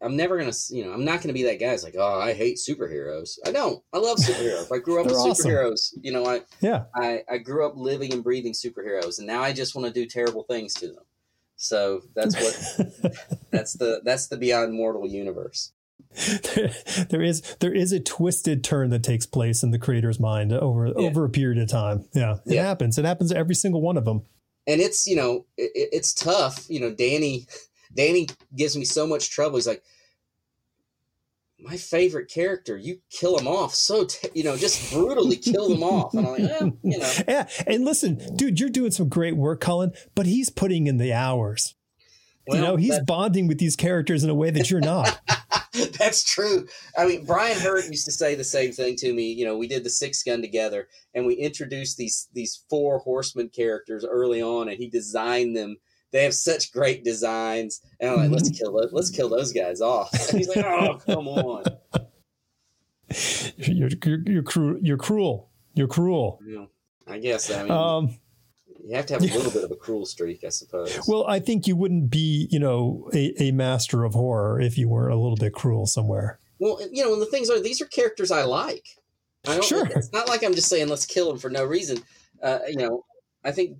i'm 0.00 0.16
never 0.16 0.38
gonna 0.38 0.52
you 0.70 0.84
know 0.84 0.92
i'm 0.92 1.04
not 1.04 1.20
gonna 1.20 1.32
be 1.34 1.42
that 1.42 1.58
guy 1.60 1.70
who's 1.72 1.82
like 1.84 1.96
oh 1.98 2.20
i 2.20 2.32
hate 2.32 2.56
superheroes 2.56 3.38
i 3.44 3.50
don't 3.50 3.82
i 3.92 3.98
love 3.98 4.16
superheroes 4.18 4.70
i 4.72 4.78
grew 4.78 5.00
up 5.00 5.06
with 5.10 5.14
They're 5.14 5.22
awesome. 5.30 5.50
superheroes 5.50 5.92
you 6.00 6.12
know 6.12 6.24
i 6.24 6.40
Yeah. 6.60 6.84
I, 6.94 7.22
I 7.28 7.38
grew 7.38 7.66
up 7.66 7.74
living 7.76 8.12
and 8.14 8.22
breathing 8.24 8.52
superheroes 8.54 9.18
and 9.18 9.26
now 9.26 9.42
i 9.42 9.52
just 9.52 9.74
want 9.74 9.86
to 9.88 9.92
do 9.92 10.06
terrible 10.06 10.44
things 10.44 10.72
to 10.74 10.86
them 10.86 11.04
so 11.56 12.02
that's 12.14 12.34
what 12.36 13.12
that's 13.50 13.72
the 13.74 14.00
that's 14.04 14.28
the 14.28 14.36
beyond 14.36 14.72
mortal 14.72 15.06
universe 15.06 15.72
there, 16.54 16.70
there 17.10 17.22
is 17.22 17.42
there 17.60 17.72
is 17.74 17.92
a 17.92 18.00
twisted 18.00 18.64
turn 18.64 18.90
that 18.90 19.02
takes 19.02 19.26
place 19.26 19.62
in 19.62 19.70
the 19.70 19.78
creator's 19.78 20.18
mind 20.20 20.52
over 20.52 20.86
over 20.98 21.24
a 21.24 21.30
period 21.30 21.62
of 21.62 21.68
time. 21.68 22.06
Yeah, 22.14 22.34
it 22.46 22.54
Yeah. 22.54 22.64
happens. 22.64 22.98
It 22.98 23.04
happens 23.04 23.30
to 23.30 23.36
every 23.36 23.54
single 23.54 23.80
one 23.80 23.96
of 23.96 24.04
them. 24.04 24.22
and 24.66 24.80
it's 24.80 25.06
you 25.06 25.16
know 25.16 25.46
it, 25.56 25.70
it- 25.74 25.88
it's 25.92 26.12
tough 26.12 26.66
you 26.68 26.78
know 26.80 26.92
danny 26.94 27.46
danny 27.94 28.26
gives 28.54 28.76
me 28.76 28.84
so 28.84 29.06
much 29.06 29.30
trouble 29.30 29.56
he's 29.56 29.66
like 29.66 29.82
my 31.60 31.76
favorite 31.76 32.30
character 32.30 32.76
you 32.76 33.00
kill 33.10 33.36
him 33.38 33.48
off 33.48 33.74
so 33.74 34.04
t- 34.04 34.28
you 34.34 34.44
know 34.44 34.56
just 34.56 34.92
brutally 34.92 35.36
kill 35.36 35.68
them 35.68 35.82
off 35.82 36.14
and 36.14 36.26
i'm 36.26 36.32
like 36.32 36.42
eh, 36.42 36.70
you 36.84 36.98
know 36.98 37.12
Yeah, 37.28 37.48
and 37.66 37.84
listen, 37.84 38.20
dude, 38.36 38.60
you're 38.60 38.68
doing 38.68 38.90
some 38.92 39.08
great 39.08 39.36
work, 39.36 39.60
Cullen, 39.60 39.92
but 40.14 40.26
he's 40.26 40.50
putting 40.50 40.86
in 40.86 40.98
the 40.98 41.12
hours. 41.12 41.74
you 42.46 42.58
know, 42.60 42.76
he's 42.76 42.98
bonding 43.00 43.46
with 43.48 43.58
these 43.58 43.76
characters 43.76 44.22
in 44.24 44.30
a 44.30 44.34
way 44.34 44.50
that 44.50 44.70
you're 44.70 44.80
not. 44.80 45.20
that's 45.98 46.24
true 46.24 46.66
i 46.96 47.06
mean 47.06 47.24
Brian 47.24 47.58
Hurtt 47.58 47.86
used 47.86 48.04
to 48.06 48.12
say 48.12 48.34
the 48.34 48.44
same 48.44 48.72
thing 48.72 48.96
to 48.96 49.12
me 49.12 49.32
you 49.32 49.44
know 49.44 49.56
we 49.56 49.68
did 49.68 49.84
the 49.84 49.90
Sixth 49.90 50.24
Gun 50.24 50.40
together 50.40 50.88
and 51.14 51.26
we 51.26 51.34
introduced 51.34 51.96
these 51.96 52.28
these 52.32 52.64
four 52.70 52.98
horseman 52.98 53.48
characters 53.48 54.04
early 54.04 54.42
on 54.42 54.68
and 54.68 54.78
he 54.78 54.88
designed 54.88 55.56
them 55.56 55.76
they 56.12 56.24
have 56.24 56.34
such 56.34 56.72
great 56.72 57.04
designs 57.04 57.80
and 58.00 58.10
i'm 58.10 58.16
like 58.16 58.30
let's 58.30 58.50
kill 58.50 58.72
those 58.72 58.92
let's 58.92 59.10
kill 59.10 59.28
those 59.28 59.52
guys 59.52 59.80
off 59.80 60.10
and 60.30 60.38
he's 60.38 60.48
like 60.48 60.64
oh 60.64 60.98
come 61.04 61.28
on 61.28 61.62
you're, 63.56 63.88
you're 64.04 64.20
you're 64.26 64.42
cruel. 64.42 64.78
You're 64.82 64.96
cruel. 64.98 65.50
You're 65.74 65.88
cruel. 65.88 66.40
You 66.46 66.68
I 67.06 67.18
guess 67.18 67.50
I 67.50 67.62
mean 67.62 67.72
Um, 67.72 68.18
you 68.88 68.96
have 68.96 69.04
to 69.06 69.14
have 69.14 69.22
a 69.22 69.26
little 69.26 69.50
bit 69.50 69.64
of 69.64 69.70
a 69.70 69.76
cruel 69.76 70.06
streak, 70.06 70.44
I 70.44 70.48
suppose. 70.48 70.98
well, 71.06 71.26
I 71.26 71.40
think 71.40 71.66
you 71.66 71.76
wouldn't 71.76 72.08
be, 72.10 72.48
you 72.50 72.58
know, 72.58 73.10
a, 73.12 73.34
a 73.38 73.50
master 73.52 74.04
of 74.04 74.14
horror 74.14 74.58
if 74.62 74.78
you 74.78 74.88
weren't 74.88 75.12
a 75.12 75.16
little 75.16 75.36
bit 75.36 75.52
cruel 75.52 75.84
somewhere. 75.86 76.38
well, 76.58 76.80
you 76.90 77.04
know, 77.04 77.12
and 77.12 77.20
the 77.20 77.26
things 77.26 77.50
are 77.50 77.60
these 77.60 77.82
are 77.82 77.86
characters 77.86 78.30
I 78.30 78.44
like. 78.44 78.86
I 79.46 79.52
don't. 79.52 79.64
Sure. 79.64 79.86
It's 79.86 80.12
not 80.12 80.26
like 80.26 80.42
I'm 80.42 80.54
just 80.54 80.70
saying 80.70 80.88
let's 80.88 81.04
kill 81.04 81.28
them 81.28 81.38
for 81.38 81.50
no 81.50 81.64
reason. 81.64 81.98
Uh, 82.42 82.60
you 82.66 82.76
know, 82.76 83.04
I 83.44 83.52
think 83.52 83.76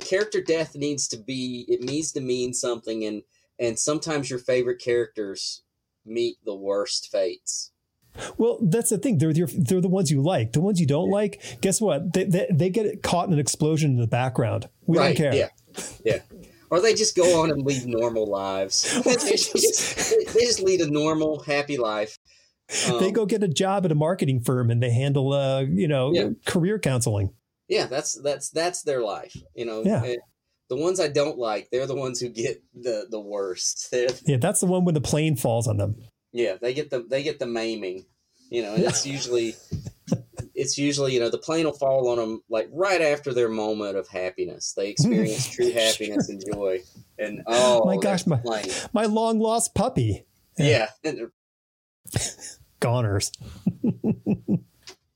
character 0.00 0.40
death 0.40 0.74
needs 0.74 1.08
to 1.08 1.18
be 1.18 1.66
it 1.68 1.82
needs 1.82 2.12
to 2.12 2.22
mean 2.22 2.54
something, 2.54 3.04
and 3.04 3.22
and 3.58 3.78
sometimes 3.78 4.30
your 4.30 4.38
favorite 4.38 4.80
characters 4.80 5.62
meet 6.06 6.38
the 6.46 6.54
worst 6.54 7.10
fates. 7.12 7.70
Well, 8.38 8.58
that's 8.62 8.90
the 8.90 8.98
thing. 8.98 9.18
They're 9.18 9.30
your, 9.30 9.48
they're 9.48 9.80
the 9.80 9.88
ones 9.88 10.10
you 10.10 10.22
like. 10.22 10.52
The 10.52 10.60
ones 10.60 10.80
you 10.80 10.86
don't 10.86 11.10
like, 11.10 11.42
guess 11.60 11.80
what? 11.80 12.12
They, 12.12 12.24
they 12.24 12.46
they 12.50 12.70
get 12.70 13.02
caught 13.02 13.28
in 13.28 13.32
an 13.34 13.38
explosion 13.38 13.92
in 13.92 13.96
the 14.00 14.06
background. 14.06 14.68
We 14.86 14.98
right? 14.98 15.16
don't 15.16 15.16
care. 15.16 15.34
Yeah. 15.34 15.48
Yeah. 16.04 16.18
Or 16.70 16.80
they 16.80 16.94
just 16.94 17.14
go 17.16 17.42
on 17.42 17.50
and 17.50 17.62
lead 17.62 17.86
normal 17.86 18.26
lives. 18.26 18.82
they, 19.04 19.14
just, 19.16 19.52
they 20.34 20.40
just 20.40 20.60
lead 20.62 20.80
a 20.80 20.90
normal, 20.90 21.40
happy 21.40 21.76
life. 21.76 22.18
they 22.98 23.06
Um, 23.08 23.12
go 23.12 23.26
get 23.26 23.42
a 23.42 23.48
job 23.48 23.84
at 23.84 23.92
a 23.92 23.94
marketing 23.94 24.40
firm 24.40 24.70
and 24.70 24.82
they 24.82 24.90
handle, 24.90 25.32
uh, 25.32 25.60
you 25.60 25.86
know, 25.86 26.12
Yeah. 26.12 26.30
career 26.44 26.78
counseling. 26.80 27.30
yeah 27.68 27.86
that's 27.86 28.20
that's 28.22 28.50
that's 28.50 28.82
their 28.82 29.02
life 29.02 29.34
you 29.56 29.64
know 29.66 29.82
Yeah. 29.84 30.14
The 30.68 30.76
ones 30.76 30.98
i 31.00 31.08
don't 31.08 31.36
like 31.38 31.68
they're 31.70 31.86
the 31.86 31.94
ones 31.96 32.20
who 32.20 32.28
get 32.28 32.62
the 32.74 33.06
the 33.10 33.20
worst 33.20 33.88
they're, 33.92 34.08
Yeah, 34.26 34.36
that's 34.38 34.60
the 34.60 34.66
one 34.66 34.84
when 34.84 34.94
the 34.94 35.00
plane 35.00 35.36
falls 35.36 35.66
on 35.68 35.76
them. 35.76 35.96
Yeah 36.36 36.56
they 36.60 36.74
get 36.74 36.90
the 36.90 37.00
they 37.08 37.22
get 37.22 37.38
the 37.38 37.46
maiming 37.46 38.04
you 38.50 38.62
know 38.62 38.74
and 38.74 38.84
it's 38.84 39.06
usually 39.16 39.54
it's 40.54 40.76
usually 40.78 41.14
you 41.14 41.20
know 41.20 41.30
the 41.30 41.38
plane 41.38 41.64
will 41.64 41.72
fall 41.72 42.08
on 42.10 42.18
them 42.18 42.42
like 42.48 42.68
right 42.72 43.00
after 43.00 43.32
their 43.32 43.48
moment 43.48 43.96
of 43.96 44.06
happiness 44.08 44.72
they 44.76 44.90
experience 44.90 45.48
true 45.54 45.70
happiness 45.72 46.28
and 46.28 46.42
joy 46.52 46.78
and 47.18 47.42
oh 47.46 47.84
My 47.84 47.96
gosh, 47.96 48.26
my- 48.26 48.36
plane. 48.38 48.66
My 48.92 49.04
long 49.06 49.38
lost 49.38 49.74
puppy. 49.74 50.26
yeah 50.58 50.88
and- 51.02 51.30
Goners. 52.80 53.32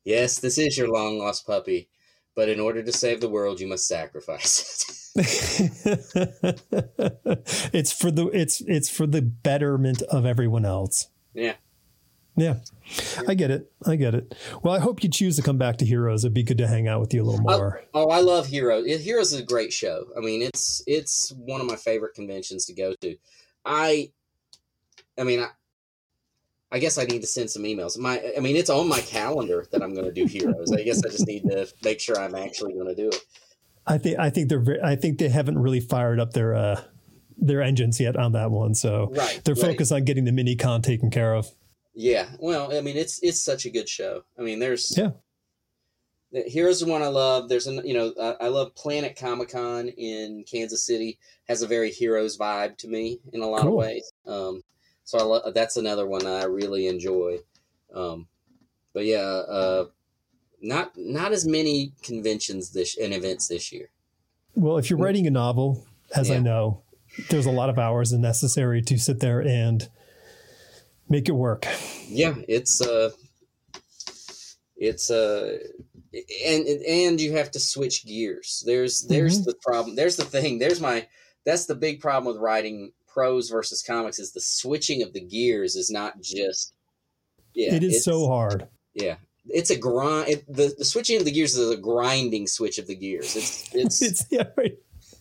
yes 0.04 0.38
this 0.40 0.56
is 0.58 0.78
your 0.78 0.88
long 0.88 1.18
lost 1.18 1.46
puppy 1.46 1.88
but 2.34 2.48
in 2.48 2.58
order 2.58 2.82
to 2.82 2.92
save 2.92 3.20
the 3.20 3.28
world 3.28 3.60
you 3.60 3.66
must 3.68 3.86
sacrifice 3.86 5.12
it 5.16 5.20
it's 7.72 7.92
for 7.92 8.10
the 8.10 8.26
it's 8.32 8.60
it's 8.62 8.88
for 8.88 9.06
the 9.06 9.20
betterment 9.20 10.02
of 10.02 10.24
everyone 10.24 10.64
else. 10.64 11.08
Yeah 11.34 11.54
Yeah. 12.36 12.56
I 13.28 13.34
get 13.34 13.50
it. 13.50 13.70
I 13.86 13.96
get 13.96 14.14
it. 14.14 14.34
Well, 14.62 14.74
I 14.74 14.78
hope 14.78 15.02
you 15.02 15.10
choose 15.10 15.36
to 15.36 15.42
come 15.42 15.58
back 15.58 15.76
to 15.78 15.84
Heroes. 15.84 16.24
It'd 16.24 16.32
be 16.32 16.42
good 16.42 16.58
to 16.58 16.66
hang 16.66 16.88
out 16.88 17.00
with 17.00 17.12
you 17.12 17.22
a 17.22 17.26
little 17.26 17.40
more. 17.42 17.82
Oh, 17.92 18.08
I 18.08 18.20
love 18.20 18.46
Heroes. 18.46 18.86
Heroes 19.02 19.32
is 19.32 19.40
a 19.40 19.44
great 19.44 19.72
show. 19.72 20.06
I 20.16 20.20
mean, 20.20 20.40
it's 20.42 20.82
it's 20.86 21.32
one 21.32 21.60
of 21.60 21.66
my 21.66 21.76
favorite 21.76 22.14
conventions 22.14 22.64
to 22.66 22.72
go 22.72 22.94
to. 23.02 23.16
I, 23.64 24.10
I 25.18 25.24
mean, 25.24 25.40
I, 25.40 25.48
I 26.72 26.78
guess 26.78 26.98
I 26.98 27.04
need 27.04 27.20
to 27.20 27.26
send 27.26 27.50
some 27.50 27.64
emails. 27.64 27.98
My, 27.98 28.22
I 28.36 28.40
mean, 28.40 28.56
it's 28.56 28.70
on 28.70 28.88
my 28.88 29.00
calendar 29.00 29.66
that 29.72 29.82
I'm 29.82 29.92
going 29.92 30.06
to 30.06 30.12
do 30.12 30.26
Heroes. 30.26 30.72
I 30.72 30.82
guess 30.82 31.04
I 31.04 31.10
just 31.10 31.26
need 31.26 31.42
to 31.50 31.68
make 31.84 32.00
sure 32.00 32.18
I'm 32.18 32.34
actually 32.34 32.72
going 32.72 32.88
to 32.88 32.94
do 32.94 33.08
it. 33.08 33.20
I 33.86 33.98
think 33.98 34.18
I 34.18 34.30
think 34.30 34.48
they're 34.48 34.60
very, 34.60 34.80
I 34.82 34.94
think 34.96 35.18
they 35.18 35.28
haven't 35.28 35.58
really 35.58 35.80
fired 35.80 36.20
up 36.20 36.32
their 36.32 36.54
uh, 36.54 36.80
their 37.40 37.62
engines 37.62 37.98
yet 37.98 38.16
on 38.16 38.32
that 38.32 38.50
one. 38.50 38.74
So 38.74 39.08
Right, 39.12 39.40
they're 39.44 39.54
right. 39.54 39.62
focused 39.72 39.92
on 39.92 40.04
getting 40.04 40.24
the 40.24 40.32
mini 40.32 40.56
con 40.56 40.82
taken 40.82 41.10
care 41.10 41.34
of. 41.34 41.48
Yeah, 41.94 42.28
well, 42.38 42.76
I 42.76 42.80
mean, 42.80 42.96
it's 42.96 43.18
it's 43.22 43.42
such 43.42 43.64
a 43.66 43.70
good 43.70 43.88
show. 43.88 44.22
I 44.38 44.42
mean, 44.42 44.58
there's 44.60 44.96
Yeah. 44.96 45.10
Here's 46.32 46.78
the 46.78 46.86
one 46.86 47.02
I 47.02 47.08
love. 47.08 47.48
There's 47.48 47.66
an 47.66 47.80
you 47.84 47.92
know 47.94 48.14
I, 48.20 48.44
I 48.44 48.48
love 48.48 48.74
Planet 48.76 49.16
Comic 49.16 49.48
Con 49.50 49.88
in 49.88 50.44
Kansas 50.50 50.86
City. 50.86 51.18
Has 51.48 51.62
a 51.62 51.66
very 51.66 51.90
Heroes 51.90 52.38
vibe 52.38 52.76
to 52.78 52.88
me 52.88 53.18
in 53.32 53.40
a 53.42 53.48
lot 53.48 53.66
of 53.66 53.72
ways. 53.72 54.12
Um, 54.26 54.62
so 55.02 55.18
I 55.18 55.22
lo- 55.22 55.52
that's 55.52 55.76
another 55.76 56.06
one 56.06 56.26
I 56.26 56.44
really 56.44 56.86
enjoy. 56.86 57.38
Um, 57.92 58.28
but 58.94 59.06
yeah, 59.06 59.18
uh, 59.18 59.86
not 60.62 60.92
not 60.96 61.32
as 61.32 61.48
many 61.48 61.94
conventions 62.04 62.70
this 62.70 62.96
and 62.96 63.12
events 63.12 63.48
this 63.48 63.72
year. 63.72 63.90
Well, 64.54 64.78
if 64.78 64.88
you're 64.88 65.00
writing 65.00 65.26
a 65.26 65.30
novel, 65.30 65.84
as 66.14 66.30
I 66.30 66.38
know, 66.38 66.82
there's 67.28 67.46
a 67.46 67.50
lot 67.50 67.68
of 67.70 67.78
hours 67.78 68.12
necessary 68.12 68.82
to 68.82 68.98
sit 68.98 69.20
there 69.20 69.40
and 69.40 69.88
make 71.08 71.28
it 71.28 71.32
work. 71.32 71.66
Yeah, 72.08 72.34
it's 72.48 72.80
uh 72.80 73.10
it's 74.76 75.10
uh 75.10 75.58
and 76.46 76.66
and 76.66 77.20
you 77.20 77.32
have 77.36 77.50
to 77.52 77.60
switch 77.60 78.04
gears. 78.06 78.62
There's 78.66 79.02
there's 79.02 79.40
Mhm. 79.40 79.44
the 79.46 79.54
problem. 79.62 79.96
There's 79.96 80.16
the 80.16 80.24
thing. 80.24 80.58
There's 80.58 80.80
my 80.80 81.06
that's 81.44 81.66
the 81.66 81.74
big 81.74 82.00
problem 82.00 82.32
with 82.32 82.42
writing 82.42 82.92
prose 83.06 83.50
versus 83.50 83.82
comics 83.82 84.18
is 84.18 84.32
the 84.32 84.40
switching 84.40 85.02
of 85.02 85.12
the 85.12 85.20
gears 85.20 85.74
is 85.76 85.90
not 85.90 86.20
just 86.20 86.74
yeah. 87.54 87.74
it 87.74 87.82
is 87.82 88.04
so 88.04 88.26
hard. 88.28 88.68
yeah. 88.94 89.16
It's 89.46 89.70
a 89.70 89.76
grind. 89.78 90.28
It, 90.28 90.46
the 90.46 90.74
the 90.78 90.84
switching 90.84 91.16
of 91.18 91.24
the 91.24 91.32
gears 91.32 91.56
is 91.56 91.70
a 91.70 91.76
grinding 91.76 92.46
switch 92.46 92.78
of 92.78 92.86
the 92.86 92.94
gears. 92.94 93.34
It's 93.36 93.74
it's, 93.74 94.02
It's 94.10 94.24
yeah, 94.30 94.44
right. 94.56 94.78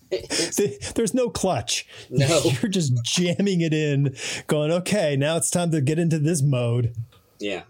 There's 0.95 1.13
no 1.13 1.29
clutch. 1.29 1.87
no 2.09 2.41
You're 2.61 2.69
just 2.69 2.93
jamming 3.03 3.61
it 3.61 3.73
in, 3.73 4.15
going, 4.47 4.71
okay, 4.71 5.15
now 5.15 5.37
it's 5.37 5.49
time 5.49 5.71
to 5.71 5.81
get 5.81 5.99
into 5.99 6.19
this 6.19 6.41
mode. 6.41 6.95
Yeah. 7.39 7.63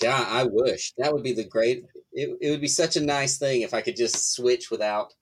God, 0.00 0.26
I 0.28 0.44
wish 0.50 0.92
that 0.98 1.12
would 1.12 1.22
be 1.22 1.32
the 1.32 1.44
great. 1.44 1.84
It, 2.12 2.36
it 2.40 2.50
would 2.50 2.60
be 2.60 2.68
such 2.68 2.96
a 2.96 3.00
nice 3.00 3.38
thing 3.38 3.62
if 3.62 3.74
I 3.74 3.80
could 3.80 3.96
just 3.96 4.34
switch 4.34 4.70
without, 4.70 5.12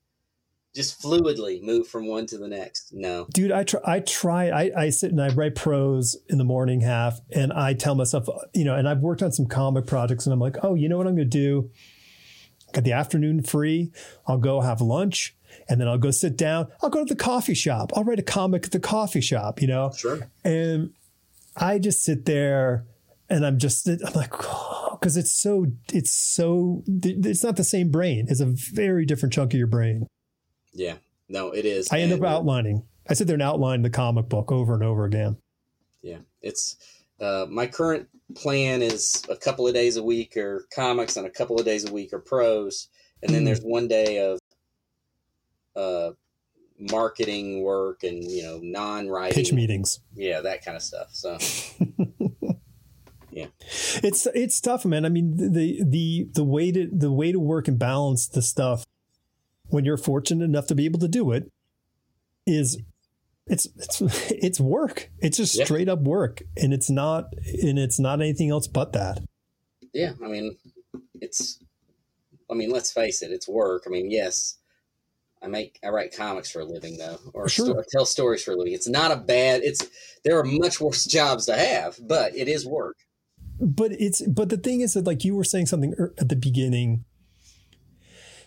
just 0.74 1.02
fluidly 1.02 1.62
move 1.62 1.88
from 1.88 2.06
one 2.06 2.26
to 2.26 2.38
the 2.38 2.48
next. 2.48 2.92
No. 2.92 3.26
Dude, 3.34 3.52
I 3.52 3.64
try, 3.64 3.80
I 3.84 4.00
try, 4.00 4.48
I, 4.50 4.70
I 4.76 4.90
sit 4.90 5.10
and 5.10 5.20
I 5.20 5.28
write 5.28 5.54
prose 5.54 6.16
in 6.28 6.38
the 6.38 6.44
morning 6.44 6.80
half 6.80 7.20
and 7.30 7.52
I 7.52 7.74
tell 7.74 7.94
myself, 7.94 8.28
you 8.54 8.64
know, 8.64 8.74
and 8.74 8.88
I've 8.88 9.00
worked 9.00 9.22
on 9.22 9.32
some 9.32 9.46
comic 9.46 9.86
projects 9.86 10.26
and 10.26 10.32
I'm 10.32 10.40
like, 10.40 10.56
oh, 10.62 10.74
you 10.74 10.88
know 10.88 10.96
what 10.96 11.06
I'm 11.06 11.16
going 11.16 11.28
to 11.28 11.38
do? 11.38 11.70
Got 12.72 12.84
the 12.84 12.92
afternoon 12.92 13.42
free. 13.42 13.92
I'll 14.26 14.38
go 14.38 14.62
have 14.62 14.80
lunch 14.80 15.36
and 15.68 15.80
then 15.80 15.88
I'll 15.88 15.98
go 15.98 16.10
sit 16.10 16.36
down. 16.36 16.68
I'll 16.82 16.90
go 16.90 17.04
to 17.04 17.14
the 17.14 17.20
coffee 17.20 17.54
shop. 17.54 17.92
I'll 17.96 18.04
write 18.04 18.18
a 18.18 18.22
comic 18.22 18.64
at 18.66 18.72
the 18.72 18.80
coffee 18.80 19.20
shop, 19.20 19.60
you 19.60 19.68
know? 19.68 19.92
Sure. 19.96 20.28
And 20.44 20.92
I 21.56 21.78
just 21.78 22.02
sit 22.02 22.24
there 22.24 22.84
and 23.28 23.44
I'm 23.46 23.58
just, 23.58 23.86
I'm 23.88 23.98
like, 24.14 24.30
because 24.30 25.16
it's 25.16 25.32
so, 25.32 25.66
it's 25.92 26.10
so, 26.10 26.82
it's 26.86 27.42
not 27.42 27.56
the 27.56 27.64
same 27.64 27.90
brain. 27.90 28.26
It's 28.28 28.40
a 28.40 28.46
very 28.46 29.04
different 29.06 29.32
chunk 29.32 29.52
of 29.54 29.58
your 29.58 29.66
brain. 29.66 30.06
Yeah. 30.72 30.96
No, 31.28 31.50
it 31.50 31.64
is. 31.64 31.90
I 31.92 32.00
end 32.00 32.12
up 32.12 32.18
And, 32.18 32.26
uh, 32.26 32.28
outlining. 32.28 32.84
I 33.08 33.14
sit 33.14 33.26
there 33.26 33.34
and 33.34 33.42
outline 33.42 33.82
the 33.82 33.90
comic 33.90 34.28
book 34.28 34.52
over 34.52 34.74
and 34.74 34.82
over 34.82 35.04
again. 35.04 35.36
Yeah. 36.02 36.18
It's 36.40 36.76
uh, 37.20 37.46
my 37.48 37.66
current 37.66 38.08
plan 38.34 38.82
is 38.82 39.22
a 39.28 39.36
couple 39.36 39.66
of 39.66 39.74
days 39.74 39.96
a 39.96 40.02
week 40.02 40.36
are 40.36 40.66
comics 40.74 41.16
and 41.16 41.26
a 41.26 41.30
couple 41.30 41.58
of 41.58 41.64
days 41.64 41.88
a 41.88 41.92
week 41.92 42.12
are 42.12 42.18
prose, 42.18 42.88
and 43.22 43.32
then 43.32 43.42
Mm. 43.42 43.46
there's 43.46 43.60
one 43.60 43.88
day 43.88 44.18
of 44.18 44.38
uh, 45.76 46.10
marketing 46.78 47.62
work 47.62 48.02
and 48.02 48.22
you 48.24 48.42
know 48.42 48.60
non-writing 48.62 49.34
Pitch 49.34 49.52
meetings. 49.52 50.00
Yeah, 50.14 50.40
that 50.40 50.64
kind 50.64 50.76
of 50.76 50.82
stuff. 50.82 51.08
So 51.12 51.38
yeah. 53.30 53.46
It's 54.02 54.26
it's 54.34 54.60
tough, 54.60 54.84
man. 54.84 55.04
I 55.04 55.08
mean, 55.08 55.36
the 55.52 55.82
the 55.84 56.28
the 56.34 56.44
way 56.44 56.70
to 56.72 56.88
the 56.92 57.10
way 57.12 57.32
to 57.32 57.38
work 57.40 57.68
and 57.68 57.78
balance 57.78 58.26
the 58.28 58.42
stuff 58.42 58.84
when 59.68 59.84
you're 59.84 59.96
fortunate 59.96 60.44
enough 60.44 60.66
to 60.66 60.74
be 60.74 60.84
able 60.84 60.98
to 61.00 61.08
do 61.08 61.32
it 61.32 61.50
is 62.46 62.78
it's 63.46 63.66
it's 63.76 64.00
it's 64.30 64.60
work. 64.60 65.10
It's 65.20 65.36
just 65.38 65.54
Yeah. 65.56 65.64
straight 65.64 65.88
up 65.88 66.00
work, 66.00 66.42
and 66.56 66.72
it's 66.74 66.90
not 66.90 67.32
and 67.62 67.78
it's 67.78 67.98
not 67.98 68.20
anything 68.20 68.50
else 68.50 68.66
but 68.66 68.92
that. 68.92 69.20
yeah, 69.94 70.12
I 70.24 70.28
mean, 70.28 70.56
it's. 71.20 71.58
I 72.50 72.54
mean, 72.54 72.70
let's 72.70 72.92
face 72.92 73.22
it, 73.22 73.30
it's 73.30 73.48
work. 73.48 73.84
I 73.86 73.90
mean, 73.90 74.10
yes, 74.10 74.58
I 75.42 75.48
make 75.48 75.78
I 75.84 75.88
write 75.88 76.16
comics 76.16 76.50
for 76.50 76.60
a 76.60 76.64
living 76.64 76.96
though, 76.98 77.18
or 77.34 77.48
Sure. 77.48 77.66
sto- 77.66 77.82
tell 77.90 78.06
stories 78.06 78.42
for 78.44 78.52
a 78.52 78.56
living. 78.56 78.72
It's 78.74 78.88
not 78.88 79.10
a 79.10 79.16
bad. 79.16 79.62
It's 79.64 79.86
there 80.24 80.38
are 80.38 80.44
much 80.44 80.80
worse 80.80 81.04
jobs 81.04 81.46
to 81.46 81.56
have, 81.56 81.98
but 82.00 82.36
it 82.36 82.48
is 82.48 82.64
work. 82.66 82.96
but 83.60 83.92
it's 83.92 84.22
but 84.26 84.48
the 84.48 84.56
thing 84.56 84.80
is 84.80 84.94
that 84.94 85.06
like 85.06 85.24
you 85.24 85.34
were 85.36 85.44
saying 85.44 85.66
something 85.66 85.94
er, 85.98 86.12
at 86.18 86.28
the 86.28 86.34
beginning 86.36 87.04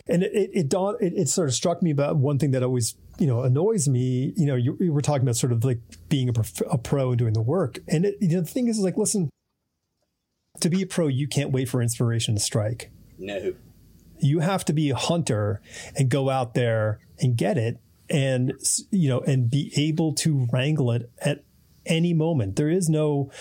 and 0.07 0.23
it 0.23 0.31
it 0.33 0.49
it, 0.53 0.69
dawned, 0.69 0.97
it 1.01 1.13
it 1.15 1.29
sort 1.29 1.47
of 1.47 1.55
struck 1.55 1.81
me 1.81 1.89
about 1.91 2.17
one 2.17 2.37
thing 2.37 2.51
that 2.51 2.63
always 2.63 2.95
you 3.17 3.25
know 3.27 3.41
annoys 3.43 3.87
me 3.87 4.33
you 4.35 4.45
know 4.45 4.55
you, 4.55 4.77
you 4.79 4.91
were 4.91 5.01
talking 5.01 5.21
about 5.23 5.35
sort 5.37 5.53
of 5.53 5.63
like 5.63 5.79
being 6.09 6.27
a, 6.29 6.33
prof, 6.33 6.61
a 6.69 6.77
pro 6.77 7.09
and 7.09 7.17
doing 7.19 7.33
the 7.33 7.41
work 7.41 7.79
and 7.87 8.05
it, 8.05 8.15
you 8.19 8.27
know, 8.35 8.41
the 8.41 8.47
thing 8.47 8.67
is, 8.67 8.77
is 8.77 8.83
like 8.83 8.97
listen 8.97 9.29
to 10.59 10.69
be 10.69 10.81
a 10.81 10.85
pro 10.85 11.07
you 11.07 11.27
can't 11.27 11.51
wait 11.51 11.69
for 11.69 11.81
inspiration 11.81 12.35
to 12.35 12.41
strike 12.41 12.91
No, 13.17 13.53
you 14.19 14.39
have 14.39 14.65
to 14.65 14.73
be 14.73 14.89
a 14.89 14.95
hunter 14.95 15.61
and 15.95 16.09
go 16.09 16.29
out 16.29 16.53
there 16.53 16.99
and 17.19 17.37
get 17.37 17.57
it 17.57 17.79
and 18.09 18.53
you 18.91 19.09
know 19.09 19.19
and 19.21 19.49
be 19.49 19.71
able 19.75 20.13
to 20.13 20.47
wrangle 20.51 20.91
it 20.91 21.09
at 21.19 21.43
any 21.85 22.13
moment. 22.13 22.55
There 22.55 22.69
is 22.69 22.89
no 22.89 23.31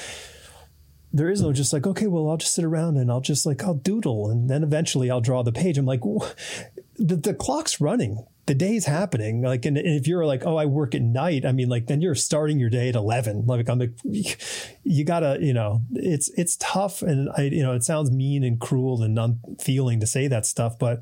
there 1.13 1.31
is 1.31 1.41
no 1.41 1.53
just 1.53 1.73
like 1.73 1.87
okay 1.87 2.09
well 2.09 2.29
i'll 2.29 2.37
just 2.37 2.55
sit 2.55 2.65
around 2.65 2.97
and 2.97 3.09
i'll 3.09 3.21
just 3.21 3.47
like 3.47 3.63
i'll 3.63 3.75
doodle 3.75 4.29
and 4.29 4.51
then 4.51 4.65
eventually 4.65 5.11
i'll 5.11 5.21
draw 5.21 5.43
the 5.43 5.53
page. 5.53 5.79
I'm 5.79 5.87
like 5.87 6.01
the, 6.01 7.17
the 7.17 7.35
clock's 7.35 7.81
running 7.81 8.27
the 8.47 8.55
day's 8.55 8.85
happening 8.85 9.41
like 9.43 9.65
and, 9.65 9.79
and 9.79 9.99
if 9.99 10.07
you're 10.07 10.27
like 10.27 10.45
oh 10.45 10.57
i 10.57 10.67
work 10.67 10.95
at 10.95 11.01
night 11.01 11.47
i 11.47 11.53
mean 11.53 11.69
like 11.69 11.87
then 11.87 12.01
you're 12.03 12.15
starting 12.15 12.61
your 12.61 12.69
day 12.69 12.91
at 12.91 12.95
11 12.95 13.47
like 13.47 13.69
i'm 13.69 13.79
like 13.79 14.39
you 14.83 15.05
gotta 15.05 15.39
you 15.41 15.55
know 15.55 15.81
it's 15.95 16.29
it's 16.37 16.57
tough 16.57 17.01
and 17.01 17.31
i 17.39 17.43
you 17.43 17.63
know 17.63 17.73
it 17.73 17.83
sounds 17.83 18.11
mean 18.11 18.45
and 18.45 18.61
cruel 18.61 19.03
and 19.03 19.19
unfeeling 19.19 19.99
to 20.01 20.07
say 20.07 20.29
that 20.29 20.45
stuff 20.45 20.79
but 20.79 21.01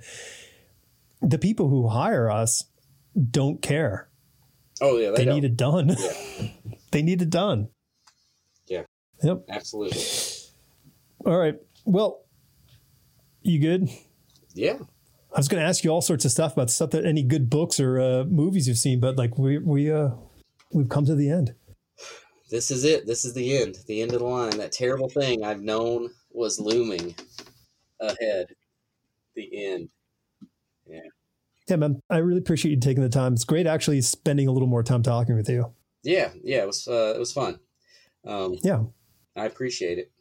the 1.23 1.39
people 1.39 1.69
who 1.69 1.89
hire 1.89 2.31
us 2.31 2.65
don't 3.31 3.63
care. 3.63 4.09
Oh 4.81 4.99
yeah, 4.99 5.11
they 5.11 5.25
they, 5.25 5.33
need 5.33 5.45
it 5.45 5.57
done. 5.57 5.97
Yeah, 5.97 6.49
they 6.91 7.03
need 7.03 7.23
it 7.23 7.31
done. 7.31 7.69
Yeah. 8.67 8.83
yep. 9.23 9.45
Absolutely. 9.49 10.03
all 11.25 11.39
right. 11.39 11.57
Well 11.85 12.25
you 13.43 13.59
good? 13.59 13.89
Yeah, 14.55 14.79
I 15.35 15.39
was 15.39 15.49
going 15.49 15.63
to 15.63 15.67
ask 15.67 15.83
you 15.83 15.91
all 15.91 16.03
sorts 16.03 16.25
of 16.27 16.31
stuff 16.31 16.53
about 16.53 16.69
stuff 16.71 16.91
that 16.91 17.07
any 17.07 17.23
good 17.23 17.49
books 17.49 17.81
or 17.81 17.99
uh, 18.01 18.25
movies 18.25 18.69
you've 18.69 18.77
seen, 18.77 19.01
but 19.01 19.17
like 19.17 19.39
we 19.39 19.59
we 19.59 19.91
uh 19.91 20.11
we've 20.73 20.91
come 20.91 21.07
to 21.07 21.15
the 21.15 21.31
end. 21.31 21.55
this 22.51 22.71
is 22.71 22.85
it. 22.85 23.07
This 23.07 23.25
is 23.25 23.33
the 23.33 23.57
end. 23.57 23.79
The 23.87 24.03
end 24.03 24.13
of 24.13 24.21
the 24.21 24.27
line. 24.27 24.59
That 24.59 24.73
terrible 24.73 25.09
thing 25.09 25.43
I've 25.43 25.63
known 25.63 26.11
was 26.33 26.61
looming 26.61 27.15
ahead. 28.01 28.49
The 29.35 29.67
end. 29.67 29.89
Yeah, 30.87 31.01
Yeah, 31.69 31.77
man, 31.77 32.01
I 32.11 32.19
really 32.19 32.41
appreciate 32.41 32.73
you 32.73 32.81
taking 32.81 33.03
the 33.03 33.09
time. 33.09 33.33
It's 33.33 33.45
great 33.45 33.67
actually 33.67 34.03
spending 34.03 34.49
a 34.49 34.53
little 34.53 34.69
more 34.69 34.83
time 34.83 35.03
talking 35.03 35.37
with 35.37 35.49
you. 35.49 35.73
Yeah, 36.03 36.31
yeah. 36.45 36.63
It 36.65 36.67
was 36.67 36.87
uh, 36.87 37.15
it 37.17 37.19
was 37.19 37.33
fun. 37.33 37.59
Um, 38.27 38.57
Yeah, 38.63 38.83
I 39.35 39.47
appreciate 39.47 39.99
it. 39.99 40.12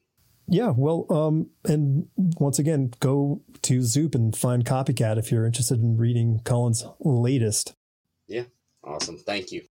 Yeah. 0.52 0.74
Well, 0.76 1.06
um, 1.10 1.50
and 1.64 2.08
once 2.18 2.60
again, 2.60 2.92
go 3.00 3.42
to 3.62 3.82
Zoop 3.82 4.14
and 4.14 4.36
find 4.36 4.66
Copycat 4.66 5.18
if 5.18 5.32
you're 5.32 5.46
interested 5.46 5.80
in 5.80 5.96
reading 5.96 6.42
Cullen's 6.44 6.86
latest. 7.00 7.74
Yeah, 8.28 8.44
awesome. 8.84 9.18
Thank 9.18 9.54
you. 9.54 9.64